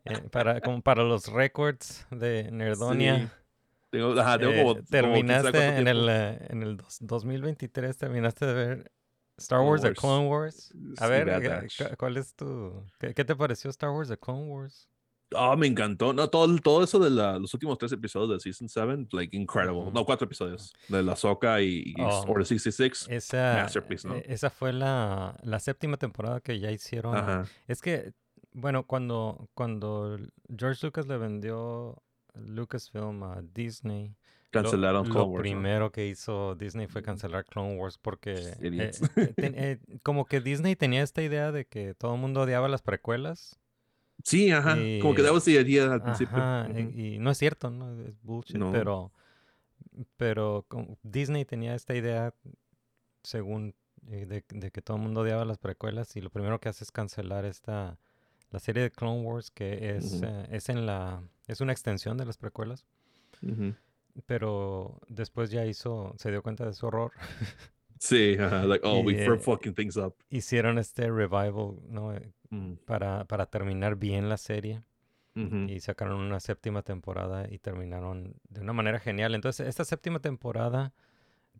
eh, 0.05 0.19
para, 0.31 0.59
como 0.61 0.81
para 0.81 1.03
los 1.03 1.27
récords 1.27 2.05
de 2.11 2.49
Nerdonia. 2.51 3.17
Sí. 3.17 3.27
Tengo, 3.89 4.19
ajá, 4.19 4.37
tengo 4.37 4.51
Eh, 4.51 4.63
como, 4.63 4.75
terminaste 4.83 5.51
cuánto 5.51 5.59
en 5.79 5.87
el, 5.87 6.09
eh, 6.09 6.47
en 6.49 6.63
el 6.63 6.77
dos- 6.77 6.97
2023, 7.01 7.97
terminaste 7.97 8.45
de 8.45 8.53
ver 8.53 8.91
Star 9.37 9.61
Wars, 9.61 9.81
The. 9.81 9.93
Clone 9.93 10.27
Wars. 10.27 10.73
A 10.97 11.05
Sí, 11.05 11.11
ver, 11.11 11.29
eh, 11.29 11.67
¿cuál 11.97 12.17
es 12.17 12.35
tu... 12.35 12.83
Qué, 12.99 13.13
qué 13.13 13.23
te 13.23 13.35
pareció 13.35 13.69
Star 13.69 13.91
Wars, 13.91 14.09
The 14.09 14.17
Clone 14.17 14.45
Wars? 14.47 14.89
Ah, 15.35 15.55
me 15.57 15.67
encantó. 15.67 16.13
No, 16.13 16.29
todo, 16.29 16.57
todo 16.59 16.83
eso 16.83 16.99
de 16.99 17.09
la- 17.09 17.37
los 17.37 17.53
últimos 17.53 17.77
tres 17.77 17.91
episodios 17.91 18.29
de 18.29 18.39
Season 18.39 18.67
7, 18.69 19.07
like, 19.11 19.35
incredible. 19.35 19.91
No, 19.93 20.05
cuatro 20.05 20.25
episodios. 20.25 20.73
De 20.87 21.03
la 21.03 21.15
Soca 21.17 21.61
y, 21.61 21.83
y 21.85 21.93
Oh. 21.99 22.23
Order 22.29 22.45
66. 22.45 23.07
Esa, 23.09 23.59
Masterpiece, 23.63 24.07
¿no? 24.07 24.15
eh, 24.15 24.23
esa 24.27 24.49
fue 24.49 24.71
la, 24.73 25.37
la 25.43 25.59
séptima 25.59 25.97
temporada 25.97 26.39
que 26.39 26.59
ya 26.59 26.71
hicieron. 26.71 27.15
Ajá. 27.15 27.45
Es 27.67 27.81
que, 27.81 28.13
bueno, 28.53 28.87
cuando, 28.87 29.49
cuando 29.53 30.17
George 30.57 30.85
Lucas 30.85 31.07
le 31.07 31.17
vendió 31.17 32.01
Lucasfilm 32.45 33.23
a 33.23 33.41
Disney, 33.53 34.09
lo- 34.09 34.15
Cancelaron 34.63 35.07
lo, 35.07 35.13
Clone 35.13 35.25
Wars. 35.27 35.35
¿no? 35.37 35.41
primero 35.41 35.91
que 35.91 36.07
hizo 36.07 36.55
Disney 36.55 36.87
fue 36.87 37.01
cancelar 37.03 37.45
Clone 37.45 37.75
Wars 37.77 37.97
porque 37.97 38.33
eh, 38.33 38.57
Idiots. 38.67 39.01
eh, 39.17 39.33
ten- 39.35 39.53
eh, 39.57 39.79
como 40.03 40.25
que 40.25 40.39
Disney 40.41 40.75
tenía 40.75 41.03
esta 41.03 41.21
idea 41.21 41.51
de 41.51 41.65
que 41.65 41.93
todo 41.93 42.15
el 42.15 42.21
mundo 42.21 42.41
odiaba 42.41 42.67
las 42.67 42.81
precuelas. 42.81 43.59
Sí, 44.23 44.51
ajá. 44.51 44.75
Como 45.01 45.13
que 45.13 45.21
idea 45.21 45.93
al 45.93 46.01
principio. 46.01 46.37
Ajá, 46.37 46.67
eh, 46.71 46.87
Ujú. 46.87 46.99
y 46.99 47.19
no 47.19 47.29
es 47.29 47.37
cierto, 47.37 47.69
¿no? 47.69 47.91
Es 48.01 48.19
bullshit, 48.23 48.55
No. 48.57 48.71
pero, 48.71 49.11
pero 50.17 50.65
Disney 51.03 51.45
tenía 51.45 51.75
esta 51.75 51.93
idea, 51.95 52.33
según, 53.23 53.75
eh, 54.09 54.25
de, 54.25 54.43
de 54.49 54.71
que 54.71 54.81
todo 54.81 54.97
el 54.97 55.03
mundo 55.03 55.21
odiaba 55.21 55.45
las 55.45 55.57
precuelas 55.57 56.15
y 56.15 56.21
lo 56.21 56.29
primero 56.29 56.59
que 56.59 56.69
hace 56.69 56.83
es 56.83 56.91
cancelar 56.91 57.45
esta, 57.45 57.97
la 58.51 58.59
serie 58.59 58.83
de 58.83 58.91
Clone 58.91 59.21
Wars 59.21 59.51
que 59.51 59.95
es, 59.97 60.21
eh, 60.23 60.47
es 60.51 60.69
en 60.69 60.85
la, 60.85 61.21
es 61.47 61.61
una 61.61 61.71
extensión 61.71 62.17
de 62.17 62.25
las 62.25 62.37
precuelas, 62.37 62.85
pero 64.25 64.99
después 65.07 65.51
ya 65.51 65.65
hizo, 65.65 66.13
se 66.17 66.31
dio 66.31 66.41
cuenta 66.41 66.65
de 66.65 66.73
su 66.73 66.87
error, 66.87 67.11
Sí, 67.99 68.35
ajá. 68.39 68.63
Like, 68.65 68.85
oh, 68.87 68.99
we 68.99 69.13
Y, 69.13 69.25
for 69.25 69.35
eh, 69.37 69.39
fucking 69.39 69.73
things 69.73 69.97
up. 69.97 70.13
hicieron 70.29 70.77
este 70.77 71.09
revival, 71.09 71.77
¿no? 71.89 72.13
Eh, 72.13 72.31
Ujú. 72.51 72.77
Para, 72.85 73.25
para 73.25 73.47
terminar 73.47 73.95
bien 73.95 74.29
la 74.29 74.37
serie. 74.37 74.83
Y 75.67 75.79
sacaron 75.81 76.19
una 76.21 76.39
séptima 76.39 76.81
temporada 76.81 77.45
y 77.47 77.59
terminaron 77.59 78.33
de 78.49 78.61
una 78.61 78.73
manera 78.73 78.99
genial. 78.99 79.35
Entonces, 79.35 79.67
esta 79.67 79.85
séptima 79.85 80.19
temporada 80.19 80.93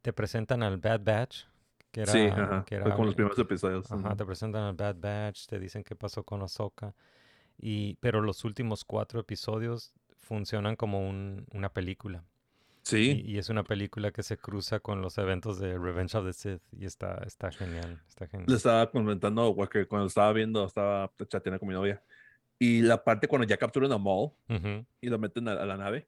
te 0.01 0.13
presentan 0.13 0.63
al 0.63 0.77
Bad 0.77 1.01
Batch, 1.03 1.43
que 1.91 2.01
era, 2.01 2.11
sí, 2.11 2.21
ajá. 2.21 2.65
que 2.65 2.77
Fue 2.77 2.85
era- 2.88 2.95
como 2.95 3.05
los 3.05 3.13
primeros 3.13 3.38
episodios. 3.38 3.91
Ajá, 3.91 4.15
te 4.15 4.25
presentan 4.25 4.63
al 4.63 4.73
Bad 4.73 4.95
Batch, 4.99 5.45
te 5.45 5.59
dicen 5.59 5.83
qué 5.83 5.95
pasó 5.95 6.23
con 6.23 6.41
Ahsoka. 6.41 6.95
Y, 7.60 7.95
pero 7.95 8.22
los 8.22 8.45
últimos 8.45 8.86
cuatro 8.86 9.20
episodios 9.20 9.93
funcionan 10.18 10.76
como 10.76 11.08
un- 11.08 11.45
una 11.53 11.70
película. 11.70 12.24
Sí. 12.84 13.24
Y, 13.26 13.32
y 13.34 13.38
es 13.38 13.49
una 13.49 13.64
película 13.64 14.12
que 14.12 14.24
se 14.24 14.38
cruza 14.38 14.80
con 14.80 15.01
los 15.01 15.18
eventos 15.18 15.60
de 15.60 15.78
Revenge 15.78 16.16
of 16.16 16.26
the 16.26 16.34
Sith. 16.34 16.62
Y 16.72 16.86
está, 16.86 17.16
está 17.26 17.51
genial. 17.51 18.01
Está 18.08 18.28
genial. 18.28 18.49
Le 18.49 18.55
estaba 18.55 18.89
comentando 18.89 19.53
cuando 19.89 20.08
estaba 20.08 20.32
viendo, 20.34 20.66
estaba 20.66 21.12
chateando 21.28 21.60
con 21.60 21.68
mi 21.68 21.74
novia. 21.74 22.01
Y 22.60 22.82
la 22.82 23.03
parte 23.03 23.28
cuando 23.28 23.45
ya 23.47 23.58
capturan 23.58 23.91
a 23.91 23.97
Maul 23.97 24.32
Ujú. 24.49 24.86
y 25.01 25.10
lo 25.10 25.20
meten 25.20 25.47
a, 25.47 25.53
a 25.53 25.66
la 25.66 25.78
nave, 25.78 26.08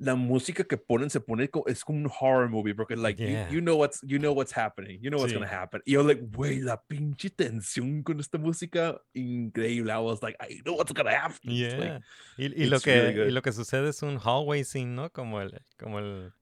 la 0.00 0.14
música 0.14 0.62
que 0.62 0.76
ponen 0.76 1.10
se 1.10 1.18
pone 1.20 1.48
como, 1.48 1.66
es 1.66 1.82
como 1.84 1.98
un 1.98 2.10
horror 2.20 2.48
movie 2.48 2.72
porque 2.74 2.94
like 2.94 3.20
you- 3.20 3.28
Yeah. 3.30 3.50
you, 3.50 3.60
know 3.60 3.76
what's 3.76 4.00
you 4.02 4.18
know 4.18 4.32
what's 4.32 4.56
happening, 4.56 5.00
you 5.02 5.10
know 5.10 5.18
what's 5.18 5.32
Sí. 5.32 5.38
gonna 5.38 5.50
happen. 5.50 5.82
Y 5.84 5.92
yo 5.94 6.04
like, 6.04 6.22
güey, 6.22 6.60
la 6.60 6.80
pinche 6.82 7.30
tensión 7.30 8.02
con 8.04 8.20
esta 8.20 8.38
música 8.38 9.00
increíble. 9.12 9.92
I 9.92 9.98
was 9.98 10.22
like, 10.22 10.36
I 10.40 10.60
know 10.62 10.76
what's 10.76 10.92
gonna 10.94 11.10
happen. 11.10 11.38
Like, 11.42 11.76
Yeah. 11.76 12.00
Y, 12.36 12.44
y 12.62 12.66
lo 12.66 12.78
really 12.78 13.14
que, 13.14 13.26
y 13.28 13.30
lo 13.32 13.42
que 13.42 13.52
sucede 13.52 13.88
es 13.88 14.02
un 14.02 14.18
hallway 14.18 14.62
scene, 14.64 14.94
¿no? 14.94 15.10
Como 15.10 15.40
el, 15.40 15.60
como 15.76 15.98
el, 15.98 16.32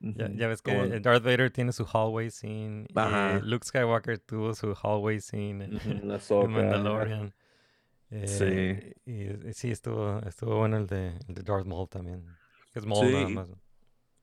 ya, 0.00 0.48
ves 0.48 0.60
que 0.60 0.72
como 0.72 0.84
eh, 0.92 0.98
Darth 1.00 1.22
Vader 1.22 1.50
tiene 1.52 1.72
su 1.72 1.84
hallway 1.86 2.30
scene, 2.30 2.86
y 2.88 2.92
Ajá. 2.98 3.38
Luke 3.44 3.64
Skywalker 3.64 4.18
tuvo 4.18 4.54
su 4.54 4.74
hallway 4.74 5.20
scene 5.20 5.64
en 5.84 6.50
Mandalorian. 6.50 7.32
Eh, 8.10 8.94
y, 9.06 9.48
y 9.48 9.52
sí, 9.54 9.70
estuvo, 9.70 10.20
estuvo 10.26 10.58
bueno 10.58 10.76
el 10.76 10.86
de, 10.86 11.08
el 11.28 11.34
de 11.34 11.42
Darth 11.42 11.64
Maul 11.66 11.88
también. 11.88 12.24
Es 12.74 12.84
nada 12.86 13.26
Sí. 13.28 13.34
más. 13.34 13.50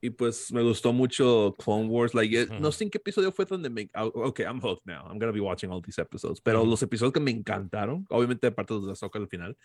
Y 0.04 0.10
pues 0.10 0.52
me 0.52 0.62
gustó 0.62 0.92
mucho 0.92 1.54
Clone 1.62 1.86
Wars. 1.86 2.12
Like, 2.12 2.40
eh, 2.42 2.46
no 2.60 2.72
sé 2.72 2.84
en 2.84 2.90
qué 2.90 2.98
episodio 2.98 3.30
fue 3.30 3.44
donde 3.44 3.70
me. 3.70 3.88
ah, 3.94 4.06
Okay, 4.06 4.44
I'm 4.44 4.60
hooked 4.60 4.84
now. 4.84 5.06
I'm 5.08 5.18
gonna 5.18 5.30
be 5.32 5.40
watching 5.40 5.70
all 5.70 5.80
these 5.80 6.00
episodes. 6.00 6.40
Pero 6.40 6.64
los 6.64 6.82
episodios 6.82 7.12
que 7.12 7.20
me 7.20 7.30
encantaron, 7.30 8.04
obviamente, 8.10 8.48
aparte 8.48 8.74
de 8.74 8.80
los 8.80 8.86
de 8.86 8.92
Ahsoka 8.92 9.20
al 9.20 9.28
final, 9.28 9.56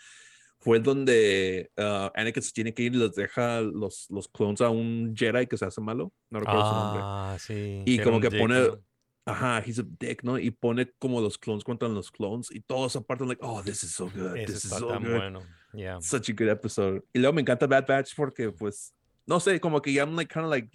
fue 0.60 0.80
donde 0.80 1.72
ah, 1.78 2.12
Anakin 2.16 2.44
se 2.44 2.52
tiene 2.52 2.72
que 2.74 2.84
ir 2.84 2.94
y 2.94 2.98
les 2.98 3.16
deja 3.16 3.62
los, 3.62 4.08
los 4.12 4.28
clones 4.28 4.62
a 4.62 4.70
un 4.70 5.14
Jedi 5.16 5.48
que 5.48 5.58
se 5.58 5.66
hace 5.66 5.82
malo. 5.82 6.14
No 6.30 6.40
recuerdo 6.40 6.70
su 6.70 6.76
nombre. 6.76 7.02
Ah, 7.04 7.38
sí. 7.40 7.82
Y 7.86 7.98
como 8.00 8.20
que 8.20 8.30
pone- 8.30 8.60
¿no? 8.68 8.80
Ajá, 9.28 9.62
he's 9.66 9.78
a 9.78 9.84
dick, 9.84 10.24
¿no? 10.24 10.40
Y 10.40 10.52
pone 10.52 10.90
como 11.00 11.20
los 11.20 11.38
clones 11.38 11.64
contra 11.64 11.90
los 11.90 12.10
clones. 12.10 12.50
Y 12.50 12.62
todos 12.62 12.96
aparte, 12.96 13.26
like, 13.26 13.42
oh, 13.44 13.62
this 13.62 13.84
is 13.84 13.94
so 13.94 14.06
good. 14.10 14.34
This 14.46 14.64
is 14.64 14.70
so 14.72 14.88
tan 14.88 15.04
good. 15.04 15.18
bueno. 15.18 15.42
Yeah. 15.74 16.00
Such 16.00 16.30
a 16.30 16.34
good 16.34 16.48
episode. 16.48 17.02
Y 17.14 17.20
luego 17.20 17.34
me 17.34 17.42
encanta 17.42 17.68
Bad 17.68 17.86
Batch 17.86 18.16
porque, 18.16 18.52
pues, 18.52 18.94
no 19.26 19.40
sé, 19.42 19.60
como 19.60 19.82
que 19.82 19.92
ya 19.92 20.04
I'm 20.04 20.16
like, 20.16 20.34
kind 20.34 20.46
of 20.46 20.50
like, 20.52 20.70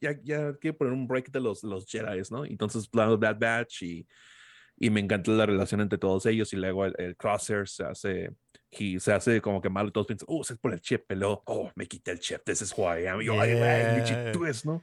ya, 0.00 0.14
ya 0.24 0.54
quiero 0.54 0.78
poner 0.78 0.94
un 0.94 1.06
break 1.06 1.30
de 1.30 1.38
los, 1.40 1.62
los 1.62 1.84
Jedi, 1.86 2.22
¿no? 2.30 2.46
Entonces, 2.46 2.88
plano 2.88 3.18
Bad 3.18 3.38
Batch 3.38 3.82
y, 3.82 4.06
y 4.78 4.88
me 4.88 5.00
encanta 5.00 5.30
la 5.32 5.44
relación 5.44 5.82
entre 5.82 5.98
todos 5.98 6.24
ellos. 6.24 6.50
Y 6.54 6.56
luego 6.56 6.86
el, 6.86 6.94
el 6.96 7.14
Crosshair 7.14 7.68
se 7.68 7.84
hace, 7.84 8.30
se 8.98 9.12
hace 9.12 9.42
como 9.42 9.60
que 9.60 9.68
malo 9.68 9.90
y 9.90 9.92
todos 9.92 10.06
piensan, 10.06 10.26
oh, 10.30 10.40
es 10.40 10.56
por 10.56 10.72
el 10.72 10.80
chip. 10.80 11.04
Luego, 11.12 11.42
oh, 11.44 11.70
me 11.74 11.86
quité 11.86 12.12
el 12.12 12.20
chip, 12.20 12.42
this 12.44 12.62
is 12.62 12.72
who 12.74 12.84
I 12.84 13.06
am. 13.06 13.20
Yo, 13.20 13.34
Yeah. 13.34 14.32
twist, 14.32 14.64
¿no? 14.64 14.82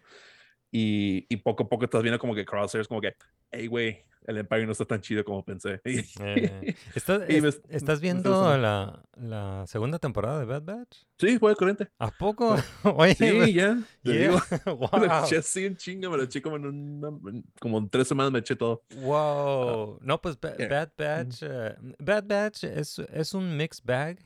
Y, 0.77 1.25
y 1.29 1.37
poco 1.37 1.63
a 1.63 1.69
poco 1.69 1.85
estás 1.85 2.01
viendo 2.03 2.19
como 2.19 2.35
que 2.35 2.43
Crosshair 2.43 2.81
es 2.81 2.87
como 2.89 2.99
que, 2.99 3.15
hey, 3.51 3.67
güey, 3.67 4.03
el 4.27 4.37
Empire 4.39 4.65
no 4.65 4.73
está 4.73 4.83
tan 4.83 4.99
chido 4.99 5.23
como 5.23 5.45
pensé. 5.45 5.79
Eh, 6.19 6.75
¿Estás, 6.95 7.19
me- 7.29 7.75
¿Estás 7.77 8.01
viendo 8.01 8.57
la, 8.57 9.01
la 9.15 9.63
segunda 9.67 9.99
temporada 9.99 10.39
de 10.39 10.45
Bad 10.45 10.63
Batch? 10.63 10.97
sí, 11.17 11.39
fue 11.39 11.55
corriente. 11.55 11.87
¿A 11.97 12.11
poco? 12.11 12.57
Oye, 12.83 13.15
Sí, 13.15 13.53
ya. 13.53 13.77
te 14.03 14.11
yeah. 14.11 14.21
digo. 14.31 14.39
Me 14.65 15.07
lo 15.07 15.07
wow. 15.07 15.25
eché 15.25 15.37
así 15.37 15.65
en 15.65 15.77
chinga, 15.77 16.09
me 16.09 16.17
lo 16.17 16.23
eché 16.23 16.41
como 16.41 16.57
en, 16.57 16.65
una, 16.65 17.07
en- 17.29 17.45
como 17.61 17.77
en 17.77 17.87
tres 17.89 18.07
semanas 18.09 18.33
me 18.33 18.39
eché 18.39 18.55
todo. 18.57 18.83
Wow. 18.97 19.99
No, 20.01 20.19
pues 20.19 20.37
Ba- 20.41 20.57
yeah. 20.57 20.67
Bad 20.67 20.91
Batch, 20.97 21.43
eh, 21.43 21.75
Bad 21.99 22.25
Batch 22.25 22.63
es, 22.65 22.99
es 22.99 23.33
un 23.33 23.55
mixed 23.55 23.85
bag 23.85 24.17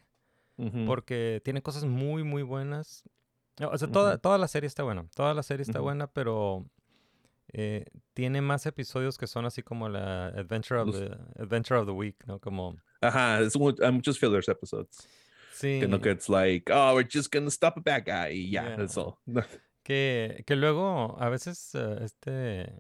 porque 0.87 1.41
tiene 1.45 1.61
cosas 1.61 1.85
muy, 1.85 2.23
muy 2.23 2.41
buenas. 2.43 3.03
No, 3.59 3.69
O 3.69 3.77
sea, 3.77 3.87
toda, 3.91 4.11
Ujú. 4.13 4.19
toda 4.19 4.37
la 4.37 4.47
serie 4.47 4.67
está 4.67 4.83
buena. 4.83 5.05
Toda 5.15 5.33
la 5.33 5.43
serie 5.43 5.63
está 5.63 5.79
Ujú. 5.79 5.85
buena, 5.85 6.07
pero 6.07 6.65
eh, 7.51 7.85
tiene 8.13 8.41
más 8.41 8.65
episodios 8.65 9.17
que 9.17 9.27
son 9.27 9.45
así 9.45 9.63
como 9.63 9.89
la 9.89 10.27
Adventure 10.27 10.79
of, 10.81 10.87
Los- 10.87 10.99
the, 10.99 11.41
Adventure 11.41 11.79
of 11.79 11.85
the 11.87 11.91
Week, 11.93 12.15
¿no? 12.25 12.39
Como... 12.39 12.77
Ajá, 13.01 13.39
es 13.41 13.57
muchos 13.57 14.19
fillers 14.19 14.47
episodes. 14.49 15.07
Sí. 15.53 15.79
Que 15.81 15.87
no 15.87 15.99
que 15.99 16.11
it's 16.11 16.29
like, 16.29 16.71
oh, 16.71 16.93
we're 16.95 17.09
just 17.11 17.33
gonna 17.33 17.49
stop 17.49 17.77
a 17.77 17.81
bad 17.81 18.03
guy. 18.05 18.33
Y 18.33 18.51
ya, 18.51 18.63
Yeah. 18.63 18.77
that's 18.77 18.97
all. 18.97 19.15
Que, 19.83 20.43
que 20.45 20.55
luego 20.55 21.15
a 21.19 21.29
veces 21.29 21.73
eh, 21.73 21.97
este... 22.03 22.73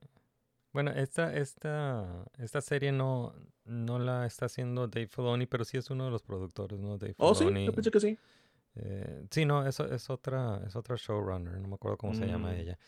Bueno, 0.71 0.91
esta, 0.91 1.33
esta, 1.35 2.25
esta 2.37 2.61
serie 2.61 2.91
no, 2.91 3.33
no 3.65 3.97
la 3.97 4.27
está 4.27 4.45
haciendo 4.45 4.87
Dave 4.87 5.07
Filoni, 5.07 5.47
pero 5.47 5.65
sí 5.65 5.77
es 5.77 5.89
uno 5.89 6.05
de 6.05 6.11
los 6.11 6.21
productores, 6.21 6.79
¿no? 6.79 6.99
Dave 6.99 7.15
Oh, 7.17 7.33
sí, 7.33 7.45
Filoni. 7.45 7.65
yo 7.65 7.73
pensé 7.73 7.89
que 7.89 7.99
sí. 7.99 8.17
Eh, 8.75 9.25
sí, 9.31 9.45
no, 9.45 9.65
eso 9.67 9.85
es 9.91 10.09
otra, 10.09 10.61
es 10.65 10.75
otra 10.75 10.95
showrunner, 10.97 11.59
no 11.59 11.67
me 11.67 11.75
acuerdo 11.75 11.97
cómo 11.97 12.13
se 12.13 12.25
llama 12.27 12.51
Mm. 12.53 12.59
ella. 12.59 12.79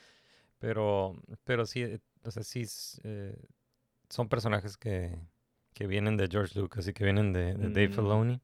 Pero, 0.59 1.15
pero 1.43 1.65
sí, 1.65 1.83
eh, 1.83 1.99
o 2.23 2.31
sea, 2.31 2.43
sí 2.43 2.65
eh, 3.03 3.35
son 4.09 4.29
personajes 4.29 4.77
que, 4.77 5.19
que 5.73 5.87
vienen 5.87 6.17
de 6.17 6.27
George 6.29 6.59
Lucas 6.59 6.87
y 6.87 6.93
que 6.93 7.03
vienen 7.05 7.33
de, 7.33 7.55
de 7.55 7.69
Dave 7.69 7.89
Mm. 7.89 7.93
Filoni. 7.93 8.41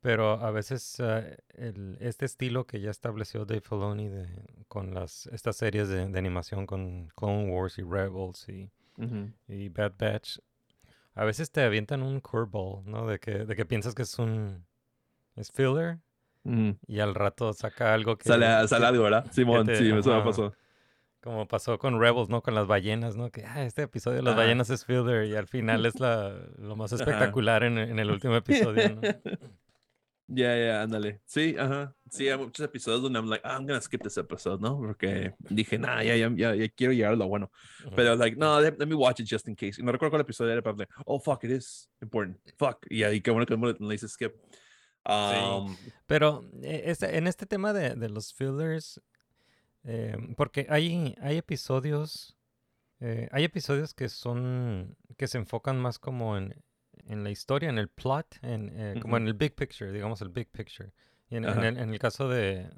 Pero 0.00 0.32
a 0.32 0.50
veces 0.50 0.96
eh, 1.00 1.38
el- 1.54 1.96
este 2.00 2.26
estilo 2.26 2.66
que 2.66 2.80
ya 2.80 2.90
estableció 2.90 3.46
Dave 3.46 3.62
Filoni 3.62 4.08
de, 4.08 4.28
con 4.68 4.92
las, 4.94 5.26
estas 5.28 5.56
series 5.56 5.88
de, 5.88 6.06
de 6.08 6.18
animación 6.18 6.66
con 6.66 7.08
Clone 7.16 7.50
Wars 7.50 7.78
y 7.78 7.82
Rebels 7.82 8.48
y, 8.48 8.70
y 9.48 9.68
Bad 9.70 9.94
Batch, 9.98 10.38
a 11.14 11.24
veces 11.24 11.50
te 11.50 11.62
avientan 11.62 12.02
un 12.02 12.20
curveball, 12.20 12.84
¿no? 12.86 13.06
De 13.06 13.18
que, 13.20 13.44
de 13.46 13.56
que 13.56 13.64
piensas 13.66 13.94
que 13.94 14.02
es 14.02 14.18
un... 14.18 14.66
es 15.36 15.50
filler 15.52 16.00
Ujú. 16.44 16.78
y 16.86 17.00
al 17.00 17.14
rato 17.14 17.52
saca 17.52 17.94
algo 17.94 18.16
que... 18.16 18.28
Sale, 18.28 18.68
sale 18.68 18.86
algo, 18.86 19.04
¿verdad? 19.04 19.26
Simón, 19.32 19.66
te- 19.66 19.76
sí, 19.76 19.90
eso 19.90 20.14
me 20.16 20.22
pasó. 20.22 20.54
Como 21.22 21.48
pasó 21.48 21.78
con 21.78 21.98
Rebels, 21.98 22.28
¿no? 22.28 22.42
Con 22.42 22.54
las 22.54 22.66
ballenas, 22.66 23.16
¿no? 23.16 23.30
Que 23.30 23.44
ah, 23.46 23.64
este 23.64 23.82
episodio 23.82 24.18
de 24.18 24.22
las 24.24 24.32
Ajá. 24.34 24.42
ballenas 24.42 24.68
es 24.68 24.84
filler 24.84 25.24
y 25.24 25.34
al 25.34 25.48
final 25.48 25.86
es 25.86 25.98
la, 25.98 26.34
lo 26.58 26.76
más 26.76 26.92
espectacular 26.92 27.64
en, 27.64 27.78
en 27.78 27.98
el 27.98 28.10
último 28.10 28.36
episodio, 28.36 28.94
¿no? 28.94 29.00
Ya, 30.26 30.56
ya, 30.56 30.80
ándale. 30.82 31.20
Sí, 31.26 31.54
ajá. 31.58 31.94
Sí, 32.10 32.30
hay 32.30 32.38
muchos 32.38 32.64
episodios 32.64 33.02
donde 33.02 33.18
I'm 33.18 33.28
like, 33.28 33.42
ah, 33.46 33.56
I'm 33.56 33.66
gonna 33.66 33.80
skip 33.80 34.02
this 34.02 34.16
episode, 34.16 34.58
¿no? 34.58 34.78
Porque 34.78 35.34
dije, 35.50 35.78
nah, 35.78 36.02
ya, 36.02 36.16
ya, 36.16 36.30
ya, 36.34 36.54
ya 36.54 36.68
quiero 36.70 36.94
llegar 36.94 37.12
a 37.12 37.16
lo 37.16 37.28
bueno. 37.28 37.50
Pero, 37.94 38.16
like, 38.16 38.34
no, 38.34 38.58
let, 38.58 38.74
let 38.78 38.86
me 38.86 38.94
watch 38.94 39.20
it 39.20 39.26
just 39.30 39.46
in 39.48 39.54
case. 39.54 39.78
Y 39.78 39.84
no 39.84 39.92
recuerdo 39.92 40.12
cuál 40.12 40.22
episodio 40.22 40.52
era, 40.52 40.62
pero, 40.62 40.76
like, 40.78 40.90
oh, 41.04 41.20
fuck, 41.20 41.44
it 41.44 41.50
is 41.50 41.90
important. 42.00 42.38
Fuck. 42.56 42.86
Y 42.88 43.02
ahí, 43.02 43.20
qué 43.20 43.30
bueno 43.32 43.44
que 43.44 43.54
me 43.54 43.74
le 43.78 43.94
hice 43.94 44.08
skip. 44.08 44.32
Um, 45.06 45.76
Pero 46.06 46.48
eh, 46.62 46.82
este- 46.86 47.16
en 47.18 47.26
este 47.26 47.46
tema 47.46 47.72
de, 47.72 47.94
de 47.94 48.08
los 48.08 48.32
fillers, 48.32 49.00
eh, 49.84 50.16
porque 50.36 50.66
hay, 50.70 51.14
hay 51.20 51.36
episodios, 51.36 52.36
eh, 53.00 53.28
hay 53.32 53.44
episodios 53.44 53.92
que 53.92 54.08
son, 54.08 54.96
que 55.18 55.26
se 55.28 55.38
enfocan 55.38 55.78
más 55.78 55.98
como 55.98 56.36
en, 56.38 56.54
en 57.06 57.22
la 57.22 57.30
historia, 57.30 57.68
en 57.68 57.78
el 57.78 57.88
plot, 57.88 58.38
en, 58.42 58.72
eh, 58.74 58.98
como 59.00 59.16
en 59.18 59.26
el 59.26 59.34
big 59.34 59.54
picture, 59.54 59.92
digamos 59.92 60.22
el 60.22 60.30
big 60.30 60.48
picture. 60.50 60.92
Y 61.28 61.36
en, 61.36 61.44
el, 61.44 61.64
en 61.78 61.90
el 61.92 61.98
caso 61.98 62.28
de, 62.28 62.70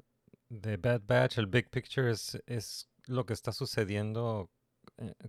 de 0.49 0.77
Bad 0.77 1.01
Batch, 1.05 1.37
el 1.37 1.47
big 1.47 1.69
picture 1.69 2.09
es, 2.11 2.41
es 2.45 2.89
lo 3.05 3.25
que 3.25 3.33
está 3.33 3.51
sucediendo 3.53 4.49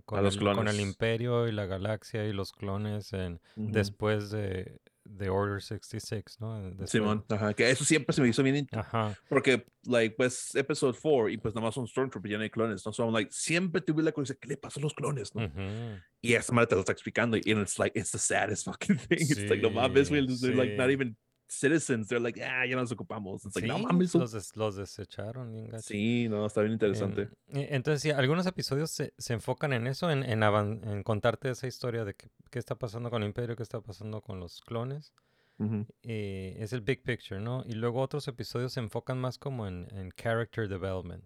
con, 0.05 0.25
el, 0.25 0.37
con 0.39 0.67
el 0.67 0.73
clones. 0.75 0.79
imperio 0.79 1.47
y 1.47 1.51
la 1.51 1.65
galaxia 1.65 2.25
y 2.25 2.33
los 2.33 2.51
clones 2.51 3.13
en, 3.13 3.39
después 3.55 4.31
de, 4.31 4.81
de 5.09 5.29
Order 5.29 5.61
66, 5.61 6.37
¿no? 6.39 6.61
Después- 6.69 6.89
Simón, 6.91 7.25
ajá, 7.29 7.53
que 7.53 7.69
eso 7.69 7.83
siempre 7.83 8.13
se 8.13 8.21
me 8.21 8.27
hizo 8.29 8.43
bien, 8.43 8.67
Ajá. 8.71 9.15
porque, 9.27 9.65
like, 9.85 10.15
pues, 10.15 10.53
episode 10.55 10.97
4 11.01 11.29
y 11.29 11.37
pues 11.37 11.55
nada 11.55 11.67
más 11.67 11.77
un 11.77 11.87
Stormtrooper 11.87 12.31
ya 12.31 12.37
no 12.37 12.43
hay 12.43 12.49
clones, 12.49 12.85
¿no? 12.85 12.93
So, 12.93 13.03
I'm 13.03 13.13
like, 13.13 13.31
siempre 13.31 13.81
tuve 13.81 14.03
la 14.03 14.11
curiosidad, 14.11 14.37
¿qué 14.39 14.49
le 14.49 14.57
pasó 14.57 14.79
a 14.79 14.83
los 14.83 14.93
clones, 14.93 15.33
no? 15.35 15.45
Ujú. 15.45 15.99
Y 16.21 16.33
esta 16.33 16.53
madre 16.53 16.67
te 16.67 16.75
lo 16.75 16.81
está 16.81 16.91
explicando 16.91 17.37
y 17.37 17.41
it's 17.45 17.79
like, 17.79 17.97
it's 17.99 18.11
the 18.11 18.17
saddest 18.19 18.65
fucking 18.65 18.97
thing. 19.09 19.19
It's 19.21 19.49
like, 19.49 19.61
no 19.61 19.71
mames, 19.71 20.09
güey, 20.09 20.27
Sí, 20.29 20.53
like 20.53 20.75
not 20.75 20.89
even 20.89 21.17
citizens, 21.51 22.07
they're 22.07 22.21
like, 22.21 22.41
ah, 22.43 22.65
ya 22.65 22.75
nos 22.75 22.91
ocupamos. 22.91 23.43
It's 23.45 23.55
like, 23.55 23.67
no 23.67 23.77
Sí, 23.77 23.83
mames, 23.85 24.15
los, 24.15 24.31
des- 24.31 24.55
los 24.55 24.75
desecharon 24.75 25.51
bien. 25.51 25.81
Sí, 25.81 26.27
no, 26.29 26.45
está 26.45 26.61
bien 26.61 26.73
interesante. 26.73 27.29
Em, 27.47 27.57
e- 27.57 27.75
entonces, 27.75 28.01
sí, 28.01 28.11
algunos 28.11 28.45
episodios 28.45 28.91
se, 28.91 29.13
se 29.17 29.33
enfocan 29.33 29.73
en 29.73 29.87
eso, 29.87 30.09
en, 30.11 30.23
en, 30.23 31.03
contarte 31.03 31.49
esa 31.49 31.67
historia 31.67 32.05
de 32.05 32.13
qué, 32.15 32.29
qué 32.51 32.59
está 32.59 32.75
pasando 32.75 33.09
con 33.09 33.23
el 33.23 33.27
Imperio, 33.29 33.55
qué 33.55 33.63
está 33.63 33.81
pasando 33.81 34.21
con 34.21 34.39
los 34.39 34.61
clones. 34.61 35.13
Ujú. 35.61 35.85
eh, 36.03 36.55
es 36.59 36.71
el 36.71 36.79
big 36.79 37.03
picture, 37.03 37.41
¿no? 37.41 37.63
Y 37.65 37.73
luego 37.73 37.99
otros 37.99 38.25
episodios 38.29 38.71
se 38.71 38.79
enfocan 38.79 39.19
más 39.19 39.37
como 39.37 39.67
en, 39.67 39.87
en 39.91 40.09
character 40.11 40.69
development, 40.69 41.25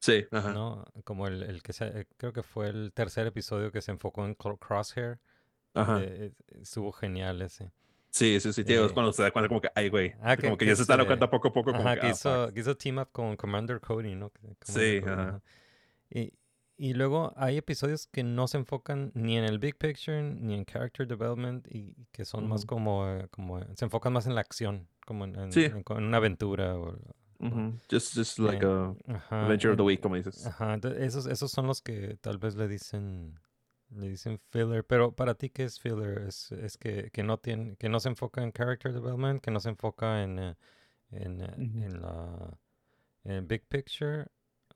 Sí, 0.00 0.24
ajá. 0.32 0.52
¿no? 0.52 0.84
Como 1.04 1.28
el, 1.28 1.44
el 1.44 1.62
que 1.62 1.72
se, 1.72 1.86
eh, 1.86 2.06
creo 2.16 2.32
que 2.32 2.42
fue 2.42 2.66
el 2.68 2.90
tercer 2.92 3.28
episodio 3.28 3.70
que 3.70 3.80
se 3.80 3.92
enfocó 3.92 4.24
en 4.26 4.34
Cro- 4.36 4.58
Crosshair. 4.58 5.20
Ajá. 5.74 6.00
eh, 6.02 6.32
eh, 6.48 6.58
estuvo 6.62 6.90
genial 6.90 7.42
ese. 7.42 7.70
Sí, 8.10 8.40
sí, 8.40 8.52
sí, 8.52 8.64
tío, 8.64 8.84
es 8.86 8.90
eh, 8.90 8.94
cuando 8.94 9.12
se 9.12 9.22
da 9.22 9.30
cuenta 9.30 9.48
como 9.48 9.60
que, 9.60 9.70
ay, 9.74 9.88
güey, 9.88 10.14
ah, 10.20 10.36
como 10.36 10.56
que, 10.56 10.64
que 10.64 10.70
ya 10.70 10.76
se 10.76 10.82
está 10.82 10.94
dando 10.94 11.06
cuenta 11.06 11.30
poco 11.30 11.48
a 11.48 11.52
poco. 11.52 11.70
Como 11.72 11.82
Ajá, 11.84 11.94
que, 12.00 12.06
ah, 12.06 12.10
hizo, 12.10 12.52
que 12.52 12.60
hizo 12.60 12.76
team 12.76 12.98
up 12.98 13.08
con 13.12 13.36
Commander 13.36 13.80
Cody, 13.80 14.14
¿no? 14.16 14.30
Commander 14.30 14.56
Sí, 14.64 15.00
Cody, 15.00 15.12
ajá. 15.12 15.42
Y, 16.10 16.32
y 16.76 16.94
luego 16.94 17.32
hay 17.36 17.56
episodios 17.58 18.08
que 18.08 18.24
no 18.24 18.48
se 18.48 18.58
enfocan 18.58 19.12
ni 19.14 19.36
en 19.38 19.44
el 19.44 19.58
big 19.58 19.76
picture 19.76 20.22
ni 20.22 20.54
en 20.54 20.64
character 20.64 21.06
development 21.06 21.66
y 21.70 21.94
que 22.10 22.24
son 22.24 22.48
más 22.48 22.62
Ujú. 22.62 22.66
como, 22.68 23.06
eh, 23.08 23.28
como 23.30 23.60
eh, 23.60 23.66
se 23.76 23.84
enfocan 23.84 24.12
más 24.12 24.26
en 24.26 24.34
la 24.34 24.40
acción, 24.40 24.88
como 25.06 25.24
en, 25.24 25.36
en- 25.38 25.52
Sí. 25.52 25.64
en- 25.66 25.84
en 25.88 26.04
una 26.04 26.16
aventura. 26.16 26.76
O. 26.76 26.98
Just, 27.90 28.16
just 28.16 28.38
like 28.38 28.64
a 28.66 28.94
ajá, 29.08 29.44
adventure 29.46 29.70
of 29.72 29.76
the 29.76 29.82
week, 29.82 30.00
como 30.00 30.16
dices. 30.16 30.46
Ajá, 30.46 30.78
esos, 30.98 31.26
esos 31.26 31.50
son 31.50 31.66
los 31.66 31.80
que 31.80 32.16
tal 32.20 32.38
vez 32.38 32.54
le 32.56 32.66
dicen 32.68 33.38
le 33.96 34.08
dicen 34.08 34.38
filler, 34.50 34.84
pero 34.84 35.12
para 35.14 35.34
ti 35.34 35.50
qué 35.50 35.64
es 35.64 35.80
filler? 35.80 36.24
Es, 36.26 36.52
es 36.52 36.76
que, 36.76 37.10
que 37.12 37.22
no 37.22 37.38
tiene, 37.38 37.76
que 37.76 37.88
no 37.88 38.00
se 38.00 38.08
enfoca 38.08 38.42
en 38.42 38.52
character 38.52 38.92
development, 38.92 39.42
que 39.42 39.50
no 39.50 39.60
se 39.60 39.70
enfoca 39.70 40.22
en, 40.22 40.38
eh, 40.38 40.56
en, 41.10 41.40
eh, 41.40 41.54
en 41.56 42.00
la 42.00 42.58
en 43.24 43.46
big 43.46 43.66
picture 43.68 44.26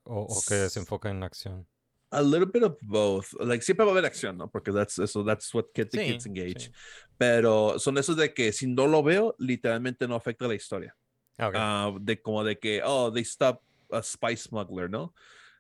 o, 0.05 0.21
o 0.23 0.43
que 0.49 0.69
se 0.69 0.81
enfoca 0.81 1.11
en 1.11 1.23
acción. 1.23 1.67
A 2.11 2.23
little 2.23 2.47
bit 2.47 2.63
of 2.63 2.77
both. 2.83 3.33
Like, 3.41 3.65
siempre 3.65 3.85
va 3.85 3.91
a 3.91 3.95
haber 3.95 4.05
acción, 4.05 4.37
¿no? 4.37 4.49
Porque 4.49 4.71
that's, 4.71 4.99
eso, 5.01 5.25
that's 5.25 5.53
what 5.53 5.67
get 5.75 5.91
the 5.91 5.99
Sí, 5.99 6.13
kids 6.13 6.27
engaged. 6.27 6.61
sí. 6.61 6.73
Pero 7.19 7.79
son 7.79 7.99
esos 7.99 8.17
de 8.17 8.33
que 8.33 8.53
si 8.53 8.67
no 8.69 8.87
lo 8.87 9.03
veo, 9.03 9.35
literalmente 9.39 10.07
no 10.07 10.15
afecta 10.15 10.47
la 10.47 10.55
historia. 10.55 10.95
Ah. 11.39 11.51
Ah, 11.55 11.93
de 12.01 12.21
como 12.23 12.45
de 12.45 12.57
que, 12.59 12.83
oh, 12.85 13.11
they 13.13 13.25
stopped 13.25 13.63
a 13.91 14.01
spy 14.03 14.37
smuggler, 14.37 14.89
¿no? 14.89 15.13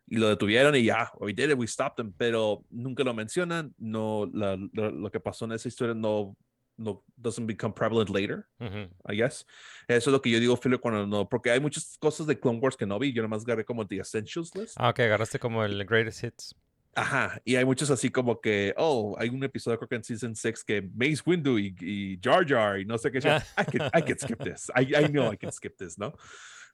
Y 0.06 0.16
lo 0.16 0.28
detuvieron 0.28 0.74
y 0.76 0.84
ya, 0.84 1.10
we 1.18 1.32
did 1.32 1.50
it, 1.50 1.56
we 1.58 1.66
stopped 1.66 1.96
them, 1.96 2.12
pero 2.16 2.64
nunca 2.70 3.02
lo 3.04 3.14
mencionan, 3.14 3.74
no, 3.78 4.28
la- 4.32 4.56
la- 4.72 4.90
lo 4.90 5.10
que 5.10 5.18
pasó 5.20 5.46
en 5.46 5.52
esa 5.52 5.66
historia 5.68 5.94
no, 5.94 6.36
no, 6.76 7.02
doesn't 7.16 7.46
become 7.46 7.72
prevalent 7.72 8.10
later, 8.10 8.46
Ujú. 8.60 8.90
I 9.10 9.16
guess. 9.16 9.46
Eso 9.88 10.10
es 10.10 10.12
lo 10.12 10.20
que 10.20 10.30
yo 10.30 10.38
digo, 10.40 10.56
filler, 10.56 10.78
cuando 10.78 11.06
no, 11.06 11.28
porque 11.28 11.50
hay 11.50 11.60
muchas 11.60 11.96
cosas 11.98 12.26
de 12.26 12.38
Clone 12.38 12.58
Wars 12.58 12.76
que 12.76 12.84
no 12.84 12.98
vi, 12.98 13.12
yo 13.12 13.22
nomás 13.22 13.42
agarré 13.44 13.64
como 13.64 13.86
The 13.86 13.98
Essentials 14.00 14.54
List. 14.54 14.74
Ah, 14.76 14.90
ok, 14.90 15.00
agarraste 15.00 15.38
como 15.38 15.64
el 15.64 15.84
greatest 15.86 16.22
hits. 16.24 16.54
Ajá, 16.96 17.40
y 17.44 17.56
hay 17.56 17.64
muchos 17.64 17.90
así 17.90 18.08
como 18.10 18.40
que, 18.40 18.72
oh, 18.76 19.16
hay 19.18 19.28
un 19.28 19.42
episodio 19.42 19.76
creo 19.78 19.88
que 19.88 19.96
en 19.96 20.04
Season 20.04 20.34
6 20.36 20.62
que 20.62 20.80
Mace 20.94 21.22
Windu 21.26 21.58
y, 21.58 21.74
y 21.80 22.20
Jar 22.22 22.46
Jar 22.46 22.78
y 22.78 22.84
no 22.84 22.96
sé 22.98 23.10
qué. 23.10 23.18
I 23.58 23.64
can, 23.64 23.90
I 23.92 24.02
can 24.02 24.18
skip 24.18 24.42
this. 24.44 24.70
I, 24.76 24.82
I 24.94 25.08
know 25.08 25.32
I 25.32 25.36
can 25.36 25.50
skip 25.50 25.76
this, 25.76 25.98
¿no? 25.98 26.12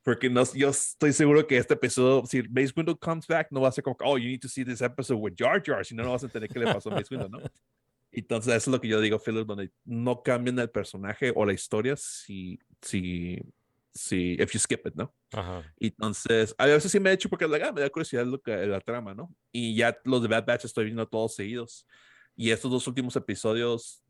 Porque 0.03 0.31
no, 0.31 0.43
yo 0.55 0.71
estoy 0.71 1.13
seguro 1.13 1.47
que 1.47 1.59
este 1.59 1.75
episodio, 1.75 2.25
si 2.27 2.43
Mace 2.45 2.73
Windu 2.75 2.97
comes 2.99 3.27
back, 3.27 3.49
no 3.51 3.61
va 3.61 3.69
a 3.69 3.73
ser 3.73 3.85
como, 3.85 3.97
oh, 4.01 4.17
you 4.17 4.29
need 4.29 4.41
to 4.41 4.49
see 4.49 4.65
this 4.65 4.81
episode 4.81 5.19
with 5.19 5.35
Jar 5.37 5.63
Jar, 5.65 5.85
si 5.85 5.95
no, 5.95 6.03
no 6.03 6.13
vas 6.13 6.23
a 6.23 6.27
entender 6.27 6.49
qué 6.49 6.59
le 6.59 6.73
pasó 6.73 6.91
a 6.91 6.95
Mace 6.95 7.15
Windu, 7.15 7.29
¿no? 7.29 7.39
Entonces, 8.13 8.55
eso 8.55 8.71
es 8.71 8.73
lo 8.73 8.81
que 8.81 8.89
yo 8.89 9.01
digo, 9.01 9.19
Philip, 9.19 9.47
donde 9.47 9.71
no 9.85 10.23
cambian 10.23 10.59
el 10.59 10.71
personaje 10.71 11.33
o 11.35 11.45
la 11.45 11.53
historia 11.53 11.95
si, 11.97 12.59
si, 12.83 13.41
si, 13.95 14.33
if 14.41 14.53
you 14.53 14.59
skip 14.59 14.87
it, 14.87 14.95
¿no? 14.95 15.15
Ajá. 15.33 15.63
Entonces, 15.79 16.55
a 16.59 16.67
veces 16.67 16.91
sí 16.91 16.99
me 16.99 17.11
he 17.11 17.13
hecho 17.13 17.29
porque 17.29 17.47
like, 17.47 17.65
ah, 17.65 17.73
me 17.73 17.81
da 17.81 17.91
curiosidad 17.91 18.27
lo 18.27 18.41
que, 18.41 18.67
la 18.67 18.81
trama, 18.81 19.15
¿no? 19.15 19.33
Y 19.53 19.77
ya 19.77 19.97
los 20.05 20.23
de 20.23 20.29
Bad 20.29 20.45
Batch 20.45 20.65
estoy 20.65 20.87
viendo 20.87 21.07
todos 21.07 21.37
seguidos. 21.37 21.87
Y 22.35 22.51
estos 22.51 22.71
dos 22.71 22.87
últimos 22.89 23.15
episodios, 23.15 24.03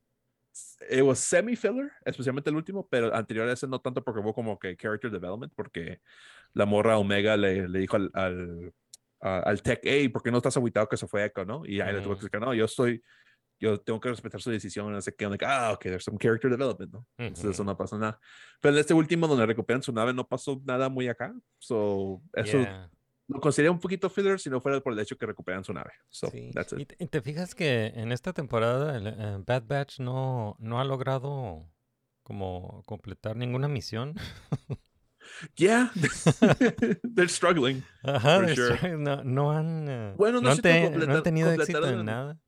it 0.88 1.02
was 1.02 1.18
semi-filler, 1.18 1.92
especialmente 2.04 2.50
el 2.50 2.56
último, 2.56 2.86
pero 2.88 3.14
anterior 3.14 3.48
a 3.48 3.52
ese 3.52 3.66
no 3.66 3.80
tanto 3.80 4.02
porque 4.02 4.20
hubo 4.20 4.34
como 4.34 4.58
que 4.58 4.76
character 4.76 5.10
development, 5.10 5.52
porque 5.54 6.00
la 6.54 6.66
morra 6.66 6.98
Omega 6.98 7.36
le, 7.36 7.68
le 7.68 7.78
dijo 7.78 7.96
al, 7.96 8.10
al, 8.14 8.74
al 9.20 9.62
tech, 9.62 9.80
hey, 9.82 10.08
¿por 10.08 10.22
qué 10.22 10.30
no 10.30 10.38
estás 10.38 10.56
aguitado 10.56 10.88
que 10.88 10.96
se 10.96 11.06
fue 11.06 11.24
Echo, 11.24 11.44
no? 11.44 11.64
Y 11.64 11.80
ahí 11.80 11.92
le 11.92 12.00
tuvo 12.00 12.14
que 12.14 12.18
Ujú. 12.18 12.26
explicar, 12.26 12.40
no, 12.40 12.54
yo 12.54 12.64
estoy, 12.64 13.02
yo 13.58 13.78
tengo 13.80 14.00
que 14.00 14.08
respetar 14.08 14.40
su 14.40 14.50
decisión, 14.50 14.92
no 14.92 15.00
sé 15.00 15.14
qué, 15.14 15.24
I'm 15.24 15.30
like, 15.30 15.44
ah, 15.44 15.72
ok, 15.72 15.82
there's 15.84 16.04
some 16.04 16.18
character 16.18 16.50
development, 16.50 16.92
¿no? 16.92 17.06
Entonces 17.18 17.50
eso 17.52 17.64
no 17.64 17.76
pasa 17.76 17.98
nada. 17.98 18.18
Pero 18.60 18.74
en 18.74 18.80
este 18.80 18.94
último 18.94 19.28
donde 19.28 19.46
recuperan 19.46 19.82
su 19.82 19.92
nave 19.92 20.12
no 20.12 20.26
pasó 20.26 20.60
nada 20.64 20.88
muy 20.88 21.08
acá. 21.08 21.34
So, 21.58 22.22
eso 22.32 22.56
Yeah. 22.58 22.90
Lo 23.32 23.40
consideraría 23.40 23.70
un 23.72 23.80
poquito 23.80 24.10
filler 24.10 24.38
si 24.40 24.50
no 24.50 24.60
fuera 24.60 24.80
por 24.80 24.92
el 24.92 24.98
hecho 24.98 25.16
que 25.16 25.26
recuperan 25.26 25.64
su 25.64 25.72
nave. 25.72 25.92
So, 26.08 26.28
Sí. 26.30 26.50
that's 26.52 26.72
Y 26.72 26.82
it. 26.82 26.88
te, 26.88 27.04
y 27.04 27.06
te 27.06 27.22
fijas 27.22 27.54
que 27.54 27.86
en 27.94 28.12
esta 28.12 28.32
temporada 28.32 28.96
el, 28.96 29.06
eh, 29.06 29.42
Bad 29.46 29.64
Batch 29.66 30.00
no, 30.00 30.56
no 30.58 30.80
ha 30.80 30.84
logrado 30.84 31.70
como 32.22 32.82
completar 32.86 33.36
ninguna 33.36 33.68
misión. 33.68 34.14
Yeah, 35.54 35.92
they're 37.14 37.26
Ajá, 37.26 37.28
struggling. 37.28 37.82
For 38.02 38.46
they're 38.46 38.54
sure. 38.78 38.96
no, 38.96 39.22
no 39.22 39.52
han, 39.52 39.86
eh, 39.88 40.14
Bueno, 40.16 40.40
no 40.40 40.48
no 40.48 40.50
han, 40.50 40.58
te- 40.60 40.90
no 40.90 41.14
han 41.14 41.22
tenido 41.22 41.52
éxito 41.52 41.86
en 41.88 42.04
nada. 42.04 42.38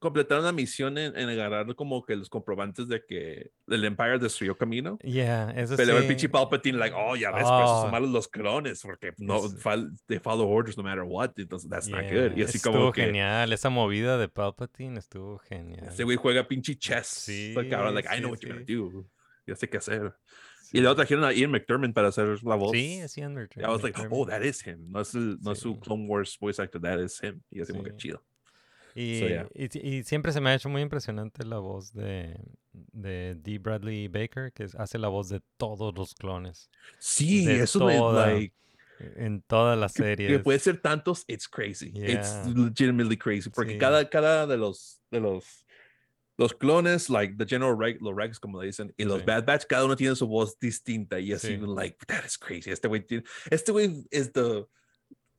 Completaron 0.00 0.44
la 0.44 0.50
misión 0.52 0.98
en, 0.98 1.16
en 1.16 1.28
agarrar 1.28 1.72
como 1.76 2.02
que 2.04 2.16
los 2.16 2.28
comprobantes 2.28 2.88
de 2.88 3.04
que 3.06 3.52
el 3.68 3.84
Empire 3.84 4.18
destruyó 4.18 4.56
Camino. 4.56 4.98
Yeah, 5.04 5.50
eso 5.52 5.76
Pero 5.76 5.96
el 5.98 6.02
sí. 6.02 6.08
pinche 6.08 6.28
Palpatine, 6.28 6.76
like, 6.78 6.96
oh, 6.98 7.14
ya 7.14 7.30
ves, 7.30 7.44
por 7.44 7.62
eso 7.62 7.76
Oh. 7.78 7.82
son 7.82 7.90
malos 7.92 8.10
los 8.10 8.26
clones, 8.26 8.82
porque 8.82 9.12
no, 9.18 9.40
fal- 9.42 9.90
they 10.06 10.18
follow 10.18 10.48
orders 10.48 10.76
no 10.76 10.82
matter 10.82 11.04
what, 11.04 11.30
entonces 11.36 11.70
that's 11.70 11.86
not 11.88 12.02
Yeah, 12.02 12.28
good. 12.28 12.36
Y 12.36 12.42
así 12.42 12.56
estuvo 12.56 12.72
como 12.72 12.92
que 12.92 13.04
genial. 13.04 13.52
Esa 13.52 13.70
movida 13.70 14.18
de 14.18 14.28
Palpatine 14.28 14.98
estuvo 14.98 15.38
genial. 15.38 15.86
ese 15.88 16.02
güey 16.02 16.16
juega 16.16 16.48
pinche 16.48 16.76
chess. 16.76 17.06
Sí, 17.06 17.52
like, 17.54 17.70
cabrón, 17.70 17.94
like, 17.94 18.08
I 18.08 18.16
sí, 18.16 18.20
know 18.20 18.30
what 18.32 18.40
you're 18.40 18.54
gonna 18.54 18.66
do. 18.66 19.06
Ya 19.46 19.54
sé 19.54 19.68
qué 19.68 19.76
hacer. 19.76 20.14
Y 20.72 20.80
luego 20.80 20.94
trajeron 20.94 21.24
a 21.24 21.32
Ian 21.32 21.50
McDermott 21.50 21.92
para 21.92 22.08
hacer 22.08 22.42
la 22.44 22.54
voz. 22.54 22.70
Sí, 22.72 23.00
es 23.00 23.16
Ian 23.18 23.32
I 23.56 23.66
was 23.66 23.82
like, 23.82 24.00
oh, 24.00 24.04
McDermott. 24.04 24.28
that 24.28 24.42
is 24.42 24.64
him. 24.64 24.88
No 24.90 25.00
es, 25.00 25.14
el, 25.14 25.38
no 25.40 25.52
es 25.52 25.58
su. 25.58 25.78
Clone 25.80 26.06
Wars 26.06 26.38
voice 26.40 26.62
actor, 26.62 26.80
that 26.80 27.00
is 27.00 27.20
him. 27.22 27.42
Y 27.50 27.60
así 27.60 27.72
como 27.72 27.82
que 27.82 27.96
chido. 27.96 28.22
Y, 28.94 29.20
So, 29.20 29.26
yeah. 29.28 29.48
y, 29.54 29.88
y 29.98 30.02
siempre 30.04 30.32
se 30.32 30.40
me 30.40 30.50
ha 30.50 30.54
hecho 30.54 30.68
muy 30.68 30.82
impresionante 30.82 31.44
la 31.44 31.58
voz 31.58 31.92
de, 31.92 32.36
de 32.72 33.36
D. 33.36 33.58
Bradley 33.58 34.08
Baker, 34.08 34.52
que 34.52 34.66
hace 34.76 34.98
la 34.98 35.08
voz 35.08 35.28
de 35.28 35.40
todos 35.56 35.94
los 35.96 36.14
clones. 36.14 36.70
Sí, 36.98 37.46
De 37.46 37.60
eso 37.62 37.84
me, 37.86 37.96
toda 37.96 38.26
like, 38.26 38.54
En 39.16 39.42
todas 39.42 39.78
las 39.78 39.92
series. 39.92 40.28
que 40.30 40.38
puede 40.40 40.58
ser 40.58 40.80
tantos, 40.80 41.24
it's 41.28 41.48
crazy. 41.48 41.88
It's 41.94 42.34
Yeah. 42.44 42.52
legitimately 42.54 43.16
crazy. 43.16 43.48
Porque 43.50 43.72
Sí. 43.74 43.78
cada, 43.78 44.08
cada 44.10 44.46
de 44.46 44.56
los, 44.56 45.00
de 45.10 45.20
los, 45.20 45.64
los 46.36 46.52
clones, 46.54 47.08
like 47.10 47.34
the 47.36 47.46
General 47.46 47.76
Reg, 47.78 48.00
los 48.02 48.14
Regs, 48.16 48.38
como 48.40 48.60
le 48.60 48.66
dicen, 48.66 48.92
y 48.96 49.04
los 49.04 49.20
Sí. 49.20 49.24
Bad 49.26 49.44
Batch, 49.46 49.66
cada 49.66 49.84
uno 49.84 49.94
tiene 49.96 50.16
su 50.16 50.26
voz 50.26 50.58
distinta. 50.58 51.18
Y 51.20 51.32
así, 51.32 51.48
Sí. 51.48 51.56
like, 51.58 51.96
that 52.06 52.24
is 52.24 52.36
crazy. 52.38 52.70
Este 52.70 52.88
güey 52.88 53.06
tiene, 53.06 53.24
este 53.50 53.72
güey 53.72 54.04
es 54.10 54.32
the, 54.32 54.66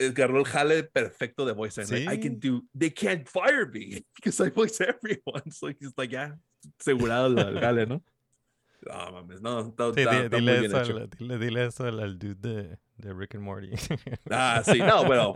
agarró 0.07 0.39
el 0.39 0.45
jale 0.45 0.83
perfecto 0.83 1.45
de 1.45 1.53
voice. 1.53 1.81
acting. 1.81 2.05
Like, 2.05 2.13
I 2.13 2.19
can 2.19 2.39
Sí. 2.41 2.49
do, 2.49 2.63
they 2.77 2.91
can't 2.91 3.27
fire 3.27 3.67
me 3.67 4.03
because 4.15 4.39
I 4.45 4.49
voice 4.49 4.79
everyone. 4.81 5.43
So 5.51 5.67
he's 5.69 5.93
like, 5.97 6.11
yeah, 6.11 6.35
asegurado 6.79 7.27
el 7.27 7.59
jale, 7.59 7.85
¿no? 7.85 8.01
No, 8.83 9.11
mames, 9.11 9.41
no, 9.41 9.59
está, 9.59 9.93
Sí, 9.93 10.01
está- 10.01 10.23
está 10.23 10.37
muy 10.37 10.39
dile, 10.47 10.59
bien 10.59 10.71
eso 10.71 10.81
hecho. 10.81 10.97
al, 10.97 11.09
dile, 11.11 11.37
dile 11.37 11.65
eso 11.67 11.83
al, 11.85 11.99
al 11.99 12.17
dude 12.17 12.35
de, 12.35 12.77
de 12.97 13.13
Rick 13.13 13.35
and 13.35 13.43
Morty. 13.43 13.69
Ah, 14.29 14.63
sí, 14.65 14.79
no, 14.79 15.03
bueno. 15.05 15.35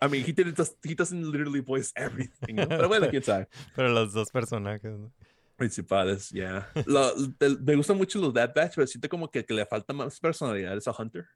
I 0.00 0.08
mean, 0.08 0.22
he 0.24 0.32
didn't 0.32 0.58
he 0.84 0.94
doesn't 0.94 1.24
literally 1.24 1.60
voice 1.60 1.90
everything. 1.96 2.54
¿no? 2.54 2.68
Pero 2.68 2.88
bueno, 2.88 3.08
quién 3.08 3.22
sabe. 3.22 3.48
Pero 3.74 3.88
los 3.88 4.12
dos 4.12 4.30
personajes, 4.30 4.92
¿no? 4.92 5.12
Principales, 5.56 6.30
yeah. 6.30 6.68
Lo- 6.86 7.14
el- 7.40 7.60
me 7.62 7.74
gustan 7.76 7.96
mucho 7.96 8.18
los 8.20 8.32
Bad 8.32 8.52
Batch, 8.54 8.74
pero 8.74 8.86
siento 8.86 9.08
como 9.08 9.30
que, 9.30 9.44
que 9.44 9.54
le 9.54 9.64
falta 9.66 9.92
más 9.92 10.20
personalidad 10.20 10.76
a 10.86 10.92
Hunter. 11.02 11.26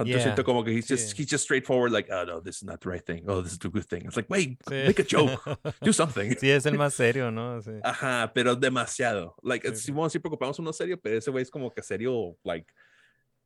Hunter 0.00 0.18
Yeah, 0.36 0.42
como 0.44 0.64
que 0.64 0.72
he's 0.72 0.86
just, 0.88 1.10
sí. 1.14 1.18
he's 1.18 1.28
just 1.30 1.44
straightforward, 1.44 1.92
like, 1.92 2.08
oh 2.10 2.24
no, 2.24 2.40
this 2.40 2.56
is 2.56 2.64
not 2.64 2.80
the 2.80 2.88
right 2.90 3.04
thing. 3.04 3.24
Oh, 3.28 3.42
this 3.42 3.52
is 3.52 3.58
the 3.58 3.68
good 3.68 3.84
thing. 3.86 4.06
It's 4.06 4.16
like, 4.16 4.28
wait, 4.30 4.58
Sí. 4.68 4.86
make 4.86 4.98
a 4.98 5.04
joke, 5.04 5.40
do 5.82 5.92
something. 5.92 6.30
Sí, 6.36 6.50
es 6.50 6.64
el 6.66 6.76
más 6.78 6.94
serio, 6.94 7.30
¿no? 7.30 7.60
Sí. 7.62 7.72
Ajá, 7.84 8.32
pero 8.34 8.56
demasiado. 8.56 9.34
Like, 9.42 9.66
Sí, 9.76 9.92
sí, 10.10 10.18
preocupamos 10.18 10.58
uno 10.58 10.72
serio, 10.72 10.98
pero 11.00 11.18
ese 11.18 11.30
güey 11.30 11.42
es 11.42 11.50
como 11.50 11.70
que 11.70 11.82
serio, 11.82 12.36
like, 12.44 12.72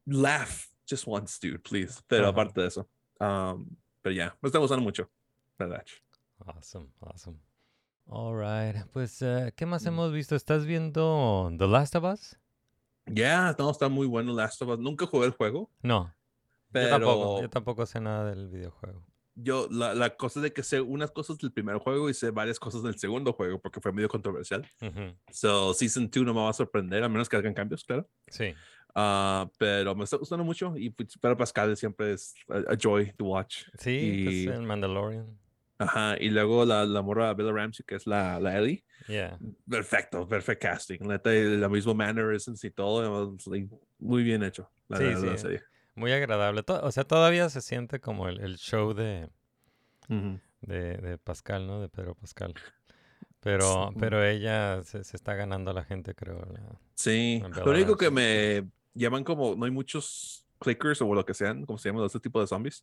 laugh 0.06 0.68
just 0.88 1.04
once, 1.06 1.38
dude, 1.40 1.58
please. 1.60 2.00
Pero 2.08 2.24
Ajá. 2.24 2.30
aparte 2.30 2.60
de 2.60 2.66
eso, 2.68 2.88
um, 3.20 3.66
pero 4.02 4.14
ya, 4.14 4.36
me 4.40 4.48
está 4.48 4.58
gustando 4.58 4.82
mucho. 4.82 5.08
Batch. 5.58 5.92
Awesome, 6.46 6.88
awesome. 7.00 7.38
All 8.06 8.34
right, 8.36 8.84
pues, 8.92 9.22
eh, 9.22 9.52
¿qué 9.56 9.64
más 9.66 9.84
Mm. 9.84 9.88
hemos 9.88 10.12
visto? 10.12 10.36
¿Estás 10.36 10.66
viendo 10.66 11.50
The 11.58 11.66
Last 11.66 11.94
of 11.96 12.04
Us? 12.04 12.36
Ya, 13.06 13.54
no, 13.58 13.70
está 13.70 13.88
muy 13.88 14.06
bueno 14.06 14.34
Last 14.34 14.60
of 14.62 14.68
Us. 14.70 14.78
Nunca 14.78 15.06
jugué 15.06 15.26
el 15.26 15.32
juego, 15.32 15.70
No, 15.82 16.12
pero 16.74 16.86
yo 16.86 16.90
tampoco, 16.98 17.40
yo 17.42 17.48
tampoco 17.50 17.86
sé 17.86 18.00
nada 18.00 18.28
del 18.30 18.48
videojuego. 18.48 19.02
yo, 19.34 19.66
la, 19.70 19.94
la 19.94 20.16
cosa 20.16 20.40
de 20.40 20.52
que 20.52 20.62
sé 20.62 20.80
unas 20.80 21.10
cosas 21.10 21.38
del 21.38 21.52
primer 21.52 21.78
juego 21.78 22.10
y 22.10 22.14
sé 22.14 22.30
varias 22.30 22.58
cosas 22.60 22.82
del 22.82 22.98
segundo 22.98 23.32
juego 23.32 23.58
porque 23.60 23.80
fue 23.80 23.92
medio 23.92 24.08
controversial. 24.08 24.68
Ujú, 24.82 25.14
So, 25.30 25.72
Season 25.74 26.10
2 26.10 26.24
no 26.24 26.34
me 26.34 26.40
va 26.40 26.50
a 26.50 26.52
sorprender, 26.52 27.02
a 27.02 27.08
menos 27.08 27.28
que 27.28 27.36
hagan 27.36 27.54
cambios, 27.54 27.82
claro. 27.84 28.08
Sí, 28.28 28.54
Ah, 28.96 29.50
pero 29.58 29.94
me 29.96 30.04
está 30.04 30.16
gustando 30.18 30.44
mucho 30.44 30.74
y 30.76 30.88
pues, 30.90 31.18
para 31.18 31.36
Pascal 31.36 31.76
siempre 31.76 32.12
es 32.12 32.32
a, 32.48 32.72
a 32.72 32.76
joy 32.80 33.12
to 33.16 33.24
watch. 33.24 33.64
sí, 33.78 34.22
pues 34.24 34.34
Y- 34.36 34.46
el 34.46 34.62
Mandalorian. 34.62 35.36
Ajá, 35.76 36.16
y 36.20 36.30
luego 36.30 36.64
la, 36.64 36.84
la 36.84 37.02
morra 37.02 37.34
Bella 37.34 37.50
Ramsey, 37.50 37.84
que 37.84 37.96
es 37.96 38.06
la, 38.06 38.38
la 38.38 38.56
Ellie. 38.56 38.84
Yeah. 39.08 39.36
Perfecto, 39.68 40.28
perfect 40.28 40.62
casting. 40.62 40.98
La, 41.00 41.20
la 41.24 41.68
misma 41.68 41.92
mannerisms 41.94 42.62
y 42.62 42.70
todo. 42.70 43.36
like, 43.50 43.68
muy 43.98 44.22
bien 44.22 44.44
hecho. 44.44 44.70
La, 44.88 44.98
Sí, 44.98 45.04
sí. 45.16 45.38
serie. 45.38 45.62
Muy 45.94 46.12
agradable. 46.12 46.62
To- 46.62 46.80
o 46.84 46.90
sea, 46.92 47.04
todavía 47.04 47.48
se 47.50 47.60
siente 47.60 48.00
como 48.00 48.28
el, 48.28 48.40
el 48.40 48.56
show 48.56 48.94
de, 48.94 49.28
de, 50.08 50.96
de 50.98 51.18
Pascal, 51.18 51.66
¿no? 51.66 51.80
De 51.80 51.88
Pedro 51.88 52.14
Pascal. 52.14 52.54
Pero, 53.40 53.90
Sí. 53.92 53.96
pero 54.00 54.24
ella 54.24 54.82
se, 54.84 55.04
se 55.04 55.16
está 55.16 55.34
ganando 55.34 55.70
a 55.70 55.74
la 55.74 55.84
gente, 55.84 56.14
creo. 56.14 56.40
la- 56.50 56.78
Sí, 56.94 57.42
lo 57.64 57.70
único 57.70 57.96
que 57.96 58.10
me 58.10 58.68
llaman 58.94 59.22
como, 59.24 59.54
no 59.54 59.64
hay 59.66 59.70
muchos 59.70 60.46
clickers 60.60 61.02
o 61.02 61.12
lo 61.14 61.26
que 61.26 61.34
sean, 61.34 61.66
como 61.66 61.78
se 61.78 61.90
llaman 61.90 62.06
este 62.06 62.20
tipo 62.20 62.40
de 62.40 62.46
zombies. 62.46 62.82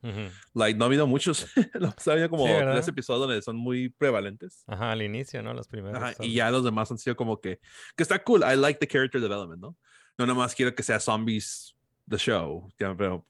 Like, 0.54 0.78
no 0.78 0.86
ha 0.86 0.88
habido 0.88 1.08
muchos. 1.08 1.48
no, 1.80 1.88
ha 1.88 2.12
habido 2.12 2.30
como 2.30 2.46
Sí, 2.46 2.54
tres 2.60 2.88
episodios 2.88 3.28
donde 3.28 3.42
son 3.42 3.56
muy 3.56 3.90
prevalentes. 3.90 4.64
Ajá, 4.68 4.92
al 4.92 5.02
inicio, 5.02 5.42
¿no? 5.42 5.54
Los 5.54 5.68
primeros. 5.68 5.98
Ajá, 6.02 6.14
son- 6.14 6.26
y 6.28 6.36
ya 6.36 6.52
los 6.52 6.64
demás 6.64 6.92
han 6.92 7.00
sido 7.00 7.16
como 7.16 7.42
que, 7.42 7.60
que 7.96 8.04
está 8.04 8.24
cool. 8.24 8.42
I 8.44 8.56
like 8.56 8.78
the 8.80 8.88
character 8.88 9.20
development, 9.20 9.62
¿no? 9.62 9.76
No 10.18 10.28
nomás 10.28 10.54
quiero 10.54 10.76
que 10.76 10.84
sea 10.84 11.00
zombies 11.00 11.76
the 12.12 12.18
show, 12.18 12.70
pero 12.98 13.26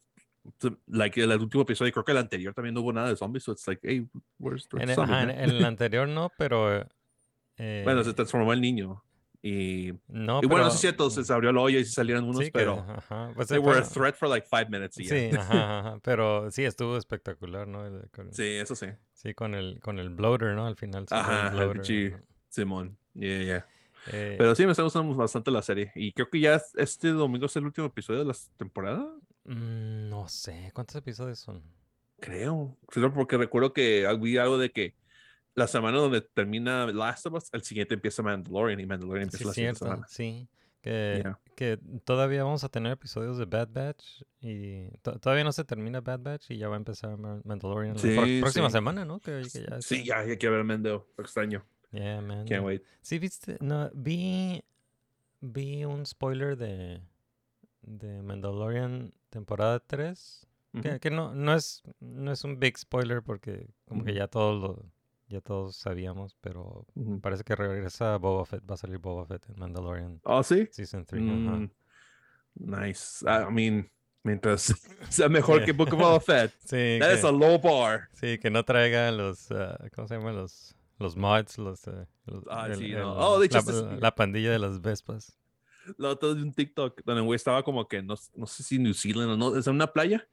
like 0.88 1.22
el 1.22 1.32
último 1.40 1.64
episodio, 1.64 1.92
creo 1.94 2.04
que 2.04 2.12
el 2.12 2.18
anterior 2.18 2.54
también 2.54 2.74
no 2.74 2.82
hubo 2.82 2.92
nada 2.92 3.10
de 3.10 3.16
zombies, 3.16 3.44
so 3.44 3.52
it's 3.54 3.68
like, 3.68 3.80
hey, 3.88 4.06
where's 4.40 4.68
the 4.68 4.82
En 4.82 4.90
el, 4.90 5.00
ajá, 5.00 5.24
en- 5.24 5.30
el 5.32 5.64
anterior 5.66 6.08
no, 6.08 6.32
pero... 6.38 6.82
eh, 7.58 7.82
Bueno, 7.84 8.04
se 8.04 8.14
transformó 8.14 8.52
el 8.54 8.60
niño. 8.62 9.04
Y, 9.44 9.94
no, 10.08 10.40
y 10.44 10.46
bueno, 10.46 10.50
pero- 10.50 10.68
eso 10.68 10.76
es 10.76 10.82
cierto, 10.82 11.10
se 11.10 11.34
abrió 11.34 11.50
el 11.50 11.58
hoyo 11.58 11.80
y 11.80 11.86
se 11.86 11.92
salieron 11.94 12.26
unos, 12.26 12.44
sí, 12.46 12.52
pero 12.52 12.86
ajá, 12.88 13.32
pues, 13.36 13.48
they 13.48 13.58
were 13.58 13.80
a 13.80 13.82
bueno, 13.82 13.90
threat 13.92 14.16
for 14.16 14.30
like 14.30 14.48
five 14.48 14.68
minutes. 14.70 15.00
y. 15.00 15.06
Sí, 15.06 15.30
ajá, 15.38 15.80
ajá, 15.80 16.00
pero 16.04 16.52
sí 16.52 16.64
estuvo 16.64 16.96
espectacular, 16.98 17.68
¿no? 17.68 17.86
El- 17.88 18.08
Sí, 18.32 18.44
eso 18.44 18.76
sí. 18.76 18.88
sí, 19.14 19.34
con 19.34 19.56
el, 19.56 19.80
con 19.80 19.98
el 19.98 20.10
bloater, 20.10 20.54
¿no? 20.54 20.68
Al 20.68 20.76
final. 20.76 21.06
Ajá, 21.10 21.48
el 21.48 21.54
bloater, 21.56 21.82
pinche- 21.82 22.14
ajá. 22.16 22.24
Simón. 22.50 22.98
Yeah, 23.16 23.44
yeah. 23.44 23.66
Eh, 24.08 24.36
Pero 24.38 24.56
sí, 24.56 24.66
me 24.66 24.72
está 24.72 24.84
gustando 24.84 25.14
bastante 25.16 25.52
la 25.52 25.62
serie. 25.62 25.92
Y 25.96 26.12
creo 26.14 26.30
que 26.30 26.40
ya 26.40 26.56
es- 26.56 26.74
este 26.76 27.10
domingo 27.10 27.46
es 27.46 27.56
el 27.56 27.66
último 27.66 27.88
episodio 27.88 28.20
de 28.20 28.26
la 28.26 28.36
temporada. 28.58 29.06
mm, 29.44 30.10
no 30.10 30.28
sé, 30.28 30.72
¿cuántos 30.74 30.96
episodios 30.96 31.40
son? 31.40 31.64
Creo. 32.20 32.78
Porque 33.16 33.38
recuerdo 33.38 33.74
que 33.74 34.08
vi 34.20 34.38
algo 34.38 34.58
de 34.60 34.72
que 34.72 34.96
la 35.56 35.68
semana 35.68 35.98
donde 35.98 36.22
termina 36.22 36.86
Last 36.88 37.26
of 37.26 37.34
Us, 37.34 37.50
el 37.52 37.64
siguiente 37.64 37.96
empieza 37.96 38.22
Mandalorian 38.22 38.80
y 38.80 38.86
Mandalorian 38.86 39.30
Sí, 39.32 39.38
empieza 39.38 39.48
la 39.50 39.54
siguiente 39.54 39.80
cierto, 39.80 39.96
semana. 39.96 40.08
sí. 40.10 40.48
Que, 40.82 41.20
Yeah. 41.24 41.40
que 41.56 41.80
todavía 42.06 42.44
vamos 42.44 42.64
a 42.64 42.70
tener 42.70 42.92
episodios 42.94 43.38
de 43.38 43.46
Bad 43.46 43.70
Batch 43.72 44.24
y 44.40 44.90
to- 45.04 45.20
todavía 45.20 45.44
no 45.44 45.52
se 45.52 45.64
termina 45.64 46.02
Bad 46.02 46.20
Batch 46.22 46.50
y 46.52 46.58
ya 46.58 46.70
va 46.70 46.76
a 46.76 46.78
empezar 46.78 47.18
Ma- 47.18 47.40
Mandalorian 47.44 47.96
la 47.96 48.00
Sí, 48.02 48.40
próxima 48.42 48.70
sí. 48.70 48.74
semana, 48.74 49.06
¿no? 49.06 49.20
Que, 49.20 49.42
que 49.52 49.66
ya 49.70 49.82
Sí, 49.82 50.04
ya, 50.04 50.26
ya 50.26 50.38
quiero 50.38 50.56
ver 50.56 50.64
Mendo. 50.66 51.08
Extraño. 51.20 51.64
Yeah, 51.92 52.22
man. 52.22 52.46
Can't 52.48 52.64
wait. 52.64 52.84
Sí, 53.02 53.20
viste, 53.20 53.58
no, 53.60 53.90
vi, 53.94 54.64
vi 55.42 55.84
un 55.86 56.06
spoiler 56.06 56.56
de, 56.58 57.02
de 57.82 58.22
Mandalorian 58.22 59.14
temporada 59.30 59.80
3, 59.80 60.48
que, 60.82 61.00
que 61.02 61.10
no, 61.12 61.34
no, 61.34 61.54
es, 61.54 61.84
no 62.00 62.32
es 62.32 62.44
un 62.46 62.60
big 62.60 62.78
spoiler 62.78 63.22
porque 63.22 63.68
como 63.86 64.06
que 64.06 64.14
ya 64.14 64.28
todos 64.28 64.62
lo, 64.62 64.86
ya 65.28 65.42
todos 65.42 65.76
sabíamos, 65.76 66.38
pero 66.40 66.86
Ujú. 66.96 67.20
parece 67.20 67.44
que 67.44 67.56
regresa 67.56 68.18
Boba 68.18 68.46
Fett, 68.46 68.64
va 68.70 68.76
a 68.76 68.78
salir 68.78 68.98
Boba 68.98 69.26
Fett 69.26 69.50
en 69.50 69.60
Mandalorian 69.60 70.22
Oh, 70.24 70.44
sí. 70.44 70.68
Season 70.72 71.06
3. 71.06 71.22
Mm, 71.22 71.70
nice. 72.56 73.26
I 73.26 73.52
mean, 73.52 73.90
mientras 74.24 74.74
sea 75.10 75.28
mejor 75.28 75.58
Yeah. 75.58 75.66
que 75.66 75.72
Book 75.74 75.94
of 75.94 76.00
Boba 76.00 76.20
Fett. 76.22 76.54
Sí, 76.66 77.00
That 77.00 77.16
is 77.16 77.22
que, 77.22 77.28
a 77.28 77.32
low 77.32 77.60
bar. 77.60 78.08
sí, 78.14 78.38
que 78.38 78.50
no 78.50 78.64
traiga 78.64 79.12
los, 79.12 79.52
ah, 79.52 79.78
¿cómo 79.94 80.08
se 80.08 80.16
llaman? 80.16 80.36
Los, 80.38 80.74
los 81.02 81.16
mods, 81.18 81.58
los, 81.58 81.86
eh, 81.88 82.06
los- 82.26 82.44
Ah, 82.50 82.68
el- 82.68 82.76
sí, 82.78 82.92
el- 82.92 83.00
no. 83.00 83.14
Oh, 83.18 83.40
de 83.40 83.46
hecho, 83.48 83.56
la, 83.56 83.60
este 83.60 83.72
es- 83.74 83.82
la- 83.82 83.96
la 83.98 84.16
pandilla 84.16 84.52
de 84.52 84.60
las 84.60 84.80
Vespas. 84.82 85.38
Lo 85.98 86.10
otro 86.12 86.36
de 86.36 86.44
un 86.44 86.54
TikTok 86.54 87.02
donde 87.04 87.22
el 87.22 87.26
güey 87.26 87.36
estaba 87.36 87.64
como 87.64 87.88
que 87.88 88.04
no, 88.04 88.16
no 88.36 88.46
sé 88.46 88.64
si 88.64 88.78
New 88.78 88.94
Zealand 88.94 89.32
o 89.32 89.38
no, 89.38 89.58
es 89.58 89.66
en 89.68 89.74
una 89.76 89.88
playa. 89.92 90.28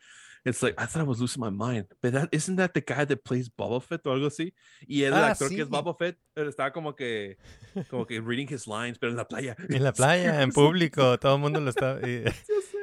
It's 0.45 0.63
like, 0.63 0.81
I 0.81 0.87
thought 0.87 1.03
I 1.05 1.09
was 1.09 1.19
losing 1.19 1.43
my 1.43 1.51
mind. 1.51 1.87
But 2.01 2.13
that, 2.13 2.29
isn't 2.33 2.57
that 2.59 2.71
the 2.73 2.81
guy 2.81 3.05
that 3.07 3.19
plays 3.25 3.51
Boba 3.55 3.81
Fett 3.83 4.07
o 4.07 4.13
algo 4.13 4.29
así? 4.29 4.55
Y 4.87 5.03
el 5.03 5.13
Ah, 5.15 5.31
actor 5.33 5.49
que 5.49 5.63
es 5.63 5.67
sí. 5.67 5.71
Boba 5.71 5.95
Fett 5.97 6.17
estaba 6.37 6.71
como 6.73 6.95
que, 6.95 7.39
como 7.91 8.07
que 8.07 8.21
reading 8.21 8.47
his 8.49 8.67
lines, 8.67 8.99
pero 8.99 9.11
en 9.11 9.17
la 9.17 9.27
playa. 9.27 9.57
En 9.69 9.83
la 9.83 9.93
playa, 9.93 10.43
en 10.43 10.53
Sí, 10.53 10.55
público, 10.61 11.19
todo 11.19 11.35
el 11.35 11.41
mundo 11.41 11.61
lo 11.61 11.71
estaba... 11.71 11.99
Y, 12.09 12.25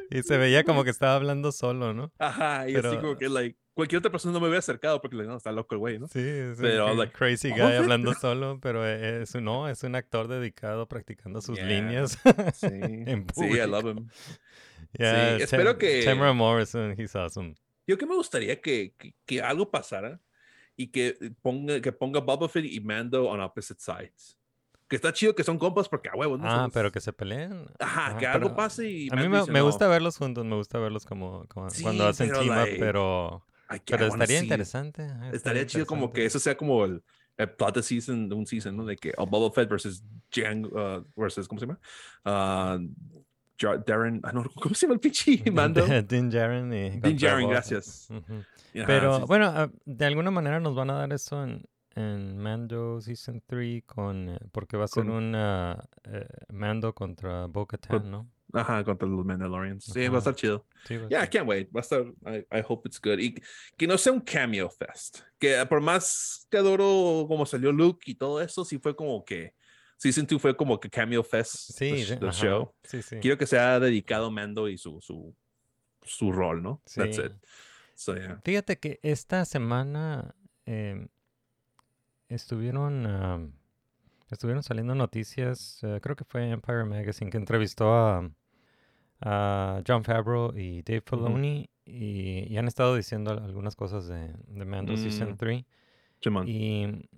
y 0.10 0.24
se 0.24 0.38
veía 0.38 0.64
como 0.64 0.84
que 0.84 0.90
estaba 0.90 1.16
hablando 1.16 1.52
solo, 1.52 1.94
¿no? 1.94 2.12
Ajá, 2.20 2.68
y 2.70 2.74
así 2.76 2.82
Pero- 2.82 3.02
como 3.02 3.18
que, 3.18 3.30
like, 3.30 3.58
cualquier 3.76 4.00
otra 4.00 4.10
persona 4.10 4.34
no 4.34 4.40
me 4.40 4.48
hubiera 4.48 4.60
acercado 4.60 5.00
porque, 5.02 5.18
no, 5.18 5.38
está 5.38 5.52
loco 5.52 5.76
el 5.76 5.80
güey, 5.80 6.00
¿no? 6.00 6.08
Sí, 6.08 6.20
es 6.20 6.58
un 6.58 6.64
Pero, 6.64 6.88
cra- 6.88 6.96
like, 6.98 7.14
crazy 7.14 7.50
"Oh, 7.52 7.56
guy 7.56 7.62
Fett". 7.68 7.80
hablando 7.82 8.14
solo, 8.20 8.60
pero 8.60 8.84
e- 8.88 9.22
es 9.22 9.36
un, 9.36 9.44
no, 9.44 9.70
es 9.70 9.84
un 9.84 9.94
actor 9.96 10.28
dedicado 10.28 10.88
practicando 10.88 11.42
sus 11.42 11.58
Yeah. 11.58 11.68
líneas. 11.68 12.18
Sí, 12.56 12.68
En 12.72 13.28
sí, 13.36 13.46
I 13.46 13.68
love 13.68 13.86
him. 13.86 14.10
Yeah, 14.98 15.36
espero 15.38 15.74
Tam- 15.74 15.78
que- 15.78 16.04
Tamara 16.06 16.34
Morrison, 16.34 16.96
he's 16.98 17.16
awesome. 17.16 17.54
Yo 17.88 17.98
que 17.98 18.06
me 18.06 18.16
gustaría 18.16 18.60
que, 18.62 18.94
que, 18.98 19.14
que 19.26 19.42
algo 19.42 19.70
pasara, 19.70 20.20
y 20.78 20.88
que 20.88 21.18
ponga, 21.42 21.80
que 21.82 21.92
ponga 21.92 22.20
Boba 22.20 22.50
Fett 22.50 22.66
y 22.66 22.80
Mando 22.82 23.28
on 23.30 23.40
opposite 23.42 23.80
sides. 23.80 24.38
Que 24.88 24.96
está 24.98 25.12
chido 25.14 25.34
que 25.34 25.44
son 25.44 25.58
compas 25.58 25.88
porque 25.90 26.10
a 26.10 26.16
huevos, 26.16 26.40
¿no? 26.40 26.48
Ah, 26.48 26.70
pero 26.72 26.92
que 26.92 27.00
se 27.02 27.12
peleen. 27.14 27.66
Ajá, 27.80 28.08
Ajá, 28.08 28.18
que 28.18 28.28
algo 28.28 28.48
pero 28.50 28.56
pase 28.56 28.90
y. 28.90 29.10
A 29.12 29.16
mí 29.16 29.28
me, 29.30 29.40
dice, 29.40 29.52
me 29.52 29.60
"No, 29.60 29.66
gusta 29.66 29.88
verlos 29.88 30.18
juntos, 30.18 30.46
me 30.46 30.56
gusta 30.56 30.78
verlos 30.80 31.06
como, 31.06 31.46
como 31.48 31.70
Sí, 31.72 31.82
cuando 31.84 32.08
hacen 32.08 32.28
pero, 32.30 32.40
team 32.42 32.52
up, 32.52 32.56
like, 32.58 32.78
pero, 32.80 33.28
I 33.28 33.30
can't 33.32 33.44
pero 33.86 34.06
estaría 34.08 34.28
see 34.28 34.36
it". 34.38 34.44
interesante. 34.44 35.04
ajá, 35.04 35.30
Estaría 35.32 35.66
chido 35.66 35.86
como 35.86 36.12
que 36.12 36.26
eso 36.26 36.40
sea 36.40 36.56
como 36.56 36.86
el, 36.86 37.04
el 37.38 37.50
plot 37.52 37.76
de 37.76 37.84
season, 37.84 38.30
de 38.30 38.36
un 38.36 38.46
season, 38.46 38.76
¿no? 38.78 38.86
De 38.86 38.96
que 38.96 39.14
oh, 39.18 39.26
Boba 39.26 39.52
Fett 39.52 39.70
versus 39.70 40.04
Jan, 40.32 40.66
uh, 40.66 41.04
versus, 41.16 41.48
¿cómo 41.48 41.60
se 41.60 41.66
llama? 41.68 41.80
Uh, 42.26 42.88
Darren, 43.86 44.20
ah, 44.24 44.32
no, 44.34 44.44
¿cómo 44.62 44.76
se 44.76 44.86
llama 44.86 44.96
el 44.96 45.00
pinche 45.00 45.42
Mando? 45.52 45.86
Din 46.08 46.30
Djarin 46.30 46.74
y 46.74 46.90
Din 47.00 47.18
Boba. 47.18 47.50
gracias. 47.50 48.08
Pero 48.74 49.20
sí, 49.20 49.24
bueno, 49.28 49.46
ah, 49.48 49.70
de 49.86 50.06
alguna 50.06 50.32
manera 50.32 50.60
nos 50.60 50.76
van 50.76 50.90
a 50.90 50.96
dar 50.96 51.14
eso 51.14 51.44
en, 51.44 51.64
en 51.96 52.38
Mando 52.38 53.00
Season 53.02 53.42
3 53.46 53.84
con, 53.86 54.30
eh, 54.30 54.40
porque 54.52 54.76
va 54.78 54.86
a 54.86 54.88
ser 54.88 55.06
Con- 55.06 55.14
un 55.14 55.36
ah, 55.36 55.82
eh, 56.04 56.28
Mando 56.50 56.94
contra 56.94 57.46
Bo-Katan, 57.48 58.12
¿no? 58.12 58.30
Ajá, 58.56 58.84
contra 58.84 59.08
los 59.08 59.26
Mandalorians. 59.26 59.84
Sí, 59.86 60.00
va 60.02 60.06
Ajá. 60.08 60.16
a 60.16 60.20
estar 60.20 60.36
chido. 60.36 60.66
Sí, 60.86 60.98
va 60.98 61.10
Yeah, 61.10 61.24
I 61.26 61.28
can't 61.28 61.48
wait. 61.48 61.70
Va 61.76 61.80
a 61.80 61.82
estar, 61.82 62.02
I, 62.26 62.46
I 62.58 62.64
hope 62.68 62.88
it's 62.88 63.00
good. 63.02 63.20
Y 63.20 63.36
que 63.78 63.86
no 63.88 63.98
sea 63.98 64.14
un 64.14 64.22
cameo 64.22 64.70
fest. 64.70 65.20
Que 65.40 65.66
por 65.66 65.82
más 65.82 66.48
que 66.50 66.58
adoro 66.58 67.26
como 67.28 67.46
salió 67.46 67.72
Luke 67.72 68.04
y 68.10 68.16
todo 68.16 68.42
eso, 68.42 68.64
sí 68.64 68.80
fue 68.80 68.96
como 68.96 69.24
que 69.26 69.54
Season 69.98 70.26
2 70.28 70.42
fue 70.42 70.56
como 70.58 70.80
que 70.80 70.90
cameo 70.90 71.24
fest 71.24 71.54
Sí, 71.78 72.06
the, 72.08 72.18
the 72.18 72.32
show. 72.32 72.74
Sí, 72.84 73.02
sí. 73.02 73.18
Quiero 73.22 73.38
que 73.38 73.46
sea 73.48 73.80
dedicado 73.80 74.30
Mando 74.32 74.68
y 74.70 74.78
su, 74.78 75.00
su, 75.02 75.36
su 76.02 76.32
rol, 76.32 76.62
¿no? 76.62 76.82
That's 76.96 77.16
Sí. 77.16 77.22
it. 77.24 77.32
So, 77.96 78.16
yeah. 78.16 78.42
Fíjate 78.44 78.78
que 78.78 79.00
esta 79.04 79.46
semana 79.46 80.36
em, 80.66 81.08
estuvieron, 82.28 83.06
am, 83.06 83.54
estuvieron 84.30 84.64
saliendo 84.64 84.96
noticias, 84.96 85.80
eh, 85.84 86.00
creo 86.02 86.16
que 86.16 86.26
fue 86.26 86.50
Empire 86.50 86.84
Magazine, 86.86 87.32
que 87.32 87.38
entrevistó 87.38 87.94
a, 87.94 88.30
a 89.26 89.82
John 89.88 90.04
Favreau 90.04 90.56
y 90.56 90.82
Dave 90.84 91.02
Filoni 91.06 91.68
y, 91.86 92.46
y 92.48 92.58
han 92.58 92.68
estado 92.68 92.96
diciendo 92.96 93.32
al- 93.32 93.44
algunas 93.44 93.76
cosas 93.76 94.08
de, 94.08 94.34
de 94.48 94.66
Mando 94.66 94.96
Season 94.96 95.32
Mm. 95.32 95.38
3. 95.38 95.66
Simón. 96.22 96.48
Y 96.48 97.10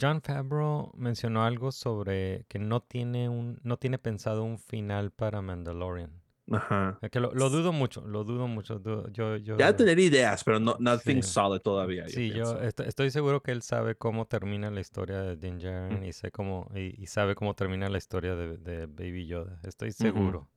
John 0.00 0.20
Favreau 0.22 0.92
mencionó 0.96 1.44
algo 1.44 1.70
sobre 1.72 2.44
que 2.48 2.58
no 2.58 2.80
tiene, 2.80 3.28
un, 3.28 3.58
no 3.62 3.76
tiene 3.76 3.98
pensado 3.98 4.42
un 4.44 4.58
final 4.58 5.10
para 5.10 5.40
Mandalorian. 5.42 6.10
Ajá. 6.50 6.98
Eh, 7.00 7.08
Que 7.08 7.20
lo, 7.20 7.32
lo 7.34 7.48
dudo 7.48 7.72
mucho, 7.72 8.06
lo 8.06 8.22
dudo 8.24 8.46
mucho. 8.48 8.80
yo, 9.12 9.36
yo, 9.38 9.56
Ya 9.56 9.74
tener 9.76 9.98
ideas, 9.98 10.44
pero 10.44 10.60
no, 10.60 10.76
nothing 10.78 11.22
Sí. 11.22 11.30
solid 11.30 11.60
todavía. 11.60 12.06
Sí, 12.08 12.30
yo 12.32 12.60
est- 12.60 12.80
estoy 12.80 13.10
seguro 13.10 13.42
que 13.42 13.50
él 13.52 13.62
sabe 13.62 13.94
cómo 13.94 14.26
termina 14.26 14.70
la 14.70 14.80
historia 14.80 15.20
de 15.22 15.36
Din 15.36 15.58
Djarin 15.58 16.04
y, 16.04 16.12
sé 16.12 16.30
cómo, 16.30 16.70
y, 16.74 17.00
y 17.02 17.06
sabe 17.06 17.34
cómo 17.34 17.54
termina 17.54 17.88
la 17.88 17.96
historia 17.98 18.34
de, 18.34 18.58
de 18.58 18.86
Baby 18.86 19.26
Yoda. 19.26 19.58
Estoy 19.62 19.92
seguro. 19.92 20.48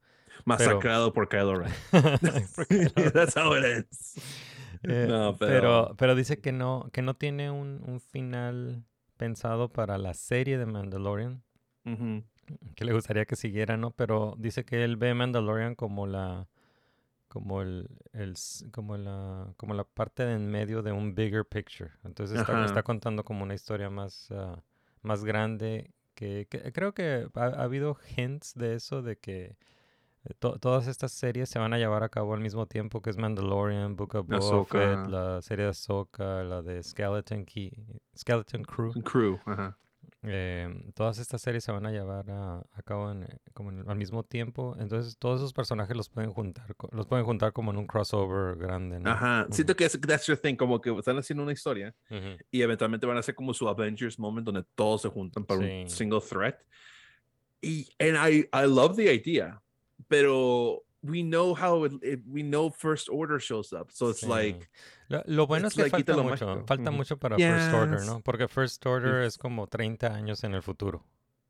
Masacrado 0.46 1.14
por 1.14 1.28
Kylo 1.30 1.56
Ren. 1.60 1.74
That's 3.14 3.36
how 3.36 3.56
it 3.56 3.64
ends. 3.66 4.16
eh, 4.84 5.06
No, 5.10 5.36
pero... 5.38 5.48
pero- 5.88 5.96
pero 5.98 6.16
dice 6.16 6.40
que 6.40 6.52
no, 6.52 6.90
que 6.94 7.02
no 7.02 7.16
tiene 7.16 7.52
un, 7.52 7.82
un 7.86 8.00
final 8.00 8.84
pensado 9.18 9.70
para 9.70 9.98
la 9.98 10.14
serie 10.14 10.58
de 10.58 10.66
Mandalorian, 10.66 11.42
que 12.76 12.86
le 12.86 12.94
gustaría 12.94 13.26
que 13.26 13.36
siguiera, 13.36 13.78
¿no? 13.78 13.92
Pero 13.92 14.36
dice 14.38 14.66
que 14.66 14.84
él 14.84 14.98
ve 14.98 15.14
Mandalorian 15.14 15.76
como 15.76 16.06
la 16.06 16.48
como 17.30 17.62
el, 17.62 17.90
el 18.14 18.36
como 18.72 18.98
la 18.98 19.54
como 19.58 19.74
la 19.74 19.84
parte 19.84 20.26
de 20.26 20.34
en 20.34 20.50
medio 20.50 20.82
de 20.84 20.92
un 20.92 21.16
bigger 21.16 21.46
picture. 21.46 21.92
Entonces 22.04 22.40
está, 22.40 22.84
contando 22.84 23.24
como 23.24 23.44
una 23.44 23.54
historia 23.54 23.90
más 23.90 24.30
ah, 24.32 24.62
más 25.02 25.24
grande 25.26 25.92
que, 26.14 26.48
que 26.50 26.72
creo 26.72 26.94
que 26.94 27.28
ha, 27.34 27.44
ha 27.46 27.64
habido 27.64 27.98
hints 28.16 28.54
de 28.56 28.76
eso 28.76 29.02
de 29.02 29.18
que 29.18 29.56
to- 30.40 30.58
todas 30.60 30.88
estas 30.88 31.12
series 31.12 31.50
se 31.50 31.60
van 31.60 31.74
a 31.74 31.78
llevar 31.78 32.04
a 32.04 32.10
cabo 32.10 32.34
al 32.34 32.40
mismo 32.42 32.66
tiempo 32.66 33.02
que 33.02 33.10
es 33.10 33.18
Mandalorian, 33.18 33.96
Book 33.96 34.16
of 34.16 34.28
Boba. 34.28 34.66
Fett, 34.66 35.08
la 35.08 35.42
serie 35.42 35.66
de 35.66 35.72
Ahsoka, 35.72 36.44
la 36.44 36.62
de 36.62 36.82
Skeleton 36.84 37.46
Key, 37.46 37.72
Skeleton 38.18 38.64
Crew. 38.64 38.94
Crew. 39.04 39.40
Ajá. 39.46 39.78
Eh, 40.24 40.92
todas 40.96 41.20
estas 41.20 41.42
series 41.42 41.64
se 41.64 41.72
van 41.72 41.86
a 41.86 41.92
llevar 41.92 42.30
a, 42.32 42.58
a 42.72 42.82
cabo 42.84 43.12
en, 43.12 43.24
eh, 43.24 43.38
como 43.54 43.70
en 43.70 43.88
al 43.90 43.96
mismo 43.98 44.24
tiempo. 44.24 44.76
Entonces 44.80 45.18
todos 45.18 45.40
esos 45.40 45.54
personajes 45.54 45.96
los 45.96 46.10
pueden 46.10 46.32
juntar, 46.34 46.76
los 46.92 47.06
pueden 47.06 47.24
juntar 47.26 47.54
como 47.54 47.72
en 47.72 47.78
un 47.78 47.86
crossover 47.88 48.58
grande, 48.58 49.00
¿no? 49.00 49.12
Ajá. 49.12 49.48
Siento 49.52 49.76
que 49.76 49.86
es, 49.86 50.00
that's 50.02 50.26
your 50.26 50.38
thing, 50.38 50.56
como 50.56 50.82
que 50.82 50.90
están 50.92 51.18
haciendo 51.18 51.44
una 51.44 51.54
historia 51.54 51.94
y 52.52 52.62
eventualmente 52.62 53.06
van 53.06 53.18
a 53.18 53.20
hacer 53.20 53.36
como 53.36 53.54
su 53.54 53.70
Avengers 53.70 54.18
moment 54.20 54.46
donde 54.46 54.64
todos 54.76 55.04
se 55.04 55.10
juntan 55.10 55.46
para 55.46 55.60
un 55.62 55.88
Sí. 55.88 55.96
single 55.96 56.20
threat. 56.22 56.56
Y 57.62 57.88
and 58.00 58.18
I 58.18 58.48
I 58.54 58.66
love 58.68 58.96
the 58.96 59.14
idea, 59.14 59.62
pero 60.08 60.84
we 61.04 61.22
know 61.22 61.54
how 61.56 61.86
it, 61.86 61.94
it- 62.04 62.24
we 62.28 62.42
know 62.44 62.70
First 62.72 63.08
Order 63.10 63.40
shows 63.40 63.72
up, 63.74 63.92
so 63.92 64.10
it's 64.10 64.22
Sí. 64.24 64.28
like 64.28 64.70
Lo, 65.10 65.24
lo 65.26 65.48
bueno 65.48 65.68
es 65.68 65.76
que 65.76 65.84
like 65.84 65.92
falta 65.92 66.14
mucho, 66.18 66.46
mágico. 66.48 66.68
falta 66.68 66.90
Ujú. 66.90 66.98
mucho 66.98 67.18
para 67.18 67.38
First 67.38 67.74
Order, 67.74 68.06
¿no? 68.06 68.22
Porque 68.22 68.48
First 68.48 68.86
Order 68.86 69.24
Yes. 69.24 69.34
es 69.34 69.38
como 69.38 69.68
30 69.68 70.14
años 70.14 70.44
en 70.44 70.54
el 70.54 70.62
futuro. 70.64 71.06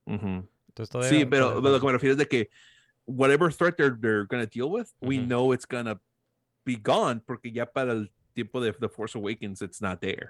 ujú. 0.06 0.48
Entonces 0.70 1.10
Sí, 1.10 1.26
pero, 1.26 1.46
todavía 1.48 1.62
pero 1.64 1.74
lo 1.74 1.80
que 1.80 1.86
me 1.88 1.92
refiero 1.94 2.12
es 2.14 2.18
de 2.20 2.28
que 2.28 2.50
whatever 3.08 3.52
threat 3.52 3.76
they're, 3.78 3.96
they're 4.00 4.26
going 4.28 4.44
to 4.46 4.50
deal 4.54 4.70
with, 4.72 4.88
we 5.02 5.18
know 5.18 5.52
it's 5.54 5.66
going 5.66 5.86
to 5.86 6.00
be 6.66 6.76
gone 6.76 7.20
porque 7.26 7.52
ya 7.52 7.66
para 7.66 7.94
el 7.94 8.12
tiempo 8.34 8.62
de 8.62 8.74
The 8.74 8.90
Force 8.90 9.18
Awakens, 9.18 9.62
it's 9.64 9.82
not 9.82 10.00
there. 10.02 10.30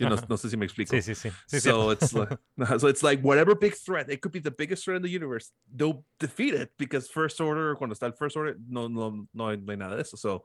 Yo 0.00 0.08
no, 0.08 0.14
Ajá. 0.16 0.26
no 0.28 0.36
sé 0.36 0.48
si 0.48 0.56
me 0.56 0.64
explico. 0.64 0.90
Sí, 0.96 1.02
sí, 1.02 1.14
sí. 1.14 1.30
sí, 1.46 1.60
so 1.60 1.92
cierto. 1.92 1.92
it's 1.92 2.12
like, 2.14 2.38
so 2.80 2.88
it's 2.88 3.02
like 3.02 3.22
whatever 3.22 3.54
big 3.54 3.74
threat, 3.74 4.08
it 4.10 4.20
could 4.22 4.32
be 4.32 4.40
the 4.40 4.50
biggest 4.50 4.84
threat 4.84 4.96
in 4.96 5.02
the 5.02 5.10
universe. 5.10 5.52
They'll 5.70 6.04
defeat 6.18 6.54
it 6.54 6.70
because 6.78 7.08
First 7.08 7.40
Order, 7.40 7.76
cuando 7.76 7.94
está 7.94 8.06
el 8.06 8.12
First 8.12 8.36
Order, 8.36 8.56
no, 8.66 8.88
no, 8.88 9.26
no, 9.34 9.48
hay, 9.48 9.56
no 9.58 9.70
hay 9.72 9.76
nada 9.76 9.96
de 9.96 10.00
eso. 10.02 10.16
So 10.16 10.42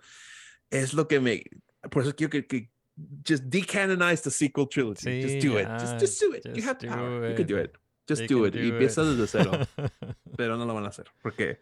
es 0.69 0.93
lo 0.93 1.05
que 1.05 1.19
me, 1.19 1.43
por 1.89 2.03
eso 2.03 2.13
quiero 2.13 2.29
que, 2.31 2.43
que 2.45 2.69
just 3.23 3.49
decanonize 3.49 4.23
the 4.23 4.31
sequel 4.31 4.67
trilogy. 4.67 5.21
just 5.21 5.35
Sí, 5.35 5.41
do 5.41 5.57
it. 5.57 5.67
Just, 5.79 5.99
just 5.99 6.19
do 6.19 6.33
it. 6.33 6.45
you 6.45 6.55
just 6.55 6.67
have 6.67 6.77
do 6.79 6.87
power. 6.89 7.29
You 7.29 7.35
can 7.35 7.47
do 7.47 7.57
it. 7.57 7.71
it. 7.73 7.75
Just 8.07 8.21
You 8.23 8.27
do 8.27 8.45
it. 8.45 8.55
Y 8.55 8.69
do 8.69 8.75
empieza 8.75 9.01
it. 9.01 9.17
desde 9.17 9.27
cero. 9.27 9.67
pero 10.37 10.57
no 10.57 10.65
lo 10.65 10.73
van 10.73 10.85
a 10.85 10.89
hacer. 10.89 11.05
porque 11.23 11.59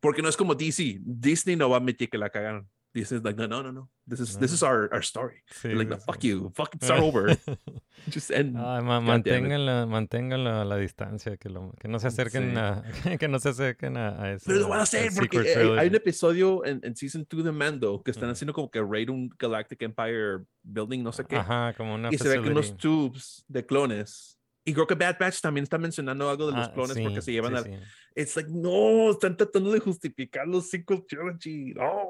Porque 0.00 0.22
no 0.22 0.28
es 0.28 0.36
como 0.36 0.54
DC. 0.54 1.00
Disney 1.04 1.56
no 1.56 1.68
va 1.68 1.76
a 1.76 1.80
admitir 1.80 2.08
que 2.08 2.16
la 2.18 2.30
cagaron. 2.30 2.68
Disney 2.92 3.18
es 3.18 3.24
like, 3.24 3.38
no, 3.38 3.46
no, 3.46 3.62
no, 3.62 3.70
no. 3.70 3.88
This 4.06 4.18
is, 4.18 4.36
this 4.38 4.50
No. 4.50 4.54
is 4.56 4.62
our, 4.64 4.88
our 4.92 5.02
story. 5.02 5.36
Sí, 5.62 5.68
like, 5.76 5.88
no, 5.88 5.96
sí. 5.96 6.02
fuck 6.04 6.18
you. 6.24 6.50
Fucking 6.54 6.80
start 6.82 7.00
over. 7.00 7.36
Just 8.10 8.30
end. 8.32 8.56
Ay, 8.56 8.82
ma- 8.82 8.98
God 8.98 9.22
damn 9.22 9.44
it. 9.44 9.52
manténganla, 9.60 9.86
manténganla 9.86 10.62
a 10.62 10.64
la 10.64 10.76
distancia, 10.76 11.36
que, 11.36 11.48
lo- 11.48 11.72
que 11.78 11.86
no 11.86 11.98
se 12.00 12.08
acerquen 12.08 12.50
Sí. 12.52 12.56
a, 12.56 12.82
que 13.18 13.28
no 13.28 13.38
se 13.38 13.50
acerquen 13.50 13.96
a, 13.96 14.20
a 14.20 14.32
ese 14.32 14.46
Pero 14.46 14.60
lo 14.60 14.68
van 14.68 14.80
a 14.80 14.82
hacer 14.82 15.12
porque 15.14 15.36
eh, 15.38 15.54
hay 15.56 15.62
un 15.66 15.76
trilogy. 15.76 15.96
episodio 15.96 16.64
en, 16.64 16.80
en 16.82 16.96
Season 16.96 17.24
2 17.30 17.44
de 17.44 17.52
Mando 17.52 18.02
que 18.02 18.10
están 18.10 18.24
Ujú. 18.24 18.32
haciendo 18.32 18.52
como 18.54 18.70
que 18.70 18.82
raid 18.82 19.08
un 19.10 19.28
Galactic 19.38 19.80
Empire 19.82 20.44
building, 20.64 21.02
no 21.04 21.12
sé 21.12 21.24
qué. 21.24 21.36
Ajá, 21.36 21.72
como 21.76 21.94
una 21.94 22.08
y 22.12 22.18
se 22.18 22.28
ve 22.28 22.42
que 22.42 22.48
unos 22.50 22.66
facility. 22.72 22.82
tubes 22.82 23.44
de 23.46 23.64
clones. 23.66 24.36
Y 24.70 24.74
creo 24.74 24.86
que 24.86 24.94
Bad 24.94 25.16
Batch 25.18 25.40
también 25.40 25.64
está 25.64 25.78
mencionando 25.78 26.30
algo 26.30 26.46
de 26.46 26.56
los 26.56 26.68
Ah, 26.68 26.72
clones 26.72 26.96
porque 27.00 27.20
sí, 27.20 27.26
se 27.26 27.32
llevan 27.32 27.52
sí, 27.52 27.58
al... 27.58 27.64
sí. 27.64 27.86
It's 28.14 28.36
like, 28.36 28.50
no, 28.52 29.10
están 29.10 29.36
tratando 29.36 29.72
de 29.72 29.80
justificar 29.80 30.46
los 30.46 30.68
sequel 30.70 31.04
trilogy. 31.08 31.74
No. 31.74 32.06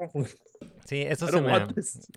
Sí, 0.85 1.01
eso 1.01 1.27
se 1.27 1.41
me, 1.41 1.65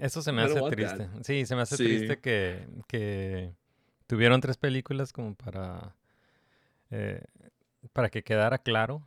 eso 0.00 0.20
se 0.22 0.32
me 0.32 0.42
hace 0.42 0.60
triste. 0.70 0.98
that. 0.98 1.22
Sí, 1.22 1.46
se 1.46 1.54
me 1.56 1.62
hace 1.62 1.76
Sí. 1.78 1.84
triste 1.84 2.18
que, 2.18 2.66
que 2.88 3.52
tuvieron 4.06 4.40
tres 4.42 4.56
películas 4.58 5.12
como 5.12 5.34
para 5.34 5.94
eh, 6.90 7.22
para 7.94 8.10
que 8.10 8.22
quedara 8.22 8.58
claro 8.58 9.02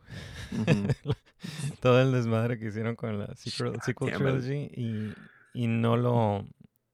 todo 1.80 2.00
el 2.02 2.12
desmadre 2.12 2.58
que 2.58 2.66
hicieron 2.68 2.96
con 2.96 3.18
la 3.18 3.34
sequel, 3.36 3.80
sequel 3.82 4.12
trilogy 4.12 4.70
y, 4.74 5.14
y 5.54 5.66
no 5.68 5.96
lo 5.96 6.44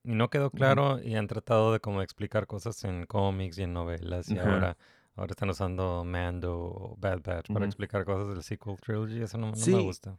y 0.05 0.15
no 0.15 0.29
quedó 0.31 0.51
claro 0.51 1.01
y 1.03 1.15
han 1.17 1.27
tratado 1.27 1.73
de 1.73 1.81
como 1.81 2.03
explicar 2.03 2.47
cosas 2.47 2.85
en 2.85 3.07
cómics 3.07 3.59
y 3.59 3.63
en 3.63 3.73
novelas 3.73 4.31
y 4.31 4.39
ahora 4.39 4.77
ahora 5.17 5.31
están 5.33 5.51
usando 5.51 6.05
Mando 6.05 6.57
o 6.57 6.97
Bad 6.99 7.23
Batch 7.23 7.53
para 7.53 7.65
explicar 7.67 8.05
cosas 8.05 8.29
del 8.35 8.43
sequel 8.43 8.77
trilogy 8.81 9.23
eso 9.23 9.39
no, 9.39 9.51
no 9.51 9.57
Sí. 9.57 9.73
me 9.75 9.81
gusta 9.81 10.17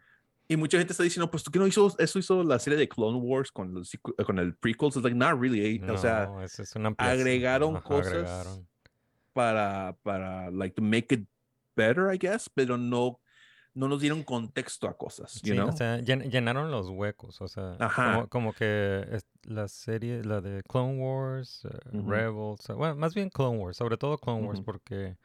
Y 0.47 0.57
mucha 0.57 0.77
gente 0.77 0.93
está 0.93 1.01
diciendo, 1.03 1.31
pues, 1.31 1.43
¿tú 1.43 1.49
qué 1.49 1.57
no 1.57 1.65
hizo? 1.65 1.91
Eso 1.97 2.19
hizo 2.19 2.43
la 2.43 2.59
serie 2.59 2.77
de 2.77 2.87
Clone 2.87 3.17
Wars 3.17 3.51
con, 3.51 3.73
los, 3.73 3.91
eh, 3.95 3.99
con 4.25 4.37
el 4.37 4.53
prequels. 4.53 4.95
It's 4.95 5.03
like, 5.03 5.17
not 5.17 5.39
really. 5.41 5.59
eh. 5.81 5.91
O 5.91 5.97
sea, 5.97 6.27
No, 6.27 6.43
eso 6.43 6.61
es 6.61 6.75
una 6.75 6.93
agregaron 6.97 7.75
Ajá, 7.77 7.83
cosas 7.83 8.13
agregaron. 8.13 8.67
para, 9.33 9.97
para, 10.03 10.51
like, 10.51 10.75
to 10.75 10.83
make 10.83 11.11
it 11.13 11.27
better, 11.75 12.13
I 12.13 12.17
guess, 12.17 12.47
pero 12.47 12.77
no, 12.77 13.19
no 13.75 13.87
nos 13.87 14.01
dieron 14.01 14.23
contexto 14.23 14.87
a 14.87 14.97
cosas, 14.97 15.41
you 15.43 15.53
Sí, 15.53 15.57
know? 15.59 15.69
o 15.69 15.71
sea, 15.73 15.99
llen- 15.99 16.29
llenaron 16.31 16.71
los 16.71 16.89
huecos, 16.89 17.39
o 17.41 17.47
sea, 17.47 17.75
Ajá. 17.79 18.13
como, 18.13 18.27
como 18.29 18.53
que 18.53 19.05
es- 19.11 19.27
la 19.43 19.67
serie, 19.67 20.23
la 20.23 20.41
de 20.41 20.63
Clone 20.63 20.97
Wars, 20.99 21.65
eh. 21.65 21.77
Rebels, 21.91 22.67
eh, 22.69 22.73
bueno, 22.73 22.95
más 22.95 23.13
bien 23.13 23.29
Clone 23.29 23.59
Wars, 23.59 23.77
sobre 23.77 23.97
todo 23.97 24.17
Clone 24.17 24.47
Wars, 24.47 24.61
porque 24.61 25.17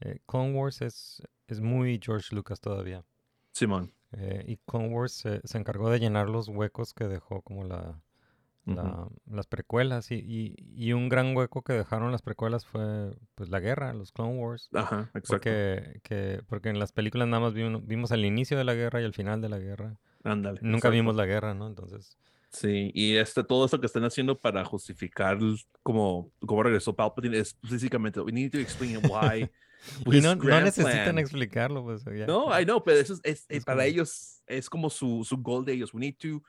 eh, 0.00 0.18
Clone 0.26 0.52
Wars 0.52 0.82
es, 0.82 1.22
es 1.46 1.60
muy 1.60 1.98
George 2.02 2.34
Lucas 2.34 2.60
todavía. 2.60 3.04
Simón. 3.52 3.92
eh, 4.12 4.44
y 4.46 4.56
Clone 4.66 4.88
Wars 4.88 5.12
se, 5.12 5.40
se 5.46 5.56
encargó 5.58 5.88
de 5.90 5.98
llenar 6.00 6.28
los 6.28 6.48
huecos 6.48 6.92
que 6.94 7.06
dejó 7.06 7.40
como 7.42 7.64
la, 7.64 8.00
la- 8.66 9.08
las 9.30 9.46
precuelas 9.46 10.10
y, 10.10 10.14
y- 10.16 10.54
y 10.74 10.92
un 10.92 11.08
gran 11.08 11.36
hueco 11.36 11.62
que 11.62 11.72
dejaron 11.74 12.12
las 12.12 12.22
precuelas 12.22 12.64
fue 12.66 13.14
pues 13.34 13.50
la 13.50 13.60
guerra, 13.60 13.92
los 13.92 14.10
Clone 14.12 14.38
Wars. 14.38 14.68
Ajá, 14.72 15.10
exacto. 15.14 15.26
Porque, 15.28 16.00
que, 16.02 16.40
porque 16.48 16.70
en 16.70 16.78
las 16.78 16.92
películas 16.92 17.28
nada 17.28 17.40
más 17.42 17.52
vimos, 17.54 17.86
vimos 17.86 18.10
el 18.10 18.24
inicio 18.24 18.56
de 18.56 18.64
la 18.64 18.74
guerra 18.74 19.00
y 19.00 19.04
el 19.04 19.12
final 19.12 19.40
de 19.40 19.48
la 19.48 19.58
guerra. 19.58 19.98
Ándale. 20.22 20.60
Nunca 20.62 20.76
exacto. 20.88 20.92
vimos 20.92 21.16
la 21.16 21.26
guerra, 21.26 21.54
¿no? 21.54 21.66
Entonces, 21.66 22.16
Sí, 22.50 22.92
y 22.94 23.16
este, 23.16 23.42
todo 23.42 23.64
esto 23.64 23.80
que 23.80 23.86
están 23.86 24.04
haciendo 24.04 24.38
para 24.38 24.64
justificar 24.64 25.36
cómo, 25.82 26.30
cómo 26.46 26.62
regresó 26.62 26.94
Palpatine 26.94 27.38
es 27.38 27.58
básicamente, 27.68 28.20
we 28.20 28.30
need 28.30 28.52
to 28.52 28.58
explain 28.58 28.96
why. 29.10 29.50
y 30.06 30.20
no, 30.20 30.36
no 30.36 30.60
necesitan 30.60 31.02
plan- 31.02 31.18
explicarlo, 31.18 31.82
pues. 31.82 32.04
ya. 32.04 32.26
No, 32.26 32.56
I 32.58 32.64
know, 32.64 32.80
pero 32.84 32.98
eso 33.00 33.14
es, 33.14 33.20
es- 33.24 33.46
Es 33.48 33.64
para 33.64 33.78
como- 33.78 33.88
ellos 33.88 34.42
es 34.46 34.70
como 34.70 34.88
su, 34.88 35.24
su 35.28 35.36
goal 35.38 35.64
de 35.64 35.72
ellos. 35.72 35.92
We 35.92 36.00
need 36.00 36.14
to 36.20 36.42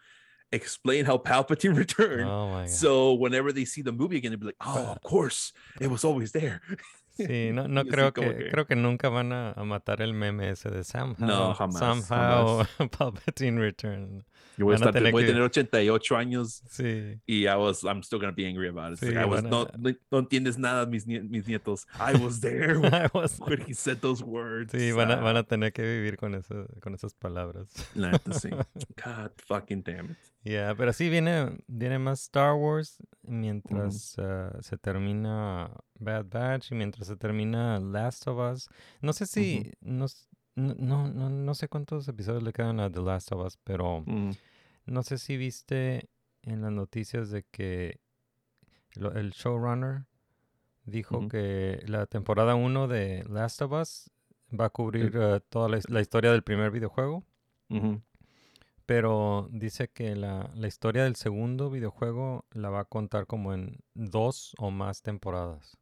explain 0.51 1.05
how 1.05 1.17
Palpatine 1.17 1.75
returned. 1.77 2.29
Oh. 2.29 2.63
So 2.67 3.13
whenever 3.13 3.51
they 3.51 3.65
see 3.65 3.81
the 3.81 3.91
movie 3.91 4.17
again, 4.17 4.31
they'll 4.31 4.39
be 4.39 4.45
like, 4.47 4.55
oh, 4.65 4.91
of 4.95 5.01
course, 5.01 5.53
it 5.81 5.87
was 5.89 6.03
always 6.03 6.31
there. 6.31 6.61
Sí, 7.17 7.53
no, 7.53 7.65
no 7.67 7.83
creo 7.85 8.13
que, 8.13 8.21
que- 8.21 8.49
creo 8.51 8.67
que 8.67 8.75
nunca 8.75 9.09
van 9.09 9.31
a, 9.31 9.51
a 9.55 9.63
matar 9.63 10.01
el 10.01 10.13
meme 10.13 10.49
ese 10.49 10.69
de 10.69 10.83
somehow. 10.83 11.25
No, 11.25 11.53
jamás, 11.53 11.79
Somehow 11.79 12.65
Palpatine 12.89 13.57
return. 13.59 14.25
Yo 14.57 14.65
voy 14.65 14.73
a, 14.73 14.77
estar, 14.77 14.93
tener 14.93 15.11
voy 15.11 15.23
a 15.23 15.27
tener 15.27 15.41
88 15.41 16.15
años 16.15 16.61
Sí. 16.69 17.19
y 17.27 17.45
I 17.45 17.55
was, 17.57 17.83
I'm 17.83 18.01
still 18.03 18.19
gonna 18.19 18.31
be 18.33 18.45
angry 18.45 18.69
about 18.69 18.93
it. 18.93 18.93
It's 18.93 19.01
like, 19.03 19.15
Sí, 19.15 19.21
I 19.21 19.25
was, 19.25 19.43
no, 19.43 19.67
no, 20.11 20.19
entiendes 20.21 20.57
nada, 20.57 20.85
mis, 20.85 21.05
mis 21.05 21.45
nietos. 21.45 21.85
I 21.99 22.13
was 22.17 22.39
there 22.39 22.79
when, 22.79 22.93
I 22.93 23.09
was- 23.13 23.37
when 23.39 23.59
he 23.61 23.73
said 23.73 23.99
those 24.01 24.21
words. 24.23 24.71
Sí, 24.73 24.91
van 24.93 25.11
a, 25.11 25.15
Ah, 25.15 25.21
van 25.23 25.35
a 25.37 25.43
tener 25.43 25.71
que 25.73 25.83
vivir 25.83 26.17
con, 26.17 26.35
eso, 26.35 26.67
con 26.81 26.93
esas 26.93 27.13
palabras. 27.13 27.67
la 27.95 28.11
sí. 28.31 28.49
God 29.03 29.31
fucking 29.47 29.81
damn 29.83 30.11
it. 30.11 30.17
Ya, 30.45 30.75
pero 30.75 30.93
sí 30.93 31.09
viene, 31.09 31.57
viene 31.67 31.97
más 31.99 32.21
Star 32.21 32.53
Wars 32.53 32.97
mientras 33.23 34.15
ah, 34.19 34.55
se 34.61 34.77
termina 34.77 35.71
Bad 35.99 36.25
Batch 36.29 36.71
y 36.71 36.75
mientras 36.75 37.07
se 37.07 37.15
termina 37.17 37.79
Last 37.79 38.27
of 38.27 38.37
Us. 38.53 38.69
No 39.01 39.11
sé 39.11 39.25
si, 39.25 39.71
no, 39.81 40.05
s- 40.05 40.27
no, 40.55 40.75
no, 40.77 41.07
no, 41.07 41.29
no 41.31 41.53
sé 41.55 41.67
cuántos 41.67 42.07
episodios 42.07 42.43
le 42.43 42.53
quedan 42.53 42.79
a 42.79 42.91
The 42.91 43.01
Last 43.01 43.31
of 43.31 43.43
Us, 43.45 43.57
pero 43.63 44.03
no 44.85 45.01
sé 45.03 45.17
si 45.17 45.35
viste 45.35 46.09
en 46.43 46.61
las 46.61 46.71
noticias 46.71 47.31
de 47.31 47.43
que 47.49 47.99
lo- 48.93 49.13
el 49.13 49.31
showrunner 49.31 50.05
dijo 50.85 51.21
que 51.27 51.83
la 51.87 52.05
temporada 52.05 52.53
1 52.53 52.87
de 52.87 53.23
Last 53.27 53.63
of 53.63 53.71
Us 53.71 54.11
va 54.57 54.65
a 54.65 54.69
cubrir 54.69 55.11
eh, 55.15 55.41
toda 55.49 55.69
la, 55.69 55.79
la 55.87 56.01
historia 56.01 56.31
del 56.31 56.43
primer 56.43 56.69
videojuego. 56.69 57.23
Pero 58.85 59.47
dice 59.51 59.87
que 59.89 60.15
la, 60.15 60.49
la 60.55 60.67
historia 60.67 61.03
del 61.05 61.15
segundo 61.15 61.69
videojuego 61.71 62.45
la 62.51 62.69
va 62.69 62.81
a 62.81 62.85
contar 62.85 63.25
como 63.25 63.53
en 63.53 63.79
dos 63.95 64.53
o 64.59 64.69
más 64.71 65.01
temporadas. 65.01 65.77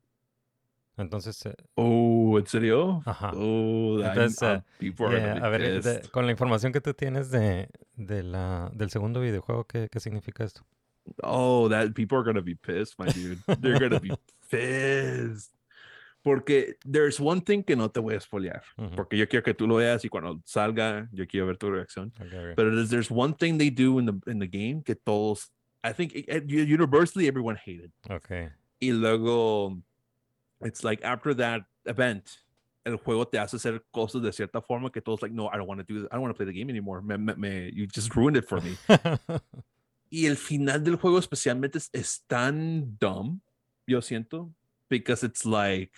Entonces, 0.95 1.45
eh, 1.47 1.55
Oh, 1.75 2.37
¿en 2.37 2.45
serio? 2.47 3.01
Ajá. 3.05 3.31
Oh, 3.35 3.99
Entonces, 4.01 4.39
I'm- 4.41 4.59
eh, 4.59 4.63
yeah, 5.09 5.45
a 5.45 5.49
ver, 5.49 5.81
de- 5.83 6.09
con 6.11 6.25
la 6.27 6.31
información 6.31 6.71
que 6.71 6.81
tú 6.81 6.93
tienes 6.93 7.31
de, 7.31 7.67
de 7.95 8.23
la, 8.23 8.69
del 8.73 8.89
segundo 8.91 9.19
videojuego, 9.19 9.65
¿qué, 9.65 9.89
qué 9.91 9.99
significa 9.99 10.43
esto? 10.43 10.61
Oh, 11.23 11.67
that 11.69 11.93
people 11.93 12.17
are 12.17 12.23
gonna 12.23 12.41
be 12.41 12.55
pissed, 12.55 12.97
my 12.97 13.11
dude. 13.11 13.41
They're 13.59 13.77
gonna 13.79 13.99
be 13.99 14.15
pissed. 14.49 15.51
Porque 16.23 16.77
there's 16.89 17.19
one 17.19 17.41
thing 17.41 17.63
que 17.63 17.75
no 17.75 17.89
te 17.89 17.99
voy 17.99 18.15
a 18.15 18.19
spoilear. 18.19 18.63
Ujú, 18.77 18.95
Porque 18.95 19.17
yo 19.17 19.27
quiero 19.27 19.43
que 19.43 19.53
tú 19.53 19.67
lo 19.67 19.75
veas 19.75 20.05
y 20.05 20.09
cuando 20.09 20.41
salga, 20.45 21.09
yo 21.11 21.27
quiero 21.27 21.47
ver 21.47 21.57
tu 21.57 21.69
reacción. 21.69 22.13
ok, 22.19 22.33
ok. 22.33 22.55
But 22.55 22.89
there's, 22.89 23.11
one 23.11 23.33
thing 23.33 23.57
they 23.57 23.69
do 23.69 23.99
in 23.99 24.05
the 24.05 24.13
in 24.31 24.39
the 24.39 24.47
game 24.47 24.81
que 24.83 24.95
todos, 24.95 25.51
I 25.83 25.91
think 25.91 26.15
eh, 26.15 26.23
eh, 26.29 26.41
universally 26.47 27.27
everyone 27.27 27.57
hated. 27.57 27.91
Ok, 28.09 28.51
Y 28.79 28.91
luego, 28.91 29.81
it's 30.61 30.83
like 30.83 31.03
after 31.03 31.33
that 31.35 31.65
event, 31.85 32.29
el 32.85 32.97
juego 32.97 33.25
te 33.29 33.37
hace 33.37 33.57
hacer 33.57 33.81
cosas 33.93 34.21
de 34.21 34.31
cierta 34.31 34.61
forma 34.61 34.89
que 34.91 35.01
todos 35.01 35.21
like, 35.21 35.33
no, 35.33 35.47
I 35.49 35.57
don't 35.57 35.67
want 35.67 35.79
to 35.79 35.85
do 35.85 35.99
this. 36.01 36.07
I 36.11 36.15
don't 36.15 36.21
want 36.21 36.33
to 36.33 36.37
play 36.37 36.45
the 36.45 36.57
game 36.57 36.69
anymore. 36.69 37.01
Me, 37.01 37.17
me, 37.17 37.33
me- 37.35 37.71
you 37.73 37.85
just 37.87 38.15
ruined 38.15 38.37
it 38.37 38.45
for 38.47 38.61
me. 38.61 38.77
y 40.09 40.25
el 40.27 40.37
final 40.37 40.83
del 40.83 40.95
juego 40.97 41.19
especialmente 41.19 41.77
es, 41.77 41.89
es 41.93 42.23
tan 42.27 42.97
dumb, 42.97 43.41
yo 43.87 43.99
siento, 44.01 44.53
because 44.89 45.23
it's 45.23 45.45
like, 45.45 45.91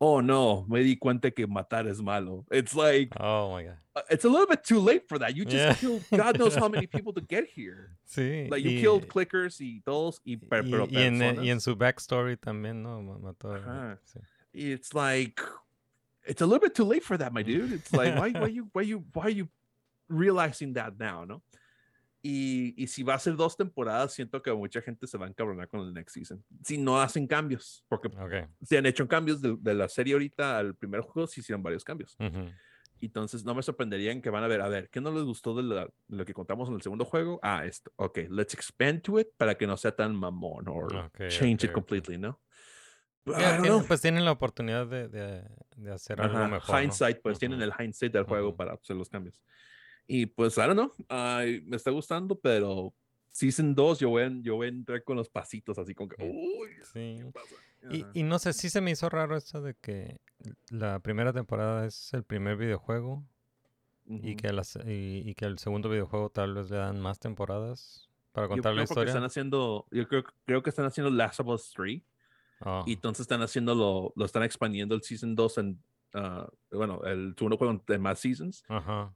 oh 0.00 0.20
no, 0.20 0.64
me 0.68 0.82
di 0.82 0.96
cuenta 0.96 1.30
que 1.30 1.46
matar 1.46 1.86
es 1.86 2.00
malo. 2.00 2.44
It's 2.50 2.74
like, 2.74 3.12
oh 3.20 3.50
my 3.52 3.64
god. 3.64 3.76
uh, 3.96 4.02
it's 4.10 4.24
a 4.24 4.28
little 4.28 4.46
bit 4.46 4.64
too 4.64 4.78
late 4.80 5.06
for 5.08 5.18
that. 5.18 5.36
You 5.36 5.44
just 5.44 5.56
Yeah. 5.56 5.74
killed 5.74 6.02
God 6.10 6.38
knows 6.38 6.54
how 6.56 6.68
many 6.68 6.86
people 6.94 7.12
to 7.12 7.20
get 7.20 7.44
here. 7.54 7.96
Sí. 8.08 8.48
Like 8.50 8.64
you 8.64 8.76
y- 8.76 8.80
killed 8.80 9.08
clickers 9.08 9.60
y 9.60 9.82
todos 9.86 10.20
y, 10.24 10.36
per- 10.36 10.64
y, 10.64 10.70
pero 10.70 10.86
y 10.90 11.02
en, 11.02 11.20
y 11.44 11.50
en 11.50 11.60
su 11.60 11.74
backstory 11.76 12.36
también, 12.36 12.82
¿no? 12.82 13.02
Mató. 13.02 13.54
Ajá. 13.54 13.98
sí. 14.04 14.20
it's 14.52 14.94
like 14.94 15.40
it's 16.26 16.40
a 16.42 16.46
little 16.46 16.60
bit 16.60 16.74
too 16.74 16.84
late 16.84 17.04
for 17.04 17.16
that, 17.18 17.32
my 17.32 17.42
dude. 17.42 17.72
It's 17.72 17.92
like 17.92 18.14
why 18.16 18.30
why 18.30 18.46
you 18.56 18.68
why 18.72 18.82
you 18.82 19.04
why 19.12 19.24
are 19.24 19.30
you 19.30 19.48
realizing 20.08 20.72
that 20.74 20.98
now, 20.98 21.24
no? 21.24 21.42
Y, 22.22 22.74
y 22.82 22.86
si 22.88 23.02
va 23.02 23.14
a 23.14 23.18
ser 23.18 23.34
dos 23.36 23.56
temporadas, 23.56 24.12
siento 24.12 24.42
que 24.42 24.52
mucha 24.52 24.82
gente 24.82 25.06
se 25.06 25.16
va 25.16 25.26
a 25.26 25.28
encabronar 25.30 25.68
con 25.68 25.80
el 25.80 25.94
next 25.94 26.14
season. 26.14 26.44
Si 26.62 26.76
no 26.76 27.00
hacen 27.00 27.26
cambios, 27.26 27.84
porque 27.88 28.08
Ok. 28.08 28.50
se 28.62 28.76
han 28.76 28.84
hecho 28.86 29.08
cambios 29.08 29.40
de, 29.40 29.56
de 29.58 29.74
la 29.74 29.88
serie 29.88 30.12
ahorita 30.12 30.58
al 30.58 30.74
primer 30.74 31.00
juego, 31.00 31.26
se 31.26 31.40
hicieron 31.40 31.62
varios 31.62 31.82
cambios. 31.82 32.16
ujú, 32.20 32.50
Entonces 33.00 33.42
no 33.44 33.54
me 33.54 33.62
sorprenderían 33.62 34.20
que 34.20 34.28
van 34.28 34.44
a 34.44 34.48
ver, 34.48 34.60
a 34.60 34.68
ver, 34.68 34.90
¿qué 34.90 35.00
no 35.00 35.10
les 35.10 35.22
gustó 35.24 35.54
de, 35.54 35.62
la- 35.62 35.88
lo 36.08 36.24
que 36.26 36.34
contamos 36.34 36.68
en 36.68 36.74
el 36.74 36.82
segundo 36.82 37.06
juego? 37.06 37.40
Ah, 37.42 37.64
esto, 37.64 37.90
ok, 37.96 38.18
let's 38.28 38.52
expand 38.52 39.00
to 39.00 39.18
it 39.18 39.28
para 39.38 39.54
que 39.56 39.66
no 39.66 39.78
sea 39.78 39.96
tan 39.96 40.14
mamón 40.14 40.68
o 40.68 40.74
Ok, 41.06 41.18
change 41.28 41.54
ok, 41.54 41.64
it 41.64 41.72
completely, 41.72 42.18
¿no? 42.18 42.38
Yeah, 43.24 43.60
tienen- 43.62 43.84
pues 43.86 44.00
tienen 44.00 44.24
la 44.24 44.32
oportunidad 44.32 44.86
de, 44.86 45.08
de, 45.08 45.44
de 45.76 45.92
hacer 45.92 46.20
algo 46.20 46.34
Ajá, 46.36 46.48
mejor. 46.48 46.74
¿no? 46.76 46.80
Hindsight, 46.82 47.22
pues 47.22 47.38
tienen 47.38 47.62
Ujú. 47.62 47.70
el 47.70 47.86
hindsight 47.86 48.12
del 48.12 48.24
juego 48.24 48.48
Ujú. 48.48 48.56
para 48.58 48.74
hacer 48.74 48.96
los 48.96 49.08
cambios. 49.08 49.40
Y 50.12 50.26
pues, 50.26 50.56
I 50.58 50.62
don't 50.62 50.72
know, 50.72 50.92
ay, 51.08 51.62
me 51.66 51.76
está 51.76 51.92
gustando, 51.92 52.34
pero 52.38 52.92
Season 53.30 53.74
2 53.76 54.00
yo 54.00 54.08
voy, 54.10 54.24
a, 54.24 54.30
yo 54.42 54.56
voy 54.56 54.66
a 54.66 54.70
entrar 54.70 55.04
con 55.04 55.16
los 55.16 55.28
pasitos 55.28 55.78
así 55.78 55.94
como 55.94 56.08
que, 56.08 56.16
uy, 56.24 56.70
Sí. 56.92 57.18
¿qué 57.22 57.30
pasa? 57.32 57.54
Y, 58.12 58.24
no 58.24 58.38
sé, 58.40 58.52
sí 58.52 58.68
se 58.70 58.80
me 58.80 58.90
hizo 58.90 59.08
raro 59.08 59.36
esto 59.36 59.62
de 59.62 59.74
que 59.80 60.18
la 60.68 60.98
primera 60.98 61.32
temporada 61.32 61.86
es 61.86 62.12
el 62.12 62.24
primer 62.24 62.56
videojuego 62.56 63.24
y, 64.04 64.34
que 64.34 64.52
las, 64.52 64.76
y, 64.84 65.22
y 65.24 65.34
que 65.36 65.44
el 65.44 65.58
segundo 65.58 65.88
videojuego 65.88 66.28
tal 66.30 66.54
vez 66.54 66.68
le 66.70 66.76
dan 66.76 67.00
más 67.00 67.20
temporadas 67.20 68.10
para 68.32 68.46
Yo 68.48 68.50
contar 68.54 68.74
la 68.74 68.82
historia. 68.82 69.10
están 69.10 69.24
haciendo, 69.24 69.86
yo 69.92 70.08
creo, 70.08 70.24
creo 70.44 70.62
que 70.62 70.70
están 70.70 70.86
haciendo 70.86 71.10
Last 71.10 71.38
of 71.40 71.46
Us 71.48 71.72
3 71.76 72.02
Ah, 72.62 72.82
y 72.84 72.92
entonces 72.94 73.22
están 73.22 73.40
haciendo 73.42 73.74
lo, 73.74 74.12
lo 74.16 74.24
están 74.26 74.42
expandiendo 74.42 74.94
el 74.94 75.02
Season 75.02 75.34
2 75.34 75.58
en, 75.58 75.82
ah, 76.14 76.46
bueno, 76.72 77.00
el 77.04 77.34
segundo 77.38 77.56
juego 77.56 77.80
en 77.88 78.02
más 78.02 78.18
seasons 78.18 78.64
Ajá. 78.68 79.14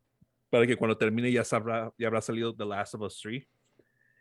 Para 0.55 0.69
que 0.69 0.77
cuando 0.77 0.97
termine 0.97 1.33
ya 1.33 1.43
sabrá, 1.43 1.93
ya 1.99 2.07
habrá 2.07 2.21
salido 2.21 2.55
The 2.55 2.65
Last 2.65 2.95
of 2.95 3.01
Us 3.01 3.19
3 3.21 3.45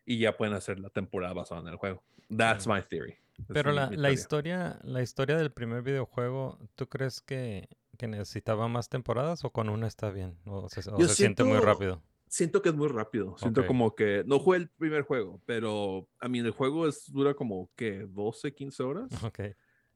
y 0.04 0.18
ya 0.18 0.36
pueden 0.36 0.56
hacer 0.56 0.80
la 0.80 0.90
temporada 0.90 1.32
basada 1.32 1.62
en 1.62 1.68
el 1.68 1.76
juego. 1.76 2.02
That's 2.36 2.66
my 2.66 2.82
theory. 2.82 3.14
Pero 3.50 3.72
la, 3.72 3.92
la 3.92 4.10
historia, 4.10 4.80
la 4.82 5.04
historia 5.04 5.38
del 5.38 5.52
primer 5.52 5.84
videojuego, 5.84 6.58
¿tú 6.74 6.90
crees 6.90 7.22
que, 7.22 7.70
que 8.00 8.08
necesitaba 8.08 8.68
más 8.68 8.90
temporadas 8.90 9.46
o 9.46 9.52
con 9.52 9.70
una 9.70 9.86
está 9.86 10.10
bien? 10.10 10.40
¿O 10.46 10.68
se, 10.70 10.80
o 10.90 11.00
se 11.02 11.08
siente 11.10 11.44
muy 11.44 11.52
siento- 11.54 11.66
rápido? 11.68 12.04
Siento 12.28 12.64
que 12.64 12.70
es 12.70 12.76
muy 12.76 12.88
rápido. 12.88 13.38
Siento 13.38 13.62
Ok. 13.62 13.68
como 13.68 13.94
que 13.94 14.24
no 14.26 14.40
jugué 14.40 14.58
el 14.58 14.70
primer 14.72 15.04
juego, 15.04 15.40
pero 15.46 16.10
a 16.20 16.28
mí 16.28 16.40
el 16.40 16.50
juego 16.50 16.88
es, 16.88 17.12
dura 17.12 17.36
como 17.36 17.70
que 17.76 18.08
12, 18.10 18.56
15 18.56 18.82
horas 18.82 19.24
Ok. 19.24 19.40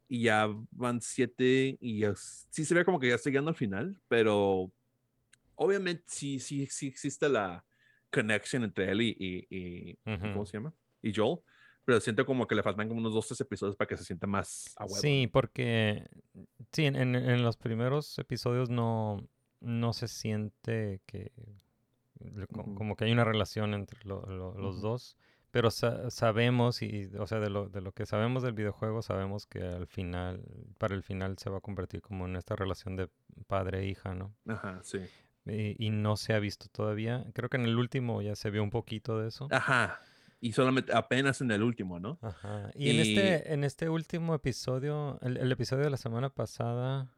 y 0.07 0.21
ya 0.21 0.47
van 0.69 1.01
7 1.01 1.77
y 1.81 2.01
ya 2.01 2.13
sí 2.15 2.63
se 2.63 2.75
ve 2.75 2.85
como 2.85 2.99
que 2.99 3.07
ya 3.09 3.15
estoy 3.15 3.31
llegando 3.31 3.49
al 3.49 3.55
final, 3.55 3.99
pero 4.07 4.71
obviamente 5.57 6.03
sí, 6.07 6.39
sí, 6.39 6.65
sí 6.67 6.87
existe 6.87 7.29
la 7.29 7.63
connection 8.11 8.63
entre 8.63 8.91
él 8.91 9.01
y, 9.01 9.15
y- 9.49 9.97
¿cómo 10.19 10.45
se 10.45 10.57
llama? 10.57 10.73
Y 11.01 11.13
Joel, 11.13 11.39
pero 11.85 11.99
siento 11.99 12.25
como 12.25 12.47
que 12.47 12.55
le 12.55 12.63
faltan 12.63 12.87
como 12.87 12.99
unos 12.99 13.13
2, 13.13 13.27
3 13.27 13.41
episodios 13.41 13.75
para 13.75 13.87
que 13.87 13.97
se 13.97 14.03
sienta 14.05 14.27
más 14.27 14.73
a 14.77 14.85
huevo. 14.85 15.01
Sí, 15.01 15.29
porque 15.31 16.07
sí, 16.71 16.85
en, 16.85 16.95
en- 16.95 17.15
en 17.15 17.43
los 17.43 17.57
primeros 17.57 18.17
episodios 18.19 18.69
no, 18.69 19.27
no 19.61 19.93
se 19.93 20.07
siente 20.07 21.01
que 21.05 21.31
como 22.73 22.95
que 22.95 23.05
hay 23.05 23.11
una 23.11 23.23
relación 23.23 23.73
entre 23.73 23.99
lo- 24.03 24.25
lo- 24.25 24.53
los 24.57 24.81
dos, 24.81 25.17
pero 25.51 25.71
sa- 25.71 26.09
sabemos 26.09 26.81
y, 26.81 27.05
o 27.17 27.27
sea, 27.27 27.39
de 27.39 27.49
lo, 27.49 27.69
de 27.69 27.81
lo 27.81 27.91
que 27.93 28.05
sabemos 28.05 28.43
del 28.43 28.53
videojuego, 28.53 29.01
sabemos 29.01 29.45
que 29.45 29.61
al 29.61 29.87
final, 29.87 30.43
para 30.77 30.95
el 30.95 31.03
final 31.03 31.37
se 31.37 31.49
va 31.49 31.57
a 31.57 31.61
convertir 31.61 32.01
como 32.01 32.25
en 32.25 32.35
esta 32.35 32.55
relación 32.55 32.95
de 32.95 33.09
padre 33.47 33.79
e 33.81 33.87
hija, 33.87 34.13
¿no? 34.13 34.33
Ajá, 34.47 34.79
sí. 34.83 34.99
Y, 35.49 35.75
y 35.79 35.89
no 35.89 36.17
se 36.17 36.33
ha 36.33 36.39
visto 36.39 36.67
todavía. 36.71 37.25
Creo 37.33 37.49
que 37.49 37.57
en 37.57 37.65
el 37.65 37.77
último 37.77 38.21
ya 38.21 38.35
se 38.35 38.49
vio 38.49 38.63
un 38.63 38.69
poquito 38.69 39.19
de 39.19 39.27
eso. 39.29 39.47
Ajá. 39.51 39.99
Y 40.39 40.53
solamente 40.53 40.93
apenas 40.95 41.41
en 41.41 41.49
el 41.51 41.63
último, 41.63 41.99
¿no? 41.99 42.19
Ajá. 42.21 42.69
Y, 42.75 42.91
en 42.91 42.99
este, 42.99 43.53
en 43.53 43.63
este 43.63 43.89
último 43.89 44.35
episodio, 44.35 45.19
el, 45.21 45.37
el 45.37 45.51
episodio 45.51 45.83
de 45.85 45.89
la 45.89 45.97
semana 45.97 46.29
pasada, 46.29 47.11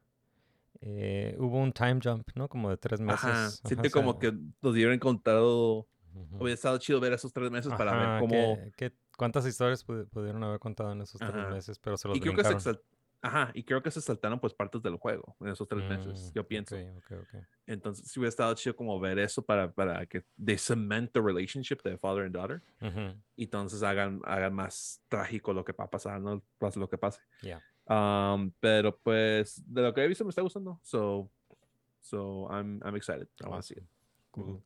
eh, 0.81 1.35
hubo 1.37 1.57
un 1.57 1.73
time 1.73 1.99
jump, 2.01 2.29
¿no? 2.35 2.47
Como 2.47 2.69
de 2.69 2.77
tres 2.77 3.01
meses. 3.01 3.23
Ajá. 3.23 3.47
Ajá, 3.47 3.49
Siento 3.49 3.81
o 3.81 3.89
sea, 3.89 3.91
como 3.91 4.19
que 4.19 4.31
nos 4.31 4.73
hubieran 4.73 4.99
contado 4.99 5.87
ujú. 6.13 6.37
Hubiera 6.37 6.53
estado 6.53 6.77
chido 6.77 6.99
ver 6.99 7.13
esos 7.13 7.33
tres 7.33 7.51
meses 7.51 7.71
para 7.77 7.91
Ajá, 7.91 8.11
ver 8.11 8.19
cómo. 8.21 8.57
¿qué- 8.57 8.71
qué- 8.89 8.95
cuántas 9.17 9.45
historias 9.45 9.85
pudi- 9.85 10.07
pudieron 10.07 10.41
haber 10.43 10.59
contado 10.59 10.91
en 10.93 11.01
esos 11.01 11.19
tres 11.19 11.33
Ajá. 11.35 11.49
meses? 11.49 11.77
Pero 11.79 11.97
se 11.97 12.07
los 12.07 12.15
Y 12.17 12.21
creo 12.21 12.35
que 12.35 12.43
se 12.43 12.79
Ajá, 13.21 13.51
y 13.53 13.63
creo 13.63 13.81
que 13.83 13.91
se 13.91 13.99
saltaron 14.01 14.39
pues 14.39 14.53
partes 14.53 14.81
del 14.81 14.95
juego 14.95 15.35
en 15.41 15.49
esos 15.49 15.67
tres 15.67 15.83
meses, 15.89 16.29
Mm, 16.31 16.35
yo 16.35 16.47
pienso. 16.47 16.75
ok, 16.77 16.97
ok, 16.97 17.11
ok. 17.21 17.43
Entonces, 17.67 18.07
sí 18.09 18.19
hubiera 18.19 18.29
estado 18.29 18.53
chido 18.55 18.75
como 18.75 18.99
ver 18.99 19.19
eso 19.19 19.43
para, 19.43 19.71
para 19.71 20.05
que 20.05 20.23
they 20.43 20.57
cement 20.57 21.11
the 21.11 21.19
relationship 21.21 21.77
de 21.83 21.97
father 21.97 22.23
and 22.23 22.33
daughter. 22.33 22.61
Ujú, 22.81 23.21
Y 23.35 23.43
entonces 23.43 23.83
hagan, 23.83 24.21
hagan 24.23 24.53
más 24.53 25.01
trágico 25.09 25.53
lo 25.53 25.63
que 25.65 25.73
va 25.73 25.83
a 25.85 25.89
pasar, 25.89 26.19
no 26.21 26.41
pase 26.57 26.79
lo 26.79 26.89
que 26.89 26.97
pase. 26.97 27.19
Ya. 27.41 27.61
Um, 27.85 28.51
pero 28.59 28.97
pues, 28.97 29.61
de 29.67 29.81
lo 29.81 29.93
que 29.93 30.01
he 30.03 30.07
visto 30.07 30.23
me 30.23 30.29
está 30.29 30.41
gustando. 30.41 30.79
So, 30.83 31.29
so 31.99 32.47
I'm, 32.49 32.79
I'm 32.83 32.95
excited. 32.95 33.27
I 33.43 33.47
wanna 33.49 33.61
see 33.61 33.75
it. 33.75 33.83
Cool. 34.31 34.63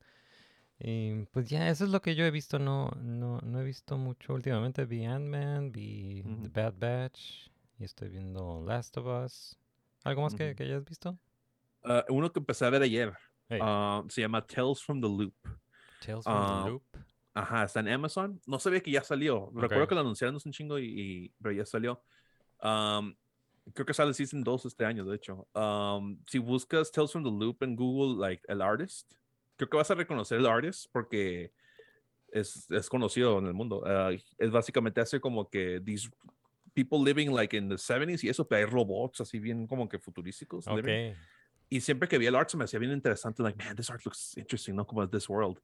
Y 0.80 1.26
pues 1.32 1.50
ya, 1.50 1.70
eso 1.70 1.86
es 1.86 1.92
lo 1.92 2.02
que 2.02 2.16
yo 2.16 2.26
he 2.26 2.32
visto. 2.32 2.60
No, 2.60 2.90
no, 3.02 3.40
no 3.42 3.60
he 3.62 3.64
visto 3.64 3.98
mucho 3.98 4.34
últimamente. 4.34 4.86
Vi 4.86 5.06
Ant-Man, 5.06 5.72
vi 5.72 6.24
The. 6.44 6.50
Bad 6.50 6.74
Batch. 6.78 7.50
Y 7.80 7.84
estoy 7.86 8.10
viendo 8.10 8.64
Last 8.66 8.98
of 8.98 9.06
Us. 9.26 9.58
¿Algo 10.04 10.22
más 10.22 10.36
que, 10.36 10.48
Ujú. 10.48 10.56
que 10.56 10.64
hayas 10.64 10.84
visto? 10.86 11.18
Uh, 11.84 12.02
uno 12.10 12.32
que 12.32 12.40
empecé 12.40 12.66
a 12.66 12.70
ver 12.70 12.82
ayer 12.82 13.14
Hey, 13.50 13.60
uh, 13.62 14.08
se 14.10 14.22
llama 14.22 14.46
Tales 14.46 14.82
from 14.82 15.02
the 15.02 15.08
Loop. 15.08 15.36
Tales 16.06 16.24
from 16.24 16.36
ah, 16.36 16.62
the 16.64 16.72
Loop. 16.72 16.84
Ajá, 17.34 17.64
está 17.64 17.80
en 17.82 17.90
Amazon. 17.90 18.40
No 18.46 18.60
sabía 18.60 18.82
que 18.82 18.92
ya 18.92 19.04
salió. 19.04 19.52
Recuerdo 19.54 19.84
Ok. 19.84 19.90
que 19.90 19.96
lo 19.96 20.02
anunciaron 20.02 20.36
hace 20.36 20.48
un 20.48 20.54
chingo 20.54 20.80
y, 20.80 20.86
y- 20.86 21.34
pero 21.42 21.54
ya 21.54 21.66
salió. 21.66 22.02
Um, 22.62 23.16
creo 23.74 23.86
que 23.86 23.94
sale 23.94 24.14
Season 24.14 24.44
2 24.44 24.66
este 24.66 24.86
año, 24.86 25.04
de 25.06 25.16
hecho. 25.16 25.48
Um, 25.54 26.20
si 26.28 26.40
buscas 26.40 26.92
Tales 26.92 27.12
from 27.12 27.24
the 27.24 27.32
Loop 27.32 27.64
en 27.64 27.76
Google, 27.76 28.20
like, 28.20 28.44
el 28.48 28.62
artist, 28.62 29.12
creo 29.58 29.70
que 29.70 29.78
vas 29.78 29.92
a 29.92 29.96
reconocer 29.96 30.40
el 30.40 30.46
artist 30.46 30.88
porque 30.92 31.52
es, 32.32 32.70
es 32.72 32.90
conocido 32.90 33.40
en 33.40 33.48
el 33.48 33.54
mundo. 33.54 33.82
Uh, 33.82 34.18
es 34.38 34.52
básicamente 34.52 35.02
hace 35.02 35.20
como 35.20 35.50
que 35.50 35.82
these 35.84 36.10
people 36.74 37.00
living 37.00 37.32
like 37.32 37.56
in 37.56 37.70
the 37.70 37.76
70s 37.76 38.24
y 38.24 38.30
eso, 38.30 38.48
pero 38.48 38.60
hay 38.60 38.72
robots 38.72 39.22
así 39.22 39.40
bien 39.40 39.68
como 39.68 39.88
que 39.88 40.00
futurísticos. 40.00 40.68
Ok. 40.68 40.78
living. 40.78 41.16
Y 41.70 41.82
siempre 41.82 42.08
que 42.08 42.18
vi 42.18 42.28
el 42.28 42.36
art 42.36 42.50
se 42.50 42.58
me 42.58 42.66
hacía 42.66 42.80
bien 42.80 42.92
interesante, 42.92 43.42
like, 43.42 43.58
man, 43.58 43.76
this 43.76 43.90
art 43.90 44.04
looks 44.06 44.38
interesting, 44.38 44.76
¿no? 44.76 44.86
Como 44.86 45.08
this 45.10 45.28
world. 45.28 45.60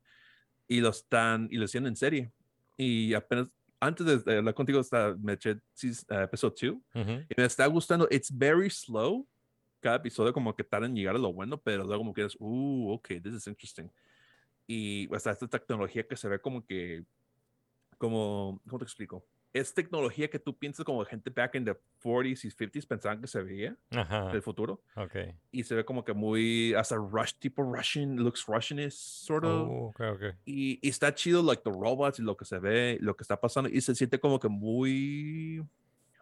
Y 0.67 0.81
lo 0.81 0.89
están, 0.89 1.47
y 1.51 1.57
lo 1.57 1.65
hacían 1.65 1.85
en 1.85 1.95
serie. 1.95 2.31
Y 2.77 3.13
apenas, 3.13 3.49
antes 3.79 4.25
de- 4.25 4.37
hablar 4.37 4.53
contigo, 4.53 4.79
está, 4.79 5.15
me 5.19 5.33
eché 5.33 5.51
uh, 5.51 6.13
episode 6.23 6.55
2 6.59 6.77
Ujú, 6.95 7.11
y 7.29 7.33
me 7.37 7.45
está 7.45 7.65
gustando. 7.67 8.07
It's 8.09 8.35
very 8.35 8.69
slow. 8.69 9.27
Cada 9.81 9.97
episodio 9.97 10.33
como 10.33 10.55
que 10.55 10.63
tarda 10.63 10.87
en 10.87 10.95
llegar 10.95 11.15
a 11.15 11.19
lo 11.19 11.31
bueno, 11.31 11.61
pero 11.61 11.83
luego 11.83 11.99
como 11.99 12.13
que 12.13 12.25
es, 12.25 12.35
uh, 12.39 12.91
ok, 12.91 13.07
this 13.21 13.33
is 13.33 13.47
interesting. 13.47 13.89
Y 14.67 15.13
hasta 15.13 15.31
esta 15.31 15.47
tecnología 15.47 16.05
que 16.07 16.15
se 16.15 16.27
ve 16.27 16.39
como 16.39 16.65
que, 16.65 17.03
como, 17.97 18.61
¿cómo 18.67 18.79
te 18.79 18.85
explico? 18.85 19.25
Es 19.51 19.73
tecnología 19.73 20.29
que 20.29 20.37
tú 20.37 20.55
piensas 20.55 20.85
como 20.85 21.03
gente 21.05 21.31
back 21.31 21.55
in 21.55 21.65
the 21.65 21.75
40s 22.03 22.45
y 22.45 22.49
50s 22.51 22.85
pensaban 22.87 23.19
que 23.19 23.25
se 23.27 23.41
veía 23.41 23.75
Ajá. 23.89 24.29
el 24.31 24.41
futuro 24.43 24.83
Ok. 24.95 25.15
y 25.51 25.63
se 25.63 25.73
ve 25.73 25.83
como 25.83 26.05
que 26.05 26.13
muy 26.13 26.73
hasta 26.75 26.95
rush 26.97 27.33
tipo 27.39 27.63
Russian 27.63 28.15
looks 28.17 28.45
Russianish 28.45 28.93
sort 28.93 29.45
of 29.45 29.67
Oh, 29.67 29.87
ok, 29.87 30.01
ok. 30.13 30.23
y, 30.45 30.77
y 30.81 30.89
está 30.89 31.13
chido 31.15 31.41
like 31.41 31.63
the 31.63 31.71
robots 31.71 32.19
y 32.19 32.21
lo 32.21 32.37
que 32.37 32.45
se 32.45 32.59
ve 32.59 32.97
lo 33.01 33.15
que 33.15 33.23
está 33.23 33.39
pasando 33.41 33.69
y 33.69 33.81
se 33.81 33.95
siente 33.95 34.19
como 34.19 34.39
que 34.39 34.47
muy 34.49 35.63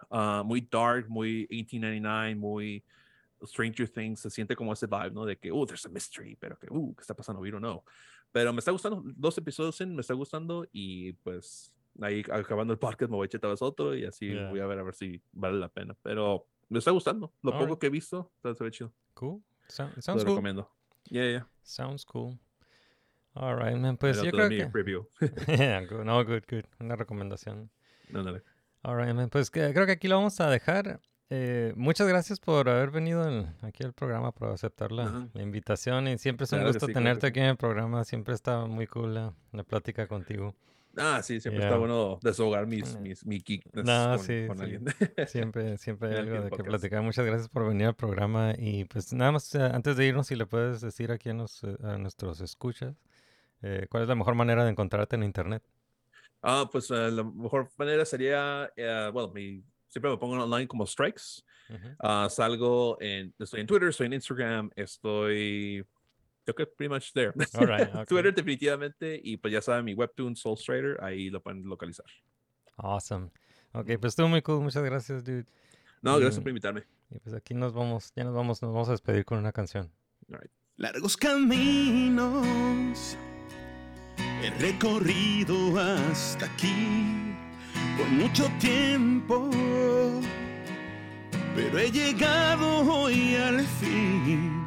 ah, 0.10 0.42
muy 0.46 0.62
dark 0.62 1.10
muy 1.10 1.48
1899 1.50 2.36
muy 2.36 2.84
Stranger 3.46 3.90
Things 3.90 4.22
se 4.22 4.30
siente 4.30 4.56
como 4.56 4.72
ese 4.72 4.88
vibe 4.88 5.12
no 5.12 5.26
de 5.26 5.38
que 5.38 5.52
oh 5.52 5.66
there's 5.66 5.86
a 5.86 5.90
mystery 5.90 6.38
pero 6.40 6.58
que 6.58 6.68
uh 6.72 6.96
qué 6.96 7.02
está 7.02 7.14
pasando 7.14 7.42
we 7.42 7.52
don't 7.52 7.62
know 7.62 7.84
pero 8.32 8.52
me 8.54 8.60
está 8.60 8.72
gustando 8.72 9.04
dos 9.06 9.38
episodios 9.38 9.80
en 9.82 9.94
me 9.94 10.02
está 10.02 10.14
gustando 10.14 10.66
y 10.72 11.12
pues 11.14 11.74
ahí 12.02 12.24
acabando 12.32 12.74
el 12.74 12.80
podcast 12.80 13.10
me 13.10 13.18
voy 13.18 13.26
a 13.26 13.28
echar 13.28 13.42
otro 13.62 13.96
y 13.96 14.06
así 14.06 14.28
Yeah. 14.28 14.50
voy 14.50 14.60
a 14.60 14.66
ver 14.68 14.80
a 14.80 14.84
ver 14.84 14.94
si 14.94 15.22
vale 15.32 15.58
la 15.58 15.70
pena 15.70 15.96
pero 16.04 16.46
me 16.70 16.80
está 16.80 16.92
gustando 16.92 17.34
lo 17.42 17.52
poco 17.52 17.64
Alright. 17.64 17.80
que 17.80 17.88
he 17.88 17.90
visto 17.90 18.32
está 18.36 18.54
se 18.54 18.64
ve 18.64 18.72
chido 18.72 18.92
Cool. 19.14 19.42
Lo 19.42 20.02
sounds 20.02 20.24
cool. 20.24 20.26
recomiendo 20.36 20.70
yeah 21.06 21.24
yeah 21.30 21.48
Sounds 21.64 22.06
cool. 22.06 22.38
All 23.34 23.56
right, 23.56 23.76
man. 23.78 23.98
Pues 23.98 24.22
yo 24.24 24.32
creo 24.32 24.50
que... 24.50 24.66
preview 24.68 25.06
Yeah, 25.48 25.82
good. 25.86 26.06
No, 26.06 26.24
good, 26.26 26.44
good. 26.50 26.64
Una 26.80 26.96
recomendación. 26.96 27.70
Ándale. 28.14 28.42
All 28.84 28.96
right, 28.98 29.14
man. 29.14 29.30
Pues 29.30 29.52
que- 29.52 29.74
creo 29.74 29.86
que 29.86 29.92
aquí 29.92 30.08
lo 30.08 30.16
vamos 30.16 30.40
a 30.40 30.50
dejar. 30.50 31.00
Eh, 31.30 31.74
muchas 31.76 32.08
gracias 32.08 32.40
por 32.40 32.70
haber 32.70 32.90
venido 32.90 33.22
aquí 33.62 33.84
al 33.84 33.92
programa, 33.94 34.32
por 34.32 34.48
aceptar 34.50 34.92
la, 34.94 35.04
Ajá. 35.04 35.28
la 35.34 35.44
invitación. 35.44 36.08
Y 36.08 36.18
siempre 36.18 36.46
es 36.46 36.52
un 36.54 36.60
Claro 36.60 36.70
gusto 36.72 36.86
sí, 36.88 36.94
claro 36.94 37.04
tenerte 37.04 37.28
sí. 37.28 37.32
aquí 37.32 37.40
en 37.42 37.46
el 37.48 37.58
programa. 37.58 38.04
Siempre 38.06 38.34
está 38.34 38.66
muy 38.66 38.88
cool 38.88 39.14
la, 39.14 39.34
la 39.52 39.64
plática 39.64 40.08
contigo. 40.08 40.56
Ah, 40.96 41.22
sí, 41.22 41.40
siempre 41.40 41.60
Yeah. 41.60 41.68
está 41.70 41.78
bueno 41.78 42.20
desahogar 42.24 42.66
mis, 42.66 42.98
mis, 43.00 43.26
mi 43.26 43.40
geekness 43.40 43.86
No, 43.86 44.16
con, 44.18 44.20
sí, 44.26 44.46
con 44.48 44.58
sí. 44.58 44.64
alguien. 44.64 44.86
Siempre, 45.28 45.78
siempre 45.78 46.10
hay 46.10 46.16
algo 46.18 46.36
de 46.38 46.44
que 46.44 46.50
podcast. 46.50 46.68
platicar. 46.70 47.02
Muchas 47.04 47.26
gracias 47.26 47.50
por 47.50 47.68
venir 47.68 47.88
al 47.88 47.96
programa. 47.96 48.54
Y 48.58 48.86
pues 48.86 49.14
nada 49.14 49.32
más, 49.34 49.54
antes 49.56 49.96
de 49.98 50.06
irnos, 50.08 50.28
si 50.28 50.36
le 50.36 50.46
puedes 50.48 50.82
decir 50.82 51.12
aquí 51.12 51.30
a, 51.30 51.34
nos- 51.34 51.64
eh, 51.64 51.76
a 51.84 51.98
nuestros 51.98 52.42
escuchas, 52.42 52.96
eh, 53.62 53.86
¿cuál 53.90 54.04
es 54.04 54.10
la 54.10 54.16
mejor 54.16 54.34
manera 54.36 54.64
de 54.64 54.72
encontrarte 54.72 55.16
en 55.16 55.24
Internet? 55.24 55.64
Ah, 56.42 56.68
pues 56.72 56.90
eh, 56.92 57.12
la 57.12 57.24
mejor 57.24 57.70
manera 57.78 58.06
sería, 58.06 58.72
bueno, 59.12 59.30
mi, 59.34 59.64
siempre 59.88 60.10
me 60.12 60.18
pongo 60.18 60.42
online 60.44 60.68
como 60.68 60.86
Strikes. 60.86 61.44
Ah, 62.00 62.28
salgo 62.30 62.98
en, 63.02 63.34
estoy 63.38 63.62
en 63.62 63.68
Twitter, 63.68 63.90
estoy 63.90 64.08
en 64.08 64.14
Instagram, 64.14 64.70
estoy, 64.76 65.86
creo 66.54 66.56
que 66.56 66.76
pretty 66.76 66.94
much 66.94 67.12
there. 67.14 67.34
All 67.56 67.68
right, 67.68 67.90
ok. 67.96 68.08
Twitter 68.08 68.34
definitivamente 68.34 69.20
y 69.22 69.38
pues 69.38 69.54
ya 69.54 69.62
saben 69.62 69.86
mi 69.86 69.94
webtoon 69.94 70.36
Soul 70.36 70.58
Strider, 70.58 71.04
ahí 71.04 71.30
lo 71.30 71.42
pueden 71.42 71.64
localizar. 71.64 72.06
Awesome. 72.78 73.30
Ok, 73.74 73.86
pues 74.00 74.12
estuvo 74.12 74.28
muy 74.28 74.42
cool. 74.42 74.62
Muchas 74.62 74.84
gracias, 74.84 75.24
dude. 75.24 75.46
No, 76.02 76.20
gracias 76.20 76.40
por 76.40 76.50
invitarme. 76.50 76.84
Y 77.10 77.20
pues 77.20 77.36
aquí 77.36 77.54
nos 77.54 77.74
vamos, 77.74 78.12
ya 78.16 78.24
nos 78.24 78.34
vamos, 78.34 78.62
nos 78.62 78.72
vamos 78.72 78.88
a 78.90 78.92
despedir 78.92 79.26
con 79.26 79.40
una 79.40 79.52
canción. 79.52 79.92
Largos 80.76 81.18
caminos 81.18 83.18
he 84.44 84.50
recorrido 84.60 85.80
hasta 85.80 86.46
aquí 86.46 87.34
por 87.98 88.08
mucho 88.10 88.48
tiempo, 88.60 89.50
pero 91.56 91.80
he 91.80 91.92
llegado 91.92 92.82
hoy 92.82 93.36
al 93.36 93.62
fin 93.62 94.67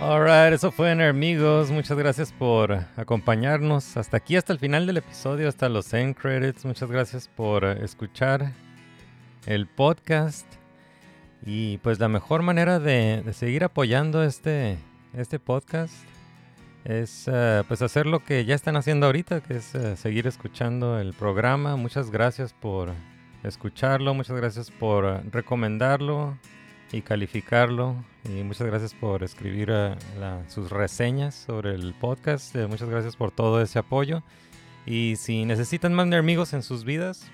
Alright, 0.00 0.54
eso 0.54 0.72
fue 0.72 0.90
amigos. 0.90 1.70
Muchas 1.70 1.98
gracias 1.98 2.32
por 2.32 2.72
acompañarnos 2.96 3.98
hasta 3.98 4.16
aquí, 4.16 4.34
hasta 4.34 4.54
el 4.54 4.58
final 4.58 4.86
del 4.86 4.96
episodio, 4.96 5.46
hasta 5.46 5.68
los 5.68 5.92
end 5.92 6.16
credits. 6.16 6.64
Muchas 6.64 6.90
gracias 6.90 7.28
por 7.28 7.64
escuchar 7.64 8.52
el 9.44 9.66
podcast. 9.66 10.46
Y 11.44 11.76
pues 11.78 11.98
la 11.98 12.08
mejor 12.08 12.40
manera 12.40 12.78
de, 12.78 13.22
de 13.22 13.32
seguir 13.34 13.62
apoyando 13.62 14.24
este, 14.24 14.78
este 15.12 15.38
podcast 15.38 15.92
es 16.84 17.28
eh, 17.30 17.62
pues 17.68 17.82
hacer 17.82 18.06
lo 18.06 18.24
que 18.24 18.46
ya 18.46 18.54
están 18.54 18.76
haciendo 18.76 19.04
ahorita, 19.04 19.42
que 19.42 19.58
es 19.58 19.74
eh, 19.74 19.96
seguir 19.96 20.26
escuchando 20.26 20.98
el 20.98 21.12
programa. 21.12 21.76
Muchas 21.76 22.10
gracias 22.10 22.54
por 22.54 22.90
escucharlo, 23.42 24.14
muchas 24.14 24.38
gracias 24.38 24.70
por 24.70 25.04
recomendarlo 25.30 26.38
y 26.90 27.02
calificarlo. 27.02 27.96
Y 28.24 28.42
muchas 28.42 28.66
gracias 28.66 28.94
por 28.94 29.22
escribir 29.22 29.70
eh, 29.72 29.96
sus 30.48 30.70
reseñas 30.70 31.34
sobre 31.34 31.74
el 31.74 31.94
podcast. 31.94 32.54
Eh, 32.54 32.66
muchas 32.66 32.88
gracias 32.88 33.16
por 33.16 33.30
todo 33.30 33.62
ese 33.62 33.78
apoyo. 33.78 34.22
Y 34.86 35.16
si 35.16 35.44
necesitan 35.44 35.94
más 35.94 36.12
amigos 36.12 36.52
en 36.52 36.62
sus 36.62 36.84
vidas, 36.84 37.30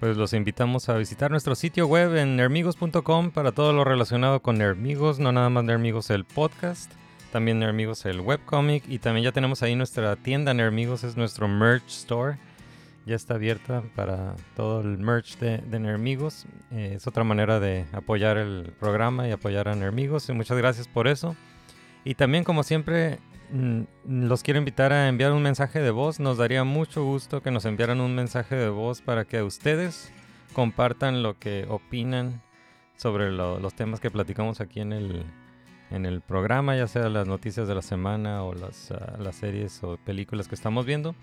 pues 0.00 0.16
los 0.16 0.32
invitamos 0.32 0.88
a 0.88 0.96
visitar 0.96 1.30
nuestro 1.30 1.54
sitio 1.54 1.86
web 1.86 2.16
en 2.16 2.36
nermigos.com 2.36 3.30
para 3.30 3.52
todo 3.52 3.72
lo 3.72 3.84
relacionado 3.84 4.40
con 4.40 4.58
Nermigos, 4.58 5.18
no 5.18 5.32
nada 5.32 5.48
más 5.48 5.64
Nermigos 5.64 6.10
el 6.10 6.24
podcast, 6.24 6.92
también 7.32 7.58
Nermigos 7.58 8.04
el 8.04 8.20
webcomic 8.20 8.84
y 8.88 8.98
también 8.98 9.24
ya 9.24 9.32
tenemos 9.32 9.62
ahí 9.62 9.74
nuestra 9.74 10.16
tienda 10.16 10.52
Nermigos, 10.52 11.02
es 11.02 11.16
nuestro 11.16 11.48
merch 11.48 11.88
store. 11.88 12.36
Ya 13.06 13.14
está 13.14 13.34
abierta 13.34 13.82
para 13.94 14.34
todo 14.56 14.80
el 14.80 14.98
merch 14.98 15.38
de, 15.38 15.58
de 15.58 15.78
Nermigos. 15.78 16.44
Eh, 16.72 16.94
es 16.96 17.06
otra 17.06 17.22
manera 17.22 17.60
de 17.60 17.86
apoyar 17.92 18.36
el 18.36 18.72
programa 18.80 19.28
y 19.28 19.30
apoyar 19.30 19.68
a 19.68 19.76
Nermigos. 19.76 20.28
Y 20.28 20.32
muchas 20.32 20.58
gracias 20.58 20.88
por 20.88 21.06
eso. 21.06 21.36
Y 22.04 22.14
también, 22.16 22.42
como 22.42 22.64
siempre, 22.64 23.20
mm, 23.52 23.82
los 24.26 24.42
quiero 24.42 24.58
invitar 24.58 24.92
a 24.92 25.08
enviar 25.08 25.32
un 25.32 25.42
mensaje 25.42 25.78
de 25.80 25.90
voz. 25.92 26.18
Nos 26.18 26.36
daría 26.38 26.64
mucho 26.64 27.04
gusto 27.04 27.42
que 27.42 27.52
nos 27.52 27.64
enviaran 27.64 28.00
un 28.00 28.14
mensaje 28.16 28.56
de 28.56 28.70
voz 28.70 29.02
para 29.02 29.24
que 29.24 29.40
ustedes 29.44 30.12
compartan 30.52 31.22
lo 31.22 31.38
que 31.38 31.64
opinan 31.68 32.42
sobre 32.96 33.30
lo- 33.30 33.60
los 33.60 33.74
temas 33.74 34.00
que 34.00 34.10
platicamos 34.10 34.60
aquí 34.60 34.80
en 34.80 34.92
el, 34.92 35.24
en 35.92 36.06
el 36.06 36.22
programa, 36.22 36.74
ya 36.76 36.88
sea 36.88 37.08
las 37.08 37.28
noticias 37.28 37.68
de 37.68 37.74
la 37.76 37.82
semana 37.82 38.42
o 38.42 38.52
las, 38.54 38.90
ah, 38.90 39.16
las 39.20 39.36
series 39.36 39.80
o 39.84 39.96
películas 39.98 40.48
que 40.48 40.56
estamos 40.56 40.86
viendo. 40.86 41.14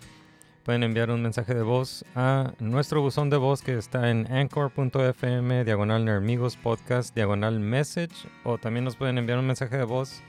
Pueden 0.64 0.84
enviar 0.84 1.12
un 1.12 1.22
mensaje 1.22 1.54
de 1.54 1.62
voz 1.62 2.06
a 2.16 2.54
nuestro 2.60 3.02
buzón 3.02 3.30
de 3.30 3.36
voz 3.36 3.62
que 3.62 3.78
está 3.78 4.10
en 4.10 4.32
anchor.fm, 4.32 5.66
diagonal 5.66 6.06
Nermigos 6.06 6.56
Podcast, 6.56 7.14
diagonal 7.14 7.60
message. 7.60 8.30
O 8.46 8.58
también 8.58 8.86
nos 8.86 8.96
pueden 8.96 9.18
enviar 9.18 9.40
un 9.40 9.46
mensaje 9.48 9.76
de 9.76 9.84
voz 9.84 10.24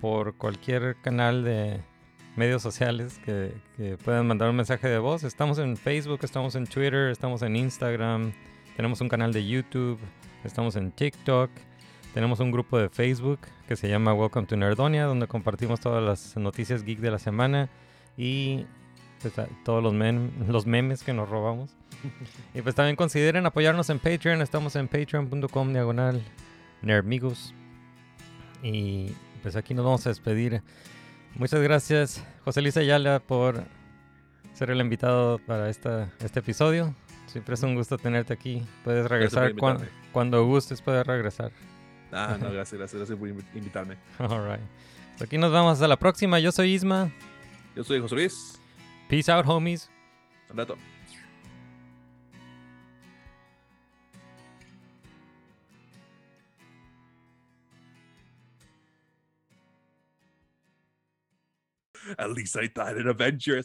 por 0.00 0.36
cualquier 0.36 0.96
canal 1.02 1.44
de 1.44 1.82
medios 2.34 2.62
sociales 2.62 3.20
que, 3.26 3.52
que 3.76 3.98
puedan 3.98 4.26
mandar 4.26 4.48
un 4.48 4.56
mensaje 4.56 4.88
de 4.88 4.98
voz. 4.98 5.22
Estamos 5.22 5.58
en 5.58 5.76
Facebook, 5.76 6.20
estamos 6.22 6.54
en 6.54 6.66
Twitter, 6.66 7.10
estamos 7.10 7.42
en 7.42 7.56
Instagram, 7.56 8.32
tenemos 8.74 9.02
un 9.02 9.10
canal 9.10 9.34
de 9.34 9.46
YouTube, 9.46 9.98
estamos 10.44 10.76
en 10.76 10.92
TikTok, 10.92 11.50
tenemos 12.14 12.40
un 12.40 12.52
grupo 12.52 12.78
de 12.78 12.88
Facebook 12.88 13.40
que 13.68 13.76
se 13.76 13.86
llama 13.86 14.14
Welcome 14.14 14.46
to 14.46 14.56
Nerdonia, 14.56 15.04
donde 15.04 15.26
compartimos 15.26 15.80
todas 15.80 16.02
las 16.02 16.38
noticias 16.38 16.84
geek 16.84 17.00
de 17.00 17.10
la 17.10 17.18
semana 17.18 17.68
y 18.16 18.64
todos 19.64 19.82
los, 19.82 19.92
mem- 19.94 20.30
los 20.48 20.66
memes 20.66 21.02
que 21.02 21.12
nos 21.12 21.28
robamos. 21.28 21.70
y 22.54 22.62
pues 22.62 22.74
también 22.74 22.96
consideren 22.96 23.46
apoyarnos 23.46 23.90
en 23.90 23.98
Patreon. 23.98 24.42
Estamos 24.42 24.76
en 24.76 24.88
patreon.com 24.88 25.72
diagonal 25.72 26.22
nermigos. 26.82 27.54
Y 28.62 29.12
pues 29.42 29.56
aquí 29.56 29.74
nos 29.74 29.84
vamos 29.84 30.06
a 30.06 30.10
despedir. 30.10 30.62
Muchas 31.34 31.60
gracias, 31.60 32.24
José 32.44 32.62
Luis 32.62 32.76
Ayala, 32.76 33.20
por 33.20 33.62
ser 34.54 34.70
el 34.70 34.80
invitado 34.80 35.38
para 35.38 35.68
esta, 35.68 36.10
este 36.20 36.40
episodio. 36.40 36.94
Siempre 37.26 37.54
es 37.54 37.62
un 37.62 37.74
gusto 37.74 37.98
tenerte 37.98 38.32
aquí. 38.32 38.62
Puedes 38.84 39.06
regresar 39.08 39.54
cuan- 39.54 39.88
cuando 40.12 40.44
gustes, 40.46 40.80
puedes 40.80 41.06
regresar. 41.06 41.50
Ah, 42.12 42.36
no, 42.40 42.50
gracias, 42.52 42.78
gracias, 42.78 42.94
gracias 43.00 43.18
por 43.18 43.28
invi- 43.28 43.44
invitarme. 43.54 43.96
All 44.18 44.48
right. 44.50 44.60
So 45.18 45.24
aquí 45.24 45.36
nos 45.36 45.52
vamos 45.52 45.74
hasta 45.74 45.88
la 45.88 45.98
próxima. 45.98 46.38
Yo 46.38 46.52
soy 46.52 46.72
Isma. 46.74 47.10
Yo 47.74 47.84
soy 47.84 48.00
José 48.00 48.14
Luis. 48.14 48.60
Peace 49.08 49.28
out, 49.28 49.46
homies. 49.46 49.88
Un. 50.50 50.66
At 62.18 62.30
least 62.32 62.56
I 62.56 62.68
thought 62.68 62.96
it 62.96 63.06
adventurous. 63.06 63.54